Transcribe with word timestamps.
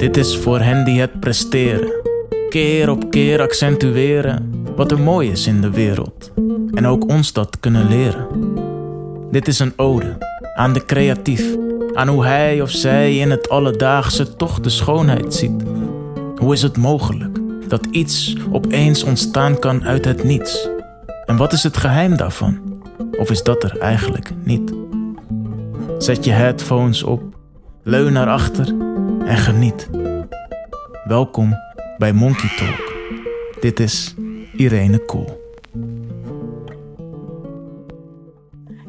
Dit 0.00 0.16
is 0.16 0.36
voor 0.36 0.60
hen 0.60 0.84
die 0.84 1.00
het 1.00 1.20
presteren. 1.20 1.92
Keer 2.48 2.90
op 2.90 3.10
keer 3.10 3.40
accentueren 3.40 4.64
wat 4.76 4.90
er 4.90 5.00
mooi 5.00 5.30
is 5.30 5.46
in 5.46 5.60
de 5.60 5.70
wereld. 5.70 6.32
En 6.74 6.86
ook 6.86 7.08
ons 7.08 7.32
dat 7.32 7.60
kunnen 7.60 7.88
leren. 7.88 8.26
Dit 9.30 9.48
is 9.48 9.58
een 9.58 9.72
ode 9.76 10.18
aan 10.54 10.72
de 10.72 10.84
creatief. 10.84 11.56
Aan 11.94 12.08
hoe 12.08 12.24
hij 12.24 12.60
of 12.60 12.70
zij 12.70 13.18
in 13.18 13.30
het 13.30 13.48
alledaagse 13.48 14.36
toch 14.36 14.60
de 14.60 14.68
schoonheid 14.68 15.34
ziet. 15.34 15.62
Hoe 16.36 16.52
is 16.52 16.62
het 16.62 16.76
mogelijk 16.76 17.38
dat 17.68 17.86
iets 17.90 18.36
opeens 18.52 19.02
ontstaan 19.02 19.58
kan 19.58 19.84
uit 19.84 20.04
het 20.04 20.24
niets? 20.24 20.68
En 21.26 21.36
wat 21.36 21.52
is 21.52 21.62
het 21.62 21.76
geheim 21.76 22.16
daarvan? 22.16 22.58
Of 23.18 23.30
is 23.30 23.42
dat 23.42 23.62
er 23.62 23.78
eigenlijk 23.78 24.30
niet? 24.44 24.72
Zet 25.98 26.24
je 26.24 26.32
headphones 26.32 27.02
op, 27.02 27.22
leun 27.82 28.12
naar 28.12 28.28
achter 28.28 28.74
en 29.24 29.36
geniet. 29.36 29.88
Welkom 31.04 31.54
bij 31.98 32.12
Monkey 32.12 32.48
Talk. 32.56 32.94
Dit 33.60 33.80
is 33.80 34.14
Irene 34.52 35.04
Kool. 35.04 35.40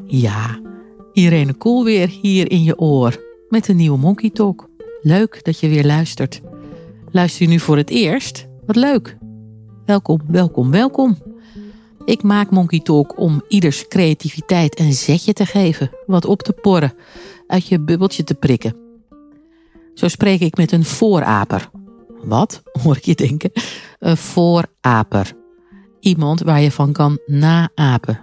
Ja, 0.06 0.60
Irene 1.12 1.54
Kool 1.54 1.84
weer 1.84 2.08
hier 2.08 2.50
in 2.50 2.62
je 2.62 2.78
oor 2.78 3.20
met 3.48 3.68
een 3.68 3.76
nieuwe 3.76 3.98
Monkey 3.98 4.30
Talk. 4.30 4.68
Leuk 5.00 5.44
dat 5.44 5.60
je 5.60 5.68
weer 5.68 5.84
luistert. 5.86 6.40
Luister 7.10 7.42
je 7.42 7.48
nu 7.48 7.58
voor 7.58 7.76
het 7.76 7.90
eerst? 7.90 8.46
Wat 8.66 8.76
leuk. 8.76 9.16
Welkom, 9.86 10.20
welkom, 10.26 10.70
welkom. 10.70 11.16
Ik 12.04 12.22
maak 12.22 12.50
Monkey 12.50 12.80
Talk 12.80 13.18
om 13.18 13.42
ieders 13.48 13.88
creativiteit 13.88 14.80
een 14.80 14.92
zetje 14.92 15.32
te 15.32 15.46
geven, 15.46 15.90
wat 16.06 16.24
op 16.24 16.42
te 16.42 16.52
porren, 16.52 16.94
uit 17.46 17.66
je 17.66 17.80
bubbeltje 17.80 18.24
te 18.24 18.34
prikken. 18.34 18.81
Zo 19.94 20.08
spreek 20.08 20.40
ik 20.40 20.56
met 20.56 20.72
een 20.72 20.84
vooraper. 20.84 21.70
Wat, 22.22 22.62
hoor 22.82 22.96
ik 22.96 23.04
je 23.04 23.14
denken? 23.14 23.52
Een 23.98 24.16
vooraper. 24.16 25.32
Iemand 26.00 26.40
waar 26.40 26.60
je 26.60 26.70
van 26.70 26.92
kan 26.92 27.18
naapen. 27.26 28.20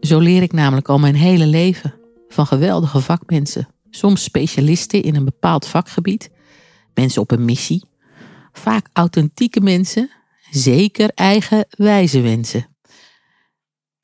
Zo 0.00 0.18
leer 0.18 0.42
ik 0.42 0.52
namelijk 0.52 0.88
al 0.88 0.98
mijn 0.98 1.14
hele 1.14 1.46
leven 1.46 1.94
van 2.28 2.46
geweldige 2.46 3.00
vakmensen. 3.00 3.68
Soms 3.90 4.22
specialisten 4.22 5.02
in 5.02 5.16
een 5.16 5.24
bepaald 5.24 5.66
vakgebied, 5.66 6.30
mensen 6.94 7.22
op 7.22 7.30
een 7.30 7.44
missie. 7.44 7.84
Vaak 8.52 8.86
authentieke 8.92 9.60
mensen, 9.60 10.10
zeker 10.50 11.10
eigen 11.14 11.66
wijze 11.70 12.20
wensen. 12.20 12.66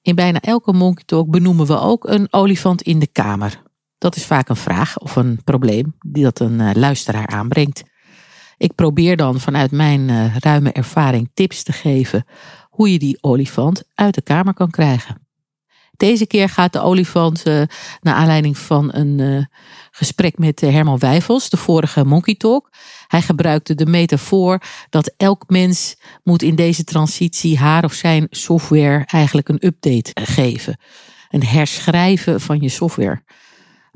In 0.03 0.15
bijna 0.15 0.41
elke 0.41 0.73
Monkey 0.73 1.05
Talk 1.05 1.31
benoemen 1.31 1.67
we 1.67 1.79
ook 1.79 2.09
een 2.09 2.27
olifant 2.31 2.83
in 2.83 2.99
de 2.99 3.07
kamer. 3.07 3.63
Dat 3.99 4.17
is 4.17 4.25
vaak 4.25 4.49
een 4.49 4.57
vraag 4.57 4.99
of 4.99 5.17
een 5.17 5.41
probleem 5.45 5.97
die 6.07 6.23
dat 6.23 6.41
een 6.41 6.61
eh, 6.61 6.75
luisteraar 6.75 7.27
aanbrengt. 7.27 7.83
Ik 8.57 8.75
probeer 8.75 9.17
dan 9.17 9.41
vanuit 9.41 9.71
mijn 9.71 10.09
uh, 10.09 10.37
ruime 10.37 10.73
ervaring 10.73 11.31
tips 11.35 11.63
te 11.63 11.73
geven 11.73 12.25
hoe 12.71 12.93
je 12.93 12.99
die 12.99 13.19
olifant 13.21 13.83
uit 13.95 14.15
de 14.15 14.23
kamer 14.23 14.55
kan 14.55 14.71
krijgen. 14.71 15.25
Deze 15.97 16.27
keer 16.27 16.49
gaat 16.49 16.73
de 16.73 16.81
olifant 16.81 17.47
uh, 17.47 17.63
naar 18.01 18.15
aanleiding 18.15 18.59
van 18.59 18.95
een 18.95 19.49
gesprek 19.91 20.39
met 20.39 20.61
Herman 20.61 20.99
Wijfels, 20.99 21.49
de 21.49 21.57
vorige 21.57 22.05
Monkey 22.05 22.35
Talk. 22.35 22.71
Hij 23.07 23.23
gebruikte 23.23 23.75
de 23.75 23.87
metafoor 23.87 24.63
dat 24.89 25.15
elk 25.17 25.45
mens 25.47 25.97
moet 26.23 26.43
in 26.43 26.55
deze 26.55 26.85
transitie 26.85 27.59
haar 27.59 27.85
of 27.85 27.93
zijn 27.93 28.27
software 28.31 29.05
eigenlijk 29.07 29.49
een 29.49 29.67
update 29.67 30.11
geven. 30.15 30.81
Een 31.29 31.45
herschrijven 31.45 32.41
van 32.41 32.61
je 32.61 32.69
software. 32.69 33.23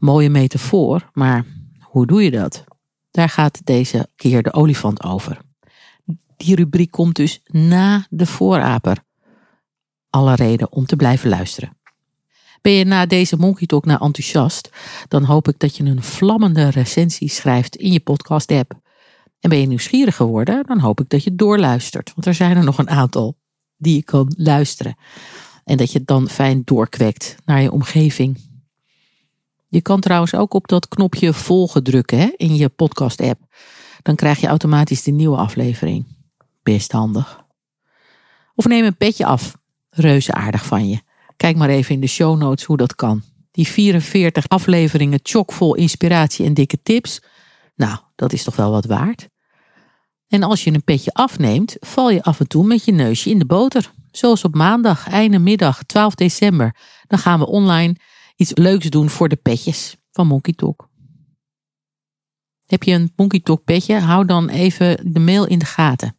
Mooie 0.00 0.30
metafoor, 0.30 1.10
maar 1.12 1.44
hoe 1.80 2.06
doe 2.06 2.22
je 2.22 2.30
dat? 2.30 2.64
Daar 3.10 3.28
gaat 3.28 3.66
deze 3.66 4.08
keer 4.16 4.42
de 4.42 4.52
olifant 4.52 5.02
over. 5.02 5.40
Die 6.36 6.54
rubriek 6.54 6.90
komt 6.90 7.16
dus 7.16 7.40
na 7.44 8.06
de 8.10 8.26
vooraper. 8.26 9.04
Alle 10.10 10.34
reden 10.34 10.72
om 10.72 10.86
te 10.86 10.96
blijven 10.96 11.28
luisteren. 11.28 11.78
Ben 12.62 12.72
je 12.72 12.84
na 12.84 13.06
deze 13.06 13.36
Monkey 13.36 13.66
Talk 13.66 13.84
nou 13.84 14.04
enthousiast? 14.04 14.70
Dan 15.08 15.24
hoop 15.24 15.48
ik 15.48 15.58
dat 15.58 15.76
je 15.76 15.84
een 15.84 16.02
vlammende 16.02 16.68
recensie 16.68 17.28
schrijft 17.28 17.76
in 17.76 17.92
je 17.92 18.00
podcast 18.00 18.50
app. 18.50 18.72
En 19.40 19.50
ben 19.50 19.60
je 19.60 19.66
nieuwsgierig 19.66 20.16
geworden? 20.16 20.64
Dan 20.66 20.78
hoop 20.78 21.00
ik 21.00 21.08
dat 21.08 21.24
je 21.24 21.34
doorluistert. 21.34 22.12
Want 22.14 22.26
er 22.26 22.34
zijn 22.34 22.56
er 22.56 22.64
nog 22.64 22.78
een 22.78 22.90
aantal 22.90 23.36
die 23.76 23.94
je 23.94 24.02
kan 24.02 24.34
luisteren. 24.36 24.96
En 25.64 25.76
dat 25.76 25.92
je 25.92 25.98
het 25.98 26.06
dan 26.06 26.28
fijn 26.28 26.62
doorkwekt 26.64 27.36
naar 27.44 27.62
je 27.62 27.72
omgeving. 27.72 28.49
Je 29.70 29.80
kan 29.80 30.00
trouwens 30.00 30.34
ook 30.34 30.54
op 30.54 30.68
dat 30.68 30.88
knopje 30.88 31.32
volgen 31.32 31.82
drukken 31.82 32.18
hè, 32.18 32.32
in 32.36 32.56
je 32.56 32.68
podcast 32.68 33.20
app. 33.20 33.40
Dan 34.02 34.14
krijg 34.14 34.40
je 34.40 34.46
automatisch 34.46 35.02
de 35.02 35.10
nieuwe 35.10 35.36
aflevering. 35.36 36.06
Best 36.62 36.92
handig. 36.92 37.44
Of 38.54 38.66
neem 38.66 38.84
een 38.84 38.96
petje 38.96 39.26
af. 39.26 39.56
Reuze 39.90 40.32
aardig 40.32 40.66
van 40.66 40.88
je. 40.88 41.00
Kijk 41.36 41.56
maar 41.56 41.68
even 41.68 41.94
in 41.94 42.00
de 42.00 42.06
show 42.06 42.38
notes 42.38 42.64
hoe 42.64 42.76
dat 42.76 42.94
kan. 42.94 43.22
Die 43.50 43.66
44 43.66 44.48
afleveringen 44.48 45.20
chockvol 45.22 45.74
inspiratie 45.74 46.46
en 46.46 46.54
dikke 46.54 46.82
tips. 46.82 47.22
Nou, 47.76 47.98
dat 48.16 48.32
is 48.32 48.44
toch 48.44 48.56
wel 48.56 48.70
wat 48.70 48.84
waard. 48.84 49.28
En 50.28 50.42
als 50.42 50.64
je 50.64 50.72
een 50.72 50.84
petje 50.84 51.12
afneemt, 51.12 51.76
val 51.80 52.10
je 52.10 52.22
af 52.22 52.40
en 52.40 52.48
toe 52.48 52.66
met 52.66 52.84
je 52.84 52.92
neusje 52.92 53.30
in 53.30 53.38
de 53.38 53.46
boter. 53.46 53.92
Zoals 54.10 54.44
op 54.44 54.54
maandag, 54.54 55.08
einde 55.08 55.38
middag, 55.38 55.82
12 55.82 56.14
december. 56.14 56.76
Dan 57.06 57.18
gaan 57.18 57.38
we 57.38 57.46
online 57.46 57.96
iets 58.40 58.54
leuks 58.54 58.90
doen 58.90 59.08
voor 59.08 59.28
de 59.28 59.36
petjes 59.36 59.96
van 60.10 60.26
Monkey 60.26 60.54
Talk. 60.54 60.88
Heb 62.66 62.82
je 62.82 62.92
een 62.92 63.12
Monkey 63.16 63.40
Talk 63.40 63.64
petje? 63.64 63.98
Hou 63.98 64.26
dan 64.26 64.48
even 64.48 65.12
de 65.12 65.20
mail 65.20 65.46
in 65.46 65.58
de 65.58 65.64
gaten. 65.64 66.16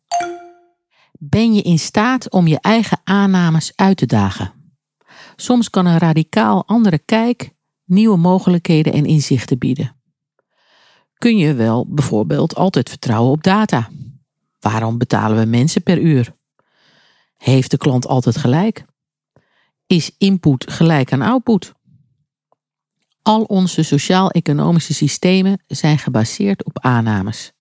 Ben 1.19 1.53
je 1.53 1.61
in 1.61 1.79
staat 1.79 2.31
om 2.31 2.47
je 2.47 2.59
eigen 2.59 3.01
aannames 3.03 3.71
uit 3.75 3.97
te 3.97 4.05
dagen? 4.05 4.53
Soms 5.35 5.69
kan 5.69 5.85
een 5.85 5.97
radicaal 5.97 6.67
andere 6.67 6.99
kijk 6.99 7.53
nieuwe 7.85 8.17
mogelijkheden 8.17 8.93
en 8.93 9.05
inzichten 9.05 9.57
bieden. 9.57 9.95
Kun 11.17 11.37
je 11.37 11.53
wel 11.53 11.87
bijvoorbeeld 11.87 12.55
altijd 12.55 12.89
vertrouwen 12.89 13.31
op 13.31 13.43
data? 13.43 13.89
Waarom 14.59 14.97
betalen 14.97 15.37
we 15.37 15.45
mensen 15.45 15.83
per 15.83 15.99
uur? 15.99 16.33
Heeft 17.37 17.71
de 17.71 17.77
klant 17.77 18.07
altijd 18.07 18.37
gelijk? 18.37 18.85
Is 19.87 20.15
input 20.17 20.71
gelijk 20.71 21.13
aan 21.13 21.21
output? 21.21 21.73
Al 23.23 23.43
onze 23.43 23.83
sociaal-economische 23.83 24.93
systemen 24.93 25.63
zijn 25.67 25.97
gebaseerd 25.97 26.63
op 26.63 26.79
aannames. 26.79 27.51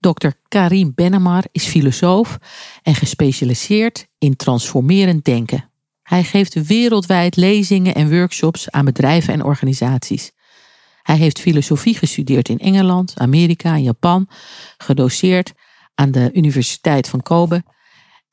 Dr. 0.00 0.28
Karim 0.48 0.92
Benemar 0.94 1.44
is 1.52 1.66
filosoof 1.66 2.38
en 2.82 2.94
gespecialiseerd 2.94 4.06
in 4.18 4.36
transformerend 4.36 5.24
denken. 5.24 5.70
Hij 6.02 6.24
geeft 6.24 6.66
wereldwijd 6.66 7.36
lezingen 7.36 7.94
en 7.94 8.10
workshops 8.10 8.70
aan 8.70 8.84
bedrijven 8.84 9.32
en 9.32 9.44
organisaties. 9.44 10.32
Hij 11.02 11.16
heeft 11.16 11.40
filosofie 11.40 11.94
gestudeerd 11.94 12.48
in 12.48 12.58
Engeland, 12.58 13.12
Amerika 13.16 13.74
en 13.74 13.82
Japan, 13.82 14.28
gedoseerd 14.78 15.52
aan 15.94 16.10
de 16.10 16.30
Universiteit 16.32 17.08
van 17.08 17.22
Kobe 17.22 17.64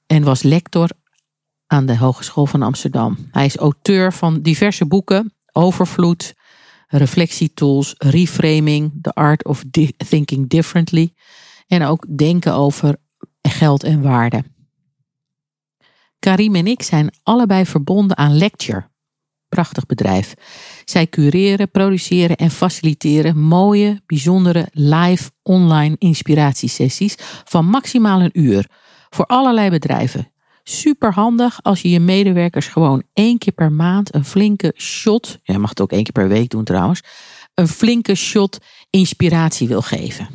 en 0.08 0.24
was 0.24 0.42
lector 0.42 0.90
aan 1.68 1.86
de 1.86 1.98
Hogeschool 1.98 2.46
van 2.46 2.62
Amsterdam. 2.62 3.28
Hij 3.32 3.46
is 3.46 3.58
auteur 3.58 4.14
van 4.14 4.42
diverse 4.42 4.86
boeken, 4.86 5.33
Overvloed, 5.54 6.34
Reflectietools, 6.88 7.96
Reframing, 7.98 8.92
The 9.02 9.14
Art 9.14 9.46
of 9.46 9.64
Thinking 9.98 10.50
Differently 10.50 11.14
en 11.68 11.84
ook 11.84 12.18
Denken 12.18 12.54
over 12.54 12.98
geld 13.42 13.84
en 13.84 14.02
waarde. 14.02 14.44
Karim 16.20 16.56
en 16.56 16.68
ik 16.68 16.82
zijn 16.82 17.14
allebei 17.24 17.66
verbonden 17.66 18.18
aan 18.18 18.38
Lecture. 18.38 18.92
Prachtig 19.50 19.86
bedrijf. 19.86 20.34
Zij 20.86 21.08
cureren, 21.08 21.72
produceren 21.72 22.36
en 22.36 22.52
faciliteren 22.52 23.38
mooie, 23.38 24.02
bijzondere 24.06 24.68
live 24.72 25.32
online 25.42 25.96
inspiratiesessies 25.98 27.16
van 27.44 27.66
maximaal 27.66 28.22
een 28.22 28.40
uur 28.40 28.70
voor 29.10 29.26
allerlei 29.26 29.70
bedrijven. 29.70 30.33
Super 30.64 31.14
handig 31.14 31.60
als 31.62 31.82
je 31.82 31.90
je 31.90 32.00
medewerkers 32.00 32.68
gewoon 32.68 33.04
één 33.14 33.38
keer 33.38 33.54
per 33.54 33.72
maand 33.72 34.16
een 34.16 34.26
flinke 34.26 34.74
shot, 34.76 35.40
je 35.44 35.58
mag 35.58 35.70
het 35.70 35.82
ook 35.82 35.92
één 35.92 36.04
keer 36.04 36.12
per 36.12 36.28
week 36.28 36.50
doen 36.50 36.64
trouwens, 36.64 37.02
een 37.54 37.68
flinke 37.68 38.16
shot 38.16 38.58
inspiratie 38.90 39.68
wil 39.68 39.82
geven. 39.82 40.28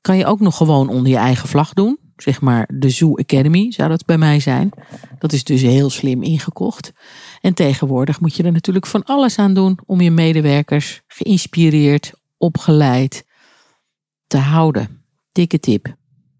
Kan 0.00 0.16
je 0.16 0.26
ook 0.26 0.40
nog 0.40 0.56
gewoon 0.56 0.88
onder 0.88 1.10
je 1.10 1.16
eigen 1.16 1.48
vlag 1.48 1.72
doen 1.72 1.98
zeg 2.22 2.40
maar 2.40 2.68
de 2.74 2.90
Zoo 2.90 3.16
Academy 3.16 3.72
zou 3.72 3.88
dat 3.88 4.04
bij 4.04 4.18
mij 4.18 4.40
zijn. 4.40 4.70
Dat 5.18 5.32
is 5.32 5.44
dus 5.44 5.62
heel 5.62 5.90
slim 5.90 6.22
ingekocht. 6.22 6.92
En 7.40 7.54
tegenwoordig 7.54 8.20
moet 8.20 8.36
je 8.36 8.42
er 8.42 8.52
natuurlijk 8.52 8.86
van 8.86 9.04
alles 9.04 9.38
aan 9.38 9.54
doen 9.54 9.78
om 9.86 10.00
je 10.00 10.10
medewerkers 10.10 11.02
geïnspireerd, 11.06 12.12
opgeleid 12.36 13.26
te 14.26 14.38
houden. 14.38 15.02
Dikke 15.32 15.60
tip. 15.60 15.96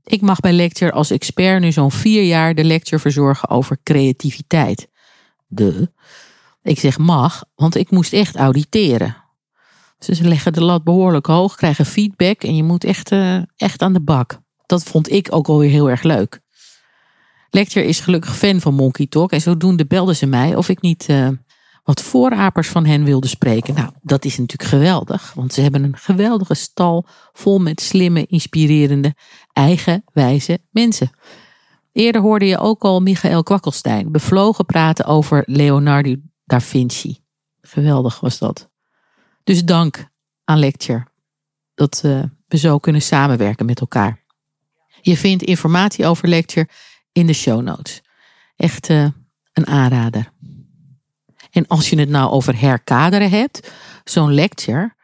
Ik 0.08 0.20
mag 0.20 0.40
bij 0.40 0.52
Lecture 0.52 0.92
als 0.92 1.10
expert 1.10 1.60
nu 1.60 1.72
zo'n 1.72 1.90
vier 1.90 2.22
jaar 2.22 2.54
de 2.54 2.64
lecture 2.64 2.98
verzorgen 2.98 3.48
over 3.48 3.78
creativiteit. 3.82 4.88
De. 5.46 5.92
Ik 6.62 6.78
zeg 6.78 6.98
mag, 6.98 7.44
want 7.54 7.74
ik 7.74 7.90
moest 7.90 8.12
echt 8.12 8.36
auditeren. 8.36 9.16
Dus 9.98 10.18
ze 10.18 10.28
leggen 10.28 10.52
de 10.52 10.62
lat 10.62 10.84
behoorlijk 10.84 11.26
hoog, 11.26 11.54
krijgen 11.54 11.86
feedback 11.86 12.42
en 12.42 12.56
je 12.56 12.62
moet 12.62 12.84
echt, 12.84 13.12
uh, 13.12 13.42
echt 13.56 13.82
aan 13.82 13.92
de 13.92 14.00
bak. 14.00 14.40
Dat 14.66 14.84
vond 14.84 15.10
ik 15.10 15.28
ook 15.30 15.48
alweer 15.48 15.70
heel 15.70 15.90
erg 15.90 16.02
leuk. 16.02 16.40
Lecture 17.50 17.86
is 17.86 18.00
gelukkig 18.00 18.36
fan 18.36 18.60
van 18.60 18.74
Monkey 18.74 19.06
Talk 19.06 19.32
en 19.32 19.40
zodoende 19.40 19.86
belden 19.86 20.16
ze 20.16 20.26
mij 20.26 20.56
of 20.56 20.68
ik 20.68 20.80
niet 20.80 21.08
uh, 21.08 21.28
wat 21.88 22.02
voorapers 22.02 22.68
van 22.68 22.86
hen 22.86 23.04
wilde 23.04 23.28
spreken. 23.28 23.74
Nou, 23.74 23.90
dat 24.02 24.24
is 24.24 24.38
natuurlijk 24.38 24.70
geweldig, 24.70 25.32
want 25.34 25.52
ze 25.52 25.60
hebben 25.60 25.84
een 25.84 25.96
geweldige 25.96 26.54
stal 26.54 27.06
vol 27.32 27.58
met 27.58 27.80
slimme, 27.80 28.26
inspirerende, 28.26 29.14
eigenwijze 29.58 30.58
mensen. 30.70 31.10
Eerder 31.92 32.20
hoorde 32.20 32.46
je 32.46 32.58
ook 32.58 32.82
al 32.82 33.00
Michael 33.00 33.42
Kwakkelstein 33.42 34.12
bevlogen 34.12 34.66
praten 34.66 35.04
over 35.04 35.42
Leonardo 35.46 36.14
da 36.44 36.60
Vinci. 36.60 37.18
Geweldig 37.60 38.20
was 38.20 38.38
dat. 38.38 38.70
Dus 39.44 39.64
dank 39.64 40.08
aan 40.44 40.58
Lecture 40.58 41.06
dat 41.74 42.02
uh, 42.04 42.22
we 42.46 42.56
zo 42.56 42.78
kunnen 42.78 43.02
samenwerken 43.02 43.66
met 43.66 43.80
elkaar. 43.80 44.24
Je 45.00 45.16
vindt 45.16 45.42
informatie 45.42 46.06
over 46.06 46.28
Lecture 46.28 46.68
in 47.12 47.26
de 47.26 47.32
show 47.32 47.62
notes. 47.62 48.02
Echt 48.56 48.88
uh, 48.88 49.08
een 49.52 49.66
aanrader. 49.66 50.32
En 51.50 51.66
als 51.66 51.90
je 51.90 51.98
het 51.98 52.08
nou 52.08 52.30
over 52.30 52.60
herkaderen 52.60 53.30
hebt, 53.30 53.72
zo'n 54.04 54.34
lecture 54.34 54.94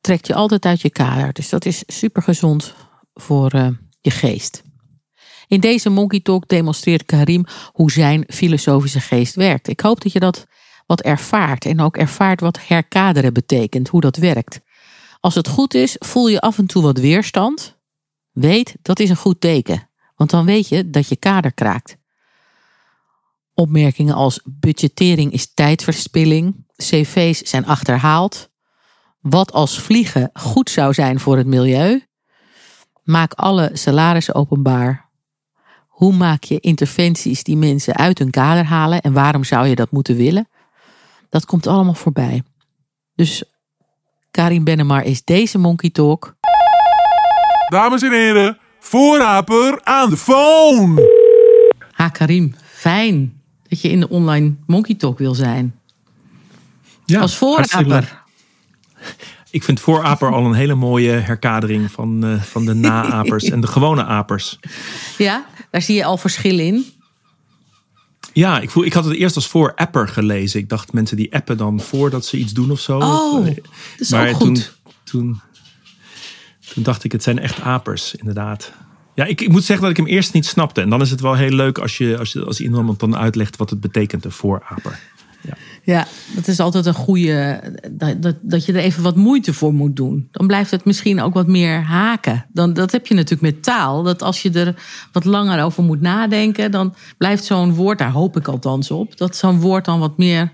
trekt 0.00 0.26
je 0.26 0.34
altijd 0.34 0.64
uit 0.64 0.80
je 0.80 0.90
kader. 0.90 1.32
Dus 1.32 1.48
dat 1.48 1.64
is 1.64 1.82
super 1.86 2.22
gezond 2.22 2.74
voor 3.14 3.54
uh, 3.54 3.68
je 4.04 4.10
geest. 4.10 4.62
In 5.48 5.60
deze 5.60 5.90
Monkey 5.90 6.20
Talk 6.20 6.48
demonstreert 6.48 7.04
Karim 7.04 7.44
hoe 7.72 7.90
zijn 7.90 8.24
filosofische 8.28 9.00
geest 9.00 9.34
werkt. 9.34 9.68
Ik 9.68 9.80
hoop 9.80 10.00
dat 10.00 10.12
je 10.12 10.20
dat 10.20 10.46
wat 10.86 11.00
ervaart 11.00 11.64
en 11.64 11.80
ook 11.80 11.96
ervaart 11.96 12.40
wat 12.40 12.66
herkaderen 12.66 13.32
betekent, 13.32 13.88
hoe 13.88 14.00
dat 14.00 14.16
werkt. 14.16 14.60
Als 15.20 15.34
het 15.34 15.48
goed 15.48 15.74
is, 15.74 15.96
voel 15.98 16.28
je 16.28 16.40
af 16.40 16.58
en 16.58 16.66
toe 16.66 16.82
wat 16.82 16.98
weerstand. 16.98 17.78
Weet, 18.32 18.76
dat 18.82 18.98
is 18.98 19.10
een 19.10 19.16
goed 19.16 19.40
teken, 19.40 19.90
want 20.16 20.30
dan 20.30 20.44
weet 20.44 20.68
je 20.68 20.90
dat 20.90 21.08
je 21.08 21.16
kader 21.16 21.52
kraakt. 21.52 21.96
Opmerkingen 23.54 24.14
als 24.14 24.40
budgettering 24.44 25.32
is 25.32 25.54
tijdverspilling, 25.54 26.66
cv's 26.76 27.38
zijn 27.38 27.66
achterhaald, 27.66 28.50
wat 29.20 29.52
als 29.52 29.78
vliegen 29.78 30.30
goed 30.32 30.70
zou 30.70 30.94
zijn 30.94 31.20
voor 31.20 31.36
het 31.36 31.46
milieu, 31.46 32.06
maak 33.04 33.32
alle 33.32 33.70
salarissen 33.72 34.34
openbaar. 34.34 35.08
Hoe 35.86 36.12
maak 36.12 36.42
je 36.42 36.60
interventies 36.60 37.42
die 37.42 37.56
mensen 37.56 37.96
uit 37.96 38.18
hun 38.18 38.30
kader 38.30 38.64
halen 38.64 39.00
en 39.00 39.12
waarom 39.12 39.44
zou 39.44 39.66
je 39.66 39.74
dat 39.74 39.90
moeten 39.90 40.16
willen? 40.16 40.48
Dat 41.28 41.44
komt 41.46 41.66
allemaal 41.66 41.94
voorbij. 41.94 42.42
Dus 43.14 43.44
Karin 44.30 44.64
Bennemar 44.64 45.04
is 45.04 45.24
deze 45.24 45.58
Monkey 45.58 45.90
Talk. 45.90 46.34
Dames 47.68 48.02
en 48.02 48.12
heren, 48.12 48.58
voorraper 48.80 49.80
aan 49.82 50.10
de 50.10 50.16
phone. 50.16 51.02
Ha 51.90 52.08
Karim, 52.08 52.54
fijn 52.64 53.42
dat 53.68 53.80
je 53.80 53.88
in 53.88 54.00
de 54.00 54.08
online 54.08 54.54
Monkey 54.66 54.94
Talk 54.94 55.18
wil 55.18 55.34
zijn. 55.34 55.78
Ja, 57.04 57.20
Als 57.20 57.36
voorraper. 57.36 58.22
Ik 59.54 59.62
vind 59.62 59.80
vooraper 59.80 60.32
al 60.32 60.44
een 60.44 60.54
hele 60.54 60.74
mooie 60.74 61.10
herkadering 61.10 61.90
van, 61.90 62.24
uh, 62.24 62.42
van 62.42 62.64
de 62.64 62.74
naapers 62.74 63.44
en 63.44 63.60
de 63.60 63.66
gewone 63.66 64.04
apers. 64.04 64.58
Ja, 65.18 65.46
daar 65.70 65.82
zie 65.82 65.94
je 65.94 66.04
al 66.04 66.16
verschil 66.16 66.58
in. 66.58 66.84
Ja, 68.32 68.60
ik, 68.60 68.70
voel, 68.70 68.84
ik 68.84 68.92
had 68.92 69.04
het 69.04 69.14
eerst 69.14 69.36
als 69.36 69.46
voor-apper 69.46 70.08
gelezen. 70.08 70.60
Ik 70.60 70.68
dacht 70.68 70.92
mensen 70.92 71.16
die 71.16 71.34
appen 71.34 71.56
dan 71.56 71.80
voordat 71.80 72.26
ze 72.26 72.36
iets 72.36 72.52
doen 72.52 72.70
of 72.70 72.80
zo. 72.80 72.98
Oh, 72.98 73.46
dat 73.46 73.58
is 73.98 74.10
maar 74.10 74.28
ook 74.28 74.38
toen, 74.38 74.56
goed. 74.56 74.78
Toen, 75.04 75.40
toen 76.74 76.82
dacht 76.82 77.04
ik, 77.04 77.12
het 77.12 77.22
zijn 77.22 77.38
echt 77.38 77.60
apers, 77.60 78.14
inderdaad. 78.14 78.72
Ja, 79.14 79.24
ik, 79.24 79.40
ik 79.40 79.48
moet 79.48 79.64
zeggen 79.64 79.88
dat 79.88 79.98
ik 79.98 80.04
hem 80.04 80.14
eerst 80.14 80.32
niet 80.32 80.46
snapte. 80.46 80.80
En 80.80 80.90
dan 80.90 81.00
is 81.00 81.10
het 81.10 81.20
wel 81.20 81.34
heel 81.34 81.50
leuk 81.50 81.78
als, 81.78 81.98
je, 81.98 82.18
als, 82.18 82.32
je, 82.32 82.44
als 82.44 82.60
iemand 82.60 83.00
dan 83.00 83.16
uitlegt 83.16 83.56
wat 83.56 83.70
het 83.70 83.80
betekent, 83.80 84.24
een 84.24 84.32
vooraper. 84.32 85.00
Ja. 85.84 86.06
Dat 86.34 86.48
is 86.48 86.60
altijd 86.60 86.86
een 86.86 86.94
goede. 86.94 87.60
Dat, 87.90 88.22
dat, 88.22 88.36
dat 88.42 88.64
je 88.64 88.72
er 88.72 88.78
even 88.78 89.02
wat 89.02 89.16
moeite 89.16 89.52
voor 89.52 89.74
moet 89.74 89.96
doen. 89.96 90.28
Dan 90.30 90.46
blijft 90.46 90.70
het 90.70 90.84
misschien 90.84 91.20
ook 91.20 91.34
wat 91.34 91.46
meer 91.46 91.82
haken. 91.82 92.46
Dan, 92.52 92.72
dat 92.72 92.92
heb 92.92 93.06
je 93.06 93.14
natuurlijk 93.14 93.54
met 93.54 93.62
taal. 93.62 94.02
Dat 94.02 94.22
als 94.22 94.42
je 94.42 94.50
er 94.50 94.74
wat 95.12 95.24
langer 95.24 95.64
over 95.64 95.82
moet 95.82 96.00
nadenken, 96.00 96.70
dan 96.70 96.94
blijft 97.18 97.44
zo'n 97.44 97.74
woord, 97.74 97.98
daar 97.98 98.10
hoop 98.10 98.36
ik 98.36 98.48
althans 98.48 98.90
op, 98.90 99.16
dat 99.16 99.36
zo'n 99.36 99.60
woord 99.60 99.84
dan 99.84 99.98
wat 99.98 100.18
meer 100.18 100.52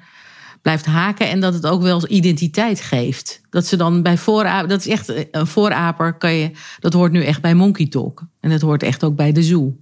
blijft 0.62 0.86
haken 0.86 1.28
en 1.28 1.40
dat 1.40 1.54
het 1.54 1.66
ook 1.66 1.82
wel 1.82 2.08
identiteit 2.08 2.80
geeft. 2.80 3.40
Dat 3.50 3.66
ze 3.66 3.76
dan 3.76 4.02
bij 4.02 4.18
vooraper, 4.18 4.68
dat 4.68 4.80
is 4.80 4.86
echt 4.86 5.12
een 5.30 5.46
vooraper, 5.46 6.12
kan 6.12 6.32
je, 6.32 6.50
dat 6.80 6.92
hoort 6.92 7.12
nu 7.12 7.24
echt 7.24 7.40
bij 7.40 7.54
Monkey 7.54 7.86
Talk. 7.86 8.22
En 8.40 8.50
dat 8.50 8.60
hoort 8.60 8.82
echt 8.82 9.04
ook 9.04 9.16
bij 9.16 9.32
de 9.32 9.42
zoo. 9.42 9.76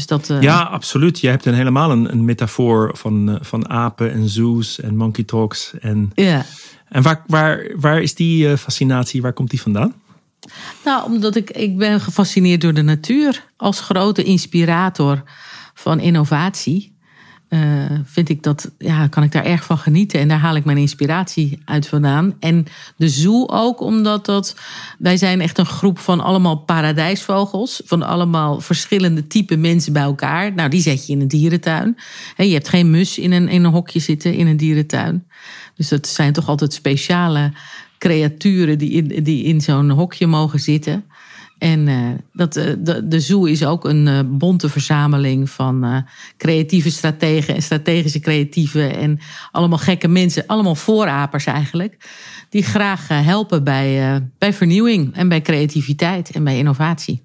Dus 0.00 0.08
dat, 0.08 0.28
uh... 0.28 0.42
Ja, 0.42 0.62
absoluut. 0.62 1.20
Je 1.20 1.28
hebt 1.28 1.46
een 1.46 1.54
helemaal 1.54 1.90
een, 1.90 2.12
een 2.12 2.24
metafoor 2.24 2.90
van, 2.96 3.30
uh, 3.30 3.36
van 3.40 3.68
apen 3.68 4.12
en 4.12 4.28
zoos 4.28 4.80
en 4.80 4.96
monkey 4.96 5.24
talks. 5.24 5.72
En, 5.80 6.10
ja. 6.14 6.44
en 6.88 7.02
waar, 7.02 7.24
waar, 7.26 7.70
waar 7.76 8.02
is 8.02 8.14
die 8.14 8.48
uh, 8.48 8.56
fascinatie, 8.56 9.22
waar 9.22 9.32
komt 9.32 9.50
die 9.50 9.62
vandaan? 9.62 9.94
Nou, 10.84 11.04
omdat 11.04 11.36
ik, 11.36 11.50
ik 11.50 11.76
ben 11.76 12.00
gefascineerd 12.00 12.60
door 12.60 12.74
de 12.74 12.82
natuur 12.82 13.44
als 13.56 13.80
grote 13.80 14.22
inspirator 14.22 15.22
van 15.74 16.00
innovatie. 16.00 16.89
Uh, 17.50 17.84
vind 18.04 18.28
ik 18.28 18.42
dat, 18.42 18.70
ja, 18.78 19.06
kan 19.06 19.22
ik 19.22 19.32
daar 19.32 19.44
erg 19.44 19.64
van 19.64 19.78
genieten. 19.78 20.20
En 20.20 20.28
daar 20.28 20.38
haal 20.38 20.56
ik 20.56 20.64
mijn 20.64 20.76
inspiratie 20.76 21.62
uit 21.64 21.88
vandaan. 21.88 22.34
En 22.40 22.66
de 22.96 23.08
zoo 23.08 23.46
ook, 23.46 23.80
omdat 23.80 24.26
dat, 24.26 24.56
wij 24.98 25.16
zijn 25.16 25.40
echt 25.40 25.58
een 25.58 25.66
groep 25.66 25.98
van 25.98 26.20
allemaal 26.20 26.56
paradijsvogels. 26.56 27.82
Van 27.84 28.02
allemaal 28.02 28.60
verschillende 28.60 29.26
type 29.26 29.56
mensen 29.56 29.92
bij 29.92 30.02
elkaar. 30.02 30.54
Nou, 30.54 30.68
die 30.68 30.82
zet 30.82 31.06
je 31.06 31.12
in 31.12 31.20
een 31.20 31.28
dierentuin. 31.28 31.96
Je 32.36 32.52
hebt 32.52 32.68
geen 32.68 32.90
mus 32.90 33.18
in 33.18 33.32
een, 33.32 33.48
in 33.48 33.64
een 33.64 33.72
hokje 33.72 34.00
zitten 34.00 34.34
in 34.34 34.46
een 34.46 34.56
dierentuin. 34.56 35.26
Dus 35.74 35.88
dat 35.88 36.06
zijn 36.06 36.32
toch 36.32 36.48
altijd 36.48 36.72
speciale 36.72 37.52
creaturen 37.98 38.78
die 38.78 38.90
in, 38.90 39.22
die 39.22 39.44
in 39.44 39.60
zo'n 39.60 39.90
hokje 39.90 40.26
mogen 40.26 40.60
zitten. 40.60 41.04
En 41.60 41.86
uh, 41.86 42.08
dat, 42.32 42.56
uh, 42.56 42.64
de, 42.78 43.08
de 43.08 43.20
zoo 43.20 43.44
is 43.44 43.64
ook 43.64 43.84
een 43.84 44.06
uh, 44.06 44.20
bonte 44.24 44.68
verzameling 44.68 45.50
van 45.50 46.04
creatieve 46.36 46.90
strategen 46.90 47.54
en 47.54 47.62
strategische 47.62 48.20
creatieven 48.20 48.96
en 48.96 49.18
allemaal 49.50 49.78
gekke 49.78 50.08
mensen, 50.08 50.46
allemaal 50.46 50.74
voorapers 50.74 51.46
eigenlijk, 51.46 51.96
die 52.48 52.62
graag 52.62 53.08
helpen 53.08 53.64
bij, 53.64 54.20
bij 54.38 54.52
vernieuwing 54.52 55.14
en 55.14 55.28
bij 55.28 55.42
creativiteit 55.42 56.30
en 56.30 56.44
bij 56.44 56.58
innovatie. 56.58 57.22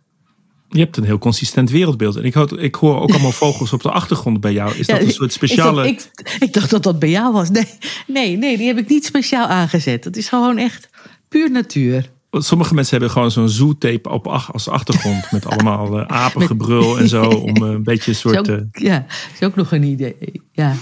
Je 0.69 0.79
hebt 0.79 0.97
een 0.97 1.03
heel 1.03 1.17
consistent 1.17 1.69
wereldbeeld. 1.69 2.15
En 2.15 2.23
ik, 2.23 2.33
hoor, 2.33 2.59
ik 2.59 2.75
hoor 2.75 3.01
ook 3.01 3.09
allemaal 3.09 3.31
vogels 3.31 3.73
op 3.73 3.81
de 3.81 3.91
achtergrond 3.91 4.39
bij 4.41 4.53
jou. 4.53 4.75
Is 4.77 4.87
dat 4.87 4.99
ja, 4.99 5.05
een 5.05 5.11
soort 5.11 5.33
speciale. 5.33 5.87
Ik 5.87 5.97
dacht, 5.97 6.35
ik, 6.35 6.43
ik 6.43 6.53
dacht, 6.53 6.69
dat 6.69 6.83
dat 6.83 6.99
bij 6.99 7.09
jou 7.09 7.33
was. 7.33 7.49
Nee, 7.49 7.67
nee, 8.07 8.37
nee, 8.37 8.57
die 8.57 8.67
heb 8.67 8.77
ik 8.77 8.89
niet 8.89 9.05
speciaal 9.05 9.47
aangezet. 9.47 10.03
Het 10.03 10.17
is 10.17 10.29
gewoon 10.29 10.57
echt 10.57 10.89
puur 11.29 11.51
natuur. 11.51 12.13
Sommige 12.43 12.73
mensen 12.73 12.91
hebben 12.91 13.11
gewoon 13.11 13.31
zo'n 13.31 13.49
zootape 13.49 14.09
op 14.09 14.27
als 14.27 14.69
achtergrond. 14.69 15.31
met 15.31 15.45
allemaal 15.45 15.99
uh, 15.99 16.05
apengebrul 16.05 16.99
en 16.99 17.07
zo. 17.07 17.23
Om 17.49 17.63
uh, 17.63 17.69
een 17.69 17.83
beetje 17.83 18.11
een 18.11 18.17
soort. 18.17 18.49
Ook, 18.51 18.59
ja, 18.71 19.05
is 19.39 19.47
ook 19.47 19.55
nog 19.55 19.71
een 19.71 19.83
idee. 19.83 20.41
Ja. 20.51 20.75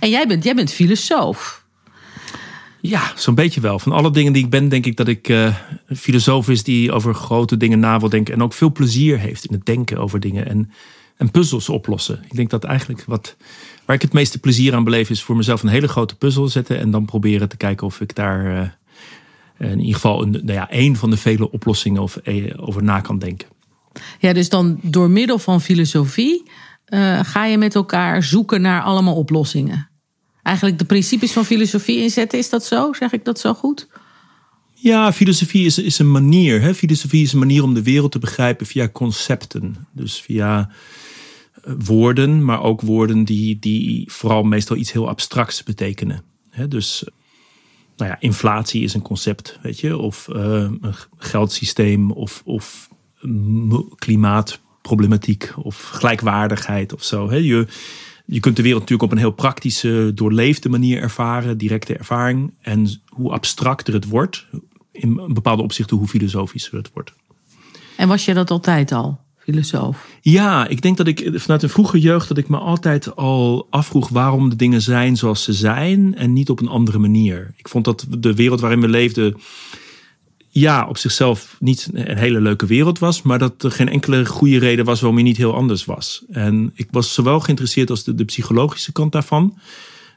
En 0.00 0.10
jij 0.10 0.26
bent, 0.26 0.44
jij 0.44 0.54
bent 0.54 0.72
filosoof. 0.72 1.66
Ja, 2.80 3.12
zo'n 3.16 3.34
beetje 3.34 3.60
wel. 3.60 3.78
Van 3.78 3.92
alle 3.92 4.10
dingen 4.10 4.32
die 4.32 4.44
ik 4.44 4.50
ben, 4.50 4.68
denk 4.68 4.86
ik 4.86 4.96
dat 4.96 5.08
ik 5.08 5.28
uh, 5.28 5.54
een 5.86 5.96
filosoof 5.96 6.48
is 6.48 6.62
die 6.62 6.92
over 6.92 7.14
grote 7.14 7.56
dingen 7.56 7.80
na 7.80 7.98
wil 7.98 8.08
denken. 8.08 8.34
En 8.34 8.42
ook 8.42 8.52
veel 8.52 8.72
plezier 8.72 9.18
heeft 9.18 9.44
in 9.44 9.54
het 9.54 9.66
denken 9.66 9.98
over 9.98 10.20
dingen. 10.20 10.48
En, 10.48 10.70
en 11.16 11.30
puzzels 11.30 11.68
oplossen. 11.68 12.24
Ik 12.24 12.36
denk 12.36 12.50
dat 12.50 12.64
eigenlijk 12.64 13.04
wat, 13.06 13.36
waar 13.84 13.96
ik 13.96 14.02
het 14.02 14.12
meeste 14.12 14.38
plezier 14.38 14.74
aan 14.74 14.84
beleef, 14.84 15.10
is 15.10 15.22
voor 15.22 15.36
mezelf 15.36 15.62
een 15.62 15.68
hele 15.68 15.88
grote 15.88 16.16
puzzel 16.16 16.48
zetten. 16.48 16.78
En 16.78 16.90
dan 16.90 17.04
proberen 17.04 17.48
te 17.48 17.56
kijken 17.56 17.86
of 17.86 18.00
ik 18.00 18.14
daar 18.14 18.76
in 19.58 19.78
ieder 19.78 19.94
geval 19.94 20.22
een, 20.22 20.30
nou 20.30 20.52
ja, 20.52 20.70
één 20.70 20.96
van 20.96 21.10
de 21.10 21.16
vele 21.16 21.50
oplossingen 21.50 22.02
of, 22.02 22.18
over 22.56 22.82
na 22.82 23.00
kan 23.00 23.18
denken. 23.18 23.48
Ja, 24.18 24.32
dus 24.32 24.48
dan 24.48 24.78
door 24.82 25.10
middel 25.10 25.38
van 25.38 25.60
filosofie 25.60 26.50
uh, 26.86 27.20
ga 27.22 27.44
je 27.44 27.58
met 27.58 27.74
elkaar 27.74 28.22
zoeken 28.22 28.60
naar 28.60 28.82
allemaal 28.82 29.14
oplossingen. 29.14 29.88
Eigenlijk 30.42 30.78
de 30.78 30.84
principes 30.84 31.32
van 31.32 31.44
filosofie 31.44 32.02
inzetten, 32.02 32.38
is 32.38 32.48
dat 32.48 32.64
zo? 32.64 32.92
Zeg 32.92 33.12
ik 33.12 33.24
dat 33.24 33.40
zo 33.40 33.54
goed? 33.54 33.88
Ja, 34.74 35.12
filosofie 35.12 35.66
is, 35.66 35.78
is 35.78 35.98
een 35.98 36.10
manier. 36.10 36.60
Hè? 36.60 36.74
Filosofie 36.74 37.22
is 37.22 37.32
een 37.32 37.38
manier 37.38 37.62
om 37.62 37.74
de 37.74 37.82
wereld 37.82 38.12
te 38.12 38.18
begrijpen 38.18 38.66
via 38.66 38.88
concepten. 38.88 39.86
Dus 39.92 40.20
via 40.20 40.70
woorden, 41.78 42.44
maar 42.44 42.62
ook 42.62 42.80
woorden 42.80 43.24
die, 43.24 43.58
die 43.58 44.12
vooral 44.12 44.42
meestal 44.42 44.76
iets 44.76 44.92
heel 44.92 45.08
abstracts 45.08 45.62
betekenen. 45.62 46.22
Hè? 46.50 46.68
Dus 46.68 47.04
nou 47.98 48.10
ja, 48.10 48.16
inflatie 48.20 48.82
is 48.82 48.94
een 48.94 49.02
concept, 49.02 49.58
weet 49.62 49.80
je, 49.80 49.96
of 49.96 50.28
uh, 50.32 50.42
een 50.80 50.94
geldsysteem, 51.16 52.10
of, 52.10 52.42
of 52.44 52.88
klimaatproblematiek, 53.96 55.52
of 55.56 55.82
gelijkwaardigheid 55.82 56.92
of 56.92 57.04
zo. 57.04 57.30
Hè. 57.30 57.36
Je, 57.36 57.66
je 58.26 58.40
kunt 58.40 58.56
de 58.56 58.62
wereld 58.62 58.80
natuurlijk 58.80 59.10
op 59.10 59.16
een 59.16 59.24
heel 59.24 59.34
praktische, 59.34 60.12
doorleefde 60.14 60.68
manier 60.68 61.02
ervaren, 61.02 61.58
directe 61.58 61.96
ervaring. 61.96 62.54
En 62.60 63.00
hoe 63.06 63.32
abstracter 63.32 63.94
het 63.94 64.08
wordt, 64.08 64.46
in 64.92 65.32
bepaalde 65.32 65.62
opzichten 65.62 65.96
hoe 65.96 66.08
filosofischer 66.08 66.78
het 66.78 66.90
wordt. 66.92 67.12
En 67.96 68.08
was 68.08 68.24
je 68.24 68.34
dat 68.34 68.50
altijd 68.50 68.92
al, 68.92 69.20
filosoof? 69.48 70.06
Ja, 70.20 70.66
ik 70.66 70.82
denk 70.82 70.96
dat 70.96 71.06
ik 71.06 71.30
vanuit 71.34 71.62
een 71.62 71.68
vroege 71.68 72.00
jeugd 72.00 72.28
dat 72.28 72.38
ik 72.38 72.48
me 72.48 72.56
altijd 72.56 73.16
al 73.16 73.66
afvroeg 73.70 74.08
waarom 74.08 74.48
de 74.48 74.56
dingen 74.56 74.82
zijn 74.82 75.16
zoals 75.16 75.42
ze 75.42 75.52
zijn 75.52 76.14
en 76.14 76.32
niet 76.32 76.50
op 76.50 76.60
een 76.60 76.68
andere 76.68 76.98
manier. 76.98 77.52
Ik 77.56 77.68
vond 77.68 77.84
dat 77.84 78.06
de 78.18 78.34
wereld 78.34 78.60
waarin 78.60 78.80
we 78.80 78.88
leefden 78.88 79.36
ja, 80.48 80.86
op 80.88 80.98
zichzelf 80.98 81.56
niet 81.60 81.90
een 81.92 82.16
hele 82.16 82.40
leuke 82.40 82.66
wereld 82.66 82.98
was, 82.98 83.22
maar 83.22 83.38
dat 83.38 83.62
er 83.62 83.70
geen 83.70 83.88
enkele 83.88 84.26
goede 84.26 84.58
reden 84.58 84.84
was 84.84 85.00
waarom 85.00 85.18
je 85.18 85.24
niet 85.24 85.36
heel 85.36 85.54
anders 85.54 85.84
was. 85.84 86.24
En 86.30 86.70
ik 86.74 86.88
was 86.90 87.14
zowel 87.14 87.40
geïnteresseerd 87.40 87.90
als 87.90 88.04
de, 88.04 88.14
de 88.14 88.24
psychologische 88.24 88.92
kant 88.92 89.12
daarvan. 89.12 89.58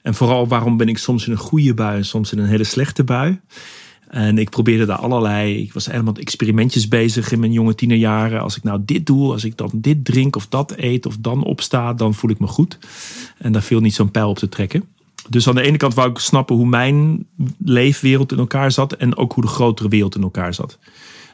En 0.02 0.14
vooral 0.14 0.48
waarom 0.48 0.78
ben 0.78 0.88
ik 0.88 0.98
soms 0.98 1.26
in 1.26 1.32
een 1.32 1.38
goede 1.38 1.74
bui 1.74 1.98
en 1.98 2.06
soms 2.06 2.32
in 2.32 2.40
een 2.40 2.48
hele 2.48 2.64
slechte 2.64 3.04
bui. 3.04 3.40
En 4.12 4.38
ik 4.38 4.50
probeerde 4.50 4.86
daar 4.86 4.98
allerlei. 4.98 5.62
Ik 5.62 5.74
was 5.74 5.86
helemaal 5.86 6.14
experimentjes 6.14 6.88
bezig 6.88 7.32
in 7.32 7.40
mijn 7.40 7.52
jonge 7.52 7.76
tienerjaren. 7.76 8.42
Als 8.42 8.58
ik 8.58 8.64
nou 8.64 8.82
dit 8.86 9.06
doe, 9.06 9.32
als 9.32 9.44
ik 9.44 9.58
dan 9.58 9.70
dit 9.74 10.06
drink 10.06 10.36
of 10.36 10.48
dat 10.48 10.74
eet 10.78 11.06
of 11.06 11.18
dan 11.20 11.44
opsta, 11.44 11.94
dan 11.94 12.14
voel 12.14 12.30
ik 12.30 12.40
me 12.40 12.48
goed. 12.48 12.78
En 13.38 13.52
daar 13.52 13.62
viel 13.62 13.80
niet 13.80 13.94
zo'n 13.94 14.12
pijl 14.12 14.30
op 14.30 14.38
te 14.38 14.50
trekken. 14.50 14.84
Dus 15.30 15.48
aan 15.48 15.56
de 15.56 15.62
ene 15.62 15.78
kant 15.78 15.94
wou 15.94 16.10
ik 16.10 16.18
snappen 16.18 16.56
hoe 16.56 16.68
mijn 16.68 17.26
leefwereld 17.58 18.32
in 18.32 18.38
elkaar 18.38 18.72
zat 18.72 18.94
en 18.94 19.18
ook 19.18 19.34
hoe 19.34 19.44
de 19.44 19.50
grotere 19.50 19.90
wereld 19.90 20.16
in 20.16 20.22
elkaar 20.22 20.54
zat. 20.54 20.78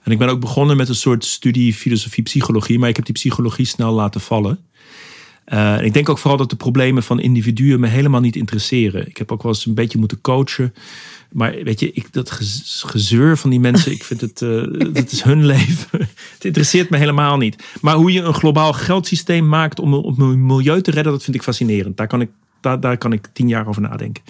En 0.04 0.12
ik 0.12 0.18
ben 0.18 0.30
ook 0.30 0.40
begonnen 0.40 0.78
met 0.78 0.90
een 0.90 0.96
soort 0.96 1.26
studie 1.26 1.74
filosofie, 1.74 2.24
psychologie, 2.24 2.80
maar 2.80 2.90
ik 2.90 2.96
heb 2.96 3.06
die 3.06 3.14
psychologie 3.14 3.66
snel 3.66 3.94
laten 3.94 4.22
vallen. 4.22 4.60
Uh, 5.54 5.82
ik 5.82 5.94
denk 5.94 6.10
ook 6.10 6.18
vooral 6.18 6.38
dat 6.38 6.50
de 6.50 6.56
problemen 6.56 7.04
van 7.04 7.20
individuen 7.20 7.80
me 7.80 7.88
helemaal 7.88 8.22
niet 8.22 8.36
interesseren. 8.36 9.08
Ik 9.08 9.18
heb 9.18 9.32
ook 9.32 9.44
wel 9.44 9.52
eens 9.52 9.66
een 9.66 9.74
beetje 9.74 9.98
moeten 9.98 10.22
coachen. 10.22 10.74
Maar 11.32 11.56
weet 11.64 11.80
je, 11.80 11.92
ik, 11.92 12.14
dat 12.14 12.32
gezeur 12.86 13.38
van 13.38 13.50
die 13.50 13.60
mensen, 13.60 13.92
ik 13.92 14.04
vind 14.04 14.22
het, 14.22 14.42
uh, 14.42 14.94
dat 14.94 15.12
is 15.12 15.22
hun 15.24 15.46
leven. 15.56 16.00
het 16.34 16.46
interesseert 16.46 16.90
me 16.90 16.98
helemaal 16.98 17.38
niet. 17.38 17.64
Maar 17.82 17.96
hoe 17.96 18.12
je 18.12 18.22
een 18.22 18.34
globaal 18.34 18.74
geldsysteem 18.74 19.48
maakt 19.48 19.80
om, 19.80 19.94
het 19.94 20.18
milieu 20.18 20.82
te 20.82 20.92
redden, 20.92 21.12
dat 21.12 21.24
vind 21.24 21.36
ik 21.36 21.44
fascinerend. 21.44 21.98
Daar 21.98 22.08
kan 22.08 22.22
ik 22.22 22.30
daar, 22.62 22.80
daar 22.80 22.98
kan 22.98 23.14
ik 23.14 23.28
tien 23.34 23.48
jaar 23.48 23.68
over 23.68 23.82
nadenken. 23.82 24.24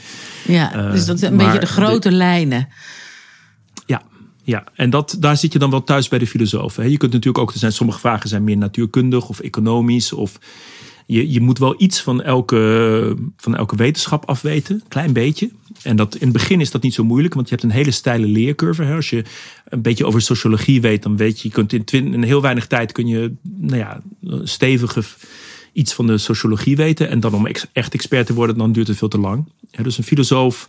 Ja, 0.47 0.75
uh, 0.75 0.91
dus 0.91 1.05
dat 1.05 1.15
is 1.15 1.21
een 1.21 1.37
beetje 1.37 1.59
de 1.59 1.65
grote 1.65 2.11
lijnen. 2.11 2.67
Ja, 3.85 4.01
ja, 4.43 4.63
en 4.75 4.89
dat, 4.89 5.15
daar 5.19 5.37
zit 5.37 5.53
je 5.53 5.59
dan 5.59 5.69
wel 5.69 5.83
thuis 5.83 6.07
bij 6.07 6.19
de 6.19 6.27
filosofen. 6.27 6.89
Je 6.89 6.97
kunt 6.97 7.11
natuurlijk 7.11 7.43
ook, 7.43 7.51
er 7.53 7.59
zijn 7.59 7.71
sommige 7.73 7.99
vragen 7.99 8.29
zijn 8.29 8.43
meer 8.43 8.57
natuurkundig 8.57 9.29
of 9.29 9.39
economisch. 9.39 10.13
Of 10.13 10.39
je, 11.07 11.31
je 11.31 11.41
moet 11.41 11.59
wel 11.59 11.75
iets 11.77 12.01
van 12.01 12.21
elke, 12.21 13.15
van 13.37 13.55
elke 13.55 13.75
wetenschap 13.75 14.25
afweten, 14.25 14.83
klein 14.87 15.13
beetje. 15.13 15.49
En 15.81 15.95
dat, 15.95 16.15
in 16.15 16.27
het 16.27 16.31
begin 16.31 16.61
is 16.61 16.71
dat 16.71 16.81
niet 16.81 16.93
zo 16.93 17.03
moeilijk, 17.03 17.33
want 17.33 17.49
je 17.49 17.55
hebt 17.55 17.67
een 17.67 17.75
hele 17.75 17.91
steile 17.91 18.27
leercurve. 18.27 18.83
Hè? 18.83 18.95
Als 18.95 19.09
je 19.09 19.23
een 19.65 19.81
beetje 19.81 20.05
over 20.05 20.21
sociologie 20.21 20.81
weet, 20.81 21.03
dan 21.03 21.17
weet 21.17 21.41
je, 21.41 21.47
je 21.47 21.53
kunt 21.53 21.73
in, 21.73 21.83
twin, 21.83 22.13
in 22.13 22.23
heel 22.23 22.41
weinig 22.41 22.67
tijd 22.67 22.91
kun 22.91 23.07
je 23.07 23.31
nou 23.43 23.77
ja, 23.77 24.01
stevige 24.43 25.03
iets 25.73 25.93
van 25.93 26.07
de 26.07 26.17
sociologie 26.17 26.75
weten. 26.75 27.09
En 27.09 27.19
dan 27.19 27.33
om 27.33 27.47
echt 27.73 27.93
expert 27.93 28.25
te 28.25 28.33
worden, 28.33 28.57
dan 28.57 28.71
duurt 28.71 28.87
het 28.87 28.97
veel 28.97 29.07
te 29.07 29.19
lang. 29.19 29.45
dus 29.81 29.97
een 29.97 30.03
filosoof 30.03 30.67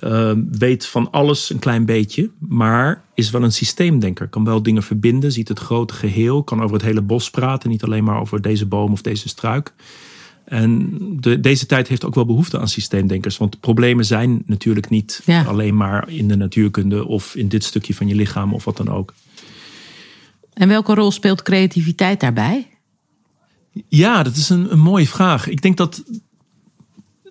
uh, 0.00 0.32
weet 0.50 0.86
van 0.86 1.10
alles 1.10 1.50
een 1.50 1.58
klein 1.58 1.84
beetje, 1.84 2.30
maar 2.38 3.02
is 3.14 3.30
wel 3.30 3.42
een 3.42 3.52
systeemdenker. 3.52 4.28
Kan 4.28 4.44
wel 4.44 4.62
dingen 4.62 4.82
verbinden, 4.82 5.32
ziet 5.32 5.48
het 5.48 5.58
grote 5.58 5.94
geheel, 5.94 6.42
kan 6.42 6.62
over 6.62 6.76
het 6.76 6.84
hele 6.84 7.02
bos 7.02 7.30
praten, 7.30 7.70
niet 7.70 7.82
alleen 7.82 8.04
maar 8.04 8.20
over 8.20 8.42
deze 8.42 8.66
boom 8.66 8.92
of 8.92 9.02
deze 9.02 9.28
struik. 9.28 9.72
En 10.44 10.98
de, 11.20 11.40
deze 11.40 11.66
tijd 11.66 11.88
heeft 11.88 12.04
ook 12.04 12.14
wel 12.14 12.26
behoefte 12.26 12.58
aan 12.58 12.68
systeemdenkers. 12.68 13.36
Want 13.36 13.60
problemen 13.60 14.04
zijn 14.04 14.42
natuurlijk 14.46 14.88
niet 14.88 15.22
alleen 15.46 15.76
maar 15.76 16.08
in 16.08 16.28
de 16.28 16.36
natuurkunde 16.36 17.06
of 17.06 17.34
in 17.36 17.48
dit 17.48 17.64
stukje 17.64 17.94
van 17.94 18.08
je 18.08 18.14
lichaam 18.14 18.54
of 18.54 18.64
wat 18.64 18.76
dan 18.76 18.88
ook. 18.88 19.14
En 20.52 20.68
welke 20.68 20.94
rol 20.94 21.10
speelt 21.10 21.42
creativiteit 21.42 22.20
daarbij? 22.20 22.68
Ja, 23.88 24.22
dat 24.22 24.36
is 24.36 24.48
een, 24.48 24.72
een 24.72 24.80
mooie 24.80 25.08
vraag. 25.08 25.48
Ik 25.48 25.62
denk 25.62 25.76
dat, 25.76 26.02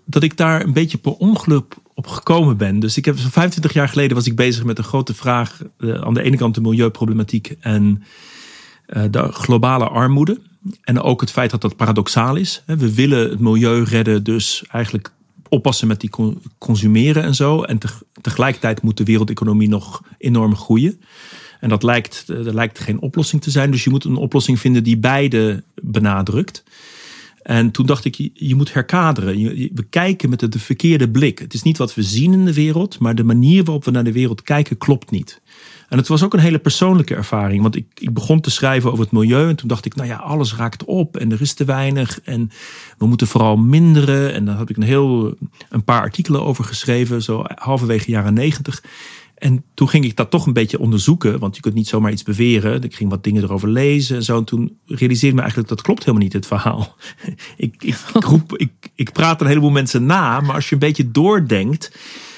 dat 0.06 0.24
ik 0.24 0.38
daar 0.38 0.64
een 0.64 0.74
beetje 0.74 0.98
per 0.98 1.14
ongeluk 1.14 1.76
op 1.94 2.08
gekomen 2.08 2.58
ben. 2.58 2.80
Dus 2.80 2.98
ik 2.98 3.06
heb 3.06 3.20
25 3.20 3.74
jaar 3.74 3.90
geleden 3.90 4.16
was 4.16 4.28
ik 4.28 4.36
bezig 4.36 4.64
met 4.64 4.78
een 4.78 4.84
grote 4.84 5.14
vraag. 5.14 5.62
Uh, 5.78 6.02
aan 6.02 6.14
de 6.14 6.22
ene 6.22 6.38
kant 6.38 6.56
de 6.56 6.62
milieuproblematiek 6.62 7.56
en 7.60 8.04
uh, 8.88 9.04
de 9.12 9.32
globale 9.32 9.88
armoede. 9.88 10.40
En 10.82 11.02
ook 11.02 11.22
het 11.22 11.32
feit 11.32 11.52
dat 11.52 11.62
dat 11.62 11.76
paradoxaal 11.76 12.36
is. 12.36 12.64
We 12.66 12.94
willen 12.94 13.30
het 13.30 13.40
milieu 13.40 13.84
redden, 13.84 14.24
dus 14.24 14.64
eigenlijk 14.72 15.12
oppassen 15.50 15.88
met 15.88 16.00
die 16.02 16.10
consumeren 16.58 17.24
en 17.24 17.36
zo. 17.36 17.64
En 17.64 17.78
tegelijkertijd 18.22 18.82
moet 18.82 18.98
de 18.98 19.04
wereldeconomie 19.04 19.70
nog 19.70 20.02
enorm 20.18 20.56
groeien. 20.56 21.02
En 21.60 21.70
dat 21.70 21.84
lijkt, 21.84 22.24
er 22.28 22.48
eh, 22.48 22.54
lijkt 22.54 22.80
geen 22.80 23.02
oplossing 23.02 23.42
te 23.42 23.52
zijn. 23.52 23.72
Dus 23.72 23.84
je 23.84 23.90
moet 23.90 24.04
een 24.04 24.16
oplossing 24.16 24.60
vinden 24.60 24.84
die 24.84 24.98
beide 24.98 25.64
benadrukt. 25.82 26.64
En 27.44 27.72
toen 27.72 27.86
dacht 27.86 28.06
ik, 28.06 28.30
je 28.34 28.56
moet 28.56 28.74
herkaderen. 28.74 29.36
We 29.74 29.86
kijken 29.90 30.30
met 30.30 30.52
de 30.52 30.60
verkeerde 30.60 31.10
blik. 31.10 31.40
Het 31.40 31.54
is 31.54 31.64
niet 31.64 31.78
wat 31.78 31.94
we 31.94 32.04
zien 32.04 32.34
in 32.34 32.46
de 32.46 32.54
wereld, 32.54 33.00
maar 33.00 33.16
de 33.16 33.24
manier 33.24 33.64
waarop 33.64 33.86
we 33.86 33.92
naar 33.92 34.04
de 34.04 34.12
wereld 34.12 34.42
kijken 34.42 34.78
klopt 34.78 35.12
niet. 35.12 35.42
En 35.90 35.98
het 35.98 36.08
was 36.08 36.24
ook 36.24 36.34
een 36.34 36.40
hele 36.40 36.60
persoonlijke 36.60 37.16
ervaring. 37.16 37.62
Want 37.62 37.76
ik, 37.76 37.86
ik 37.96 38.14
begon 38.14 38.42
te 38.42 38.52
schrijven 38.52 38.92
over 38.92 39.04
het 39.04 39.14
milieu. 39.14 39.50
En 39.50 39.56
toen 39.56 39.68
dacht 39.68 39.86
ik, 39.86 39.96
nou 39.96 40.08
ja, 40.08 40.16
alles 40.16 40.56
raakt 40.56 40.84
op 40.86 41.18
en 41.18 41.32
er 41.32 41.42
is 41.42 41.54
te 41.54 41.66
weinig. 41.66 42.22
En 42.24 42.52
we 42.98 43.06
moeten 43.06 43.28
vooral 43.28 43.58
minderen. 43.58 44.34
En 44.34 44.46
daar 44.46 44.58
heb 44.58 44.70
ik 44.70 44.78
een 44.78 44.84
heel 44.84 45.36
een 45.70 45.84
paar 45.84 46.02
artikelen 46.02 46.44
over 46.44 46.64
geschreven, 46.64 47.22
zo 47.22 47.44
halverwege 47.56 48.12
jaren 48.12 48.34
negentig. 48.34 48.84
En 49.44 49.64
toen 49.74 49.90
ging 49.90 50.06
ik 50.06 50.16
dat 50.16 50.30
toch 50.30 50.46
een 50.46 50.54
beetje 50.54 50.80
onderzoeken, 50.80 51.40
want 51.40 51.56
je 51.56 51.62
kunt 51.62 51.74
niet 51.74 51.88
zomaar 51.88 52.12
iets 52.12 52.24
beweren. 52.24 52.84
Ik 52.84 52.96
ging 52.96 53.10
wat 53.10 53.24
dingen 53.24 53.44
erover 53.44 53.70
lezen 53.70 54.16
en 54.16 54.24
zo. 54.24 54.38
En 54.38 54.44
toen 54.44 54.78
realiseerde 54.86 55.28
ik 55.28 55.34
me 55.34 55.40
eigenlijk 55.40 55.70
dat 55.70 55.82
klopt 55.82 56.00
helemaal 56.00 56.24
niet, 56.24 56.34
het 56.34 56.46
verhaal. 56.46 56.96
ik, 57.58 57.84
ik, 58.56 58.70
ik 58.96 59.12
praat 59.12 59.42
een 59.42 59.48
heleboel 59.48 59.70
mensen 59.70 60.06
na, 60.06 60.42
maar 60.42 60.56
als 60.56 60.68
je 60.68 60.74
een 60.74 60.80
beetje 60.80 61.12
doordenkt, 61.12 61.92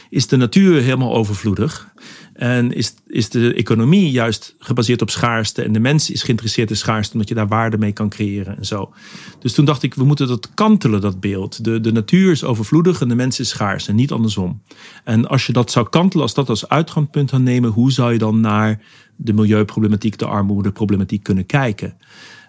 is 0.09 0.27
de 0.27 0.37
natuur 0.37 0.81
helemaal 0.81 1.15
overvloedig. 1.15 1.93
En 2.35 2.71
is, 2.71 2.93
is 3.07 3.29
de 3.29 3.53
economie 3.53 4.11
juist 4.11 4.55
gebaseerd 4.59 5.01
op 5.01 5.09
schaarste. 5.09 5.61
En 5.61 5.71
de 5.71 5.79
mens 5.79 6.09
is 6.09 6.23
geïnteresseerd 6.23 6.69
in 6.69 6.75
schaarste, 6.75 7.13
omdat 7.13 7.29
je 7.29 7.35
daar 7.35 7.47
waarde 7.47 7.77
mee 7.77 7.91
kan 7.91 8.09
creëren 8.09 8.57
en 8.57 8.65
zo. 8.65 8.93
Dus 9.39 9.53
toen 9.53 9.65
dacht 9.65 9.83
ik, 9.83 9.93
we 9.93 10.03
moeten 10.03 10.27
dat 10.27 10.49
kantelen, 10.53 11.01
dat 11.01 11.19
beeld. 11.19 11.63
De, 11.63 11.79
de 11.79 11.91
natuur 11.91 12.31
is 12.31 12.43
overvloedig 12.43 13.01
en 13.01 13.07
de 13.07 13.15
mens 13.15 13.39
is 13.39 13.49
schaars 13.49 13.87
en 13.87 13.95
niet 13.95 14.11
andersom. 14.11 14.61
En 15.03 15.27
als 15.27 15.45
je 15.45 15.53
dat 15.53 15.71
zou 15.71 15.89
kantelen, 15.89 16.23
als 16.23 16.33
dat 16.33 16.49
als 16.49 16.69
uitgangspunt 16.69 17.29
zou 17.29 17.41
nemen, 17.41 17.71
hoe 17.71 17.91
zou 17.91 18.11
je 18.11 18.19
dan 18.19 18.39
naar 18.39 18.81
de 19.15 19.33
milieuproblematiek, 19.33 20.17
de 20.17 20.25
armoedeproblematiek 20.25 21.23
kunnen 21.23 21.45
kijken? 21.45 21.97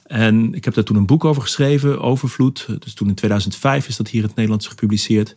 En 0.06 0.54
ik 0.54 0.64
heb 0.64 0.74
daar 0.74 0.84
toen 0.84 0.96
een 0.96 1.06
boek 1.06 1.24
over 1.24 1.42
geschreven, 1.42 2.00
Overvloed. 2.00 2.66
Dus 2.78 2.94
toen 2.94 3.08
in 3.08 3.14
2005 3.14 3.88
is 3.88 3.96
dat 3.96 4.08
hier 4.08 4.20
in 4.20 4.26
het 4.26 4.36
Nederlands 4.36 4.66
gepubliceerd. 4.66 5.36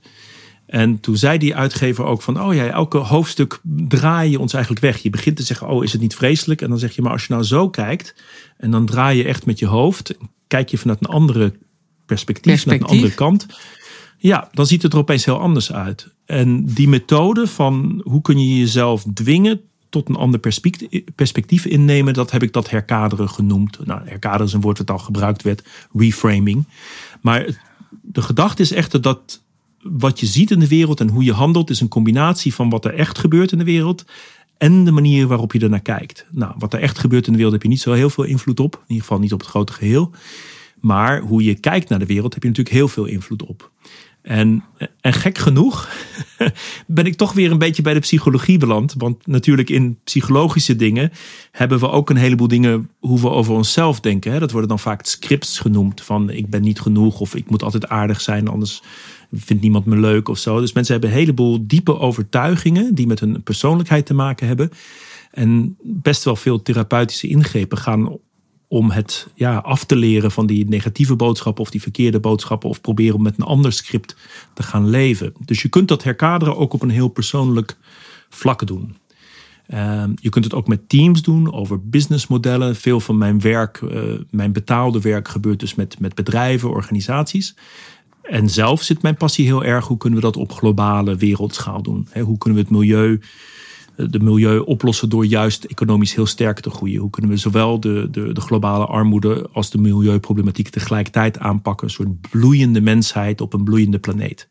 En 0.70 1.00
toen 1.00 1.18
zei 1.18 1.38
die 1.38 1.56
uitgever 1.56 2.06
ook 2.06 2.22
van, 2.22 2.42
oh 2.42 2.54
ja, 2.54 2.68
elke 2.68 2.98
hoofdstuk 2.98 3.60
draai 3.64 4.32
je 4.32 4.40
ons 4.40 4.54
eigenlijk 4.54 4.84
weg. 4.84 4.98
Je 4.98 5.10
begint 5.10 5.36
te 5.36 5.44
zeggen, 5.44 5.68
oh 5.68 5.84
is 5.84 5.92
het 5.92 6.02
niet 6.02 6.16
vreselijk? 6.16 6.62
En 6.62 6.70
dan 6.70 6.80
zeg 6.80 6.96
je, 6.96 7.02
maar 7.02 7.12
als 7.12 7.26
je 7.26 7.34
nou 7.34 7.46
zo 7.46 7.70
kijkt 7.70 8.16
en 8.58 8.72
dan 8.72 8.86
draai 8.86 9.18
je 9.18 9.24
echt 9.24 9.46
met 9.46 9.60
je 9.60 9.66
hoofd, 9.66 10.16
kijk 10.48 10.70
je 10.70 10.78
vanuit 10.78 11.00
een 11.00 11.08
andere 11.08 11.54
perspectief, 12.06 12.54
perspectief. 12.54 12.66
naar 12.66 12.90
een 12.90 12.96
andere 12.96 13.14
kant. 13.16 13.46
Ja, 14.18 14.50
dan 14.52 14.66
ziet 14.66 14.82
het 14.82 14.94
er 14.94 15.00
opeens 15.00 15.26
heel 15.26 15.40
anders 15.40 15.74
uit. 15.74 16.08
En 16.26 16.66
die 16.66 16.88
methode 16.88 17.48
van 17.48 18.02
hoe 18.04 18.22
kun 18.22 18.40
je 18.40 18.58
jezelf 18.58 19.06
dwingen 19.14 19.62
tot 19.90 20.10
een 20.10 20.16
ander 20.16 20.40
perspectief 21.16 21.66
innemen, 21.66 22.14
dat 22.14 22.32
heb 22.32 22.44
ik 22.44 22.54
dat 22.54 22.70
herkaderen 22.70 23.30
genoemd. 23.30 23.86
Nou, 23.86 24.02
herkaderen 24.06 24.46
is 24.46 24.54
een 24.54 24.62
woord 24.62 24.78
dat 24.78 24.92
al 24.92 24.98
gebruikt 24.98 25.44
werd, 25.44 25.68
reframing. 25.94 26.68
Maar 27.22 27.46
de 28.02 28.22
gedachte 28.22 28.62
is 28.62 28.72
echter 28.72 29.02
dat 29.02 29.42
wat 29.82 30.20
je 30.20 30.26
ziet 30.26 30.52
in 30.52 30.60
de 30.60 30.68
wereld 30.68 31.00
en 31.00 31.10
hoe 31.10 31.24
je 31.24 31.34
handelt 31.34 31.70
is 31.70 31.82
een 31.82 31.88
combinatie 31.88 32.54
van 32.54 32.70
wat 32.70 32.86
er 32.86 32.94
echt 32.94 33.18
gebeurt 33.18 33.52
in 33.52 33.58
de 33.58 33.64
wereld 33.64 34.06
en 34.58 34.84
de 34.84 34.92
manier 34.92 35.28
waarop 35.28 35.54
je 35.54 35.60
ernaar 35.60 35.82
kijkt. 35.82 36.26
Nou, 36.32 36.54
wat 36.58 36.74
er 36.74 36.80
echt 36.80 36.98
gebeurt 36.98 37.26
in 37.26 37.32
de 37.32 37.38
wereld 37.38 37.54
heb 37.54 37.64
je 37.64 37.70
niet 37.70 37.82
zo 37.82 37.94
heel 37.94 38.10
veel 38.10 38.24
invloed 38.24 38.60
op, 38.60 38.74
in 38.74 38.82
ieder 38.88 39.04
geval 39.04 39.20
niet 39.20 39.34
op 39.34 39.40
het 39.40 39.50
grote 39.50 39.74
geheel. 39.74 40.12
Maar 40.80 41.22
hoe 41.22 41.44
je 41.44 41.56
kijkt 41.56 41.90
naar 41.90 42.00
de 42.00 42.06
wereld 42.06 42.34
heb 42.34 42.44
je 42.44 42.50
natuurlijk 42.50 42.76
heel 42.76 42.88
veel 42.88 43.06
invloed 43.06 43.44
op. 43.44 43.72
En, 44.22 44.64
en 45.02 45.14
gek 45.14 45.38
genoeg 45.38 45.90
ben 46.88 47.06
ik 47.06 47.16
toch 47.16 47.34
weer 47.34 47.52
een 47.52 47.58
beetje 47.58 47.82
bij 47.82 47.94
de 47.94 48.00
psychologie 48.00 48.58
beland. 48.58 48.94
Want 48.98 49.28
natuurlijk 49.28 49.70
in 49.70 50.00
psychologische 50.04 50.76
dingen 50.76 51.12
hebben 51.52 51.80
we 51.80 51.90
ook 51.90 52.10
een 52.10 52.18
heleboel 52.18 52.48
dingen 52.48 52.90
hoe 53.00 53.22
we 53.22 53.30
over 53.30 53.54
onszelf 53.54 54.00
denken. 54.00 54.40
Dat 54.40 54.52
worden 54.52 54.70
dan 54.70 54.80
vaak 54.80 55.06
scripts 55.06 55.60
genoemd 55.60 56.02
van 56.02 56.30
ik 56.30 56.50
ben 56.50 56.62
niet 56.62 56.80
genoeg 56.80 57.20
of 57.20 57.36
ik 57.36 57.50
moet 57.50 57.64
altijd 57.64 57.88
aardig 57.88 58.22
zijn, 58.22 58.48
anders 58.48 58.82
vindt 59.32 59.64
niemand 59.64 59.86
me 59.86 59.98
leuk 59.98 60.28
of 60.28 60.38
zo. 60.38 60.60
Dus 60.60 60.74
mensen 60.74 60.94
hebben 60.94 61.12
een 61.12 61.18
heleboel 61.18 61.68
diepe 61.68 62.00
overtuigingen 62.00 62.96
die 62.96 63.08
met 63.08 63.20
hun 63.20 63.44
persoonlijkheid 63.44 64.06
te 64.06 64.14
maken 64.14 64.48
hebben. 64.48 64.72
En 65.32 65.78
best 65.82 66.24
wel 66.24 66.36
veel 66.36 66.62
therapeutische 66.62 67.28
ingrepen 67.28 67.78
gaan 67.78 68.18
om 68.68 68.92
het 68.92 69.28
ja, 69.36 69.58
af 69.58 69.86
te 69.86 69.96
leren 69.96 70.32
van 70.32 70.46
die 70.46 70.68
negatieve 70.68 71.16
boodschappen 71.16 71.64
of 71.64 71.70
die 71.70 71.82
verkeerde 71.82 72.20
boodschappen. 72.20 72.70
Of 72.70 72.82
proberen 72.82 73.16
om 73.16 73.22
met 73.22 73.38
een 73.38 73.46
ander 73.46 73.74
script 73.74 74.16
te 74.54 74.64
gaan 74.64 74.90
leven. 74.90 75.34
Dus 75.46 75.62
je 75.62 75.70
kunt 75.70 75.88
dat 75.88 76.04
herkaderen 76.04 76.58
ook 76.58 76.74
op 76.74 76.82
een 76.82 76.90
heel 76.90 77.08
persoonlijk 77.08 77.78
vlak 78.30 78.68
doen. 78.68 78.96
Ehm, 79.68 80.12
je 80.16 80.30
kunt 80.30 80.46
het 80.46 80.54
ook 80.54 80.68
met 80.68 80.90
teams 80.90 81.22
doen, 81.22 81.54
over 81.54 81.90
businessmodellen. 81.90 82.76
Veel 82.76 83.00
van 83.00 83.18
mijn 83.18 83.42
werk, 83.42 83.82
eh, 83.82 84.02
mijn 84.30 84.52
betaalde 84.52 85.02
werk, 85.02 85.28
gebeurt 85.28 85.60
dus 85.60 85.76
met, 85.76 86.00
met 86.00 86.16
bedrijven, 86.16 86.70
organisaties. 86.70 87.56
En 88.30 88.50
zelf 88.50 88.82
zit 88.84 89.02
mijn 89.02 89.16
passie 89.16 89.46
heel 89.46 89.64
erg. 89.64 89.88
Hoe 89.88 89.98
kunnen 89.98 90.20
we 90.20 90.26
dat 90.26 90.38
op 90.38 90.52
globale 90.52 91.16
wereldschaal 91.16 91.82
doen? 91.82 92.08
hoe 92.24 92.38
kunnen 92.38 92.60
we 92.60 92.66
het 92.68 92.78
milieu, 92.78 93.20
eh, 93.96 94.06
de 94.10 94.20
milieu 94.20 94.60
oplossen 94.60 95.10
door 95.10 95.26
juist 95.26 95.64
economisch 95.64 96.16
heel 96.16 96.26
sterk 96.26 96.60
te 96.60 96.70
groeien? 96.70 97.00
Hoe 97.00 97.10
kunnen 97.10 97.32
we 97.32 97.38
zowel 97.38 97.80
de, 97.80 98.08
de, 98.12 98.34
de 98.34 98.42
globale 98.42 98.86
armoede 98.86 99.50
als 99.54 99.70
de 99.70 99.78
milieuproblematiek 99.78 100.70
tegelijkertijd 100.70 101.40
aanpakken? 101.40 101.88
Een 101.88 101.94
soort 101.94 102.30
bloeiende 102.30 102.82
mensheid 102.82 103.42
op 103.42 103.54
een 103.54 103.64
bloeiende 103.64 104.00
planeet. 104.00 104.48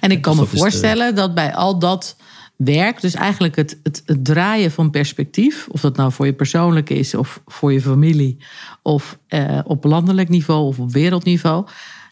En 0.00 0.10
ik 0.10 0.22
kan 0.22 0.36
Dus 0.36 0.44
me 0.44 0.50
de- 0.50 0.56
voorstellen 0.58 1.14
dat 1.14 1.34
bij 1.34 1.54
al 1.54 1.78
dat 1.78 2.16
werk, 2.56 3.00
dus 3.00 3.14
eigenlijk 3.14 3.56
het, 3.56 3.78
het, 3.82 4.02
het 4.06 4.24
draaien 4.24 4.70
van 4.70 4.90
perspectief, 4.90 5.66
of 5.70 5.80
dat 5.80 5.96
nou 5.96 6.12
voor 6.12 6.26
je 6.26 6.32
persoonlijk 6.32 6.90
is 6.90 7.14
of 7.14 7.40
voor 7.46 7.72
je 7.72 7.80
familie, 7.80 8.36
of 8.82 9.18
eh, 9.26 9.58
op 9.64 9.84
landelijk 9.84 10.28
niveau 10.28 10.66
of 10.66 10.78
op 10.78 10.92
wereldniveau, 10.92 11.66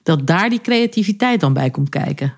dat 0.08 0.26
daar 0.26 0.50
die 0.50 0.60
creativiteit 0.60 1.40
dan 1.40 1.52
bij 1.52 1.70
komt 1.70 1.88
kijken. 1.88 2.34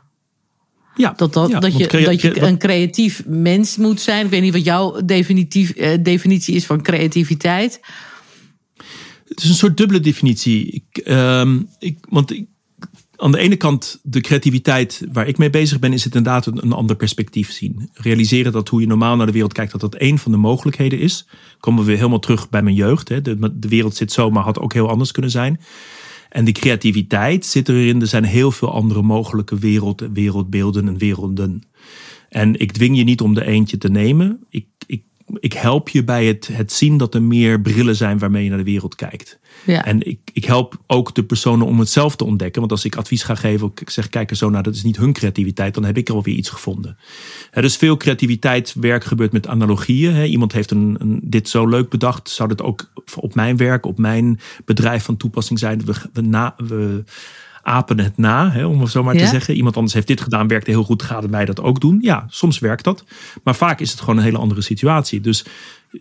Ja, 0.97 1.13
Dat, 1.17 1.33
dat, 1.33 1.51
ja, 1.51 1.61
dat, 1.61 1.77
je, 1.77 1.87
crea- 1.87 2.05
dat 2.05 2.21
je 2.21 2.41
een 2.41 2.59
creatief 2.59 3.23
mens 3.27 3.77
moet 3.77 4.01
zijn. 4.01 4.25
Ik 4.25 4.31
weet 4.31 4.43
niet 4.43 4.53
wat 4.53 4.65
jouw 4.65 5.01
definitief, 5.05 5.71
eh, 5.71 5.99
definitie 6.03 6.55
is 6.55 6.67
van 6.67 6.83
creativiteit. 6.83 7.81
Het 9.29 9.43
is 9.43 9.49
een 9.49 9.55
soort 9.55 9.77
dubbele 9.77 10.01
definitie. 10.01 10.71
Ik, 10.71 10.99
ehm, 11.05 11.59
ik, 11.79 11.99
want 12.09 12.33
ik, 12.33 12.47
aan 13.17 13.33
de 13.33 13.39
ene 13.39 13.57
kant, 13.57 13.99
de 14.03 14.21
creativiteit 14.21 15.03
waar 15.13 15.29
ik 15.29 15.39
mee 15.39 15.51
bezig 15.51 15.79
ben, 15.79 15.93
is 15.93 16.05
het 16.05 16.15
inderdaad 16.15 16.47
een, 16.47 16.63
een 16.63 16.73
ander 16.73 16.97
perspectief 16.97 17.53
zien. 17.53 17.91
Realiseren 17.93 18.53
dat 18.53 18.69
hoe 18.69 18.81
je 18.81 18.87
normaal 18.87 19.17
naar 19.17 19.27
de 19.27 19.33
wereld 19.33 19.53
kijkt, 19.53 19.73
dat 19.73 19.81
dat 19.81 19.95
één 19.95 20.19
van 20.19 20.33
de 20.33 20.39
mogelijkheden 20.39 20.99
is. 20.99 21.27
Komen 21.61 21.81
we 21.81 21.87
weer 21.87 21.97
helemaal 21.97 22.19
terug 22.19 22.49
bij 22.49 22.63
mijn 22.63 22.75
jeugd. 22.77 23.09
Hè. 23.09 23.23
De, 23.23 23.59
de 23.59 23.69
wereld 23.69 23.97
zit 23.97 24.13
zo, 24.13 24.31
maar 24.31 24.43
had 24.43 24.59
ook 24.59 24.73
heel 24.73 24.89
anders 24.89 25.13
kunnen 25.13 25.31
zijn. 25.31 25.61
En 26.31 26.45
die 26.45 26.55
creativiteit 26.55 27.47
zit 27.47 27.69
erin. 27.69 28.01
Er 28.01 28.07
zijn 28.07 28.25
heel 28.25 28.51
veel 28.51 28.73
andere 28.73 29.03
mogelijke 29.03 29.59
wereld, 29.59 30.09
wereldbeelden 30.13 30.89
en 30.89 30.99
werelden. 30.99 31.63
En 32.29 32.61
ik 32.61 32.73
dwing 32.73 32.97
je 32.97 33.05
niet 33.05 33.21
om 33.21 33.35
de 33.35 33.45
eentje 33.45 33.79
te 33.79 33.89
nemen. 33.89 34.45
Ik, 34.49 34.67
ik, 34.87 35.03
ik 35.39 35.53
help 35.53 35.89
je 35.89 36.05
bij 36.05 36.27
het, 36.27 36.49
het 36.53 36.73
zien 36.73 36.97
dat 36.97 37.15
er 37.15 37.23
meer 37.23 37.61
brillen 37.61 37.97
zijn 37.97 38.19
waarmee 38.19 38.43
je 38.43 38.49
naar 38.49 38.59
de 38.59 38.65
wereld 38.65 38.95
kijkt. 38.95 39.39
Ja. 39.67 39.85
En 39.85 40.07
ik, 40.07 40.19
ik 40.33 40.45
help 40.45 40.77
ook 40.87 41.15
de 41.15 41.25
personen 41.25 41.67
om 41.67 41.79
het 41.79 41.89
zelf 41.89 42.17
te 42.17 42.25
ontdekken. 42.25 42.61
Want 42.61 42.73
als 42.73 42.85
ik 42.85 42.97
advies 42.97 43.23
ga 43.23 43.35
geven, 43.35 43.67
of 43.67 43.81
ik 43.81 43.91
zeg 43.91 44.09
kijk 44.09 44.31
er 44.31 44.37
zo 44.37 44.51
naar, 44.51 44.63
dat 44.63 44.75
is 44.75 44.83
niet 44.83 44.97
hun 44.97 45.13
creativiteit, 45.13 45.75
dan 45.75 45.85
heb 45.85 45.97
ik 45.97 46.11
alweer 46.11 46.35
iets 46.35 46.49
gevonden. 46.49 46.97
Er 47.51 47.65
is 47.65 47.77
veel 47.77 47.97
creativiteit, 47.97 48.75
werk 48.81 49.05
gebeurt 49.05 49.33
met 49.33 49.47
analogieën. 49.47 50.27
Iemand 50.27 50.53
heeft 50.53 50.71
een, 50.71 50.97
een, 50.99 51.21
dit 51.23 51.49
zo 51.49 51.67
leuk 51.67 51.89
bedacht, 51.89 52.31
zou 52.31 52.49
dat 52.49 52.63
ook 52.63 52.93
op 53.17 53.35
mijn 53.35 53.57
werk, 53.57 53.87
op 53.87 53.99
mijn 53.99 54.41
bedrijf 54.65 55.05
van 55.05 55.17
toepassing 55.17 55.59
zijn? 55.59 55.85
We, 55.85 55.95
we, 56.13 56.21
na, 56.21 56.55
we 56.57 57.05
apen 57.63 57.99
het 58.01 58.17
na, 58.17 58.51
hè, 58.51 58.65
om 58.65 58.81
het 58.81 58.91
zo 58.91 59.03
maar 59.03 59.15
Ja. 59.15 59.21
te 59.21 59.27
zeggen. 59.27 59.55
Iemand 59.55 59.77
anders 59.77 59.95
heeft 59.95 60.07
dit 60.07 60.21
gedaan, 60.21 60.49
werkte 60.49 60.71
heel 60.71 60.85
goed, 60.85 61.03
gaat 61.03 61.23
het 61.23 61.31
mij 61.31 61.45
dat 61.45 61.61
ook 61.61 61.81
doen? 61.81 61.99
Ja, 62.03 62.25
soms 62.29 62.59
werkt 62.59 62.85
dat. 62.85 63.05
Maar 63.45 63.55
vaak 63.55 63.81
is 63.81 63.91
het 63.91 64.01
gewoon 64.01 64.17
een 64.17 64.23
hele 64.25 64.39
andere 64.39 64.61
situatie. 64.61 65.21
Dus 65.21 65.45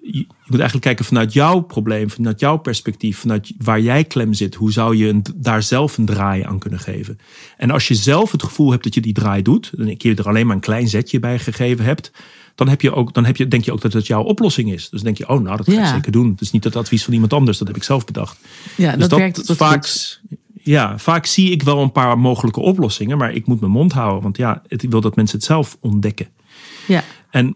je 0.01 0.25
moet 0.45 0.59
eigenlijk 0.59 0.81
kijken 0.81 1.05
vanuit 1.05 1.33
jouw 1.33 1.59
probleem, 1.59 2.09
vanuit 2.09 2.39
jouw 2.39 2.57
perspectief, 2.57 3.17
vanuit 3.17 3.53
waar 3.57 3.79
jij 3.81 4.03
klem 4.03 4.33
zit. 4.33 4.55
Hoe 4.55 4.71
zou 4.71 4.95
je 4.97 5.07
een, 5.07 5.25
daar 5.35 5.63
zelf 5.63 5.97
een 5.97 6.05
draai 6.05 6.43
aan 6.43 6.59
kunnen 6.59 6.79
geven? 6.79 7.19
En 7.57 7.71
als 7.71 7.87
je 7.87 7.95
zelf 7.95 8.31
het 8.31 8.43
gevoel 8.43 8.71
hebt 8.71 8.83
dat 8.83 8.93
je 8.93 9.01
die 9.01 9.13
draai 9.13 9.41
doet, 9.41 9.71
en 9.77 9.87
ik 9.87 10.01
je 10.01 10.15
er 10.15 10.27
alleen 10.27 10.45
maar 10.45 10.55
een 10.55 10.61
klein 10.61 10.87
zetje 10.87 11.19
bij 11.19 11.39
gegeven 11.39 11.85
hebt, 11.85 12.11
dan, 12.55 12.67
heb 12.67 12.81
je 12.81 12.93
ook, 12.93 13.13
dan 13.13 13.25
heb 13.25 13.37
je, 13.37 13.47
denk 13.47 13.65
je 13.65 13.71
ook 13.71 13.81
dat 13.81 13.93
het 13.93 14.07
jouw 14.07 14.23
oplossing 14.23 14.71
is. 14.73 14.89
Dus 14.89 15.01
denk 15.01 15.17
je, 15.17 15.29
oh 15.29 15.41
nou, 15.41 15.57
dat 15.57 15.65
ga 15.65 15.71
ik 15.71 15.77
Ja. 15.77 15.93
zeker 15.93 16.11
doen. 16.11 16.29
Het 16.31 16.41
is 16.41 16.51
niet 16.51 16.63
het 16.63 16.75
advies 16.75 17.03
van 17.03 17.13
iemand 17.13 17.33
anders, 17.33 17.57
dat 17.57 17.67
heb 17.67 17.77
ik 17.77 17.83
zelf 17.83 18.05
bedacht. 18.05 18.37
ja, 18.77 18.95
Dus 18.95 19.07
dat, 19.07 19.19
werkt 19.19 19.45
tot 19.45 19.57
vaak, 19.57 19.85
goed. 19.85 20.21
Ja, 20.61 20.97
vaak 20.99 21.25
zie 21.25 21.51
ik 21.51 21.63
wel 21.63 21.81
een 21.81 21.91
paar 21.91 22.19
mogelijke 22.19 22.59
oplossingen, 22.59 23.17
maar 23.17 23.33
ik 23.33 23.45
moet 23.47 23.59
mijn 23.59 23.71
mond 23.71 23.91
houden. 23.93 24.21
Want 24.23 24.37
ja, 24.37 24.61
het- 24.67 24.83
ik 24.83 24.89
wil 24.89 25.01
dat 25.01 25.15
mensen 25.15 25.37
het 25.37 25.47
zelf 25.47 25.77
ontdekken. 25.79 26.27
Ja. 26.87 27.03
En 27.29 27.55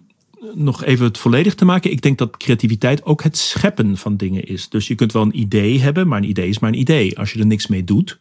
nog 0.54 0.84
even 0.84 1.06
het 1.06 1.18
volledig 1.18 1.56
te 1.56 1.66
maken. 1.66 1.92
Ik 1.92 2.02
denk 2.02 2.18
dat 2.18 2.38
creativiteit 2.38 3.06
ook 3.06 3.24
het 3.24 3.38
scheppen 3.38 3.98
van 3.98 4.18
dingen 4.18 4.44
is. 4.48 4.70
Dus 4.70 4.88
je 4.88 4.96
kunt 4.96 5.12
wel 5.12 5.22
een 5.22 5.40
idee 5.40 5.80
hebben, 5.80 6.08
maar 6.08 6.18
een 6.18 6.30
idee 6.30 6.50
is 6.50 6.60
maar 6.60 6.70
een 6.72 6.80
idee. 6.80 7.18
Als 7.20 7.34
je 7.34 7.40
er 7.40 7.46
niks 7.46 7.68
mee 7.68 7.84
doet, 7.84 8.20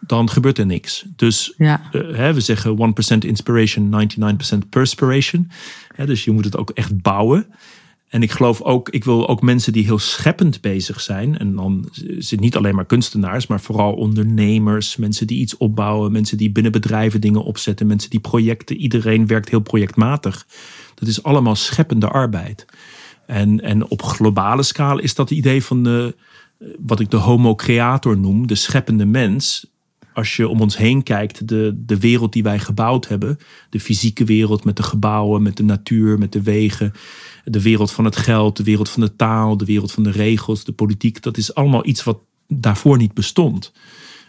dan 0.00 0.30
gebeurt 0.30 0.58
er 0.58 0.66
niks. 0.66 1.04
Dus 1.16 1.54
Ja. 1.56 1.82
eh, 1.92 2.00
hè, 2.16 2.34
we 2.34 2.40
zeggen 2.40 2.76
1% 2.76 3.24
inspiration, 3.24 3.88
99% 3.88 4.68
perspiration. 4.68 5.50
Hè, 5.94 6.06
dus 6.06 6.24
je 6.24 6.30
moet 6.30 6.44
het 6.44 6.56
ook 6.56 6.70
echt 6.70 7.02
bouwen. 7.02 7.46
En 8.08 8.22
ik 8.22 8.30
geloof 8.30 8.62
ook, 8.62 8.88
ik 8.88 9.04
wil 9.04 9.28
ook 9.28 9.42
mensen 9.42 9.72
die 9.72 9.84
heel 9.84 9.98
scheppend 9.98 10.60
bezig 10.60 11.00
zijn. 11.00 11.38
En 11.38 11.54
dan 11.54 11.88
het 12.18 12.40
niet 12.40 12.56
alleen 12.56 12.74
maar 12.74 12.86
kunstenaars, 12.86 13.46
maar 13.46 13.60
vooral 13.60 13.92
ondernemers. 13.92 14.96
Mensen 14.96 15.26
die 15.26 15.38
iets 15.38 15.56
opbouwen. 15.56 16.12
Mensen 16.12 16.36
die 16.36 16.50
binnen 16.50 16.72
bedrijven 16.72 17.20
dingen 17.20 17.44
opzetten. 17.44 17.86
Mensen 17.86 18.10
die 18.10 18.20
projecten. 18.20 18.76
Iedereen 18.76 19.26
werkt 19.26 19.48
heel 19.48 19.60
projectmatig. 19.60 20.46
Dat 20.94 21.08
is 21.08 21.22
allemaal 21.22 21.56
scheppende 21.56 22.08
arbeid. 22.08 22.66
En, 23.26 23.60
en 23.60 23.88
op 23.88 24.02
globale 24.02 24.62
schaal 24.62 24.98
is 24.98 25.14
dat 25.14 25.28
het 25.28 25.38
idee 25.38 25.64
van 25.64 25.82
de, 25.82 26.14
wat 26.78 27.00
ik 27.00 27.10
de 27.10 27.16
homo 27.16 27.54
creator 27.54 28.18
noem, 28.18 28.46
de 28.46 28.54
scheppende 28.54 29.06
mens. 29.06 29.66
Als 30.12 30.36
je 30.36 30.48
om 30.48 30.60
ons 30.60 30.76
heen 30.76 31.02
kijkt, 31.02 31.48
de, 31.48 31.82
de 31.86 31.98
wereld 31.98 32.32
die 32.32 32.42
wij 32.42 32.58
gebouwd 32.58 33.08
hebben, 33.08 33.38
de 33.70 33.80
fysieke 33.80 34.24
wereld 34.24 34.64
met 34.64 34.76
de 34.76 34.82
gebouwen, 34.82 35.42
met 35.42 35.56
de 35.56 35.64
natuur, 35.64 36.18
met 36.18 36.32
de 36.32 36.42
wegen, 36.42 36.92
de 37.48 37.62
wereld 37.62 37.92
van 37.92 38.04
het 38.04 38.16
geld, 38.16 38.56
de 38.56 38.62
wereld 38.62 38.88
van 38.88 39.02
de 39.02 39.16
taal, 39.16 39.56
de 39.56 39.64
wereld 39.64 39.92
van 39.92 40.02
de 40.02 40.10
regels, 40.10 40.64
de 40.64 40.72
politiek, 40.72 41.22
dat 41.22 41.36
is 41.36 41.54
allemaal 41.54 41.86
iets 41.86 42.04
wat 42.04 42.18
daarvoor 42.48 42.96
niet 42.96 43.14
bestond. 43.14 43.72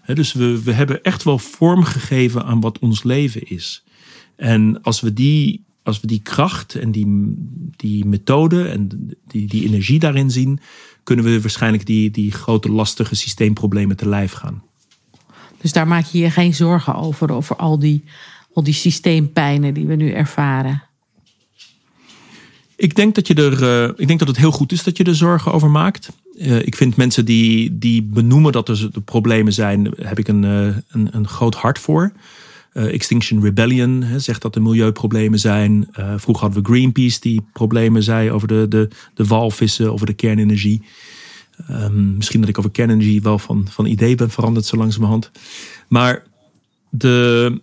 Dus 0.05 0.33
we, 0.33 0.63
we 0.63 0.71
hebben 0.71 1.03
echt 1.03 1.23
wel 1.23 1.39
vorm 1.39 1.83
gegeven 1.83 2.45
aan 2.45 2.61
wat 2.61 2.79
ons 2.79 3.03
leven 3.03 3.49
is. 3.49 3.83
En 4.35 4.81
als 4.81 5.01
we 5.01 5.13
die, 5.13 5.63
als 5.83 5.99
we 5.99 6.07
die 6.07 6.21
kracht 6.21 6.75
en 6.75 6.91
die, 6.91 7.33
die 7.75 8.05
methode 8.05 8.67
en 8.67 9.11
die, 9.27 9.47
die 9.47 9.65
energie 9.65 9.99
daarin 9.99 10.31
zien, 10.31 10.59
kunnen 11.03 11.25
we 11.25 11.41
waarschijnlijk 11.41 11.85
die, 11.85 12.11
die 12.11 12.31
grote 12.31 12.71
lastige 12.71 13.15
systeemproblemen 13.15 13.97
te 13.97 14.09
lijf 14.09 14.31
gaan. 14.31 14.63
Dus 15.61 15.71
daar 15.71 15.87
maak 15.87 16.05
je 16.05 16.17
je 16.17 16.29
geen 16.29 16.53
zorgen 16.53 16.95
over, 16.95 17.31
over 17.31 17.55
al 17.55 17.79
die, 17.79 18.03
al 18.53 18.63
die 18.63 18.73
systeempijnen 18.73 19.73
die 19.73 19.87
we 19.87 19.95
nu 19.95 20.11
ervaren. 20.11 20.86
Ik 22.77 22.95
denk 22.95 23.15
dat, 23.15 23.27
je 23.27 23.33
er, 23.33 23.63
eh, 23.63 23.89
ik 23.95 24.07
denk 24.07 24.19
dat 24.19 24.27
het 24.27 24.37
heel 24.37 24.51
goed 24.51 24.71
is 24.71 24.83
dat 24.83 24.97
je 24.97 25.03
er 25.03 25.15
zorgen 25.15 25.51
over 25.51 25.69
maakt. 25.69 26.09
Eh, 26.37 26.65
ik 26.65 26.75
vind 26.75 26.95
mensen 26.95 27.25
die, 27.25 27.77
die 27.77 28.03
benoemen 28.03 28.51
dat 28.51 28.69
er 28.69 28.89
de 28.91 29.01
problemen 29.01 29.53
zijn, 29.53 29.93
heb 30.01 30.19
ik 30.19 30.27
een, 30.27 30.43
eh, 30.43 30.75
een, 30.89 31.09
een 31.11 31.27
groot 31.27 31.55
hart 31.55 31.79
voor. 31.79 32.11
Extinction 32.73 33.41
Rebellion 33.41 34.05
zegt 34.17 34.41
dat 34.41 34.55
er 34.55 34.61
milieuproblemen 34.61 35.39
zijn. 35.39 35.87
Vroeger 35.91 36.43
hadden 36.45 36.63
we 36.63 36.69
Greenpeace 36.69 37.19
die 37.19 37.41
problemen 37.53 38.03
zei 38.03 38.31
over 38.31 38.47
de, 38.47 38.65
de, 38.69 38.87
de 39.13 39.25
walvissen, 39.25 39.91
over 39.93 40.05
de 40.05 40.13
kernenergie. 40.13 40.81
Ehm, 41.67 42.15
misschien 42.15 42.39
dat 42.39 42.49
ik 42.49 42.57
over 42.57 42.71
kernenergie 42.71 43.21
wel 43.21 43.39
van, 43.39 43.67
van 43.69 43.85
idee 43.85 44.15
ben 44.15 44.29
veranderd 44.29 44.65
zo 44.65 44.77
langzamerhand. 44.77 45.31
Maar 45.87 46.23
de, 46.89 47.61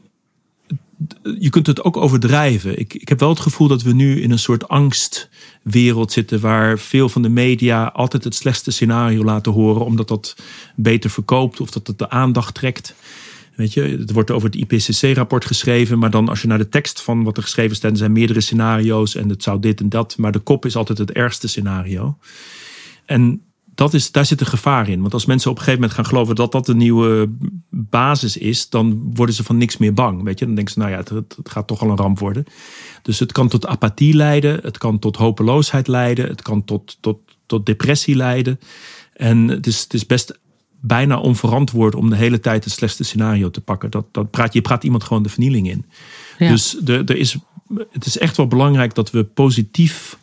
je 1.38 1.50
kunt 1.50 1.66
het 1.66 1.84
ook 1.84 1.96
overdrijven. 1.96 2.78
Ik, 2.78 2.94
ik 2.94 3.08
heb 3.08 3.20
wel 3.20 3.28
het 3.28 3.40
gevoel 3.40 3.68
dat 3.68 3.82
we 3.82 3.92
nu 3.92 4.20
in 4.20 4.30
een 4.30 4.38
soort 4.38 4.68
angstwereld 4.68 6.12
zitten. 6.12 6.40
waar 6.40 6.78
veel 6.78 7.08
van 7.08 7.22
de 7.22 7.28
media 7.28 7.84
altijd 7.84 8.24
het 8.24 8.34
slechtste 8.34 8.70
scenario 8.70 9.24
laten 9.24 9.52
horen. 9.52 9.84
omdat 9.84 10.08
dat 10.08 10.36
beter 10.74 11.10
verkoopt 11.10 11.60
of 11.60 11.70
dat 11.70 11.86
het 11.86 11.98
de 11.98 12.10
aandacht 12.10 12.54
trekt. 12.54 12.94
Weet 13.54 13.72
je, 13.72 13.82
het 13.82 14.12
wordt 14.12 14.30
over 14.30 14.50
het 14.50 14.56
IPCC-rapport 14.56 15.44
geschreven. 15.44 15.98
maar 15.98 16.10
dan 16.10 16.28
als 16.28 16.42
je 16.42 16.48
naar 16.48 16.58
de 16.58 16.68
tekst 16.68 17.02
van 17.02 17.24
wat 17.24 17.36
er 17.36 17.42
geschreven 17.42 17.76
staat. 17.76 17.98
zijn 17.98 18.12
meerdere 18.12 18.40
scenario's 18.40 19.14
en 19.14 19.28
het 19.28 19.42
zou 19.42 19.60
dit 19.60 19.80
en 19.80 19.88
dat. 19.88 20.16
maar 20.16 20.32
de 20.32 20.38
kop 20.38 20.64
is 20.64 20.76
altijd 20.76 20.98
het 20.98 21.12
ergste 21.12 21.48
scenario. 21.48 22.16
En 23.04 23.42
dat 23.74 23.94
is, 23.94 24.12
daar 24.12 24.26
zit 24.26 24.40
een 24.40 24.46
gevaar 24.46 24.88
in. 24.88 25.00
Want 25.00 25.12
als 25.12 25.24
mensen 25.24 25.50
op 25.50 25.56
een 25.56 25.62
gegeven 25.62 25.80
moment 25.80 25.98
gaan 25.98 26.10
geloven 26.10 26.34
dat 26.34 26.52
dat 26.52 26.66
de 26.66 26.74
nieuwe 26.74 27.28
basis 27.70 28.36
is, 28.36 28.68
dan 28.68 29.10
worden 29.14 29.34
ze 29.34 29.44
van 29.44 29.56
niks 29.56 29.76
meer 29.76 29.94
bang. 29.94 30.22
Weet 30.22 30.38
je? 30.38 30.44
Dan 30.46 30.54
denken 30.54 30.72
ze, 30.72 30.78
nou 30.78 30.90
ja, 30.90 30.96
het, 30.96 31.08
het 31.08 31.50
gaat 31.50 31.66
toch 31.66 31.82
al 31.82 31.90
een 31.90 31.96
ramp 31.96 32.18
worden. 32.18 32.44
Dus 33.02 33.18
het 33.18 33.32
kan 33.32 33.48
tot 33.48 33.66
apathie 33.66 34.14
leiden, 34.14 34.60
het 34.62 34.78
kan 34.78 34.98
tot 34.98 35.16
hopeloosheid 35.16 35.88
leiden, 35.88 36.28
het 36.28 36.42
kan 36.42 36.64
tot, 36.64 36.96
tot, 37.00 37.18
tot 37.46 37.66
depressie 37.66 38.16
leiden. 38.16 38.60
En 39.12 39.48
het 39.48 39.66
is, 39.66 39.82
het 39.82 39.94
is 39.94 40.06
best 40.06 40.38
bijna 40.80 41.18
onverantwoord 41.18 41.94
om 41.94 42.10
de 42.10 42.16
hele 42.16 42.40
tijd 42.40 42.64
het 42.64 42.72
slechtste 42.72 43.04
scenario 43.04 43.50
te 43.50 43.60
pakken. 43.60 43.90
Dat, 43.90 44.06
dat 44.10 44.30
praat, 44.30 44.52
je 44.52 44.62
praat 44.62 44.84
iemand 44.84 45.04
gewoon 45.04 45.22
de 45.22 45.28
vernieling 45.28 45.70
in. 45.70 45.84
Ja. 46.38 46.48
Dus 46.48 46.76
er, 46.84 47.04
er 47.04 47.16
is, 47.16 47.36
het 47.90 48.06
is 48.06 48.18
echt 48.18 48.36
wel 48.36 48.46
belangrijk 48.46 48.94
dat 48.94 49.10
we 49.10 49.24
positief 49.24 50.18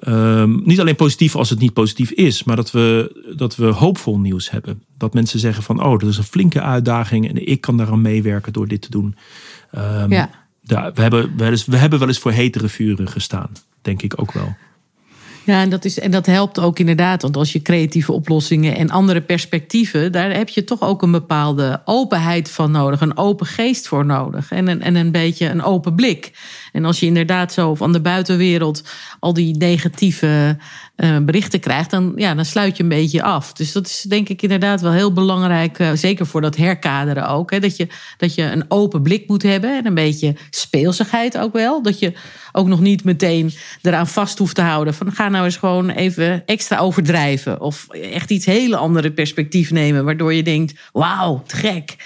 Ehm, 0.00 0.58
niet 0.64 0.80
alleen 0.80 0.96
positief 0.96 1.36
als 1.36 1.50
het 1.50 1.58
niet 1.58 1.72
positief 1.72 2.10
is, 2.10 2.44
maar 2.44 2.56
dat 2.56 2.70
we, 2.70 3.12
dat 3.36 3.56
we 3.56 3.66
hoopvol 3.66 4.18
nieuws 4.18 4.50
hebben. 4.50 4.82
Dat 4.98 5.14
mensen 5.14 5.38
zeggen 5.38 5.62
van, 5.62 5.82
oh, 5.82 5.98
dat 5.98 6.08
is 6.08 6.16
een 6.18 6.24
flinke 6.24 6.60
uitdaging 6.60 7.28
en 7.28 7.46
ik 7.48 7.60
kan 7.60 7.76
daaraan 7.76 8.02
meewerken 8.02 8.52
door 8.52 8.68
dit 8.68 8.80
te 8.82 8.90
doen. 8.90 9.16
Ehm, 9.70 10.12
Ja. 10.12 10.30
daar- 10.62 10.92
we, 10.94 11.02
hebben 11.02 11.32
wel 11.36 11.50
eens, 11.50 11.64
we 11.64 11.76
hebben 11.76 11.98
wel 11.98 12.08
eens 12.08 12.18
voor 12.18 12.32
hetere 12.32 12.68
vuren 12.68 13.08
gestaan. 13.08 13.50
denk 13.82 14.02
ik 14.02 14.20
ook 14.20 14.32
wel. 14.32 14.56
Ja, 15.50 15.60
en 15.60 15.70
dat, 15.70 15.84
is, 15.84 15.98
en 15.98 16.10
dat 16.10 16.26
helpt 16.26 16.58
ook 16.58 16.78
inderdaad. 16.78 17.22
Want 17.22 17.36
als 17.36 17.52
je 17.52 17.62
creatieve 17.62 18.12
oplossingen 18.12 18.76
en 18.76 18.90
andere 18.90 19.20
perspectieven, 19.20 20.12
daar 20.12 20.32
heb 20.36 20.48
je 20.48 20.64
toch 20.64 20.80
ook 20.80 21.02
een 21.02 21.10
bepaalde 21.10 21.80
openheid 21.84 22.50
van 22.50 22.70
nodig. 22.70 23.00
Een 23.00 23.16
open 23.16 23.46
geest 23.46 23.88
voor 23.88 24.06
nodig. 24.06 24.50
En 24.50 24.68
een, 24.68 24.82
en 24.82 24.94
een 24.94 25.10
beetje 25.10 25.48
een 25.48 25.62
open 25.62 25.94
blik. 25.94 26.32
En 26.72 26.84
als 26.84 27.00
je 27.00 27.06
inderdaad 27.06 27.52
zo 27.52 27.74
van 27.74 27.92
de 27.92 28.00
buitenwereld 28.00 28.84
al 29.20 29.32
die 29.32 29.56
negatieve 29.56 30.56
uh, 31.00 31.18
berichten 31.18 31.60
krijgt, 31.60 31.90
dan, 31.90 32.12
ja, 32.16 32.34
dan 32.34 32.44
sluit 32.44 32.76
je 32.76 32.82
een 32.82 32.88
beetje 32.88 33.22
af. 33.22 33.52
Dus 33.52 33.72
dat 33.72 33.86
is 33.86 34.02
denk 34.08 34.28
ik 34.28 34.42
inderdaad 34.42 34.80
wel 34.80 34.92
heel 34.92 35.12
belangrijk. 35.12 35.78
Uh, 35.78 35.90
zeker 35.94 36.26
voor 36.26 36.40
dat 36.40 36.56
herkaderen 36.56 37.28
ook. 37.28 37.50
Hè, 37.50 37.60
dat, 37.60 37.76
je, 37.76 37.86
dat 38.16 38.34
je 38.34 38.42
een 38.42 38.64
open 38.68 39.02
blik 39.02 39.28
moet 39.28 39.42
hebben 39.42 39.76
en 39.76 39.86
een 39.86 39.94
beetje 39.94 40.34
speelsigheid 40.50 41.38
ook 41.38 41.52
wel. 41.52 41.82
Dat 41.82 41.98
je 41.98 42.12
ook 42.52 42.66
nog 42.66 42.80
niet 42.80 43.04
meteen 43.04 43.52
eraan 43.82 44.06
vast 44.06 44.38
hoeft 44.38 44.54
te 44.54 44.62
houden. 44.62 44.94
Van 44.94 45.12
ga 45.12 45.28
nou 45.28 45.44
eens 45.44 45.56
gewoon 45.56 45.90
even 45.90 46.42
extra 46.46 46.78
overdrijven. 46.78 47.60
Of 47.60 47.88
echt 47.88 48.30
iets 48.30 48.46
hele 48.46 48.76
andere 48.76 49.12
perspectief 49.12 49.70
nemen. 49.70 50.04
Waardoor 50.04 50.34
je 50.34 50.42
denkt, 50.42 50.80
wauw, 50.92 51.42
te 51.46 51.56
gek. 51.56 51.96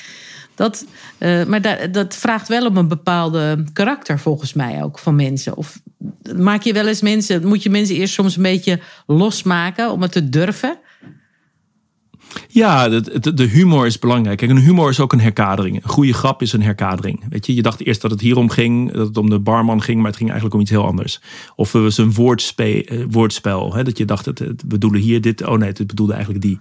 Dat, 0.55 0.87
uh, 1.19 1.45
maar 1.45 1.91
dat 1.93 2.17
vraagt 2.17 2.49
wel 2.49 2.67
om 2.67 2.77
een 2.77 2.89
bepaalde 2.89 3.65
karakter 3.73 4.19
volgens 4.19 4.53
mij 4.53 4.83
ook 4.83 4.99
van 4.99 5.15
mensen. 5.15 5.57
Of 5.57 5.81
maak 6.37 6.63
je 6.63 6.73
wel 6.73 6.87
eens 6.87 7.01
mensen, 7.01 7.47
moet 7.47 7.63
je 7.63 7.71
mensen 7.71 7.97
eerst 7.97 8.15
soms 8.15 8.37
een 8.37 8.43
beetje 8.43 8.81
losmaken 9.07 9.91
om 9.91 10.03
het 10.03 10.13
te 10.13 10.29
durven? 10.29 10.79
Ja, 12.49 12.89
de, 12.89 13.35
de, 13.35 13.45
humor 13.45 13.87
is 13.87 13.99
belangrijk. 13.99 14.39
Kijk, 14.39 14.51
een 14.51 14.59
humor 14.59 14.91
is 14.91 15.01
ook 15.01 15.13
een 15.13 15.21
herkadering. 15.21 15.83
Een 15.83 15.91
goede 15.91 16.13
grap 16.13 16.43
is 16.43 16.53
een 16.53 16.63
herkadering. 16.63 17.25
Weet 17.29 17.47
je, 17.47 17.55
je 17.55 17.63
dacht 17.63 17.85
eerst 17.87 18.01
dat 18.01 18.11
het 18.11 18.21
hierom 18.21 18.51
ging, 18.51 18.93
dat 18.93 19.07
het 19.07 19.17
om 19.17 19.31
de 19.31 19.39
barman 19.39 19.83
ging, 19.83 19.97
maar 19.97 20.07
het 20.07 20.17
ging 20.17 20.31
eigenlijk 20.31 20.55
om 20.55 20.63
iets 20.63 20.71
heel 20.71 20.87
anders. 20.87 21.21
Of 21.57 21.73
het 21.73 21.83
was 21.83 21.99
een 21.99 22.15
eh, 22.57 23.05
woordspel. 23.11 23.75
Hè, 23.75 23.85
dat 23.85 23.99
je 23.99 24.05
dacht, 24.05 24.27
het, 24.27 24.39
het 24.39 24.65
bedoelde 24.65 24.99
hier 24.99 25.21
dit, 25.21 25.47
oh 25.47 25.59
nee, 25.59 25.69
het 25.69 25.87
bedoelde 25.87 26.13
eigenlijk 26.13 26.45
die. 26.45 26.59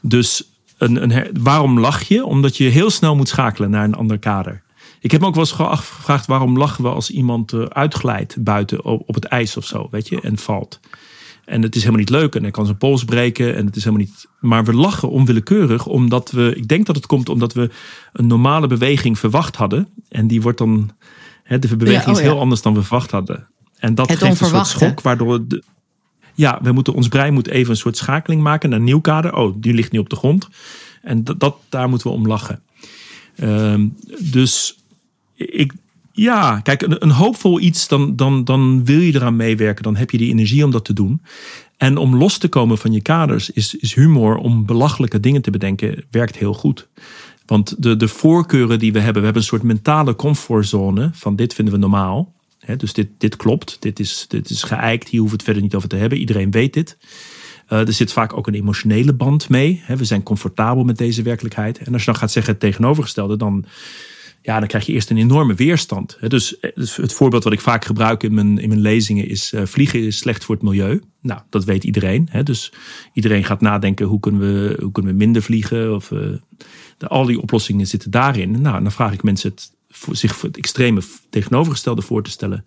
Dus 0.00 0.50
een, 0.78 1.02
een 1.02 1.38
waarom 1.42 1.80
lach 1.80 2.02
je? 2.02 2.24
Omdat 2.24 2.56
je 2.56 2.64
heel 2.64 2.90
snel 2.90 3.16
moet 3.16 3.28
schakelen 3.28 3.70
naar 3.70 3.84
een 3.84 3.94
ander 3.94 4.18
kader. 4.18 4.62
Ik 5.00 5.10
heb 5.10 5.20
me 5.20 5.26
ook 5.26 5.34
wel 5.34 5.44
eens 5.44 5.58
afgevraagd 5.58 6.26
waarom 6.26 6.58
lachen 6.58 6.84
we 6.84 6.90
als 6.90 7.10
iemand 7.10 7.52
eh, 7.52 7.62
uitglijdt 7.62 8.42
buiten 8.42 8.84
op, 8.84 9.14
het 9.14 9.24
ijs 9.24 9.56
of 9.56 9.64
zo, 9.66 9.88
weet 9.90 10.08
je, 10.08 10.20
en 10.20 10.38
valt. 10.38 10.80
En 11.44 11.62
het 11.62 11.74
is 11.74 11.80
helemaal 11.80 12.00
niet 12.00 12.10
leuk 12.10 12.34
en 12.34 12.42
hij 12.42 12.50
kan 12.50 12.64
zijn 12.64 12.76
pols 12.76 13.04
breken 13.04 13.56
en 13.56 13.66
het 13.66 13.76
is 13.76 13.84
helemaal 13.84 14.06
niet. 14.06 14.26
Maar 14.40 14.64
we 14.64 14.74
lachen 14.74 15.10
onwillekeurig 15.10 15.86
omdat 15.86 16.30
we, 16.30 16.54
ik 16.56 16.68
denk 16.68 16.86
dat 16.86 16.96
het 16.96 17.06
komt 17.06 17.28
omdat 17.28 17.52
we 17.52 17.70
een 18.12 18.26
normale 18.26 18.66
beweging 18.66 19.18
verwacht 19.18 19.56
hadden. 19.56 19.88
En 20.08 20.26
die 20.26 20.42
wordt 20.42 20.58
dan, 20.58 20.90
hè, 21.42 21.58
de 21.58 21.76
beweging 21.76 22.04
ja, 22.04 22.10
oh 22.10 22.18
is 22.18 22.24
heel 22.24 22.40
anders 22.40 22.62
dan 22.62 22.74
we 22.74 22.82
verwacht 22.82 23.10
hadden. 23.10 23.48
En 23.76 23.94
dat 23.94 24.10
geeft 24.10 24.40
een 24.40 24.48
soort 24.48 24.66
schok, 24.66 25.00
waardoor 25.00 25.46
de, 25.46 25.62
ja, 26.34 26.58
we 26.62 26.72
moeten, 26.72 26.94
ons 26.94 27.08
brein 27.08 27.32
moet 27.34 27.48
even 27.48 27.70
een 27.70 27.76
soort 27.76 27.96
schakeling 27.96 28.42
maken 28.42 28.70
naar 28.70 28.78
een 28.78 28.84
nieuw 28.84 29.00
kader. 29.00 29.34
Oh, 29.34 29.54
die 29.56 29.74
ligt 29.74 29.92
nu 29.92 29.98
op 29.98 30.10
de 30.10 30.16
grond. 30.16 30.48
En 31.02 31.24
dat, 31.24 31.40
dat 31.40 31.56
daar 31.68 31.88
moeten 31.88 32.08
we 32.08 32.12
om 32.14 32.26
lachen. 32.26 32.62
Ehm, 33.36 33.86
dus 34.18 34.79
ik, 35.46 35.72
ja, 36.12 36.60
kijk, 36.60 36.82
een, 36.88 37.10
hoopvol 37.10 37.60
iets, 37.60 37.88
dan, 37.88 38.16
dan, 38.16 38.44
dan 38.44 38.84
wil 38.84 39.00
je 39.00 39.14
eraan 39.14 39.36
meewerken. 39.36 39.82
Dan 39.82 39.96
heb 39.96 40.10
je 40.10 40.18
die 40.18 40.30
energie 40.30 40.64
om 40.64 40.70
dat 40.70 40.84
te 40.84 40.92
doen. 40.92 41.22
En 41.76 41.96
om 41.96 42.16
los 42.16 42.38
te 42.38 42.48
komen 42.48 42.78
van 42.78 42.92
je 42.92 43.00
kaders 43.00 43.50
is, 43.50 43.74
is 43.74 43.94
humor 43.94 44.36
om 44.36 44.66
belachelijke 44.66 45.20
dingen 45.20 45.42
te 45.42 45.50
bedenken, 45.50 46.04
werkt 46.10 46.36
heel 46.36 46.54
goed. 46.54 46.88
Want 47.46 47.82
de, 47.82 47.96
de 47.96 48.08
voorkeuren 48.08 48.78
die 48.78 48.92
we 48.92 48.98
hebben, 48.98 49.18
we 49.18 49.24
hebben 49.24 49.42
een 49.42 49.48
soort 49.48 49.62
mentale 49.62 50.16
comfortzone 50.16 51.10
van 51.12 51.36
dit 51.36 51.54
vinden 51.54 51.74
we 51.74 51.80
normaal 51.80 52.32
dus 52.76 52.92
dit, 52.92 53.08
dit 53.18 53.36
klopt, 53.36 53.76
dit 53.80 54.00
is, 54.00 54.24
dit 54.28 54.50
is 54.50 54.62
geëikt, 54.62 55.08
hier 55.08 55.20
hoeven 55.20 55.36
het 55.36 55.46
verder 55.46 55.62
niet 55.62 55.74
over 55.74 55.88
te 55.88 55.96
hebben. 55.96 56.18
Iedereen 56.18 56.50
weet 56.50 56.74
dit. 56.74 56.96
Uh, 57.72 57.86
er 57.86 57.92
zit 57.92 58.12
vaak 58.12 58.36
ook 58.36 58.46
een 58.46 58.54
emotionele 58.54 59.12
band 59.12 59.48
mee. 59.48 59.82
we 59.86 60.04
zijn 60.04 60.22
comfortabel 60.22 60.84
met 60.84 60.98
deze 60.98 61.22
werkelijkheid. 61.22 61.78
En 61.78 61.92
als 61.92 62.04
je 62.04 62.10
dan 62.10 62.20
gaat 62.20 62.30
zeggen 62.30 62.52
het 62.52 62.60
tegenovergestelde, 62.60 63.36
dan, 63.36 63.64
ja, 64.42 64.58
dan 64.58 64.68
krijg 64.68 64.86
je 64.86 64.92
eerst 64.92 65.10
een 65.10 65.16
enorme 65.16 65.54
weerstand. 65.54 66.18
dus, 66.28 66.58
eh, 66.58 66.70
dus 66.74 66.96
het 66.96 67.12
voorbeeld 67.12 67.44
wat 67.44 67.52
ik 67.52 67.60
vaak 67.60 67.84
gebruik 67.84 68.22
in 68.22 68.34
mijn, 68.34 68.58
in 68.58 68.68
mijn 68.68 68.80
lezingen 68.80 69.28
is: 69.28 69.52
uh, 69.52 69.62
vliegen 69.64 70.02
is 70.02 70.18
slecht 70.18 70.44
voor 70.44 70.54
het 70.54 70.64
milieu. 70.64 71.02
Nou, 71.22 71.40
dat 71.50 71.64
weet 71.64 71.84
iedereen. 71.84 72.28
dus 72.44 72.72
iedereen 73.12 73.44
gaat 73.44 73.60
nadenken: 73.60 74.06
hoe 74.06 74.20
kunnen 74.20 74.40
we, 74.40 74.76
hoe 74.80 74.92
kunnen 74.92 75.12
we 75.12 75.18
minder 75.18 75.42
vliegen? 75.42 75.94
Of, 75.94 76.08
de, 76.08 77.08
al 77.08 77.24
die 77.24 77.40
oplossingen 77.40 77.86
zitten 77.86 78.10
daarin. 78.10 78.60
Nou, 78.60 78.82
dan 78.82 78.92
vraag 78.92 79.12
ik 79.12 79.22
mensen 79.22 79.50
het 79.50 79.72
zich 80.10 80.36
voor 80.36 80.48
het 80.48 80.58
extreme 80.58 81.02
tegenovergestelde 81.30 82.02
voor 82.02 82.22
te 82.22 82.30
stellen. 82.30 82.64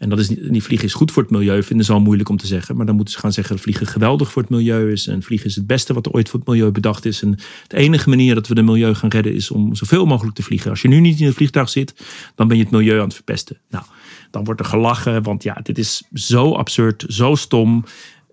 En 0.00 0.08
dat 0.08 0.18
is 0.18 0.28
niet, 0.28 0.52
die 0.52 0.62
vliegen 0.62 0.86
is 0.86 0.94
goed 0.94 1.10
voor 1.10 1.22
het 1.22 1.32
milieu, 1.32 1.62
vinden 1.62 1.86
ze 1.86 1.92
al 1.92 2.00
moeilijk 2.00 2.28
om 2.28 2.36
te 2.36 2.46
zeggen. 2.46 2.76
Maar 2.76 2.86
dan 2.86 2.94
moeten 2.94 3.14
ze 3.14 3.20
gaan 3.20 3.32
zeggen 3.32 3.54
dat 3.54 3.64
vliegen 3.64 3.86
geweldig 3.86 4.30
voor 4.30 4.42
het 4.42 4.50
milieu 4.50 4.92
is. 4.92 5.06
En 5.06 5.22
vliegen 5.22 5.48
is 5.48 5.54
het 5.54 5.66
beste 5.66 5.94
wat 5.94 6.06
er 6.06 6.12
ooit 6.12 6.28
voor 6.28 6.38
het 6.38 6.48
milieu 6.48 6.70
bedacht 6.70 7.04
is. 7.04 7.22
En 7.22 7.38
de 7.66 7.76
enige 7.76 8.08
manier 8.08 8.34
dat 8.34 8.48
we 8.48 8.54
het 8.54 8.64
milieu 8.64 8.94
gaan 8.94 9.10
redden 9.10 9.34
is 9.34 9.50
om 9.50 9.74
zoveel 9.74 10.06
mogelijk 10.06 10.36
te 10.36 10.42
vliegen. 10.42 10.70
Als 10.70 10.82
je 10.82 10.88
nu 10.88 11.00
niet 11.00 11.20
in 11.20 11.26
het 11.26 11.34
vliegtuig 11.34 11.68
zit, 11.68 11.94
dan 12.34 12.48
ben 12.48 12.56
je 12.56 12.62
het 12.62 12.72
milieu 12.72 12.98
aan 12.98 13.04
het 13.04 13.14
verpesten. 13.14 13.58
Nou, 13.70 13.84
dan 14.30 14.44
wordt 14.44 14.60
er 14.60 14.66
gelachen, 14.66 15.22
want 15.22 15.42
ja, 15.42 15.60
dit 15.62 15.78
is 15.78 16.02
zo 16.14 16.54
absurd, 16.54 17.04
zo 17.08 17.34
stom. 17.34 17.84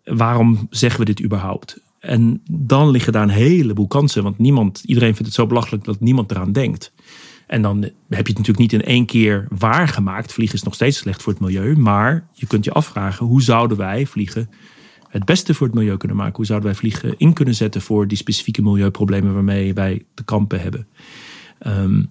Waarom 0.03 0.67
zeggen 0.69 0.99
we 0.99 1.05
dit 1.05 1.23
überhaupt? 1.23 1.79
En 1.99 2.41
dan 2.51 2.91
liggen 2.91 3.13
daar 3.13 3.23
een 3.23 3.29
heleboel 3.29 3.87
kansen, 3.87 4.23
want 4.23 4.37
niemand, 4.37 4.83
iedereen 4.85 5.13
vindt 5.13 5.25
het 5.25 5.35
zo 5.35 5.47
belachelijk 5.47 5.83
dat 5.83 5.99
niemand 5.99 6.31
eraan 6.31 6.51
denkt. 6.51 6.91
En 7.47 7.61
dan 7.61 7.81
heb 7.81 7.93
je 8.09 8.15
het 8.15 8.27
natuurlijk 8.27 8.57
niet 8.57 8.73
in 8.73 8.83
één 8.83 9.05
keer 9.05 9.47
waargemaakt. 9.49 10.33
Vliegen 10.33 10.55
is 10.55 10.63
nog 10.63 10.73
steeds 10.73 10.97
slecht 10.97 11.21
voor 11.21 11.33
het 11.33 11.41
milieu. 11.41 11.75
Maar 11.77 12.27
je 12.33 12.47
kunt 12.47 12.65
je 12.65 12.71
afvragen, 12.71 13.25
hoe 13.25 13.41
zouden 13.41 13.77
wij 13.77 14.05
vliegen 14.05 14.49
het 15.09 15.25
beste 15.25 15.53
voor 15.53 15.67
het 15.67 15.75
milieu 15.75 15.97
kunnen 15.97 16.17
maken? 16.17 16.35
Hoe 16.35 16.45
zouden 16.45 16.69
wij 16.69 16.77
vliegen 16.77 17.13
in 17.17 17.33
kunnen 17.33 17.55
zetten 17.55 17.81
voor 17.81 18.07
die 18.07 18.17
specifieke 18.17 18.61
milieuproblemen 18.61 19.33
waarmee 19.33 19.73
wij 19.73 20.05
te 20.13 20.23
kampen 20.23 20.61
hebben? 20.61 20.87
Ehm, 21.59 22.03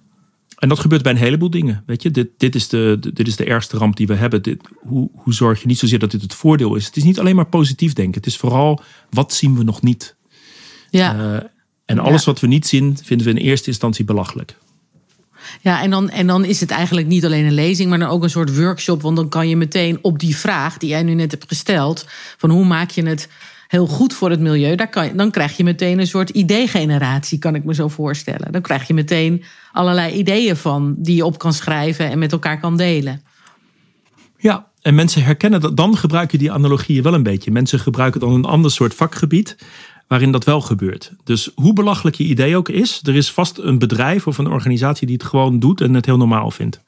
en 0.57 0.69
dat 0.69 0.79
gebeurt 0.79 1.03
bij 1.03 1.11
een 1.11 1.17
heleboel 1.17 1.49
dingen. 1.49 1.83
Weet 1.85 2.01
je, 2.03 2.11
dit, 2.11 2.27
dit, 2.37 2.55
is, 2.55 2.67
de, 2.67 2.97
dit 3.13 3.27
is 3.27 3.35
de 3.35 3.45
ergste 3.45 3.77
ramp 3.77 3.95
die 3.95 4.07
we 4.07 4.15
hebben. 4.15 4.43
Dit, 4.43 4.61
hoe, 4.75 5.09
hoe 5.13 5.33
zorg 5.33 5.61
je 5.61 5.67
niet 5.67 5.79
zozeer 5.79 5.99
dat 5.99 6.11
dit 6.11 6.21
het 6.21 6.33
voordeel 6.33 6.75
is? 6.75 6.85
Het 6.85 6.97
is 6.97 7.03
niet 7.03 7.19
alleen 7.19 7.35
maar 7.35 7.47
positief 7.47 7.93
denken. 7.93 8.15
Het 8.15 8.25
is 8.25 8.37
vooral 8.37 8.81
wat 9.09 9.33
zien 9.33 9.57
we 9.57 9.63
nog 9.63 9.81
niet. 9.81 10.15
Ja. 10.89 11.15
Uh, 11.15 11.39
en 11.85 11.99
alles 11.99 12.25
wat 12.25 12.39
we 12.39 12.47
niet 12.47 12.67
zien, 12.67 12.97
vinden 13.03 13.27
we 13.27 13.39
in 13.39 13.45
eerste 13.45 13.67
instantie 13.67 14.05
belachelijk. 14.05 14.57
Ja, 15.61 15.81
en 15.81 15.89
dan, 15.89 16.09
en 16.09 16.27
dan 16.27 16.45
is 16.45 16.59
het 16.59 16.71
eigenlijk 16.71 17.07
niet 17.07 17.25
alleen 17.25 17.45
een 17.45 17.53
lezing, 17.53 17.89
maar 17.89 17.99
dan 17.99 18.09
ook 18.09 18.23
een 18.23 18.29
soort 18.29 18.57
workshop. 18.57 19.01
Want 19.01 19.15
dan 19.15 19.29
kan 19.29 19.49
je 19.49 19.55
meteen 19.57 19.99
op 20.01 20.19
die 20.19 20.35
vraag 20.35 20.77
die 20.77 20.89
jij 20.89 21.03
nu 21.03 21.13
net 21.13 21.31
hebt 21.31 21.45
gesteld: 21.47 22.05
van 22.37 22.49
hoe 22.49 22.65
maak 22.65 22.89
je 22.89 23.05
het 23.07 23.29
heel 23.67 23.87
goed 23.87 24.13
voor 24.13 24.29
het 24.29 24.39
milieu, 24.39 24.75
daar 24.75 24.89
kan, 24.89 25.09
dan 25.15 25.31
krijg 25.31 25.57
je 25.57 25.63
meteen 25.63 25.99
een 25.99 26.07
soort 26.07 26.29
idee-generatie, 26.29 27.39
kan 27.39 27.55
ik 27.55 27.63
me 27.63 27.73
zo 27.73 27.87
voorstellen. 27.87 28.51
Dan 28.51 28.61
krijg 28.61 28.87
je 28.87 28.93
meteen 28.93 29.43
allerlei 29.71 30.13
ideeën 30.13 30.55
van 30.55 30.95
die 30.97 31.15
je 31.15 31.25
op 31.25 31.37
kan 31.37 31.53
schrijven 31.53 32.09
en 32.09 32.19
met 32.19 32.31
elkaar 32.31 32.59
kan 32.59 32.77
delen. 32.77 33.21
Ja, 34.37 34.67
en 34.81 34.95
mensen 34.95 35.23
herkennen 35.23 35.61
dat. 35.61 35.77
Dan 35.77 35.97
gebruik 35.97 36.31
je 36.31 36.37
die 36.37 36.51
analogieën 36.51 37.03
wel 37.03 37.13
een 37.13 37.23
beetje. 37.23 37.51
Mensen 37.51 37.79
gebruiken 37.79 38.19
dan 38.19 38.33
een 38.33 38.45
ander 38.45 38.71
soort 38.71 38.93
vakgebied 38.93 39.55
waarin 40.07 40.31
dat 40.31 40.43
wel 40.43 40.61
gebeurt. 40.61 41.11
Dus 41.23 41.51
hoe 41.55 41.73
belachelijk 41.73 42.15
je 42.15 42.23
idee 42.23 42.57
ook 42.57 42.69
is, 42.69 42.99
er 43.03 43.15
is 43.15 43.31
vast 43.31 43.57
een 43.57 43.79
bedrijf 43.79 44.27
of 44.27 44.37
een 44.37 44.47
organisatie 44.47 45.07
die 45.07 45.15
het 45.15 45.25
gewoon 45.25 45.59
doet 45.59 45.81
en 45.81 45.93
het 45.93 46.05
heel 46.05 46.17
normaal 46.17 46.51
vindt. 46.51 46.81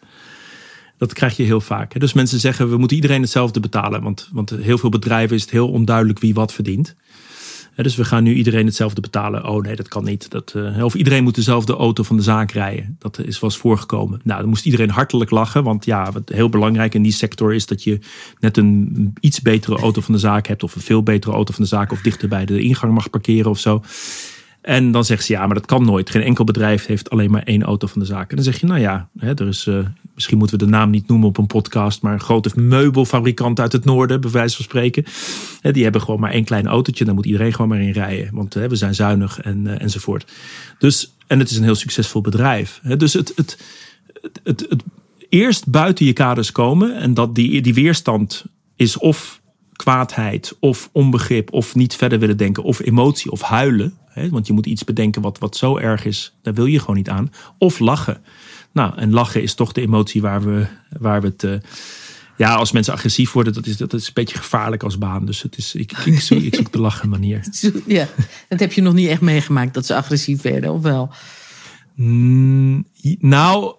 Dat 0.97 1.13
krijg 1.13 1.37
je 1.37 1.43
heel 1.43 1.61
vaak. 1.61 1.99
Dus 1.99 2.13
mensen 2.13 2.39
zeggen 2.39 2.69
we 2.69 2.77
moeten 2.77 2.97
iedereen 2.97 3.21
hetzelfde 3.21 3.59
betalen, 3.59 4.01
want, 4.01 4.29
want 4.31 4.49
heel 4.49 4.77
veel 4.77 4.89
bedrijven 4.89 5.35
is 5.35 5.41
het 5.41 5.51
heel 5.51 5.69
onduidelijk 5.69 6.19
wie 6.19 6.33
wat 6.33 6.53
verdient 6.53 6.95
dus 7.83 7.95
we 7.95 8.05
gaan 8.05 8.23
nu 8.23 8.33
iedereen 8.33 8.65
hetzelfde 8.65 9.01
betalen. 9.01 9.47
Oh 9.47 9.61
nee, 9.61 9.75
dat 9.75 9.87
kan 9.87 10.03
niet. 10.03 10.29
Dat, 10.29 10.53
uh, 10.55 10.83
of 10.83 10.95
iedereen 10.95 11.23
moet 11.23 11.35
dezelfde 11.35 11.75
auto 11.75 12.03
van 12.03 12.15
de 12.15 12.21
zaak 12.21 12.51
rijden. 12.51 12.95
Dat 12.99 13.19
is 13.19 13.39
was 13.39 13.57
voorgekomen. 13.57 14.21
Nou, 14.23 14.39
dan 14.39 14.49
moest 14.49 14.65
iedereen 14.65 14.89
hartelijk 14.89 15.29
lachen. 15.29 15.63
Want 15.63 15.85
ja, 15.85 16.11
wat 16.11 16.29
heel 16.29 16.49
belangrijk 16.49 16.93
in 16.93 17.03
die 17.03 17.11
sector 17.11 17.53
is 17.53 17.65
dat 17.65 17.83
je 17.83 17.99
net 18.39 18.57
een 18.57 19.13
iets 19.19 19.41
betere 19.41 19.77
auto 19.77 20.01
van 20.01 20.13
de 20.13 20.19
zaak 20.19 20.47
hebt. 20.47 20.63
Of 20.63 20.75
een 20.75 20.81
veel 20.81 21.03
betere 21.03 21.33
auto 21.33 21.53
van 21.53 21.63
de 21.63 21.69
zaak. 21.69 21.91
Of 21.91 22.01
dichter 22.01 22.27
bij 22.27 22.45
de 22.45 22.61
ingang 22.61 22.93
mag 22.93 23.09
parkeren 23.09 23.51
of 23.51 23.59
zo. 23.59 23.83
En 24.69 24.91
dan 24.91 25.05
zeggen 25.05 25.25
ze 25.25 25.33
ja, 25.33 25.45
maar 25.45 25.55
dat 25.55 25.65
kan 25.65 25.85
nooit. 25.85 26.09
Geen 26.09 26.21
enkel 26.21 26.43
bedrijf 26.43 26.85
heeft 26.85 27.09
alleen 27.09 27.31
maar 27.31 27.43
één 27.43 27.63
auto 27.63 27.87
van 27.87 27.99
de 27.99 28.05
zaak. 28.05 28.29
En 28.29 28.35
dan 28.35 28.45
zeg 28.45 28.59
je, 28.59 28.65
nou 28.65 28.79
ja, 28.79 29.09
hè, 29.17 29.33
er 29.33 29.47
is, 29.47 29.65
uh, 29.65 29.85
misschien 30.13 30.37
moeten 30.37 30.57
we 30.57 30.65
de 30.65 30.71
naam 30.71 30.89
niet 30.89 31.07
noemen 31.07 31.27
op 31.27 31.37
een 31.37 31.47
podcast, 31.47 32.01
maar 32.01 32.13
een 32.13 32.19
grote 32.19 32.51
meubelfabrikant 32.55 33.59
uit 33.59 33.71
het 33.71 33.85
noorden, 33.85 34.21
bij 34.21 34.31
wijze 34.31 34.55
van 34.55 34.65
spreken. 34.65 35.05
Hè, 35.61 35.71
die 35.71 35.83
hebben 35.83 36.01
gewoon 36.01 36.19
maar 36.19 36.31
één 36.31 36.43
klein 36.43 36.67
autootje. 36.67 37.05
Daar 37.05 37.13
moet 37.13 37.25
iedereen 37.25 37.51
gewoon 37.51 37.67
maar 37.67 37.81
in 37.81 37.91
rijden. 37.91 38.29
Want 38.33 38.53
hè, 38.53 38.67
we 38.67 38.75
zijn 38.75 38.95
zuinig 38.95 39.39
en, 39.39 39.65
uh, 39.65 39.81
enzovoort. 39.81 40.31
Dus, 40.79 41.15
en 41.27 41.39
het 41.39 41.49
is 41.49 41.57
een 41.57 41.63
heel 41.63 41.75
succesvol 41.75 42.21
bedrijf. 42.21 42.81
Dus 42.97 43.13
het, 43.13 43.31
het, 43.35 43.57
het, 44.21 44.39
het, 44.43 44.65
het 44.69 44.83
eerst 45.29 45.69
buiten 45.69 46.05
je 46.05 46.13
kaders 46.13 46.51
komen 46.51 46.95
en 46.95 47.13
dat 47.13 47.35
die, 47.35 47.61
die 47.61 47.73
weerstand 47.73 48.45
is 48.75 48.97
of 48.97 49.41
kwaadheid 49.75 50.55
of 50.59 50.89
onbegrip 50.91 51.53
of 51.53 51.75
niet 51.75 51.95
verder 51.95 52.19
willen 52.19 52.37
denken 52.37 52.63
of 52.63 52.79
emotie 52.79 53.31
of 53.31 53.41
huilen. 53.41 53.97
Hè, 54.19 54.29
want 54.29 54.47
je 54.47 54.53
moet 54.53 54.65
iets 54.65 54.83
bedenken 54.83 55.21
wat, 55.21 55.39
wat 55.39 55.57
zo 55.57 55.77
erg 55.77 56.05
is, 56.05 56.33
daar 56.41 56.53
wil 56.53 56.65
je 56.65 56.79
gewoon 56.79 56.95
niet 56.95 57.09
aan. 57.09 57.31
Of 57.57 57.79
lachen. 57.79 58.21
Nou, 58.71 58.97
en 58.97 59.11
lachen 59.11 59.41
is 59.41 59.53
toch 59.53 59.71
de 59.71 59.81
emotie 59.81 60.21
waar 60.21 60.43
we, 60.43 60.65
waar 60.99 61.21
we 61.21 61.27
het, 61.27 61.43
uh, 61.43 61.53
Ja, 62.37 62.55
als 62.55 62.71
mensen 62.71 62.93
agressief 62.93 63.31
worden, 63.31 63.53
dat 63.53 63.65
is, 63.65 63.77
dat 63.77 63.93
is 63.93 64.07
een 64.07 64.13
beetje 64.13 64.37
gevaarlijk 64.37 64.83
als 64.83 64.97
baan. 64.97 65.25
Dus 65.25 65.41
het 65.41 65.57
is, 65.57 65.75
ik, 65.75 65.91
ik, 65.91 66.19
zoek, 66.19 66.39
ik 66.39 66.55
zoek 66.55 66.71
de 66.71 66.79
lachen 66.79 67.09
manier. 67.09 67.43
Ja, 67.85 68.07
dat 68.49 68.59
heb 68.59 68.73
je 68.73 68.81
nog 68.81 68.93
niet 68.93 69.07
echt 69.07 69.21
meegemaakt, 69.21 69.73
dat 69.73 69.85
ze 69.85 69.95
agressief 69.95 70.41
werden, 70.41 70.73
of 70.73 70.81
wel? 70.81 71.11
Mm, 71.95 72.85
nou, 73.19 73.75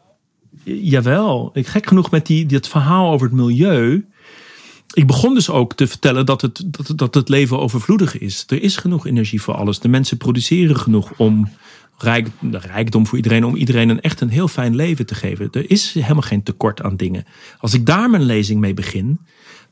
jawel. 0.65 1.51
Ik, 1.53 1.67
gek 1.67 1.87
genoeg 1.87 2.11
met 2.11 2.27
die, 2.27 2.47
dat 2.47 2.69
verhaal 2.69 3.13
over 3.13 3.27
het 3.27 3.37
milieu. 3.37 4.05
Ik 4.93 5.07
begon 5.07 5.35
dus 5.35 5.51
ook 5.51 5.75
te 5.75 5.87
vertellen 5.87 6.27
dat 6.27 6.41
het, 6.41 6.63
dat, 6.67 6.99
dat 6.99 7.15
het 7.15 7.29
leven 7.29 7.59
overvloedig 7.59 8.19
is. 8.19 8.45
Er 8.49 8.63
is 8.63 8.77
genoeg 8.77 9.07
energie 9.07 9.43
voor 9.43 9.55
alles. 9.55 9.79
De 9.79 9.89
mensen 9.89 10.17
produceren 10.17 10.77
genoeg 10.77 11.13
om 11.17 11.49
rijk, 11.99 12.29
rijkdom 12.51 13.07
voor 13.07 13.17
iedereen, 13.17 13.45
om 13.45 13.57
iedereen 13.57 13.89
een 13.89 14.01
echt 14.01 14.21
een 14.21 14.29
heel 14.29 14.49
fijn 14.49 14.77
leven 14.77 15.07
te 15.07 15.15
geven. 15.15 15.49
Er 15.53 15.71
is 15.71 15.93
helemaal 15.93 16.23
geen 16.23 16.43
tekort 16.43 16.83
aan 16.83 16.97
dingen. 16.97 17.25
Als 17.59 17.75
ik 17.75 17.87
daar 17.87 18.11
mijn 18.11 18.23
lezing 18.23 18.61
mee 18.61 18.75
begin, 18.75 19.21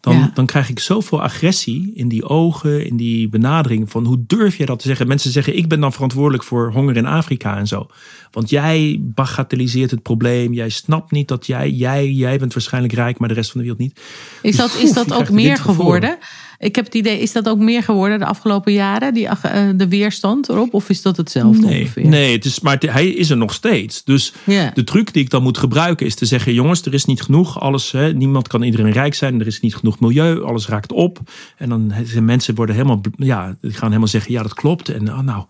dan, 0.01 0.31
dan 0.35 0.47
krijg 0.47 0.69
ik 0.69 0.79
zoveel 0.79 1.23
agressie 1.23 1.93
in 1.95 2.09
die 2.09 2.25
ogen, 2.25 2.87
in 2.87 2.97
die 2.97 3.29
benadering 3.29 3.91
van 3.91 4.05
hoe 4.05 4.25
durf 4.27 4.57
je 4.57 4.67
dat 4.67 4.79
te 4.79 4.87
zeggen? 4.87 5.07
Mensen 5.07 5.31
zeggen, 5.31 5.57
ik 5.57 5.69
ben 5.69 5.81
dan 5.81 5.93
verantwoordelijk 5.93 6.45
voor 6.45 6.73
honger 6.73 6.97
in 6.97 7.07
Afrika 7.07 7.57
en 7.57 7.67
zo. 7.67 7.87
Want 8.31 8.51
jij 8.51 8.99
bagatelliseert 9.01 9.91
het 9.91 10.03
probleem. 10.03 10.53
Jij 10.53 10.69
snapt 10.69 11.11
niet 11.11 11.29
dat 11.29 11.47
jij, 11.47 11.71
jij, 11.71 12.11
jij 12.11 12.39
bent 12.39 12.53
waarschijnlijk 12.53 12.95
rijk, 12.95 13.19
maar 13.19 13.29
de 13.29 13.35
rest 13.35 13.51
van 13.51 13.61
de 13.61 13.67
wereld 13.67 13.83
niet. 13.83 14.01
Is 14.43 14.57
dat, 14.57 14.75
is 14.75 14.93
dat 14.93 15.13
ook 15.13 15.31
meer 15.31 15.57
geworden? 15.57 16.19
Ik 16.61 16.77
heb 16.77 16.85
het 16.85 16.95
idee, 16.95 17.21
is 17.21 17.33
dat 17.33 17.49
ook 17.49 17.59
meer 17.59 17.83
geworden 17.83 18.19
de 18.19 18.25
afgelopen 18.25 18.73
jaren, 18.73 19.15
die, 19.15 19.25
uh, 19.25 19.69
de 19.75 19.89
weerstand 19.89 20.49
erop? 20.49 20.75
Of 20.75 20.89
is 20.89 21.03
dat 21.03 21.17
hetzelfde 21.17 21.67
nee, 21.67 21.81
ongeveer? 21.81 22.07
Nee, 22.07 22.33
het 22.33 22.45
is, 22.45 22.61
maar 22.61 22.79
hij 22.87 23.09
is 23.09 23.31
er 23.31 23.37
nog 23.37 23.53
steeds. 23.53 24.05
Dus 24.05 24.33
de 24.75 24.85
truc 24.85 25.13
die 25.13 25.23
ik 25.23 25.31
dan 25.31 25.43
moet 25.43 25.59
gebruiken 25.59 26.07
is 26.07 26.15
te 26.15 26.27
zeggen: 26.27 26.55
jongens, 26.55 26.83
er 26.83 26.95
is 26.95 27.05
niet 27.05 27.23
genoeg. 27.23 27.61
Alles, 27.61 27.93
hè, 27.93 28.13
niemand 28.13 28.49
kan 28.49 28.63
iedereen 28.63 28.93
rijk 28.93 29.15
zijn. 29.15 29.41
Er 29.41 29.47
is 29.47 29.61
niet 29.61 29.77
genoeg 29.77 30.01
milieu. 30.01 30.43
Alles 30.43 30.69
raakt 30.69 30.93
op. 30.93 31.19
En 31.57 31.69
dan 31.69 31.93
zijn 32.05 32.25
mensen 32.25 32.55
worden 32.55 32.75
helemaal, 32.75 33.01
ja, 33.17 33.57
die 33.61 33.73
gaan 33.73 33.89
helemaal 33.89 34.09
zeggen: 34.09 34.33
ja, 34.33 34.43
dat 34.43 34.55
klopt. 34.55 34.89
En 34.89 35.13
oh, 35.13 35.21
nou, 35.21 35.45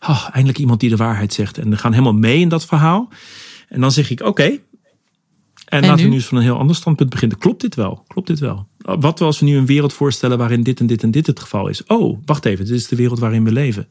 oh, 0.00 0.28
eindelijk 0.32 0.58
iemand 0.58 0.80
die 0.80 0.90
de 0.90 0.96
waarheid 0.96 1.32
zegt. 1.32 1.58
En 1.58 1.70
die 1.70 1.78
gaan 1.78 1.92
helemaal 1.92 2.14
mee 2.14 2.40
in 2.40 2.48
dat 2.48 2.64
verhaal. 2.64 3.08
En 3.68 3.80
dan 3.80 3.92
zeg 3.92 4.10
ik: 4.10 4.20
oké, 4.20 4.58
en, 5.72 5.86
laten 5.86 6.04
we 6.04 6.10
nu 6.10 6.14
eens 6.14 6.26
van 6.26 6.38
een 6.38 6.44
heel 6.44 6.58
ander 6.58 6.76
standpunt 6.76 7.10
beginnen. 7.10 7.38
Klopt 7.38 7.60
dit 7.60 7.74
wel? 7.74 8.04
Klopt 8.06 8.26
dit 8.26 8.38
wel? 8.38 8.66
Wat 8.78 9.20
als 9.20 9.38
we 9.38 9.44
nu 9.46 9.56
een 9.56 9.66
wereld 9.66 9.92
voorstellen 9.92 10.38
waarin 10.38 10.62
dit 10.62 10.80
en 10.80 10.86
dit 10.86 11.02
en 11.02 11.10
dit 11.10 11.26
het 11.26 11.40
geval 11.40 11.68
is? 11.68 11.84
Oh, 11.84 12.18
wacht 12.24 12.44
even, 12.44 12.64
dit 12.64 12.74
is 12.74 12.88
de 12.88 12.96
wereld 12.96 13.18
waarin 13.18 13.44
we 13.44 13.52
leven. 13.52 13.88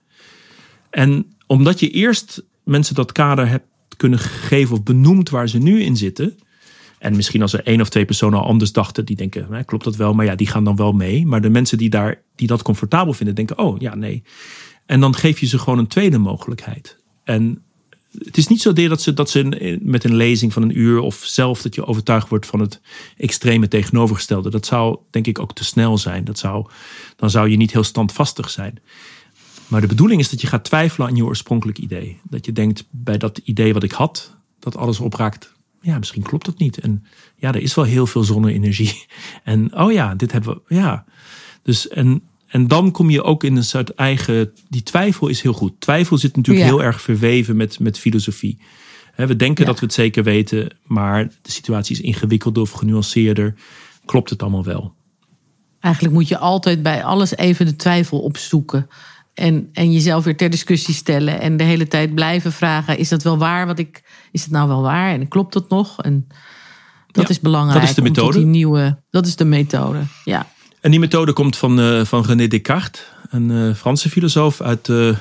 En 0.89 1.25
omdat 1.47 1.79
je 1.79 1.89
eerst 1.89 2.43
mensen 2.63 2.95
dat 2.95 3.11
kader 3.11 3.47
hebt 3.47 3.65
kunnen 3.97 4.19
geven 4.19 4.75
of 4.75 4.83
benoemd 4.83 5.29
waar 5.29 5.49
ze 5.49 5.57
nu 5.57 5.81
in 5.81 5.97
zitten. 5.97 6.37
En 6.99 7.15
misschien 7.15 7.41
als 7.41 7.53
er 7.53 7.63
één 7.63 7.81
of 7.81 7.89
twee 7.89 8.05
personen 8.05 8.39
al 8.39 8.45
anders 8.45 8.71
dachten, 8.71 9.05
die 9.05 9.15
denken, 9.15 9.65
klopt 9.65 9.83
dat 9.83 9.95
wel? 9.95 10.13
Maar 10.13 10.25
ja, 10.25 10.35
die 10.35 10.47
gaan 10.47 10.63
dan 10.63 10.75
wel 10.75 10.91
mee. 10.91 11.25
Maar 11.25 11.41
de 11.41 11.49
mensen 11.49 11.77
die, 11.77 11.89
daar, 11.89 12.21
die 12.35 12.47
dat 12.47 12.61
comfortabel 12.61 13.13
vinden, 13.13 13.35
denken, 13.35 13.57
oh 13.57 13.79
ja, 13.79 13.95
nee. 13.95 14.23
En 14.85 14.99
dan 14.99 15.15
geef 15.15 15.39
je 15.39 15.45
ze 15.47 15.59
gewoon 15.59 15.79
een 15.79 15.87
tweede 15.87 16.17
mogelijkheid. 16.17 16.97
En 17.23 17.63
het 18.17 18.37
is 18.37 18.47
niet 18.47 18.61
zo 18.61 18.73
dat 18.73 19.01
ze, 19.01 19.13
dat 19.13 19.29
ze 19.29 19.79
met 19.81 20.03
een 20.03 20.15
lezing 20.15 20.53
van 20.53 20.61
een 20.61 20.79
uur 20.79 20.99
of 20.99 21.21
zelf 21.25 21.61
dat 21.61 21.75
je 21.75 21.85
overtuigd 21.85 22.29
wordt 22.29 22.45
van 22.45 22.59
het 22.59 22.81
extreme 23.17 23.67
tegenovergestelde. 23.67 24.49
Dat 24.49 24.65
zou 24.65 24.97
denk 25.09 25.27
ik 25.27 25.39
ook 25.39 25.53
te 25.53 25.63
snel 25.63 25.97
zijn. 25.97 26.23
Dat 26.23 26.37
zou, 26.37 26.67
dan 27.15 27.29
zou 27.29 27.49
je 27.49 27.57
niet 27.57 27.71
heel 27.71 27.83
standvastig 27.83 28.49
zijn. 28.49 28.79
Maar 29.67 29.81
de 29.81 29.87
bedoeling 29.87 30.21
is 30.21 30.29
dat 30.29 30.41
je 30.41 30.47
gaat 30.47 30.63
twijfelen 30.63 31.07
aan 31.07 31.15
je 31.15 31.25
oorspronkelijk 31.25 31.77
idee. 31.77 32.17
Dat 32.23 32.45
je 32.45 32.51
denkt 32.51 32.85
bij 32.89 33.17
dat 33.17 33.37
idee 33.43 33.73
wat 33.73 33.83
ik 33.83 33.91
had, 33.91 34.35
dat 34.59 34.77
alles 34.77 34.99
opraakt. 34.99 35.53
Ja, 35.81 35.97
misschien 35.97 36.21
klopt 36.21 36.45
dat 36.45 36.57
niet. 36.57 36.79
En 36.79 37.05
ja, 37.35 37.53
er 37.53 37.61
is 37.61 37.75
wel 37.75 37.85
heel 37.85 38.07
veel 38.07 38.23
zonne-energie. 38.23 39.05
En 39.43 39.77
oh 39.77 39.91
ja, 39.91 40.15
dit 40.15 40.31
hebben 40.31 40.53
we. 40.53 40.75
Ja. 40.75 41.05
Dus 41.63 41.87
en 41.87 42.21
en 42.51 42.67
dan 42.67 42.91
kom 42.91 43.09
je 43.09 43.23
ook 43.23 43.43
in 43.43 43.55
een 43.55 43.63
soort 43.63 43.93
eigen. 43.93 44.53
Die 44.69 44.83
twijfel 44.83 45.27
is 45.27 45.41
heel 45.41 45.53
goed. 45.53 45.73
Twijfel 45.79 46.17
zit 46.17 46.35
natuurlijk 46.35 46.65
heel 46.65 46.83
erg 46.83 47.01
verweven 47.01 47.55
met, 47.55 47.79
met 47.79 47.99
filosofie. 47.99 48.57
we 49.15 49.35
denken 49.35 49.65
dat 49.65 49.79
we 49.79 49.85
het 49.85 49.93
zeker 49.93 50.23
weten, 50.23 50.69
maar 50.83 51.27
de 51.41 51.51
situatie 51.51 51.95
is 51.95 52.01
ingewikkelder 52.01 52.61
of 52.61 52.71
genuanceerder. 52.71 53.55
Klopt 54.05 54.29
het 54.29 54.41
allemaal 54.41 54.63
wel? 54.63 54.93
Eigenlijk 55.79 56.13
moet 56.13 56.27
je 56.27 56.37
altijd 56.37 56.83
bij 56.83 57.03
alles 57.03 57.35
even 57.35 57.65
de 57.65 57.75
twijfel 57.75 58.19
opzoeken. 58.19 58.89
En, 59.33 59.69
en 59.73 59.91
jezelf 59.91 60.23
weer 60.23 60.37
ter 60.37 60.49
discussie 60.49 60.93
stellen. 60.93 61.41
En 61.41 61.57
de 61.57 61.63
hele 61.63 61.87
tijd 61.87 62.15
blijven 62.15 62.51
vragen: 62.51 62.97
is 62.97 63.09
dat 63.09 63.23
wel 63.23 63.37
waar? 63.37 63.65
Wat 63.65 63.79
ik, 63.79 64.03
is 64.31 64.41
het 64.41 64.51
nou 64.51 64.67
wel 64.67 64.81
waar? 64.81 65.13
En 65.13 65.27
klopt 65.27 65.53
het 65.53 65.69
nog? 65.69 66.01
En 66.01 66.27
dat 67.11 67.29
is 67.29 67.39
belangrijk. 67.39 67.79
Dat 67.79 67.89
is 67.89 67.95
de 67.95 68.01
methode. 68.01 68.37
Die 68.37 68.47
nieuwe, 68.47 68.97
dat 69.09 69.25
is 69.25 69.35
de 69.35 69.45
methode. 69.45 70.01
Ja. 70.25 70.47
En 70.81 70.91
die 70.91 70.99
methode 70.99 71.33
komt 71.33 71.57
van, 71.57 71.79
uh, 71.79 72.05
van 72.05 72.25
René 72.25 72.47
Descartes, 72.47 73.03
een 73.29 73.49
uh, 73.49 73.73
Franse 73.75 74.09
filosoof 74.09 74.61
uit 74.61 74.87
uh, 74.87 75.15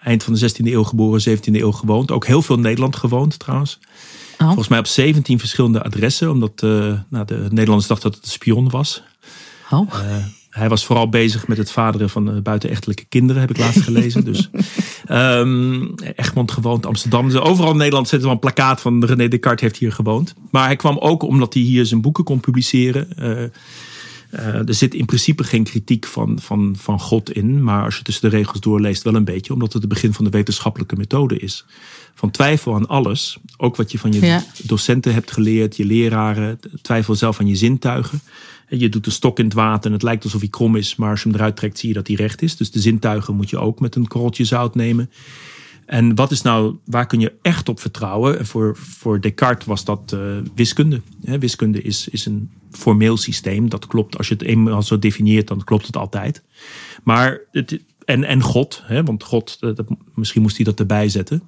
eind 0.00 0.22
van 0.22 0.34
de 0.34 0.50
16e 0.50 0.64
eeuw 0.64 0.82
geboren, 0.82 1.38
17e 1.38 1.42
eeuw 1.52 1.72
gewoond. 1.72 2.10
Ook 2.10 2.26
heel 2.26 2.42
veel 2.42 2.56
in 2.56 2.62
Nederland 2.62 2.96
gewoond 2.96 3.38
trouwens. 3.38 3.78
Oh. 4.38 4.46
Volgens 4.46 4.68
mij 4.68 4.78
op 4.78 4.86
17 4.86 5.38
verschillende 5.38 5.82
adressen, 5.82 6.30
omdat 6.30 6.60
nou, 7.08 7.24
de 7.26 7.46
Nederlanders 7.48 7.86
dachten 7.86 8.10
dat 8.10 8.14
het 8.14 8.24
een 8.24 8.32
spion 8.32 8.70
was. 8.70 9.02
Oh. 9.70 9.92
hij 10.50 10.68
was 10.68 10.84
vooral 10.84 11.08
bezig 11.08 11.46
met 11.46 11.56
het 11.56 11.70
vaderen 11.70 12.10
van 12.10 12.42
buitenechtelijke 12.42 13.04
kinderen, 13.08 13.40
heb 13.40 13.50
ik 13.50 13.58
laatst 13.58 13.80
gelezen. 13.80 14.24
dus 14.24 14.50
um, 15.10 15.94
Egmond 16.16 16.50
gewoond, 16.50 16.86
Amsterdam. 16.86 17.28
Dus 17.28 17.40
overal 17.40 17.70
in 17.70 17.76
Nederland 17.76 18.08
zit 18.08 18.18
er 18.18 18.24
wel 18.24 18.34
een 18.34 18.40
plakkaat 18.40 18.80
van 18.80 19.04
René 19.04 19.28
Descartes 19.28 19.60
heeft 19.60 19.76
hier 19.76 19.92
gewoond. 19.92 20.34
Maar 20.50 20.66
hij 20.66 20.76
kwam 20.76 20.98
ook 20.98 21.22
omdat 21.22 21.54
hij 21.54 21.62
hier 21.62 21.86
zijn 21.86 22.00
boeken 22.00 22.24
kon 22.24 22.40
publiceren. 22.40 23.08
Uh, 24.34 24.68
er 24.68 24.74
zit 24.74 24.94
in 24.94 25.04
principe 25.04 25.44
geen 25.44 25.64
kritiek 25.64 26.06
van, 26.06 26.38
van, 26.40 26.74
van 26.78 27.00
God 27.00 27.32
in, 27.32 27.62
maar 27.62 27.84
als 27.84 27.96
je 27.96 28.02
tussen 28.02 28.30
de 28.30 28.36
regels 28.36 28.60
doorleest, 28.60 29.02
wel 29.02 29.14
een 29.14 29.24
beetje, 29.24 29.52
omdat 29.52 29.72
het 29.72 29.82
het 29.82 29.90
begin 29.90 30.12
van 30.12 30.24
de 30.24 30.30
wetenschappelijke 30.30 30.96
methode 30.96 31.38
is. 31.38 31.64
Van 32.14 32.30
twijfel 32.30 32.74
aan 32.74 32.86
alles, 32.86 33.38
ook 33.56 33.76
wat 33.76 33.92
je 33.92 33.98
van 33.98 34.12
je 34.12 34.40
docenten 34.62 35.14
hebt 35.14 35.30
geleerd, 35.30 35.76
je 35.76 35.84
leraren, 35.84 36.58
twijfel 36.82 37.14
zelf 37.14 37.40
aan 37.40 37.46
je 37.46 37.56
zintuigen. 37.56 38.20
Je 38.68 38.88
doet 38.88 39.04
de 39.04 39.10
stok 39.10 39.38
in 39.38 39.44
het 39.44 39.54
water 39.54 39.86
en 39.86 39.92
het 39.92 40.02
lijkt 40.02 40.24
alsof 40.24 40.40
hij 40.40 40.48
krom 40.48 40.76
is, 40.76 40.96
maar 40.96 41.10
als 41.10 41.22
je 41.22 41.28
hem 41.28 41.38
eruit 41.38 41.56
trekt, 41.56 41.78
zie 41.78 41.88
je 41.88 41.94
dat 41.94 42.06
hij 42.06 42.16
recht 42.16 42.42
is. 42.42 42.56
Dus 42.56 42.70
de 42.70 42.80
zintuigen 42.80 43.34
moet 43.34 43.50
je 43.50 43.58
ook 43.58 43.80
met 43.80 43.94
een 43.94 44.08
korreltje 44.08 44.44
zout 44.44 44.74
nemen. 44.74 45.10
En 45.86 46.14
wat 46.14 46.30
is 46.30 46.42
nou, 46.42 46.76
waar 46.84 47.06
kun 47.06 47.20
je 47.20 47.32
echt 47.42 47.68
op 47.68 47.80
vertrouwen? 47.80 48.38
En 48.38 48.46
voor, 48.46 48.76
voor 48.76 49.20
Descartes 49.20 49.66
was 49.66 49.84
dat 49.84 50.12
uh, 50.14 50.20
wiskunde. 50.54 51.00
wiskunde 51.20 51.82
is, 51.82 52.08
is 52.08 52.26
een 52.26 52.50
formeel 52.72 53.16
systeem. 53.16 53.68
Dat 53.68 53.86
klopt. 53.86 54.18
Als 54.18 54.28
je 54.28 54.34
het 54.34 54.42
eenmaal 54.42 54.82
zo 54.82 54.98
definieert, 54.98 55.48
dan 55.48 55.64
klopt 55.64 55.86
het 55.86 55.96
altijd. 55.96 56.42
Maar 57.02 57.40
het, 57.50 57.80
en, 58.04 58.24
en 58.24 58.42
God, 58.42 58.82
hè, 58.84 59.04
want 59.04 59.22
God, 59.22 59.56
dat, 59.60 59.84
misschien 60.14 60.42
moest 60.42 60.56
hij 60.56 60.64
dat 60.64 60.78
erbij 60.78 61.08
zetten. 61.08 61.42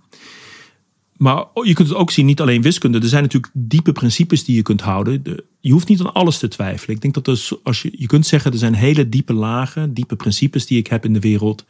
Maar 1.16 1.44
je 1.62 1.72
kunt 1.72 1.88
het 1.88 1.96
ook 1.96 2.10
zien, 2.10 2.26
niet 2.26 2.40
alleen 2.40 2.62
wiskunde. 2.62 2.98
Er 2.98 3.08
zijn 3.08 3.22
natuurlijk 3.22 3.52
diepe 3.54 3.92
principes 3.92 4.44
die 4.44 4.56
je 4.56 4.62
kunt 4.62 4.80
houden. 4.80 5.22
Je 5.60 5.72
hoeft 5.72 5.88
niet 5.88 6.00
aan 6.00 6.12
alles 6.12 6.38
te 6.38 6.48
twijfelen. 6.48 6.96
Ik 6.96 7.02
denk 7.02 7.14
dat 7.14 7.58
als 7.62 7.82
je, 7.82 7.94
je 7.98 8.06
kunt 8.06 8.26
zeggen, 8.26 8.52
er 8.52 8.58
zijn 8.58 8.74
hele 8.74 9.08
diepe 9.08 9.32
lagen, 9.32 9.94
diepe 9.94 10.16
principes 10.16 10.66
die 10.66 10.78
ik 10.78 10.87
heb 10.87 11.04
in 11.04 11.12
de 11.12 11.20
wereld. 11.20 11.64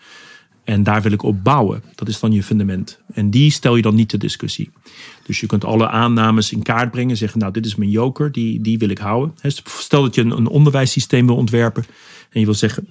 En 0.65 0.83
daar 0.83 1.03
wil 1.03 1.13
ik 1.13 1.23
op 1.23 1.45
bouwen. 1.45 1.83
Dat 1.95 2.09
is 2.09 2.21
dan 2.21 2.33
je 2.33 2.43
fundament. 2.43 3.01
En 3.13 3.31
die 3.31 3.51
stel 3.51 3.77
je 3.77 3.83
dan 3.83 3.95
niet 3.95 4.09
ter 4.09 4.19
discussie. 4.19 4.71
Dus 5.27 5.41
je 5.41 5.47
kunt 5.47 5.65
alle 5.65 5.89
aannames 5.89 6.53
in 6.53 6.63
kaart 6.63 6.91
brengen. 6.91 7.17
Zeggen, 7.17 7.39
nou, 7.39 7.53
dit 7.53 7.67
is 7.67 7.75
mijn 7.75 7.91
joker, 7.91 8.33
die, 8.33 8.61
die 8.61 8.79
wil 8.79 8.89
ik 8.89 8.99
houden. 8.99 9.35
Stel 9.65 10.03
dat 10.03 10.15
je 10.15 10.21
een, 10.21 10.31
een 10.31 10.47
onderwijssysteem 10.47 11.27
wil 11.27 11.37
ontwerpen. 11.37 11.85
En 12.31 12.41
je 12.41 12.47
wil 12.47 12.55
zeggen, 12.55 12.89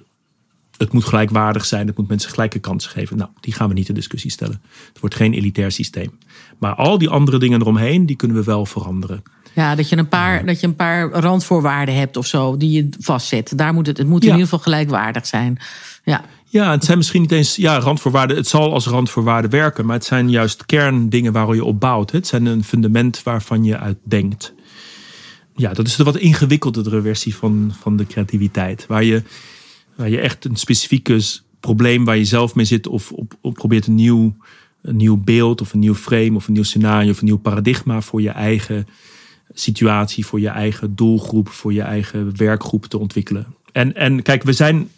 het 0.76 0.92
moet 0.92 1.04
gelijkwaardig 1.04 1.64
zijn. 1.64 1.86
Het 1.86 1.96
moet 1.96 2.08
mensen 2.08 2.30
gelijke 2.30 2.58
kansen 2.58 2.90
geven. 2.90 3.16
Nou, 3.16 3.30
die 3.40 3.52
gaan 3.52 3.68
we 3.68 3.74
niet 3.74 3.86
ter 3.86 3.94
discussie 3.94 4.30
stellen. 4.30 4.62
Het 4.88 5.00
wordt 5.00 5.14
geen 5.14 5.32
elitair 5.32 5.72
systeem. 5.72 6.18
Maar 6.58 6.74
al 6.74 6.98
die 6.98 7.08
andere 7.08 7.38
dingen 7.38 7.60
eromheen, 7.60 8.06
die 8.06 8.16
kunnen 8.16 8.36
we 8.36 8.44
wel 8.44 8.66
veranderen. 8.66 9.22
Ja, 9.54 9.74
dat 9.74 9.88
je 9.88 9.96
een 9.96 10.08
paar, 10.08 10.46
dat 10.46 10.60
je 10.60 10.66
een 10.66 10.76
paar 10.76 11.10
randvoorwaarden 11.10 11.94
hebt 11.94 12.16
of 12.16 12.26
zo, 12.26 12.56
die 12.56 12.70
je 12.70 12.88
vastzet. 12.98 13.52
Daar 13.56 13.74
moet 13.74 13.86
het, 13.86 13.98
het 13.98 14.06
moet 14.06 14.22
in 14.22 14.28
ieder 14.28 14.42
geval 14.42 14.58
gelijkwaardig 14.58 15.26
zijn. 15.26 15.58
Ja. 16.04 16.24
Ja, 16.54 16.70
het 16.70 16.84
zijn 16.84 16.98
misschien 16.98 17.20
niet 17.20 17.32
eens 17.32 17.56
ja, 17.56 17.78
randvoorwaarden. 17.78 18.36
Het 18.36 18.46
zal 18.46 18.72
als 18.72 18.86
randvoorwaarden 18.86 19.50
werken, 19.50 19.86
maar 19.86 19.96
het 19.96 20.04
zijn 20.04 20.30
juist 20.30 20.66
kerndingen 20.66 21.32
waar 21.32 21.54
je 21.54 21.64
op 21.64 21.80
bouwt. 21.80 22.10
Het 22.10 22.26
zijn 22.26 22.46
een 22.46 22.64
fundament 22.64 23.22
waarvan 23.22 23.64
je 23.64 23.78
uit 23.78 23.96
denkt. 24.02 24.54
Ja, 25.56 25.72
dat 25.72 25.86
is 25.86 25.96
de 25.96 26.04
wat 26.04 26.16
ingewikkeldere 26.16 27.02
versie 27.02 27.34
van, 27.34 27.74
van 27.80 27.96
de 27.96 28.06
creativiteit. 28.06 28.86
Waar 28.86 29.04
je, 29.04 29.22
waar 29.94 30.08
je 30.08 30.20
echt 30.20 30.44
een 30.44 30.56
specifieke 30.56 31.22
probleem 31.60 32.04
waar 32.04 32.16
je 32.16 32.24
zelf 32.24 32.54
mee 32.54 32.64
zit 32.64 32.86
of 32.86 33.12
op, 33.12 33.36
op 33.40 33.54
probeert 33.54 33.86
een 33.86 33.94
nieuw, 33.94 34.36
een 34.82 34.96
nieuw 34.96 35.16
beeld 35.16 35.60
of 35.60 35.72
een 35.72 35.78
nieuw 35.78 35.94
frame 35.94 36.34
of 36.34 36.46
een 36.46 36.52
nieuw 36.52 36.62
scenario 36.62 37.10
of 37.10 37.18
een 37.18 37.24
nieuw 37.24 37.38
paradigma 37.38 38.00
voor 38.00 38.22
je 38.22 38.30
eigen 38.30 38.88
situatie, 39.52 40.26
voor 40.26 40.40
je 40.40 40.48
eigen 40.48 40.94
doelgroep, 40.94 41.48
voor 41.48 41.72
je 41.72 41.82
eigen 41.82 42.36
werkgroep 42.36 42.86
te 42.86 42.98
ontwikkelen. 42.98 43.46
En, 43.72 43.94
en 43.94 44.22
kijk, 44.22 44.42
we 44.42 44.52
zijn 44.52 44.90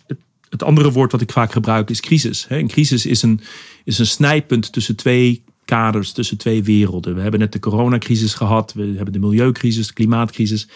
het 0.48 0.62
andere 0.62 0.92
woord 0.92 1.12
wat 1.12 1.20
ik 1.20 1.32
vaak 1.32 1.52
gebruik 1.52 1.90
is 1.90 2.00
crisis. 2.00 2.46
Een 2.48 2.68
crisis 2.68 3.06
is 3.06 3.22
een, 3.22 3.40
is 3.84 3.98
een 3.98 4.06
snijpunt 4.06 4.72
tussen 4.72 4.96
twee 4.96 5.42
kaders, 5.64 6.12
tussen 6.12 6.36
twee 6.36 6.62
werelden. 6.62 7.14
We 7.14 7.20
hebben 7.20 7.40
net 7.40 7.52
de 7.52 7.58
coronacrisis 7.58 8.34
gehad, 8.34 8.72
we 8.72 8.92
hebben 8.96 9.12
de 9.12 9.18
milieucrisis, 9.18 9.86
de 9.86 9.92
klimaatcrisis. 9.92 10.68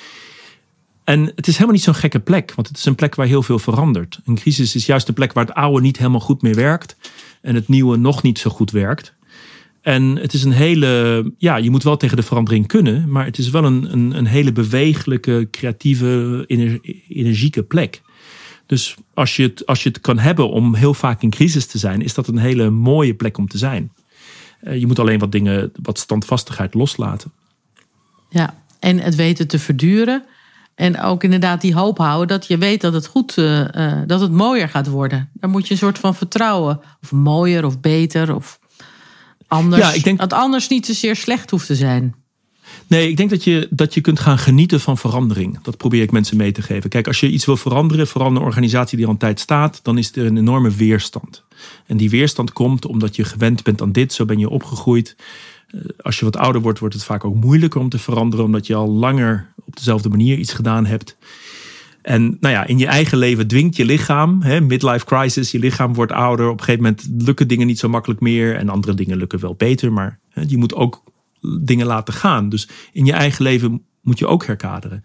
En 1.05 1.33
het 1.35 1.47
is 1.47 1.53
helemaal 1.53 1.75
niet 1.75 1.85
zo'n 1.85 1.95
gekke 1.95 2.19
plek, 2.19 2.53
want 2.55 2.69
het 2.69 2.77
is 2.77 2.85
een 2.85 2.95
plek 2.95 3.15
waar 3.15 3.27
heel 3.27 3.43
veel 3.43 3.59
verandert. 3.59 4.21
Een 4.25 4.35
crisis 4.35 4.75
is 4.75 4.87
juist 4.87 5.07
de 5.07 5.13
plek 5.13 5.33
waar 5.33 5.47
het 5.47 5.55
oude 5.55 5.81
niet 5.81 5.99
helemaal 5.99 6.21
goed 6.21 6.43
meer 6.43 6.55
werkt 6.55 6.97
en 7.41 7.55
het 7.55 7.69
nieuwe 7.69 7.97
nog 7.97 8.23
niet 8.23 8.39
zo 8.39 8.51
goed 8.51 8.71
werkt. 8.71 9.15
En 9.81 10.17
het 10.17 10.33
is 10.33 10.45
een 10.45 10.53
hele, 10.53 11.25
ja, 11.39 11.57
je 11.57 11.71
moet 11.71 11.83
wel 11.83 11.97
tegen 11.97 12.17
de 12.17 12.23
verandering 12.23 12.67
kunnen, 12.67 13.11
maar 13.11 13.25
het 13.25 13.39
is 13.39 13.51
wel 13.51 13.65
een, 13.65 13.93
een, 13.93 14.17
een 14.17 14.27
hele 14.27 14.53
bewegelijke, 14.53 15.49
creatieve, 15.51 16.45
energieke 17.09 17.63
plek. 17.63 18.01
Dus 18.71 18.95
als 19.15 19.37
je, 19.37 19.43
het, 19.43 19.67
als 19.67 19.83
je 19.83 19.89
het 19.89 20.01
kan 20.01 20.19
hebben 20.19 20.51
om 20.51 20.75
heel 20.75 20.95
vaak 20.95 21.23
in 21.23 21.31
crisis 21.31 21.67
te 21.67 21.79
zijn, 21.79 22.03
is 22.03 22.15
dat 22.15 22.29
een 22.29 22.39
hele 22.39 22.71
mooie 22.71 23.15
plek 23.15 23.39
om 23.39 23.49
te 23.49 23.59
zijn. 23.59 23.93
Eh, 24.61 24.81
je 24.81 24.87
moet 24.87 24.99
alleen 24.99 25.19
wat 25.19 25.33
dingen, 25.33 25.73
wat 25.83 25.99
standvastigheid 25.99 26.75
loslaten. 26.75 27.33
Ja, 28.29 28.55
en 28.81 28.99
het 28.99 29.15
weten 29.15 29.49
te 29.49 29.59
verduren. 29.59 30.25
En 30.75 31.01
ook 31.01 31.25
inderdaad 31.25 31.61
die 31.61 31.75
hoop 31.75 31.99
houden 31.99 32.29
dat 32.29 32.47
je 32.47 32.59
weet 32.59 32.81
dat 32.81 32.93
het 32.93 33.07
goed, 33.07 33.37
uh, 33.37 33.67
dat 34.07 34.21
het 34.21 34.33
mooier 34.33 34.69
gaat 34.69 34.89
worden. 34.89 35.31
Daar 35.33 35.51
moet 35.51 35.67
je 35.67 35.73
een 35.73 35.79
soort 35.79 35.99
van 35.99 36.15
vertrouwen. 36.15 36.81
Of 37.03 37.13
mooier 37.13 37.65
of 37.65 37.81
beter 37.81 38.35
of 38.35 38.59
anders. 39.47 39.83
Ja, 39.83 39.93
ik 39.93 40.05
denk 40.05 40.19
dat 40.19 40.33
anders 40.33 40.69
niet 40.69 40.87
zozeer 40.87 41.17
slecht 41.17 41.51
hoeft 41.51 41.67
te 41.67 41.75
zijn. 41.75 42.15
Nee, 42.87 43.09
ik 43.09 43.17
denk 43.17 43.31
dat 43.31 43.45
je, 43.45 43.69
dat 43.71 43.95
je 43.95 44.01
kunt 44.01 44.21
gaan 44.21 44.39
genieten 44.39 44.81
van 44.81 44.99
verandering. 44.99 45.59
Dat 45.63 45.77
probeer 45.77 46.03
ik 46.03 46.11
mensen 46.11 46.37
mee 46.37 46.53
te 46.53 46.63
geven. 46.63 46.91
Kijk, 46.91 47.07
als 47.07 47.21
je 47.21 47.31
iets 47.31 47.45
wil 47.45 47.57
veranderen, 47.57 48.07
vooral 48.07 48.31
een 48.31 48.37
organisatie 48.37 48.97
die 48.97 49.07
al 49.07 49.13
een 49.13 49.19
tijd 49.19 49.41
staat, 49.41 49.81
dan 49.83 49.99
is 49.99 50.17
er 50.17 50.27
een 50.27 50.37
enorme 50.37 50.71
weerstand. 50.71 51.43
En 51.87 51.97
die 51.97 52.11
weerstand 52.11 52.53
komt 52.53 52.87
omdat 52.87 53.17
je 53.17 53.25
gewend 53.25 53.63
bent 53.63 53.83
aan 53.83 53.93
dit, 53.93 54.13
zo 54.13 54.25
ben 54.25 54.39
je 54.39 54.49
opgegroeid. 54.49 55.17
Eh, 55.67 55.81
als 56.01 56.19
je 56.19 56.25
wat 56.25 56.37
ouder 56.37 56.63
wordt, 56.63 56.79
wordt 56.79 56.95
het 56.95 57.05
vaak 57.05 57.25
ook 57.25 57.35
moeilijker 57.35 57.81
om 57.81 57.89
te 57.89 57.99
veranderen, 57.99 58.45
omdat 58.45 58.67
je 58.67 58.75
al 58.75 58.91
langer 58.91 59.53
op 59.65 59.77
dezelfde 59.77 60.09
manier 60.09 60.39
iets 60.39 60.53
gedaan 60.53 60.87
hebt. 60.87 61.17
En 62.03 62.37
nou 62.41 62.55
ja, 62.55 62.67
in 62.67 62.79
je 62.79 62.87
eigen 62.87 63.19
leven 63.19 63.47
dwingt 63.47 63.77
je 63.77 63.85
lichaam, 63.85 64.43
hè, 64.43 64.61
midlife 64.61 65.05
crisis, 65.05 65.51
je 65.51 65.59
lichaam 65.59 65.95
wordt 65.95 66.13
ouder. 66.13 66.47
Op 66.47 66.59
een 66.59 66.65
gegeven 66.65 66.83
moment 66.83 67.09
lukken 67.27 67.49
dingen 67.49 67.67
niet 67.67 67.79
zo 67.79 67.89
makkelijk 67.89 68.21
meer 68.21 68.57
en 68.57 68.69
andere 68.69 68.95
dingen 68.95 69.17
lukken 69.17 69.41
wel 69.41 69.55
beter, 69.55 69.93
maar 69.93 70.19
hè, 70.31 70.43
je 70.47 70.57
moet 70.57 70.75
ook 70.75 71.03
dingen 71.63 71.87
laten 71.87 72.15
gaan. 72.15 72.49
Dus 72.49 72.69
in 72.93 73.05
je 73.05 73.13
eigen 73.13 73.43
leven 73.43 73.83
moet 74.01 74.19
je 74.19 74.27
ook 74.27 74.47
herkaderen. 74.47 75.05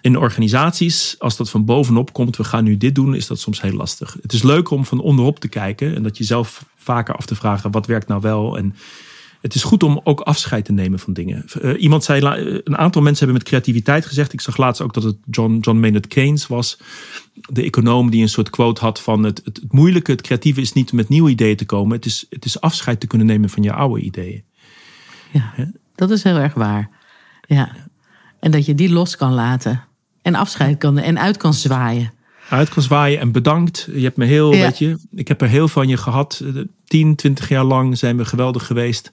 In 0.00 0.16
organisaties, 0.16 1.14
als 1.18 1.36
dat 1.36 1.50
van 1.50 1.64
bovenop 1.64 2.12
komt, 2.12 2.36
we 2.36 2.44
gaan 2.44 2.64
nu 2.64 2.76
dit 2.76 2.94
doen, 2.94 3.14
is 3.14 3.26
dat 3.26 3.40
soms 3.40 3.60
heel 3.60 3.72
lastig. 3.72 4.16
Het 4.22 4.32
is 4.32 4.42
leuk 4.42 4.70
om 4.70 4.84
van 4.84 5.00
onderop 5.00 5.40
te 5.40 5.48
kijken 5.48 5.94
en 5.94 6.02
dat 6.02 6.18
je 6.18 6.24
zelf 6.24 6.64
vaker 6.76 7.16
af 7.16 7.26
te 7.26 7.34
vragen, 7.34 7.70
wat 7.70 7.86
werkt 7.86 8.08
nou 8.08 8.20
wel? 8.20 8.56
En 8.56 8.74
het 9.40 9.54
is 9.54 9.62
goed 9.62 9.82
om 9.82 10.00
ook 10.04 10.20
afscheid 10.20 10.64
te 10.64 10.72
nemen 10.72 10.98
van 10.98 11.12
dingen. 11.12 11.44
Uh, 11.62 11.82
iemand 11.82 12.04
zei, 12.04 12.24
een 12.64 12.76
aantal 12.76 13.02
mensen 13.02 13.24
hebben 13.24 13.42
met 13.42 13.48
creativiteit 13.48 14.06
gezegd. 14.06 14.32
Ik 14.32 14.40
zag 14.40 14.56
laatst 14.56 14.82
ook 14.82 14.94
dat 14.94 15.02
het 15.02 15.16
John, 15.30 15.58
John 15.60 15.78
Maynard 15.78 16.06
Keynes 16.06 16.46
was. 16.46 16.78
De 17.34 17.62
econoom 17.62 18.10
die 18.10 18.22
een 18.22 18.28
soort 18.28 18.50
quote 18.50 18.80
had 18.80 19.00
van 19.00 19.22
het, 19.22 19.40
het, 19.44 19.56
het 19.56 19.72
moeilijke, 19.72 20.10
het 20.10 20.20
creatieve 20.20 20.60
is 20.60 20.72
niet 20.72 20.92
met 20.92 21.08
nieuwe 21.08 21.30
ideeën 21.30 21.56
te 21.56 21.66
komen. 21.66 21.96
Het 21.96 22.06
is, 22.06 22.26
het 22.30 22.44
is 22.44 22.60
afscheid 22.60 23.00
te 23.00 23.06
kunnen 23.06 23.26
nemen 23.26 23.50
van 23.50 23.62
je 23.62 23.72
oude 23.72 24.00
ideeën. 24.00 24.44
Ja, 25.32 25.52
dat 25.94 26.10
is 26.10 26.22
heel 26.22 26.36
erg 26.36 26.54
waar. 26.54 26.90
Ja. 27.46 27.76
En 28.40 28.50
dat 28.50 28.66
je 28.66 28.74
die 28.74 28.90
los 28.90 29.16
kan 29.16 29.32
laten. 29.32 29.84
En 30.22 30.34
afscheid 30.34 30.78
kan 30.78 30.98
en 30.98 31.18
uit 31.18 31.36
kan 31.36 31.54
zwaaien. 31.54 32.12
Uit 32.48 32.68
kan 32.68 32.82
zwaaien 32.82 33.20
en 33.20 33.32
bedankt. 33.32 33.88
Je 33.92 34.02
hebt 34.02 34.16
me 34.16 34.24
heel, 34.24 34.50
weet 34.50 34.78
je, 34.78 34.96
ik 35.10 35.28
heb 35.28 35.40
er 35.40 35.48
heel 35.48 35.68
van 35.68 35.88
je 35.88 35.96
gehad. 35.96 36.44
10, 36.84 37.14
20 37.16 37.48
jaar 37.48 37.64
lang 37.64 37.98
zijn 37.98 38.16
we 38.16 38.24
geweldig 38.24 38.66
geweest. 38.66 39.12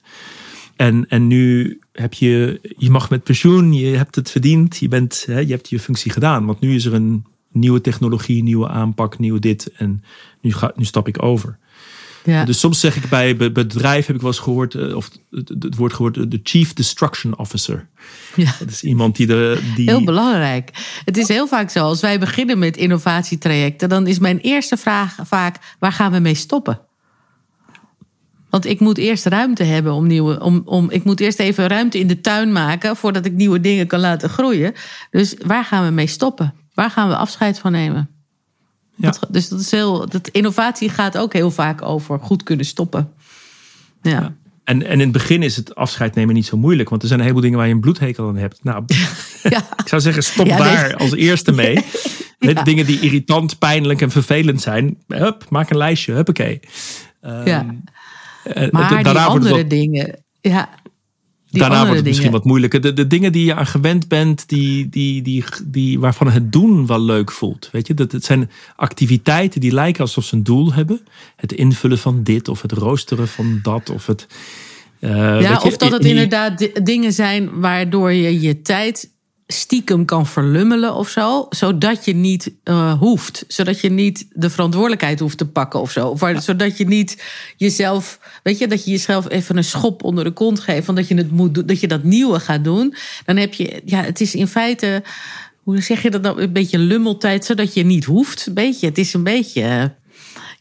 En, 0.76 1.08
en 1.08 1.26
nu 1.26 1.78
heb 1.92 2.12
je, 2.12 2.60
je 2.76 2.90
mag 2.90 3.10
met 3.10 3.22
pensioen, 3.22 3.72
je 3.72 3.96
hebt 3.96 4.14
het 4.14 4.30
verdiend, 4.30 4.76
je, 4.76 4.88
bent, 4.88 5.24
hè, 5.26 5.38
je 5.38 5.50
hebt 5.50 5.68
je 5.68 5.80
functie 5.80 6.10
gedaan. 6.10 6.46
Want 6.46 6.60
nu 6.60 6.74
is 6.74 6.84
er 6.84 6.94
een 6.94 7.24
nieuwe 7.52 7.80
technologie, 7.80 8.42
nieuwe 8.42 8.68
aanpak, 8.68 9.18
nieuw 9.18 9.38
dit. 9.38 9.70
En 9.76 10.04
nu, 10.40 10.52
ga, 10.52 10.72
nu 10.76 10.84
stap 10.84 11.08
ik 11.08 11.22
over. 11.22 11.58
Ja. 12.32 12.44
Dus 12.44 12.58
soms 12.58 12.80
zeg 12.80 12.96
ik 12.96 13.08
bij 13.08 13.36
bedrijf, 13.36 14.06
heb 14.06 14.16
ik 14.16 14.22
wel 14.22 14.30
eens 14.30 14.40
gehoord, 14.40 14.74
eh, 14.74 14.96
of 14.96 15.10
het 15.30 15.76
woord 15.76 15.92
gehoord, 15.92 16.30
de 16.30 16.40
Chief 16.42 16.72
Destruction 16.72 17.38
Officer. 17.38 17.86
Ja. 18.36 18.54
Dat 18.58 18.68
is 18.68 18.82
iemand 18.82 19.16
die 19.16 19.26
de. 19.26 19.72
Die... 19.76 19.90
Heel 19.90 20.04
belangrijk. 20.04 20.70
Het 21.04 21.16
is 21.16 21.28
heel 21.28 21.46
vaak 21.46 21.70
zo, 21.70 21.84
als 21.84 22.00
wij 22.00 22.18
beginnen 22.18 22.58
met 22.58 22.76
innovatietrajecten, 22.76 23.88
dan 23.88 24.06
is 24.06 24.18
mijn 24.18 24.38
eerste 24.38 24.76
vraag 24.76 25.16
vaak: 25.24 25.56
waar 25.78 25.92
gaan 25.92 26.12
we 26.12 26.18
mee 26.18 26.34
stoppen? 26.34 26.80
Want 28.50 28.66
ik 28.66 28.80
moet 28.80 28.98
eerst 28.98 29.26
ruimte 29.26 29.64
hebben 29.64 29.92
om 29.92 30.06
nieuwe. 30.06 30.40
Om, 30.40 30.62
om, 30.64 30.90
ik 30.90 31.04
moet 31.04 31.20
eerst 31.20 31.38
even 31.38 31.66
ruimte 31.66 31.98
in 31.98 32.06
de 32.06 32.20
tuin 32.20 32.52
maken 32.52 32.96
voordat 32.96 33.26
ik 33.26 33.32
nieuwe 33.32 33.60
dingen 33.60 33.86
kan 33.86 34.00
laten 34.00 34.28
groeien. 34.28 34.74
Dus 35.10 35.34
waar 35.46 35.64
gaan 35.64 35.84
we 35.84 35.90
mee 35.90 36.06
stoppen? 36.06 36.54
Waar 36.74 36.90
gaan 36.90 37.08
we 37.08 37.16
afscheid 37.16 37.58
van 37.58 37.72
nemen? 37.72 38.17
Ja. 38.98 39.14
dus 39.28 39.48
dat 39.48 39.60
is 39.60 39.70
heel. 39.70 40.08
Dat 40.08 40.28
innovatie 40.28 40.88
gaat 40.88 41.18
ook 41.18 41.32
heel 41.32 41.50
vaak 41.50 41.82
over 41.82 42.18
goed 42.20 42.42
kunnen 42.42 42.66
stoppen. 42.66 43.12
Ja. 44.02 44.10
ja. 44.10 44.34
En, 44.64 44.82
en 44.82 44.92
in 44.92 45.00
het 45.00 45.12
begin 45.12 45.42
is 45.42 45.56
het 45.56 45.74
afscheid 45.74 46.14
nemen 46.14 46.34
niet 46.34 46.46
zo 46.46 46.56
moeilijk, 46.56 46.88
want 46.88 47.02
er 47.02 47.08
zijn 47.08 47.20
een 47.20 47.26
heleboel 47.26 47.44
dingen 47.44 47.58
waar 47.58 47.68
je 47.68 47.74
een 47.74 47.80
bloedhekel 47.80 48.28
aan 48.28 48.36
hebt. 48.36 48.64
Nou, 48.64 48.84
ja. 49.42 49.62
ik 49.76 49.88
zou 49.88 50.02
zeggen, 50.02 50.22
stop 50.22 50.48
daar 50.48 50.96
als 50.96 51.14
eerste 51.14 51.52
mee. 51.52 51.84
Met 52.38 52.64
dingen 52.64 52.86
die 52.86 53.00
irritant, 53.00 53.58
pijnlijk 53.58 54.00
en 54.00 54.10
vervelend 54.10 54.60
zijn. 54.60 54.98
Hup, 55.06 55.46
maak 55.48 55.70
een 55.70 55.76
lijstje, 55.76 56.12
huppakee. 56.12 56.60
Um, 57.22 57.46
ja. 57.46 57.66
Eh, 58.44 58.70
maar 58.70 59.02
die 59.02 59.18
andere 59.18 59.66
dingen, 59.66 60.24
ja, 60.40 60.68
Daarna 61.50 61.80
wordt 61.80 61.96
het 61.96 62.04
misschien 62.04 62.30
wat 62.30 62.44
moeilijker. 62.44 62.80
De, 62.80 62.92
de 62.92 63.06
dingen 63.06 63.32
die 63.32 63.44
je 63.44 63.54
aan 63.54 63.66
gewend 63.66 64.08
bent, 64.08 64.48
die, 64.48 64.88
die, 64.88 65.22
die, 65.22 65.44
die, 65.64 66.00
waarvan 66.00 66.30
het 66.30 66.52
doen 66.52 66.86
wel 66.86 67.00
leuk 67.00 67.32
voelt. 67.32 67.68
Weet 67.72 67.86
je, 67.86 67.94
dat 67.94 68.12
het 68.12 68.24
zijn 68.24 68.50
activiteiten 68.76 69.60
die 69.60 69.72
lijken 69.72 70.00
alsof 70.00 70.24
ze 70.24 70.36
een 70.36 70.42
doel 70.42 70.72
hebben. 70.72 71.00
Het 71.36 71.52
invullen 71.52 71.98
van 71.98 72.22
dit 72.22 72.48
of 72.48 72.62
het 72.62 72.72
roosteren 72.72 73.28
van 73.28 73.58
dat 73.62 73.90
of 73.90 74.06
het. 74.06 74.26
Uh, 75.00 75.40
ja, 75.40 75.60
of 75.60 75.76
dat 75.76 75.92
het 75.92 76.04
inderdaad 76.04 76.70
dingen 76.84 77.12
zijn 77.12 77.60
waardoor 77.60 78.12
je 78.12 78.40
je 78.40 78.62
tijd 78.62 79.10
stiekem 79.52 80.04
kan 80.04 80.26
verlummelen 80.26 80.94
of 80.94 81.08
zo. 81.08 81.46
Zodat 81.50 82.04
je 82.04 82.14
niet 82.14 82.52
uh, 82.64 82.92
hoeft. 82.98 83.44
Zodat 83.48 83.80
je 83.80 83.90
niet 83.90 84.26
de 84.32 84.50
verantwoordelijkheid 84.50 85.20
hoeft 85.20 85.38
te 85.38 85.48
pakken 85.48 85.80
of 85.80 85.90
zo. 85.90 86.08
Of, 86.08 86.22
zodat 86.38 86.78
je 86.78 86.86
niet 86.86 87.22
jezelf. 87.56 88.18
Weet 88.42 88.58
je, 88.58 88.68
dat 88.68 88.84
je 88.84 88.90
jezelf 88.90 89.30
even 89.30 89.56
een 89.56 89.64
schop 89.64 90.02
onder 90.02 90.24
de 90.24 90.32
kont 90.32 90.60
geeft. 90.60 90.84
Van 90.84 90.94
dat 90.94 91.08
je 91.08 91.14
het 91.14 91.30
moet 91.30 91.54
doen, 91.54 91.66
dat 91.66 91.80
je 91.80 91.88
dat 91.88 92.02
nieuwe 92.02 92.40
gaat 92.40 92.64
doen. 92.64 92.94
Dan 93.24 93.36
heb 93.36 93.54
je. 93.54 93.82
Ja, 93.84 94.02
het 94.02 94.20
is 94.20 94.34
in 94.34 94.46
feite. 94.46 95.02
Hoe 95.62 95.80
zeg 95.80 96.02
je 96.02 96.10
dat 96.10 96.22
nou? 96.22 96.42
Een 96.42 96.52
beetje 96.52 96.78
lummeltijd, 96.78 97.44
zodat 97.44 97.74
je 97.74 97.84
niet 97.84 98.04
hoeft. 98.04 98.46
Een 98.46 98.54
beetje. 98.54 98.86
Het 98.86 98.98
is 98.98 99.14
een 99.14 99.24
beetje. 99.24 99.94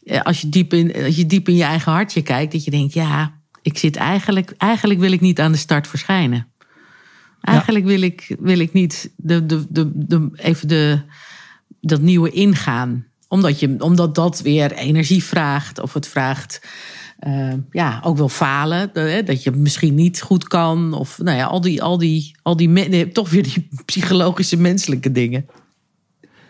Uh, 0.04 0.22
als 0.22 0.42
je, 0.42 0.50
diep 0.50 0.74
in, 0.74 0.96
als 1.06 1.16
je 1.16 1.26
diep 1.26 1.48
in 1.48 1.56
je 1.56 1.64
eigen 1.64 1.92
hartje 1.92 2.22
kijkt, 2.22 2.52
dat 2.52 2.64
je 2.64 2.72
denkt: 2.72 2.94
ja, 2.94 3.34
ik 3.62 3.78
zit 3.78 3.96
eigenlijk. 3.96 4.54
Eigenlijk 4.58 5.00
wil 5.00 5.12
ik 5.12 5.22
niet 5.22 5.40
aan 5.40 5.52
de 5.52 5.58
start 5.58 5.88
verschijnen. 5.88 6.48
Eigenlijk 7.48 7.86
wil, 7.86 8.02
ik, 8.02 8.36
wil 8.40 8.60
ik 8.60 8.74
niet 8.74 9.12
de, 9.16 9.46
de, 9.46 9.66
de, 9.70 9.92
de, 9.94 10.30
even 10.36 10.68
de, 10.68 11.02
dat 11.82 12.02
nieuwe 12.02 12.30
ingaan. 12.30 13.06
Omdat, 13.28 13.60
je, 13.60 13.76
omdat 13.80 14.16
dat 14.16 14.42
weer 14.42 14.72
energie 14.72 15.24
vraagt. 15.24 15.80
Of 15.80 15.94
het 15.94 16.08
vraagt 16.08 16.62
uh, 17.28 17.54
ja, 17.72 18.02
ook 18.04 18.18
wel 18.18 18.30
falen. 18.30 18.92
Dat 19.26 19.44
je 19.44 19.52
misschien 19.52 19.96
niet 19.96 20.22
goed 20.22 20.48
kan. 20.48 20.94
Of 20.94 21.18
nou 21.18 21.38
ja, 21.38 21.46
al 21.46 21.62
die, 21.62 21.84
al 21.84 21.98
die, 21.98 22.36
al 22.42 22.56
die 22.56 23.12
toch 23.12 23.30
weer 23.30 23.44
die 23.44 23.68
psychologische 23.86 24.58
menselijke 24.58 25.12
dingen. 25.12 25.46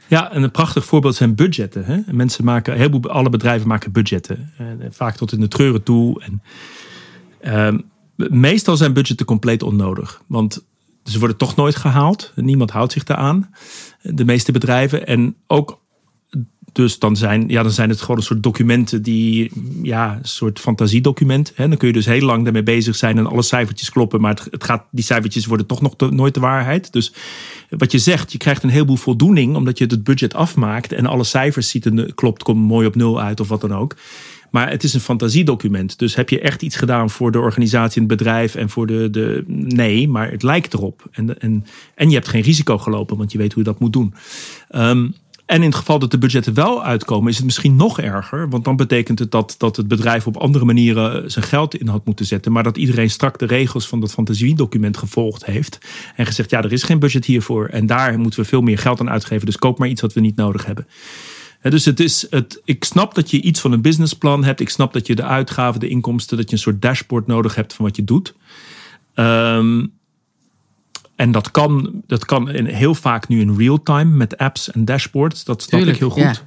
Ja, 0.07 0.31
en 0.31 0.43
een 0.43 0.51
prachtig 0.51 0.85
voorbeeld 0.85 1.15
zijn 1.15 1.35
budgetten. 1.35 1.85
Hè? 1.85 1.99
Mensen 2.11 2.45
maken, 2.45 2.73
een 2.73 2.79
heleboel, 2.79 3.11
alle 3.11 3.29
bedrijven 3.29 3.67
maken 3.67 3.91
budgetten. 3.91 4.53
En 4.57 4.81
eh, 4.81 4.87
vaak 4.91 5.15
tot 5.15 5.31
in 5.31 5.39
de 5.39 5.47
treuren 5.47 5.83
toe. 5.83 6.23
En, 6.23 6.41
uh, 7.41 7.79
meestal 8.29 8.77
zijn 8.77 8.93
budgetten 8.93 9.25
compleet 9.25 9.63
onnodig. 9.63 10.21
Want 10.27 10.63
ze 11.07 11.19
worden 11.19 11.37
toch 11.37 11.55
nooit 11.55 11.75
gehaald. 11.75 12.31
Niemand 12.35 12.71
houdt 12.71 12.91
zich 12.91 13.03
daaraan. 13.03 13.49
De 14.01 14.25
meeste 14.25 14.51
bedrijven. 14.51 15.07
En 15.07 15.35
ook 15.47 15.79
dus 16.77 16.99
dan 16.99 17.15
zijn, 17.15 17.47
ja, 17.47 17.63
dan 17.63 17.71
zijn 17.71 17.89
het 17.89 18.01
gewoon 18.01 18.17
een 18.17 18.23
soort 18.23 18.43
documenten 18.43 19.01
die, 19.01 19.51
ja, 19.81 20.15
een 20.15 20.27
soort 20.27 20.59
fantasiedocument. 20.59 21.51
Hè? 21.55 21.67
Dan 21.67 21.77
kun 21.77 21.87
je 21.87 21.93
dus 21.93 22.05
heel 22.05 22.25
lang 22.25 22.43
daarmee 22.43 22.63
bezig 22.63 22.95
zijn 22.95 23.17
en 23.17 23.27
alle 23.27 23.41
cijfertjes 23.41 23.89
kloppen, 23.89 24.21
maar 24.21 24.35
het, 24.35 24.47
het 24.51 24.63
gaat, 24.63 24.83
die 24.91 25.03
cijfertjes 25.03 25.45
worden 25.45 25.65
toch 25.65 25.81
nog 25.81 25.95
nooit 26.11 26.33
de 26.33 26.39
waarheid. 26.39 26.91
Dus 26.91 27.13
wat 27.69 27.91
je 27.91 27.99
zegt, 27.99 28.31
je 28.31 28.37
krijgt 28.37 28.63
een 28.63 28.69
heleboel 28.69 28.95
voldoening 28.95 29.55
omdat 29.55 29.77
je 29.77 29.85
het 29.85 30.03
budget 30.03 30.33
afmaakt 30.33 30.91
en 30.91 31.05
alle 31.05 31.23
cijfers 31.23 31.69
ziet 31.69 31.85
en 31.85 32.13
klopt, 32.15 32.43
komt 32.43 32.67
mooi 32.67 32.87
op 32.87 32.95
nul 32.95 33.21
uit 33.21 33.39
of 33.39 33.47
wat 33.47 33.61
dan 33.61 33.73
ook. 33.73 33.95
Maar 34.49 34.69
het 34.69 34.83
is 34.83 34.93
een 34.93 34.99
fantasiedocument. 34.99 35.99
Dus 35.99 36.15
heb 36.15 36.29
je 36.29 36.39
echt 36.39 36.61
iets 36.61 36.75
gedaan 36.75 37.09
voor 37.09 37.31
de 37.31 37.39
organisatie 37.39 38.01
het 38.01 38.09
bedrijf 38.09 38.55
en 38.55 38.69
voor 38.69 38.87
de. 38.87 39.09
de 39.09 39.43
nee, 39.47 40.07
maar 40.07 40.31
het 40.31 40.43
lijkt 40.43 40.73
erop. 40.73 41.07
En, 41.11 41.39
en, 41.41 41.65
en 41.95 42.09
je 42.09 42.15
hebt 42.15 42.27
geen 42.27 42.41
risico 42.41 42.77
gelopen, 42.77 43.17
want 43.17 43.31
je 43.31 43.37
weet 43.37 43.53
hoe 43.53 43.63
je 43.63 43.69
dat 43.69 43.79
moet 43.79 43.93
doen. 43.93 44.13
Um, 44.75 45.15
En 45.45 45.61
in 45.61 45.67
het 45.67 45.75
geval 45.75 45.99
dat 45.99 46.11
de 46.11 46.17
budgetten 46.17 46.53
wel 46.53 46.83
uitkomen, 46.83 47.29
is 47.29 47.35
het 47.35 47.45
misschien 47.45 47.75
nog 47.75 47.99
erger. 47.99 48.49
Want 48.49 48.63
dan 48.65 48.75
betekent 48.75 49.19
het 49.19 49.31
dat, 49.31 49.55
dat 49.57 49.75
het 49.75 49.87
bedrijf 49.87 50.27
op 50.27 50.37
andere 50.37 50.65
manieren 50.65 51.31
zijn 51.31 51.45
geld 51.45 51.75
in 51.75 51.87
had 51.87 52.05
moeten 52.05 52.25
zetten. 52.25 52.51
Maar 52.51 52.63
dat 52.63 52.77
iedereen 52.77 53.09
strak 53.09 53.39
de 53.39 53.45
regels 53.45 53.87
van 53.87 53.99
dat 53.99 54.11
fantasiedocument 54.11 54.97
gevolgd 54.97 55.45
heeft. 55.45 55.77
En 56.15 56.25
gezegd, 56.25 56.49
ja, 56.49 56.61
er 56.63 56.71
is 56.71 56.83
geen 56.83 56.99
budget 56.99 57.25
hiervoor. 57.25 57.65
En 57.67 57.85
daar 57.85 58.19
moeten 58.19 58.39
we 58.39 58.45
veel 58.45 58.61
meer 58.61 58.77
geld 58.77 58.99
aan 58.99 59.09
uitgeven. 59.09 59.45
Dus 59.45 59.57
koop 59.57 59.79
maar 59.79 59.87
iets 59.87 60.01
wat 60.01 60.13
we 60.13 60.19
niet 60.19 60.35
nodig 60.35 60.65
hebben. 60.65 60.87
Dus 61.61 61.85
het 61.85 61.99
is 61.99 62.27
het, 62.29 62.61
ik 62.63 62.83
snap 62.83 63.15
dat 63.15 63.31
je 63.31 63.41
iets 63.41 63.59
van 63.59 63.71
een 63.71 63.81
businessplan 63.81 64.43
hebt. 64.43 64.59
Ik 64.59 64.69
snap 64.69 64.93
dat 64.93 65.07
je 65.07 65.15
de 65.15 65.23
uitgaven, 65.23 65.79
de 65.79 65.87
inkomsten, 65.87 66.37
dat 66.37 66.49
je 66.49 66.55
een 66.55 66.61
soort 66.61 66.81
dashboard 66.81 67.27
nodig 67.27 67.55
hebt 67.55 67.73
van 67.73 67.85
wat 67.85 67.95
je 67.95 68.03
doet. 68.03 68.33
Um, 69.15 69.95
en 71.17 71.31
dat 71.31 71.51
kan, 71.51 72.01
dat 72.07 72.25
kan 72.25 72.49
in, 72.49 72.65
heel 72.65 72.95
vaak 72.95 73.27
nu 73.27 73.39
in 73.39 73.55
real 73.57 73.83
time 73.83 74.15
met 74.15 74.37
apps 74.37 74.71
en 74.71 74.85
dashboards. 74.85 75.43
Dat 75.43 75.61
snap 75.61 75.81
ik 75.81 75.97
heel 75.97 76.09
goed. 76.09 76.43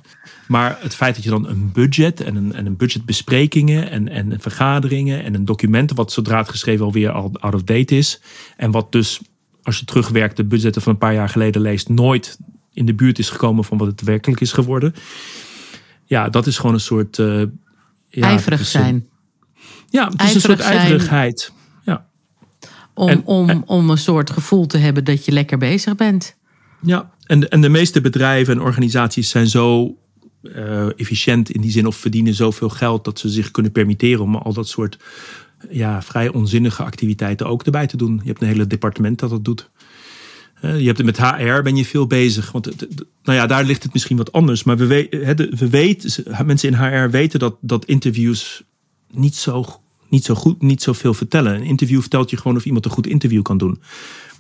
Maar 0.47 0.79
het 0.81 0.95
feit 0.95 1.15
dat 1.15 1.25
je 1.25 1.31
dan 1.31 1.49
een 1.49 1.73
budget 1.73 2.21
en 2.21 2.37
een, 2.37 2.55
en 2.55 2.67
een 2.67 2.77
budgetbesprekingen 2.77 3.91
en, 3.91 4.09
en 4.09 4.41
vergaderingen 4.41 5.25
en 5.25 5.35
een 5.35 5.45
document, 5.45 5.93
wat 5.93 6.13
zodra 6.13 6.39
het 6.39 6.49
geschreven 6.49 6.85
alweer 6.85 7.11
al 7.11 7.31
out 7.41 7.55
of 7.55 7.63
date 7.63 7.97
is. 7.97 8.21
En 8.57 8.71
wat 8.71 8.93
dus, 8.93 9.21
als 9.63 9.79
je 9.79 9.85
terugwerkt, 9.85 10.37
de 10.37 10.45
budgetten 10.45 10.83
van 10.83 10.93
een 10.93 10.99
paar 10.99 11.15
jaar 11.15 11.29
geleden 11.29 11.63
leest, 11.63 11.89
nooit 11.89 12.39
in 12.73 12.87
de 12.87 12.95
buurt 12.95 13.19
is 13.19 13.31
gekomen 13.31 13.65
van 13.65 13.79
wat 13.79 13.87
het 13.87 14.03
werkelijk 14.03 14.41
is 14.41 14.53
geworden. 14.53 14.95
Ja, 16.05 16.29
dat 16.29 16.47
is 16.47 16.59
gewoon 16.59 16.75
een 16.75 16.81
soort. 16.81 17.19
Uh, 17.19 17.43
ja, 18.09 18.27
ijverig 18.27 18.67
zijn. 18.67 19.09
Ja, 19.89 20.09
het 20.09 20.23
is 20.23 20.35
een 20.35 20.41
soort 20.41 20.61
ijverigheid. 20.61 21.53
Om, 22.95 23.23
om, 23.25 23.63
om 23.67 23.91
een 23.91 23.99
soort 23.99 24.31
gevoel 24.31 24.67
te 24.67 24.79
hebben 24.79 25.05
dat 25.05 25.25
je 25.25 25.33
lekker 25.33 25.59
bezig 25.59 25.95
bent. 25.95 26.37
Ja, 26.83 27.11
en, 27.27 27.49
en 27.49 27.61
de 27.61 27.69
meeste 27.69 28.01
bedrijven 28.01 28.55
en 28.55 28.61
organisaties 28.61 29.29
zijn 29.29 29.47
zo 29.47 29.97
uh, 30.43 30.99
efficiënt 30.99 31.51
in 31.51 31.61
die 31.61 31.71
zin 31.71 31.87
of 31.87 31.97
verdienen 31.97 32.35
zoveel 32.35 32.69
geld 32.69 33.05
dat 33.05 33.19
ze 33.19 33.29
zich 33.29 33.51
kunnen 33.51 33.73
permitteren 33.73 34.21
om 34.21 34.37
al 34.37 34.53
dat 34.53 34.69
soort 34.69 34.99
ja, 35.71 36.03
vrij 36.03 36.29
onzinnige 36.29 36.83
activiteiten 36.83 37.47
ook 37.47 37.63
erbij 37.63 37.87
te 37.87 37.97
doen. 37.97 38.21
Je 38.23 38.29
hebt 38.29 38.43
een 38.43 38.49
hele 38.49 38.67
departement 38.67 39.19
dat 39.19 39.31
dat 39.31 39.45
doet. 39.45 39.71
Je 40.61 40.87
hebt 40.87 40.99
het 40.99 41.07
met 41.07 41.19
HR 41.19 41.63
ben 41.63 41.77
je 41.77 41.85
veel 41.85 42.07
bezig. 42.07 42.53
Want 42.53 42.67
nou 43.23 43.39
ja, 43.39 43.47
daar 43.47 43.65
ligt 43.65 43.83
het 43.83 43.93
misschien 43.93 44.17
wat 44.17 44.33
anders. 44.33 44.65
Maar 44.65 44.77
we, 44.77 44.87
weten, 44.87 45.57
we 45.57 45.69
weten, 45.69 46.25
mensen 46.47 46.69
in 46.69 46.79
HR 46.79 47.11
weten 47.11 47.39
dat, 47.39 47.57
dat 47.61 47.85
interviews 47.85 48.63
niet 49.11 49.37
zo 49.37 49.81
niet 50.11 50.25
zo 50.25 50.35
goed, 50.35 50.63
niet 50.63 50.83
zoveel 50.83 51.15
vertellen. 51.15 51.55
Een 51.55 51.63
interview 51.63 52.01
vertelt 52.01 52.31
je 52.31 52.37
gewoon 52.37 52.57
of 52.57 52.65
iemand 52.65 52.85
een 52.85 52.91
goed 52.91 53.07
interview 53.07 53.43
kan 53.43 53.59
doen. 53.59 53.81